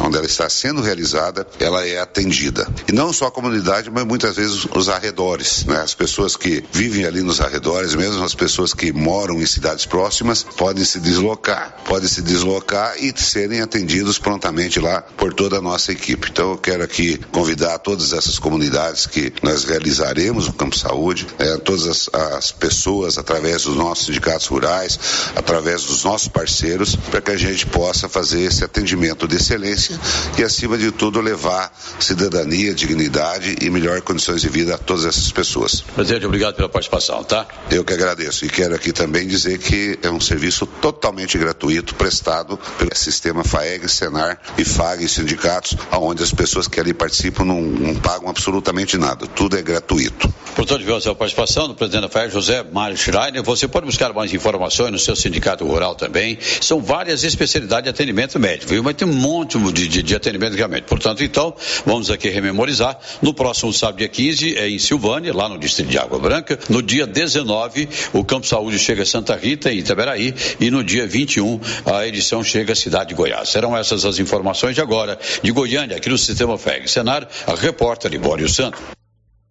onde 0.00 0.16
ela 0.16 0.26
está 0.26 0.48
sendo 0.48 0.80
realizada, 0.80 1.46
ela 1.58 1.86
é 1.86 1.98
atendida. 1.98 2.66
E 2.88 2.92
não 2.92 3.12
só 3.12 3.26
a 3.26 3.30
comunidade, 3.30 3.90
mas 3.90 4.04
muitas 4.04 4.36
vezes 4.36 4.66
os 4.74 4.88
arredores, 4.88 5.64
né? 5.64 5.80
As 5.80 5.94
pessoas 5.94 6.36
que 6.36 6.64
vivem 6.72 7.04
ali 7.04 7.22
nos 7.22 7.40
arredores, 7.40 7.94
mesmo 7.94 8.22
as 8.22 8.34
pessoas 8.34 8.72
que 8.72 8.92
moram 8.92 9.40
em 9.40 9.46
cidades 9.46 9.86
próximas, 9.86 10.42
podem 10.42 10.84
se 10.84 11.00
deslocar, 11.00 11.76
podem 11.84 12.08
se 12.08 12.22
deslocar 12.22 12.94
e 12.98 13.12
serem 13.16 13.60
atendidos 13.60 14.18
prontamente 14.18 14.78
lá 14.78 15.02
por 15.02 15.34
toda 15.34 15.58
a 15.58 15.60
nossa 15.60 15.92
equipe. 15.92 16.28
Então 16.30 16.52
eu 16.52 16.58
quero 16.58 16.82
aqui 16.84 17.18
convidar 17.32 17.78
todas 17.78 18.12
essas 18.12 18.38
comunidades 18.38 19.06
que 19.06 19.32
nós 19.42 19.64
realizaremos 19.64 20.48
o 20.48 20.52
Campo 20.52 20.76
Saúde, 20.76 21.26
eh, 21.38 21.56
todas 21.58 21.86
as, 21.86 22.10
as 22.12 22.52
pessoas 22.52 23.18
através 23.18 23.62
dos 23.62 23.76
nossos 23.76 24.06
sindicatos 24.06 24.46
rurais, 24.46 24.98
através 25.34 25.84
dos 25.84 26.04
nossos 26.04 26.28
parceiros, 26.28 26.94
para 26.96 27.20
que 27.20 27.30
a 27.30 27.36
gente 27.36 27.66
possa 27.66 28.08
fazer 28.08 28.42
esse 28.42 28.64
atendimento 28.64 29.26
de 29.26 29.39
excelência 29.40 29.98
e, 30.38 30.42
acima 30.42 30.76
de 30.78 30.90
tudo, 30.90 31.20
levar 31.20 31.72
cidadania, 31.98 32.74
dignidade 32.74 33.56
e 33.60 33.70
melhores 33.70 34.02
condições 34.02 34.40
de 34.40 34.48
vida 34.48 34.74
a 34.74 34.78
todas 34.78 35.04
essas 35.04 35.30
pessoas. 35.32 35.80
Presidente, 35.80 36.26
obrigado 36.26 36.54
pela 36.54 36.68
participação, 36.68 37.22
tá? 37.24 37.46
Eu 37.70 37.84
que 37.84 37.92
agradeço 37.92 38.44
e 38.44 38.48
quero 38.48 38.74
aqui 38.74 38.92
também 38.92 39.26
dizer 39.26 39.58
que 39.58 39.98
é 40.02 40.10
um 40.10 40.20
serviço 40.20 40.66
totalmente 40.66 41.36
gratuito 41.38 41.94
prestado 41.94 42.58
pelo 42.78 42.94
sistema 42.94 43.44
FAEG, 43.44 43.88
Senar 43.88 44.38
e 44.58 44.64
FAG 44.64 45.04
e 45.04 45.08
sindicatos, 45.08 45.76
onde 45.92 46.22
as 46.22 46.32
pessoas 46.32 46.68
que 46.68 46.78
ali 46.78 46.92
participam 46.92 47.44
não, 47.44 47.60
não 47.60 47.94
pagam 47.96 48.28
absolutamente 48.28 48.96
nada, 48.96 49.26
tudo 49.26 49.56
é 49.56 49.62
gratuito. 49.62 50.32
Portanto, 50.54 50.80
tivemos 50.80 51.06
a 51.06 51.14
participação 51.14 51.68
do 51.68 51.74
presidente 51.74 52.02
da 52.02 52.08
FAEG, 52.08 52.32
José 52.32 52.64
Mário 52.72 52.96
Schreiner. 52.96 53.42
Você 53.42 53.66
pode 53.68 53.86
buscar 53.86 54.12
mais 54.12 54.32
informações 54.32 54.90
no 54.90 54.98
seu 54.98 55.16
sindicato 55.16 55.64
rural 55.64 55.94
também. 55.94 56.38
São 56.60 56.82
várias 56.82 57.24
especialidades 57.24 57.84
de 57.84 57.90
atendimento 57.90 58.38
médico, 58.38 58.70
viu? 58.70 58.82
Mas 58.82 58.94
tem 58.96 59.08
um 59.08 59.12
monte 59.12 59.29
de, 59.72 59.88
de, 59.88 60.02
de 60.02 60.14
atendimento 60.14 60.54
realmente. 60.54 60.84
Portanto, 60.84 61.22
então, 61.22 61.54
vamos 61.86 62.10
aqui 62.10 62.28
rememorizar. 62.28 62.98
No 63.22 63.32
próximo 63.32 63.72
sábado, 63.72 63.98
dia 63.98 64.08
15, 64.08 64.56
é 64.56 64.68
em 64.68 64.78
Silvânia, 64.78 65.32
lá 65.34 65.48
no 65.48 65.58
distrito 65.58 65.88
de 65.88 65.98
Água 65.98 66.18
Branca. 66.18 66.58
No 66.68 66.82
dia 66.82 67.06
19, 67.06 67.88
o 68.12 68.24
Campo 68.24 68.46
Saúde 68.46 68.78
chega 68.78 69.02
a 69.02 69.06
Santa 69.06 69.36
Rita, 69.36 69.72
em 69.72 69.78
Itaberaí. 69.78 70.34
E 70.58 70.70
no 70.70 70.82
dia 70.82 71.06
21, 71.06 71.60
a 71.86 72.06
edição 72.06 72.42
chega 72.42 72.72
à 72.72 72.76
cidade 72.76 73.10
de 73.10 73.14
Goiás. 73.14 73.48
Serão 73.48 73.76
essas 73.76 74.04
as 74.04 74.18
informações 74.18 74.74
de 74.74 74.80
agora, 74.80 75.18
de 75.42 75.50
Goiânia, 75.50 75.96
aqui 75.96 76.08
no 76.08 76.18
Sistema 76.18 76.58
FEG. 76.58 76.88
Senar, 76.88 77.28
a 77.46 77.54
repórter 77.54 78.10
Libório 78.10 78.48
Santos. 78.48 78.80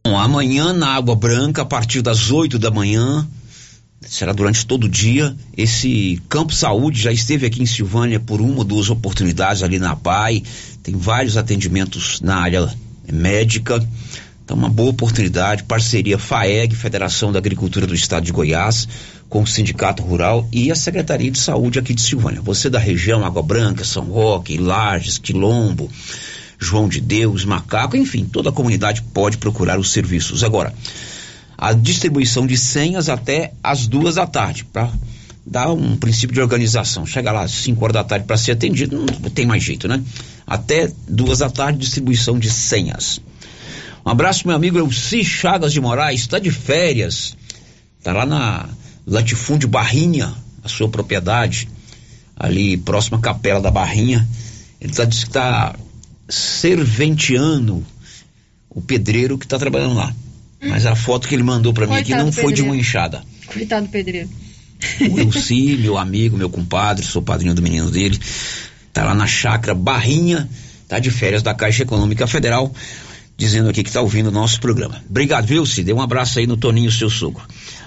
Bom, 0.06 0.18
amanhã 0.18 0.74
na 0.74 0.96
Água 0.96 1.16
Branca, 1.16 1.62
a 1.62 1.66
partir 1.66 2.02
das 2.02 2.32
8 2.32 2.58
da 2.58 2.72
manhã, 2.72 3.28
será 4.02 4.34
durante 4.34 4.66
todo 4.66 4.86
o 4.86 4.90
dia. 4.90 5.36
Esse 5.56 6.22
Campo 6.30 6.54
Saúde 6.54 7.02
já 7.02 7.12
esteve 7.12 7.46
aqui 7.46 7.62
em 7.62 7.66
Silvânia 7.66 8.20
por 8.20 8.42
uma 8.42 8.60
ou 8.60 8.64
duas 8.64 8.90
oportunidades 8.90 9.64
ali 9.64 9.80
na 9.80 9.96
PAI. 9.96 10.44
Tem 10.82 10.96
vários 10.96 11.38
atendimentos 11.38 12.22
na 12.22 12.38
área 12.38 12.74
médica. 13.12 13.86
Então, 14.44 14.58
uma 14.58 14.70
boa 14.70 14.90
oportunidade. 14.90 15.64
Parceria 15.64 16.18
FAEG, 16.18 16.76
Federação 16.76 17.32
da 17.32 17.38
Agricultura 17.38 17.86
do 17.86 17.94
Estado 17.94 18.26
de 18.26 18.32
Goiás, 18.32 18.88
com 19.30 19.44
o 19.44 19.48
Sindicato 19.48 20.02
Rural 20.02 20.48
e 20.52 20.72
a 20.72 20.76
Secretaria 20.76 21.30
de 21.30 21.38
Saúde 21.38 21.78
aqui 21.78 21.94
de 21.94 22.02
Silvânia. 22.02 22.42
Você 22.42 22.68
da 22.70 22.80
região, 22.80 23.24
Água 23.24 23.44
Branca, 23.44 23.84
São 23.84 24.06
Roque, 24.06 24.58
Lages, 24.58 25.20
Quilombo, 25.20 25.88
João 26.58 26.90
de 26.90 27.00
Deus, 27.00 27.46
Macaco, 27.46 27.96
enfim, 27.96 28.26
toda 28.26 28.50
a 28.50 28.52
comunidade 28.52 29.04
pode 29.14 29.38
procurar 29.38 29.80
os 29.80 29.92
serviços. 29.92 30.44
Agora, 30.44 30.74
a 31.62 31.74
distribuição 31.74 32.48
de 32.48 32.58
senhas 32.58 33.10
até 33.10 33.52
as 33.62 33.86
duas 33.86 34.16
da 34.16 34.26
tarde, 34.26 34.64
para 34.64 34.90
dar 35.46 35.74
um 35.74 35.98
princípio 35.98 36.34
de 36.34 36.40
organização. 36.40 37.06
Chega 37.06 37.34
lá 37.34 37.42
às 37.42 37.52
5 37.52 37.84
horas 37.84 37.96
da 37.96 38.04
tarde 38.06 38.26
para 38.26 38.38
ser 38.38 38.54
atendido, 38.54 38.98
não 38.98 39.30
tem 39.30 39.46
mais 39.46 39.62
jeito, 39.62 39.86
né? 39.86 40.02
Até 40.48 40.90
duas 41.06 41.40
da 41.40 41.50
tarde, 41.50 41.80
distribuição 41.80 42.40
de 42.40 42.50
senhas. 42.50 43.20
Um 44.06 44.10
abraço, 44.10 44.48
meu 44.48 44.56
amigo 44.56 44.80
Elci 44.80 45.22
Chagas 45.26 45.74
de 45.74 45.82
Moraes, 45.82 46.22
está 46.22 46.40
de 46.40 46.50
férias, 46.50 47.36
está 47.98 48.14
lá 48.14 48.26
na 48.26 48.66
Latifúndio 49.06 49.68
Barrinha, 49.68 50.34
a 50.64 50.70
sua 50.70 50.88
propriedade, 50.88 51.68
ali 52.38 52.78
próxima 52.78 53.18
à 53.18 53.22
Capela 53.22 53.60
da 53.60 53.70
Barrinha. 53.70 54.26
Ele 54.80 54.94
tá, 54.94 55.04
disse 55.04 55.24
que 55.24 55.30
está 55.32 55.76
serventeando 56.30 57.86
o 58.70 58.82
pedreiro 58.82 59.38
que 59.38 59.46
está 59.46 59.60
trabalhando 59.60 59.96
lá. 59.96 60.16
Mas 60.62 60.86
a 60.86 60.96
foto 60.96 61.28
que 61.28 61.36
ele 61.36 61.44
mandou 61.44 61.74
para 61.74 61.88
mim 61.88 61.96
aqui 61.96 62.14
não 62.14 62.32
foi 62.32 62.54
de 62.54 62.62
uma 62.62 62.72
pedreiro. 62.72 62.76
enxada. 62.76 63.24
Coitado 63.48 63.86
do 63.88 63.92
pedreiro. 63.92 64.30
O 65.10 65.20
Elci, 65.20 65.78
meu 65.78 65.98
amigo, 65.98 66.38
meu 66.38 66.50
compadre, 66.50 67.06
sou 67.06 67.22
padrinho 67.22 67.54
do 67.54 67.62
menino 67.62 67.90
dele, 67.90 68.20
tá 68.94 69.04
lá 69.04 69.14
na 69.14 69.28
chácara 69.28 69.74
Barrinha, 69.74 70.50
tá 70.88 71.00
de 71.00 71.12
férias 71.12 71.42
da 71.42 71.54
Caixa 71.54 71.84
Econômica 71.84 72.28
Federal, 72.28 72.74
dizendo 73.38 73.70
aqui 73.70 73.84
que 73.84 73.92
tá 73.92 74.02
ouvindo 74.02 74.28
o 74.28 74.32
nosso 74.32 74.60
programa. 74.60 75.02
Obrigado, 75.10 75.46
viu, 75.46 75.62
Elci? 75.62 75.84
Dê 75.84 75.94
um 75.94 76.02
abraço 76.02 76.40
aí 76.40 76.48
no 76.48 76.58
Toninho, 76.58 76.92
seu 76.92 77.10
sogro. 77.10 77.44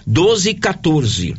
12 0.07 0.51
e 0.51 0.55
14. 0.55 1.35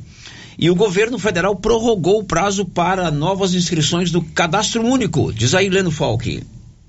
E 0.58 0.70
o 0.70 0.76
governo 0.76 1.18
federal 1.18 1.56
prorrogou 1.56 2.20
o 2.20 2.24
prazo 2.24 2.64
para 2.64 3.10
novas 3.10 3.56
inscrições 3.56 4.12
do 4.12 4.22
Cadastro 4.22 4.84
Único. 4.84 5.34
Diz 5.34 5.56
aí, 5.56 5.68
Leno 5.68 5.90
Falque. 5.90 6.44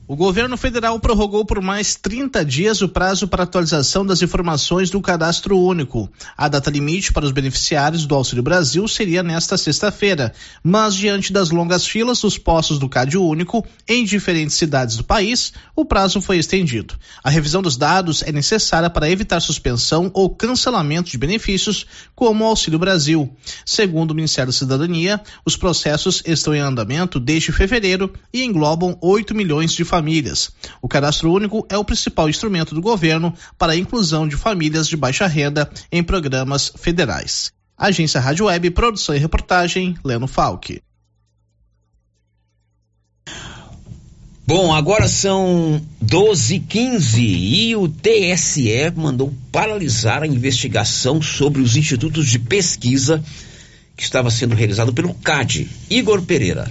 O 0.07 0.15
governo 0.17 0.55
federal 0.59 1.01
prorrogou 1.01 1.47
por 1.47 1.63
mais 1.63 1.97
30 1.97 2.45
dias 2.45 2.83
o 2.83 2.89
prazo 2.91 3.27
para 3.27 3.45
atualização 3.45 4.05
das 4.05 4.21
informações 4.21 4.91
do 4.91 5.01
cadastro 5.01 5.59
único. 5.59 6.11
A 6.37 6.47
data 6.47 6.71
limite 6.71 7.11
para 7.11 7.25
os 7.25 7.33
beneficiários 7.33 8.05
do 8.05 8.15
Auxílio 8.15 8.43
Brasil 8.43 8.87
seria 8.87 9.23
nesta 9.23 9.57
sexta-feira, 9.57 10.35
mas 10.63 10.95
diante 10.95 11.33
das 11.33 11.49
longas 11.49 11.87
filas 11.87 12.21
dos 12.21 12.37
postos 12.37 12.79
do 12.79 12.87
Cádio 12.87 13.25
Único 13.25 13.65
em 13.89 14.05
diferentes 14.05 14.57
cidades 14.57 14.99
do 14.99 15.05
país, 15.05 15.55
o 15.75 15.87
prazo 15.87 16.21
foi 16.21 16.37
estendido. 16.37 16.97
A 17.23 17.31
revisão 17.31 17.63
dos 17.63 17.79
dados 17.79 18.23
é 18.23 18.31
necessária 18.31 18.91
para 18.91 19.09
evitar 19.09 19.41
suspensão 19.41 20.11
ou 20.13 20.29
cancelamento 20.29 21.11
de 21.11 21.17
benefícios, 21.17 21.87
como 22.15 22.45
o 22.45 22.49
Auxílio 22.49 22.79
Brasil. 22.79 23.35
Segundo 23.65 24.11
o 24.11 24.15
Ministério 24.15 24.53
da 24.53 24.59
Cidadania, 24.59 25.19
os 25.47 25.57
processos 25.57 26.23
estão 26.27 26.55
em 26.55 26.61
andamento 26.61 27.19
desde 27.19 27.53
fevereiro 27.53 28.13
e 28.31 28.45
englobam 28.45 28.99
8 29.01 29.35
milhões 29.35 29.73
de 29.73 29.83
famílias. 29.95 30.51
O 30.83 30.89
cadastro 30.89 31.33
único 31.33 31.65
é 31.71 31.79
o 31.79 31.85
principal 31.85 32.29
instrumento 32.29 32.75
do 32.75 32.81
governo 32.81 33.33
para 33.57 33.75
a 33.75 33.77
inclusão 33.77 34.27
de 34.27 34.35
famílias 34.35 34.89
de 34.89 34.97
baixa 34.97 35.29
renda 35.29 35.71
em 35.93 36.03
programas 36.03 36.73
federais. 36.77 37.53
Agência 37.79 38.21
Rádio 38.21 38.47
Web, 38.47 38.71
produção 38.71 39.15
e 39.15 39.19
reportagem, 39.19 39.97
Leno 40.05 40.27
Falque. 40.27 40.83
Bom, 44.45 44.75
agora 44.75 45.07
são 45.07 45.81
12h15 46.05 47.19
e 47.21 47.77
o 47.77 47.89
TSE 47.89 48.91
mandou 48.97 49.33
paralisar 49.53 50.25
a 50.25 50.27
investigação 50.27 51.23
sobre 51.23 51.63
os 51.63 51.77
institutos 51.77 52.29
de 52.29 52.41
pesquisa 52.41 53.23
que 53.97 54.03
estava 54.03 54.29
sendo 54.29 54.57
realizado 54.57 54.93
pelo 54.93 55.15
CAD. 55.15 55.69
Igor 55.89 56.21
Pereira. 56.23 56.69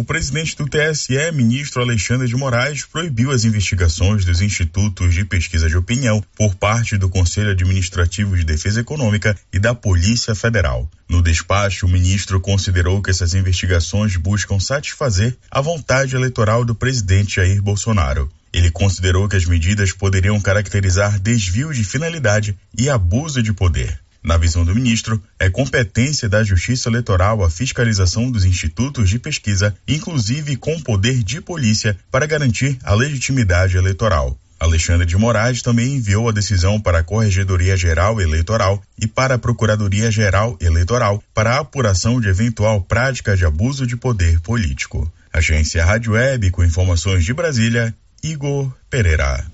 O 0.00 0.04
presidente 0.04 0.56
do 0.56 0.64
TSE, 0.64 1.30
ministro 1.30 1.82
Alexandre 1.82 2.26
de 2.26 2.34
Moraes, 2.34 2.86
proibiu 2.86 3.30
as 3.30 3.44
investigações 3.44 4.24
dos 4.24 4.40
institutos 4.40 5.12
de 5.12 5.26
pesquisa 5.26 5.68
de 5.68 5.76
opinião 5.76 6.24
por 6.34 6.54
parte 6.54 6.96
do 6.96 7.10
Conselho 7.10 7.50
Administrativo 7.50 8.34
de 8.34 8.42
Defesa 8.42 8.80
Econômica 8.80 9.36
e 9.52 9.58
da 9.58 9.74
Polícia 9.74 10.34
Federal. 10.34 10.90
No 11.06 11.22
despacho, 11.22 11.84
o 11.84 11.88
ministro 11.90 12.40
considerou 12.40 13.02
que 13.02 13.10
essas 13.10 13.34
investigações 13.34 14.16
buscam 14.16 14.58
satisfazer 14.58 15.36
a 15.50 15.60
vontade 15.60 16.16
eleitoral 16.16 16.64
do 16.64 16.74
presidente 16.74 17.36
Jair 17.36 17.62
Bolsonaro. 17.62 18.26
Ele 18.54 18.70
considerou 18.70 19.28
que 19.28 19.36
as 19.36 19.44
medidas 19.44 19.92
poderiam 19.92 20.40
caracterizar 20.40 21.20
desvio 21.20 21.74
de 21.74 21.84
finalidade 21.84 22.56
e 22.74 22.88
abuso 22.88 23.42
de 23.42 23.52
poder. 23.52 24.00
Na 24.22 24.36
visão 24.36 24.64
do 24.64 24.74
ministro, 24.74 25.22
é 25.38 25.48
competência 25.48 26.28
da 26.28 26.44
Justiça 26.44 26.88
Eleitoral 26.88 27.42
a 27.42 27.50
fiscalização 27.50 28.30
dos 28.30 28.44
institutos 28.44 29.08
de 29.08 29.18
pesquisa, 29.18 29.74
inclusive 29.88 30.56
com 30.56 30.78
poder 30.80 31.22
de 31.22 31.40
polícia, 31.40 31.96
para 32.10 32.26
garantir 32.26 32.78
a 32.84 32.94
legitimidade 32.94 33.76
eleitoral. 33.76 34.38
Alexandre 34.60 35.06
de 35.06 35.16
Moraes 35.16 35.62
também 35.62 35.94
enviou 35.94 36.28
a 36.28 36.32
decisão 36.32 36.78
para 36.78 36.98
a 36.98 37.02
Corregedoria 37.02 37.74
Geral 37.78 38.20
Eleitoral 38.20 38.82
e 39.00 39.06
para 39.06 39.36
a 39.36 39.38
Procuradoria 39.38 40.10
Geral 40.10 40.58
Eleitoral 40.60 41.24
para 41.32 41.52
a 41.52 41.60
apuração 41.60 42.20
de 42.20 42.28
eventual 42.28 42.82
prática 42.82 43.34
de 43.34 43.46
abuso 43.46 43.86
de 43.86 43.96
poder 43.96 44.38
político. 44.40 45.10
Agência 45.32 45.82
Rádio 45.82 46.12
Web 46.12 46.50
com 46.50 46.62
informações 46.62 47.24
de 47.24 47.32
Brasília, 47.32 47.94
Igor 48.22 48.70
Pereira. 48.90 49.46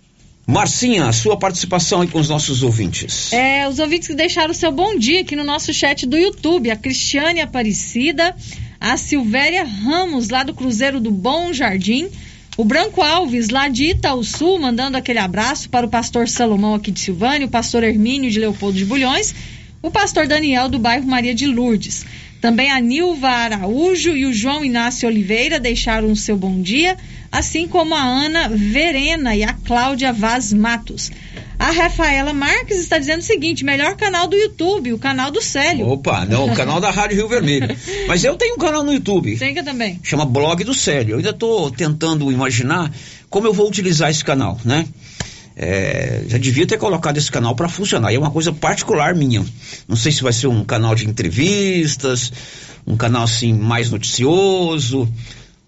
Marcinha, 0.46 1.08
a 1.08 1.12
sua 1.12 1.36
participação 1.36 2.02
aí 2.02 2.08
com 2.08 2.20
os 2.20 2.28
nossos 2.28 2.62
ouvintes. 2.62 3.32
É, 3.32 3.68
os 3.68 3.80
ouvintes 3.80 4.06
que 4.06 4.14
deixaram 4.14 4.52
o 4.52 4.54
seu 4.54 4.70
bom 4.70 4.96
dia 4.96 5.22
aqui 5.22 5.34
no 5.34 5.42
nosso 5.42 5.74
chat 5.74 6.06
do 6.06 6.16
YouTube, 6.16 6.70
a 6.70 6.76
Cristiane 6.76 7.40
Aparecida, 7.40 8.34
a 8.80 8.96
Silvéria 8.96 9.64
Ramos, 9.64 10.28
lá 10.28 10.44
do 10.44 10.54
Cruzeiro 10.54 11.00
do 11.00 11.10
Bom 11.10 11.52
Jardim, 11.52 12.08
o 12.56 12.64
Branco 12.64 13.02
Alves, 13.02 13.48
lá 13.48 13.66
de 13.66 13.90
Itaúsul, 13.90 14.60
mandando 14.60 14.96
aquele 14.96 15.18
abraço 15.18 15.68
para 15.68 15.84
o 15.84 15.90
pastor 15.90 16.28
Salomão 16.28 16.74
aqui 16.74 16.92
de 16.92 17.00
Silvânia, 17.00 17.48
o 17.48 17.50
pastor 17.50 17.82
Hermínio 17.82 18.30
de 18.30 18.38
Leopoldo 18.38 18.78
de 18.78 18.84
Bulhões, 18.84 19.34
o 19.82 19.90
pastor 19.90 20.28
Daniel 20.28 20.68
do 20.68 20.78
bairro 20.78 21.08
Maria 21.08 21.34
de 21.34 21.46
Lourdes. 21.46 22.06
Também 22.40 22.70
a 22.70 22.78
Nilva 22.78 23.28
Araújo 23.28 24.16
e 24.16 24.24
o 24.24 24.32
João 24.32 24.64
Inácio 24.64 25.08
Oliveira 25.08 25.58
deixaram 25.58 26.12
o 26.12 26.16
seu 26.16 26.36
bom 26.36 26.62
dia, 26.62 26.96
assim 27.36 27.68
como 27.68 27.94
a 27.94 28.02
Ana 28.02 28.48
Verena 28.48 29.36
e 29.36 29.44
a 29.44 29.52
Cláudia 29.52 30.12
Vaz 30.12 30.52
Matos. 30.52 31.10
A 31.58 31.70
Rafaela 31.70 32.32
Marques 32.32 32.78
está 32.78 32.98
dizendo 32.98 33.20
o 33.20 33.24
seguinte: 33.24 33.64
melhor 33.64 33.96
canal 33.96 34.26
do 34.26 34.36
YouTube, 34.36 34.92
o 34.92 34.98
canal 34.98 35.30
do 35.30 35.42
Célio. 35.42 35.88
Opa, 35.88 36.24
não, 36.26 36.50
o 36.50 36.54
canal 36.54 36.80
da 36.80 36.90
Rádio 36.90 37.16
Rio 37.16 37.28
Vermelho. 37.28 37.74
Mas 38.08 38.24
eu 38.24 38.36
tenho 38.36 38.54
um 38.54 38.58
canal 38.58 38.82
no 38.82 38.92
YouTube. 38.92 39.36
Tem 39.36 39.54
que 39.54 39.62
também. 39.62 39.98
Chama 40.02 40.24
Blog 40.24 40.64
do 40.64 40.74
Célio. 40.74 41.12
Eu 41.12 41.16
ainda 41.18 41.30
estou 41.30 41.70
tentando 41.70 42.30
imaginar 42.30 42.92
como 43.30 43.46
eu 43.46 43.52
vou 43.52 43.68
utilizar 43.68 44.10
esse 44.10 44.24
canal, 44.24 44.58
né? 44.64 44.86
É, 45.58 46.24
já 46.28 46.36
devia 46.36 46.66
ter 46.66 46.76
colocado 46.76 47.16
esse 47.16 47.30
canal 47.30 47.54
para 47.54 47.68
funcionar. 47.68 48.12
E 48.12 48.16
é 48.16 48.18
uma 48.18 48.30
coisa 48.30 48.52
particular 48.52 49.14
minha. 49.14 49.44
Não 49.88 49.96
sei 49.96 50.12
se 50.12 50.22
vai 50.22 50.32
ser 50.32 50.48
um 50.48 50.62
canal 50.62 50.94
de 50.94 51.08
entrevistas, 51.08 52.30
um 52.86 52.96
canal 52.96 53.22
assim 53.22 53.54
mais 53.54 53.90
noticioso, 53.90 55.10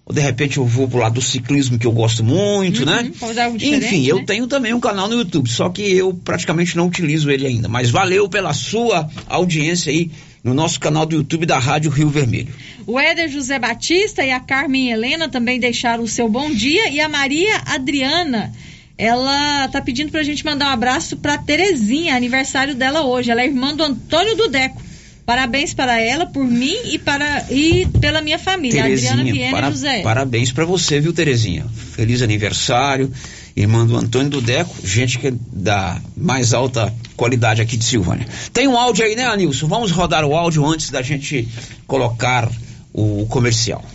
ou 0.09 0.15
de 0.15 0.21
repente 0.21 0.57
eu 0.57 0.65
vou 0.65 0.87
pro 0.87 0.97
lado 0.97 1.13
do 1.13 1.21
ciclismo 1.21 1.77
que 1.77 1.85
eu 1.85 1.91
gosto 1.91 2.23
muito, 2.23 2.83
né? 2.83 3.11
Uhum, 3.21 3.57
diferente, 3.57 3.85
Enfim, 3.85 4.05
eu 4.07 4.17
né? 4.17 4.23
tenho 4.25 4.47
também 4.47 4.73
um 4.73 4.79
canal 4.79 5.07
no 5.07 5.13
YouTube, 5.13 5.47
só 5.47 5.69
que 5.69 5.83
eu 5.83 6.11
praticamente 6.11 6.75
não 6.75 6.87
utilizo 6.87 7.29
ele 7.29 7.45
ainda. 7.45 7.69
Mas 7.69 7.91
valeu 7.91 8.27
pela 8.27 8.51
sua 8.51 9.07
audiência 9.27 9.91
aí 9.91 10.09
no 10.43 10.55
nosso 10.55 10.79
canal 10.79 11.05
do 11.05 11.15
YouTube 11.15 11.45
da 11.45 11.59
Rádio 11.59 11.91
Rio 11.91 12.09
Vermelho. 12.09 12.51
O 12.87 12.99
Éder 12.99 13.29
José 13.29 13.59
Batista 13.59 14.25
e 14.25 14.31
a 14.31 14.39
Carmen 14.39 14.89
Helena 14.89 15.29
também 15.29 15.59
deixaram 15.59 16.03
o 16.03 16.07
seu 16.07 16.27
bom 16.27 16.49
dia. 16.49 16.89
E 16.89 16.99
a 16.99 17.07
Maria 17.07 17.61
Adriana, 17.67 18.51
ela 18.97 19.67
tá 19.67 19.79
pedindo 19.79 20.11
pra 20.11 20.23
gente 20.23 20.43
mandar 20.43 20.69
um 20.69 20.73
abraço 20.73 21.17
pra 21.17 21.37
Terezinha, 21.37 22.15
aniversário 22.15 22.73
dela 22.73 23.03
hoje. 23.03 23.29
Ela 23.29 23.41
é 23.41 23.45
irmã 23.45 23.75
do 23.75 23.83
Antônio 23.83 24.35
Dudeco. 24.35 24.88
Parabéns 25.29 25.75
para 25.75 26.01
ela, 26.01 26.25
por 26.25 26.43
mim 26.43 26.75
e 26.85 26.97
para 26.97 27.45
e 27.51 27.85
pela 28.01 28.19
minha 28.19 28.39
família, 28.39 28.83
Adriana 28.83 29.23
Viena 29.23 29.51
para- 29.51 29.67
e 29.67 29.71
José. 29.71 30.01
parabéns 30.01 30.51
pra 30.51 30.65
você, 30.65 30.99
viu, 30.99 31.13
Terezinha? 31.13 31.67
Feliz 31.67 32.23
aniversário. 32.23 33.11
Irmã 33.55 33.85
do 33.85 33.95
Antônio 33.95 34.31
do 34.31 34.41
Deco, 34.41 34.73
gente 34.83 35.19
que 35.19 35.27
é 35.27 35.33
da 35.53 36.01
mais 36.17 36.51
alta 36.51 36.91
qualidade 37.15 37.61
aqui 37.61 37.77
de 37.77 37.83
Silvânia. 37.85 38.25
Tem 38.51 38.67
um 38.67 38.75
áudio 38.75 39.05
aí, 39.05 39.15
né, 39.15 39.25
Anilson? 39.27 39.67
Vamos 39.67 39.91
rodar 39.91 40.25
o 40.25 40.35
áudio 40.35 40.65
antes 40.65 40.89
da 40.89 41.03
gente 41.03 41.47
colocar 41.85 42.49
o 42.91 43.27
comercial. 43.27 43.85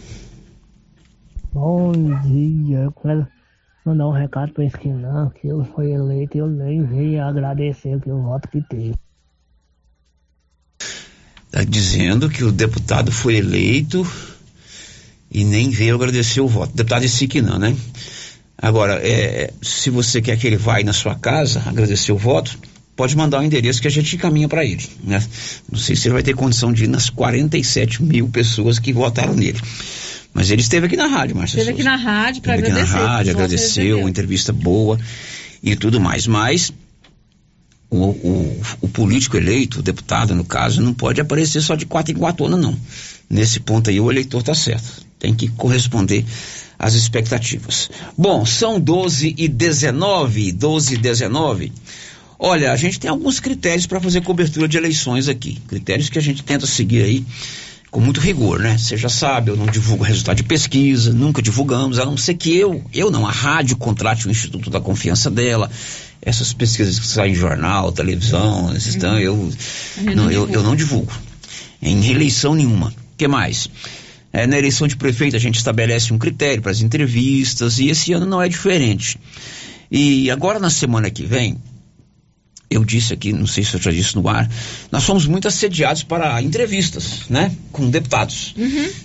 Bom 1.52 1.90
dia, 2.23 2.78
eu 2.78 2.93
quero 2.93 3.27
mandar 3.85 4.06
um 4.06 4.12
recado 4.12 4.52
para 4.52 4.66
Esquinan, 4.66 5.32
que 5.40 5.48
eu 5.48 5.65
fui 5.74 5.90
eleito 5.90 6.36
e 6.36 6.39
eu 6.39 6.47
nem 6.47 6.85
veio 6.86 7.24
agradecer 7.24 8.01
que 8.01 8.09
o 8.09 8.23
voto 8.23 8.48
que 8.48 8.62
teve. 8.62 8.94
Tá 11.55 11.62
dizendo 11.62 12.28
que 12.28 12.43
o 12.43 12.51
deputado 12.51 13.12
foi 13.12 13.36
eleito 13.36 14.05
e 15.31 15.44
nem 15.44 15.70
veio 15.70 15.94
agradecer 15.94 16.40
o 16.40 16.48
voto. 16.48 16.74
Deputado 16.74 17.02
disse 17.02 17.28
que 17.28 17.40
não, 17.40 17.60
né? 17.60 17.76
Agora, 18.59 18.94
é, 19.01 19.52
se 19.62 19.89
você 19.89 20.20
quer 20.20 20.36
que 20.36 20.48
ele 20.48 20.56
vá 20.56 20.82
na 20.82 20.93
sua 20.93 21.14
casa 21.14 21.62
agradecer 21.64 22.10
o 22.10 22.18
voto, 22.18 22.59
pode 22.97 23.16
mandar 23.16 23.39
o 23.40 23.44
endereço 23.44 23.81
que 23.81 23.86
a 23.86 23.90
gente 23.90 24.16
encaminha 24.16 24.48
para 24.48 24.64
ele, 24.64 24.85
né? 25.05 25.24
Não 25.70 25.78
sei 25.78 25.94
se 25.94 26.09
ele 26.09 26.14
vai 26.14 26.24
ter 26.24 26.35
condição 26.35 26.72
de 26.72 26.86
ir 26.86 26.89
nas 26.89 27.09
47 27.09 28.02
mil 28.02 28.28
pessoas 28.28 28.81
que 28.81 28.93
votaram 28.93 29.35
nele. 29.35 29.60
Mas 30.32 30.51
ele 30.51 30.60
esteve 30.60 30.86
aqui 30.86 30.97
na 30.97 31.06
rádio, 31.06 31.36
Márcia 31.36 31.60
Esteve 31.60 31.70
aqui 31.70 31.85
Souza. 31.85 31.97
na 31.97 32.02
rádio 32.02 32.43
para 32.43 32.56
Esteve 32.56 32.72
aqui 32.72 32.81
agradecer. 32.81 33.01
na 33.01 33.14
rádio, 33.14 33.31
agradeceu, 33.31 33.98
uma 34.01 34.10
entrevista 34.10 34.52
boa 34.52 34.98
e 35.62 35.76
tudo 35.76 36.01
mais. 36.01 36.26
Mas 36.26 36.72
o, 37.94 38.10
o, 38.10 38.62
o 38.82 38.88
político 38.88 39.36
eleito, 39.36 39.78
o 39.78 39.82
deputado 39.82 40.34
no 40.34 40.44
caso, 40.44 40.82
não 40.82 40.92
pode 40.92 41.20
aparecer 41.20 41.60
só 41.60 41.74
de 41.74 41.86
quatro 41.86 42.12
em 42.12 42.16
quatro 42.16 42.46
anos, 42.46 42.60
não. 42.60 42.76
Nesse 43.30 43.60
ponto 43.60 43.90
aí 43.90 44.00
o 44.00 44.10
eleitor 44.10 44.40
está 44.40 44.54
certo. 44.54 45.04
Tem 45.18 45.34
que 45.34 45.48
corresponder 45.48 46.24
às 46.78 46.94
expectativas. 46.94 47.90
Bom, 48.18 48.44
são 48.44 48.80
12 48.80 49.34
e 49.38 49.48
19, 49.48 50.52
12 50.52 50.94
e 50.94 50.98
19. 50.98 51.72
Olha, 52.38 52.72
a 52.72 52.76
gente 52.76 52.98
tem 52.98 53.08
alguns 53.08 53.40
critérios 53.40 53.86
para 53.86 54.00
fazer 54.00 54.20
cobertura 54.22 54.68
de 54.68 54.76
eleições 54.76 55.28
aqui. 55.28 55.60
Critérios 55.66 56.10
que 56.10 56.18
a 56.18 56.22
gente 56.22 56.42
tenta 56.42 56.66
seguir 56.66 57.02
aí 57.02 57.24
com 57.90 58.00
muito 58.00 58.20
rigor, 58.20 58.58
né? 58.58 58.76
Você 58.76 58.96
já 58.96 59.08
sabe, 59.08 59.52
eu 59.52 59.56
não 59.56 59.66
divulgo 59.66 60.02
resultado 60.02 60.36
de 60.36 60.42
pesquisa, 60.42 61.12
nunca 61.12 61.40
divulgamos, 61.40 62.00
a 62.00 62.04
não 62.04 62.16
ser 62.16 62.34
que 62.34 62.52
eu, 62.52 62.82
eu 62.92 63.08
não, 63.08 63.24
a 63.24 63.30
rádio 63.30 63.76
contrate 63.76 64.26
o 64.26 64.30
Instituto 64.32 64.68
da 64.68 64.80
Confiança 64.80 65.30
dela. 65.30 65.70
Essas 66.24 66.52
pesquisas 66.52 66.98
que 66.98 67.06
saem 67.06 67.32
em 67.32 67.36
jornal, 67.36 67.92
televisão, 67.92 68.74
esses 68.74 68.94
então, 68.94 69.18
eu, 69.18 69.52
não, 70.16 70.30
eu, 70.30 70.48
eu 70.48 70.62
não 70.62 70.74
divulgo. 70.74 71.12
Em 71.82 72.01
reeleição 72.01 72.55
nenhuma. 72.55 72.88
O 72.88 73.16
que 73.16 73.28
mais? 73.28 73.68
É, 74.32 74.46
na 74.46 74.59
eleição 74.59 74.88
de 74.88 74.96
prefeito 74.96 75.36
a 75.36 75.38
gente 75.38 75.56
estabelece 75.56 76.12
um 76.12 76.18
critério 76.18 76.62
para 76.62 76.72
as 76.72 76.80
entrevistas 76.80 77.78
e 77.78 77.88
esse 77.88 78.12
ano 78.12 78.26
não 78.26 78.42
é 78.42 78.48
diferente. 78.48 79.18
E 79.90 80.30
agora 80.30 80.59
na 80.59 80.70
semana 80.70 81.10
que 81.10 81.24
vem, 81.24 81.56
eu 82.68 82.84
disse 82.84 83.12
aqui, 83.12 83.32
não 83.32 83.46
sei 83.46 83.62
se 83.62 83.74
eu 83.74 83.80
já 83.80 83.92
disse 83.92 84.16
no 84.16 84.28
ar, 84.28 84.51
nós 84.90 85.05
fomos 85.05 85.26
muito 85.26 85.46
assediados 85.46 86.02
para 86.02 86.42
entrevistas, 86.42 87.20
né? 87.30 87.55
Com 87.70 87.88
deputados. 87.88 88.55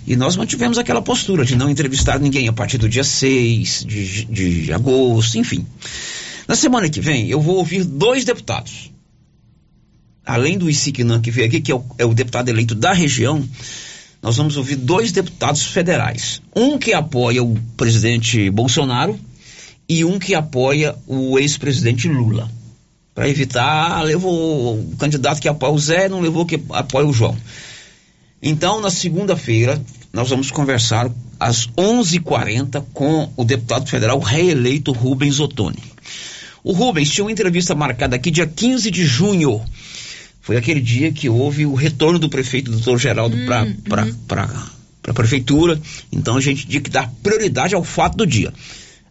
E 0.06 0.16
nós 0.16 0.36
mantivemos 0.36 0.78
aquela 0.78 1.00
postura 1.00 1.44
de 1.44 1.54
não 1.54 1.70
entrevistar 1.70 2.18
ninguém 2.18 2.48
a 2.48 2.52
partir 2.52 2.78
do 2.78 2.88
dia 2.88 3.04
6 3.04 3.84
de, 3.86 4.24
de 4.24 4.72
agosto, 4.72 5.38
enfim. 5.38 5.64
Na 6.50 6.56
semana 6.56 6.88
que 6.88 7.00
vem, 7.00 7.28
eu 7.28 7.40
vou 7.40 7.58
ouvir 7.58 7.84
dois 7.84 8.24
deputados. 8.24 8.90
Além 10.26 10.58
do 10.58 10.68
Isiquinan 10.68 11.20
que 11.20 11.30
veio 11.30 11.46
aqui, 11.46 11.60
que 11.60 11.70
é 11.70 11.76
o, 11.76 11.84
é 11.96 12.04
o 12.04 12.12
deputado 12.12 12.48
eleito 12.48 12.74
da 12.74 12.92
região, 12.92 13.48
nós 14.20 14.36
vamos 14.36 14.56
ouvir 14.56 14.74
dois 14.74 15.12
deputados 15.12 15.62
federais. 15.66 16.42
Um 16.56 16.76
que 16.76 16.92
apoia 16.92 17.40
o 17.40 17.56
presidente 17.76 18.50
Bolsonaro 18.50 19.16
e 19.88 20.04
um 20.04 20.18
que 20.18 20.34
apoia 20.34 20.96
o 21.06 21.38
ex-presidente 21.38 22.08
Lula. 22.08 22.50
Para 23.14 23.28
evitar, 23.28 23.92
ah, 23.92 24.02
levou 24.02 24.74
o 24.76 24.96
candidato 24.96 25.40
que 25.40 25.46
apoia 25.46 25.72
o 25.72 25.78
Zé, 25.78 26.08
não 26.08 26.20
levou 26.20 26.44
que 26.44 26.60
apoia 26.70 27.06
o 27.06 27.12
João. 27.12 27.38
Então, 28.42 28.80
na 28.80 28.90
segunda-feira, 28.90 29.80
nós 30.12 30.30
vamos 30.30 30.50
conversar 30.50 31.08
às 31.38 31.68
11h40 31.68 32.86
com 32.92 33.30
o 33.36 33.44
deputado 33.44 33.88
federal 33.88 34.18
reeleito 34.18 34.90
Rubens 34.90 35.38
Ottoni. 35.38 35.90
O 36.62 36.72
Rubens 36.72 37.10
tinha 37.10 37.24
uma 37.24 37.32
entrevista 37.32 37.74
marcada 37.74 38.16
aqui 38.16 38.30
dia 38.30 38.46
15 38.46 38.90
de 38.90 39.04
junho. 39.04 39.60
Foi 40.40 40.56
aquele 40.56 40.80
dia 40.80 41.12
que 41.12 41.28
houve 41.28 41.66
o 41.66 41.74
retorno 41.74 42.18
do 42.18 42.28
prefeito 42.28 42.70
doutor 42.70 42.98
Geraldo 42.98 43.36
para 43.46 44.46
a 45.08 45.14
prefeitura. 45.14 45.80
Então 46.10 46.36
a 46.36 46.40
gente 46.40 46.66
tinha 46.66 46.80
que 46.80 46.90
dar 46.90 47.10
prioridade 47.22 47.74
ao 47.74 47.84
fato 47.84 48.16
do 48.16 48.26
dia. 48.26 48.52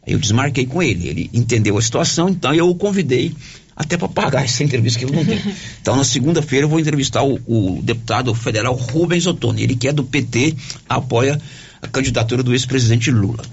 Aí 0.06 0.14
eu 0.14 0.20
desmarquei 0.20 0.66
com 0.66 0.82
ele. 0.82 1.08
Ele 1.08 1.30
entendeu 1.34 1.78
a 1.78 1.82
situação, 1.82 2.30
então 2.30 2.54
eu 2.54 2.70
o 2.70 2.76
convidei 2.76 3.34
até 3.76 3.96
para 3.96 4.10
pagar 4.10 4.44
essa 4.44 4.64
entrevista 4.64 5.00
que 5.00 5.06
ele 5.06 5.16
não 5.16 5.24
deu. 5.24 5.40
Então 5.82 5.96
na 5.96 6.04
segunda-feira 6.04 6.66
eu 6.66 6.70
vou 6.70 6.80
entrevistar 6.80 7.24
o, 7.24 7.40
o 7.48 7.82
deputado 7.82 8.36
federal 8.36 8.76
Rubens 8.76 9.26
Ottoni. 9.26 9.64
Ele 9.64 9.76
que 9.76 9.88
é 9.88 9.94
do 9.94 10.04
PT, 10.04 10.56
apoia 10.88 11.42
a 11.82 11.88
candidatura 11.88 12.44
do 12.44 12.54
ex-presidente 12.54 13.10
Lula. 13.10 13.44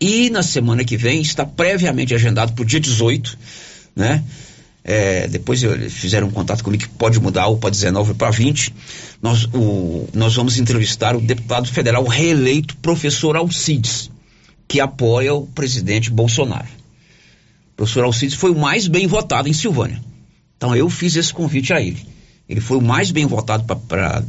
E 0.00 0.30
na 0.30 0.42
semana 0.42 0.84
que 0.84 0.96
vem 0.96 1.20
está 1.20 1.44
previamente 1.44 2.14
agendado 2.14 2.52
para 2.52 2.62
o 2.62 2.64
dia 2.64 2.80
18, 2.80 3.38
né? 3.94 4.24
É, 4.82 5.28
depois 5.28 5.62
eles 5.62 5.92
fizeram 5.92 6.28
um 6.28 6.30
contato 6.30 6.64
comigo 6.64 6.84
que 6.84 6.88
pode 6.88 7.20
mudar 7.20 7.48
ou 7.48 7.58
para 7.58 7.68
19 7.68 8.10
ou 8.10 8.14
para 8.14 8.30
20. 8.30 8.74
Nós, 9.20 9.44
o, 9.52 10.08
nós 10.14 10.34
vamos 10.34 10.58
entrevistar 10.58 11.14
o 11.14 11.20
deputado 11.20 11.68
federal 11.68 12.04
reeleito, 12.04 12.76
professor 12.78 13.36
Alcides, 13.36 14.10
que 14.66 14.80
apoia 14.80 15.34
o 15.34 15.46
presidente 15.46 16.10
Bolsonaro. 16.10 16.68
O 17.72 17.76
professor 17.76 18.04
Alcides 18.04 18.34
foi 18.34 18.50
o 18.50 18.58
mais 18.58 18.88
bem 18.88 19.06
votado 19.06 19.48
em 19.48 19.52
Silvânia. 19.52 20.00
Então 20.56 20.74
eu 20.74 20.88
fiz 20.88 21.14
esse 21.14 21.32
convite 21.32 21.74
a 21.74 21.80
ele. 21.80 22.06
Ele 22.48 22.60
foi 22.60 22.78
o 22.78 22.82
mais 22.82 23.10
bem 23.10 23.26
votado 23.26 23.64
para 23.64 24.22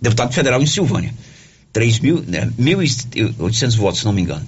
deputado 0.00 0.32
federal 0.32 0.60
em 0.60 0.66
Silvânia. 0.66 1.14
3 1.72 2.00
mil, 2.00 2.24
né, 2.26 2.50
1.800 2.58 3.76
votos, 3.76 4.00
se 4.00 4.04
não 4.04 4.12
me 4.12 4.22
engano. 4.22 4.46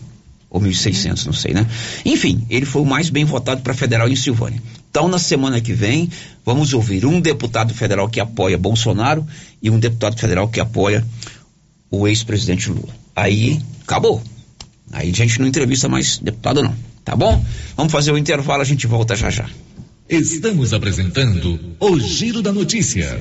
Ou 0.51 0.61
1.600, 0.61 1.27
não 1.27 1.33
sei, 1.33 1.53
né? 1.53 1.67
Enfim, 2.05 2.47
ele 2.49 2.65
foi 2.65 2.83
o 2.83 2.87
mais 2.87 3.11
bem 3.11 3.25
votado 3.25 3.63
para 3.63 3.75
federal 3.75 4.09
em 4.09 4.15
Silvânia. 4.15 4.63
Então, 4.89 5.09
na 5.09 5.19
semana 5.19 5.61
que 5.61 5.73
vem, 5.73 6.09
vamos 6.45 6.73
ouvir 6.73 7.05
um 7.05 7.21
deputado 7.21 7.75
federal 7.75 8.09
que 8.09 8.21
apoia 8.21 8.57
Bolsonaro 8.57 9.27
e 9.61 9.69
um 9.69 9.79
deputado 9.79 10.17
federal 10.17 10.49
que 10.49 10.61
apoia 10.61 11.05
o 11.91 12.07
ex-presidente 12.07 12.71
Lula. 12.71 12.95
Aí, 13.17 13.61
acabou. 13.83 14.23
Aí 14.93 15.11
a 15.11 15.13
gente 15.13 15.41
não 15.41 15.49
entrevista 15.49 15.89
mais 15.89 16.19
deputado, 16.19 16.63
não. 16.63 16.75
Tá 17.05 17.17
bom? 17.17 17.45
Vamos 17.77 17.93
fazer 17.93 18.13
o 18.13 18.19
intervalo, 18.19 18.63
a 18.63 18.65
gente 18.65 18.87
volta 18.87 19.17
já 19.17 19.31
já. 19.31 19.49
Estamos 20.09 20.73
apresentando 20.73 21.59
o 21.81 21.99
Giro 21.99 22.41
da 22.41 22.53
Notícia. 22.53 23.21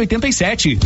5787. 0.07 0.79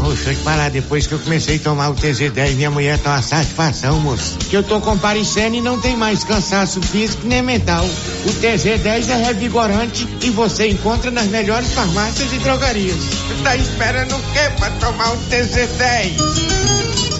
Moço, 0.00 0.28
eu 0.30 0.36
falar, 0.36 0.70
depois 0.70 1.06
que 1.06 1.12
eu 1.12 1.18
comecei 1.18 1.56
a 1.56 1.58
tomar 1.58 1.90
o 1.90 1.94
TZ10, 1.94 2.54
minha 2.54 2.70
mulher 2.70 2.98
tá 2.98 3.10
uma 3.10 3.22
satisfação, 3.22 4.00
moço. 4.00 4.38
Que 4.38 4.56
eu 4.56 4.62
tô 4.62 4.80
comparecendo 4.80 5.56
e 5.56 5.60
não 5.60 5.78
tem 5.78 5.94
mais 5.94 6.24
cansaço 6.24 6.80
físico 6.80 7.26
nem 7.26 7.42
mental. 7.42 7.84
O 7.84 8.30
TZ10 8.40 9.10
é 9.10 9.16
revigorante 9.26 10.08
e 10.22 10.30
você 10.30 10.68
encontra 10.68 11.10
nas 11.10 11.26
melhores 11.26 11.70
farmácias 11.72 12.32
e 12.32 12.38
drogarias. 12.38 12.96
Tá 13.44 13.56
esperando 13.56 14.16
o 14.16 14.22
quê 14.32 14.50
pra 14.58 14.70
tomar 14.70 15.12
o 15.12 15.16
TZ10? 15.28 17.19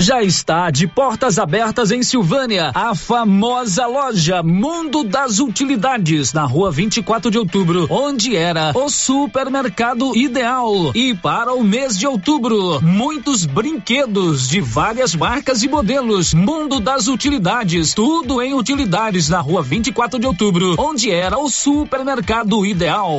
Já 0.00 0.22
está 0.22 0.70
de 0.70 0.86
portas 0.86 1.38
abertas 1.38 1.90
em 1.90 2.02
Silvânia, 2.02 2.72
a 2.74 2.94
famosa 2.94 3.86
loja 3.86 4.42
Mundo 4.42 5.04
das 5.04 5.40
Utilidades, 5.40 6.32
na 6.32 6.46
rua 6.46 6.70
24 6.70 7.30
de 7.30 7.36
outubro, 7.36 7.86
onde 7.90 8.34
era 8.34 8.72
o 8.74 8.88
supermercado 8.88 10.16
ideal. 10.16 10.90
E 10.94 11.14
para 11.14 11.52
o 11.52 11.62
mês 11.62 11.98
de 11.98 12.06
outubro, 12.06 12.80
muitos 12.82 13.44
brinquedos 13.44 14.48
de 14.48 14.62
várias 14.62 15.14
marcas 15.14 15.62
e 15.62 15.68
modelos. 15.68 16.32
Mundo 16.32 16.80
das 16.80 17.06
Utilidades, 17.06 17.92
tudo 17.92 18.40
em 18.40 18.54
utilidades 18.54 19.28
na 19.28 19.40
rua 19.40 19.62
24 19.62 20.18
de 20.18 20.26
outubro, 20.26 20.76
onde 20.78 21.10
era 21.10 21.38
o 21.38 21.50
supermercado 21.50 22.64
ideal. 22.64 23.18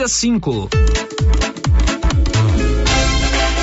dia 0.01 0.07
5. 0.07 1.50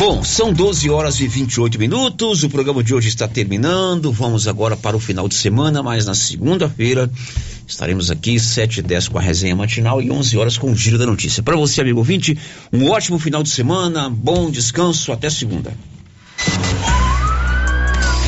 Bom, 0.00 0.24
são 0.24 0.50
12 0.50 0.88
horas 0.88 1.20
e 1.20 1.28
28 1.28 1.78
minutos. 1.78 2.42
O 2.42 2.48
programa 2.48 2.82
de 2.82 2.94
hoje 2.94 3.08
está 3.08 3.28
terminando. 3.28 4.10
Vamos 4.10 4.48
agora 4.48 4.74
para 4.74 4.96
o 4.96 4.98
final 4.98 5.28
de 5.28 5.34
semana, 5.34 5.82
mas 5.82 6.06
na 6.06 6.14
segunda-feira 6.14 7.10
estaremos 7.68 8.10
aqui 8.10 8.40
7 8.40 8.78
e 8.78 8.82
10 8.82 9.08
com 9.08 9.18
a 9.18 9.20
resenha 9.20 9.54
matinal 9.54 10.00
e 10.00 10.10
11 10.10 10.38
horas 10.38 10.56
com 10.56 10.72
o 10.72 10.74
Giro 10.74 10.96
da 10.96 11.04
Notícia. 11.04 11.42
Para 11.42 11.54
você, 11.54 11.82
amigo 11.82 11.98
ouvinte, 11.98 12.38
um 12.72 12.88
ótimo 12.88 13.18
final 13.18 13.42
de 13.42 13.50
semana, 13.50 14.08
bom 14.08 14.50
descanso, 14.50 15.12
até 15.12 15.28
segunda. 15.28 15.70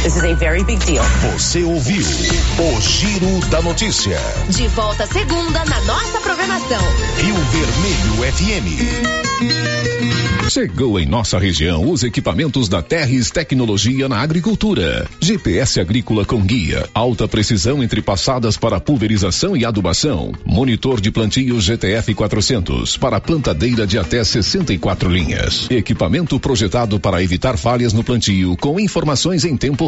This 0.02 0.16
is 0.16 0.24
a 0.24 0.34
very 0.34 0.64
big 0.64 0.84
deal. 0.84 1.04
Você 1.32 1.62
ouviu 1.62 2.02
o 2.02 2.80
Giro 2.80 3.38
da 3.50 3.62
Notícia. 3.62 4.18
De 4.48 4.66
volta 4.66 5.06
segunda 5.06 5.64
na 5.64 5.80
nossa 5.82 6.20
programação. 6.20 6.82
Rio 7.18 7.36
Vermelho 7.36 8.32
FM. 8.32 9.62
Chegou 10.50 10.98
em 11.00 11.06
nossa 11.06 11.38
região 11.38 11.88
os 11.90 12.02
equipamentos 12.02 12.68
da 12.68 12.82
Terres 12.82 13.30
Tecnologia 13.30 14.08
na 14.08 14.18
Agricultura. 14.18 15.08
GPS 15.20 15.80
agrícola 15.80 16.26
com 16.26 16.42
guia, 16.42 16.86
alta 16.92 17.26
precisão 17.26 17.82
entre 17.82 18.02
passadas 18.02 18.56
para 18.56 18.80
pulverização 18.80 19.56
e 19.56 19.64
adubação. 19.64 20.32
Monitor 20.44 21.00
de 21.00 21.10
plantio 21.10 21.58
GTF 21.60 22.12
400 22.14 22.96
para 22.98 23.20
plantadeira 23.20 23.86
de 23.86 23.98
até 23.98 24.22
64 24.22 25.08
linhas. 25.08 25.70
Equipamento 25.70 26.38
projetado 26.38 27.00
para 27.00 27.22
evitar 27.22 27.56
falhas 27.56 27.92
no 27.92 28.04
plantio 28.04 28.56
com 28.58 28.78
informações 28.78 29.44
em 29.44 29.56
tempo 29.56 29.86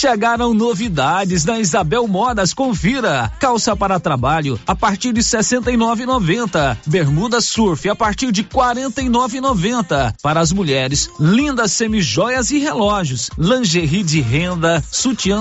Chegaram 0.00 0.54
novidades 0.54 1.44
na 1.44 1.60
Isabel 1.60 2.08
Modas, 2.08 2.54
confira. 2.54 3.30
Calça 3.38 3.76
para 3.76 4.00
trabalho 4.00 4.58
a 4.66 4.74
partir 4.74 5.12
de 5.12 5.20
69,90. 5.20 6.78
Bermuda 6.86 7.38
surf 7.42 7.86
a 7.86 7.94
partir 7.94 8.32
de 8.32 8.42
49,90. 8.42 10.14
Para 10.22 10.40
as 10.40 10.52
mulheres, 10.52 11.10
lindas 11.20 11.72
semijoias 11.72 12.50
e 12.50 12.58
relógios. 12.58 13.28
Lingerie 13.36 14.02
de 14.02 14.22
renda, 14.22 14.82
sutiã 14.90 15.38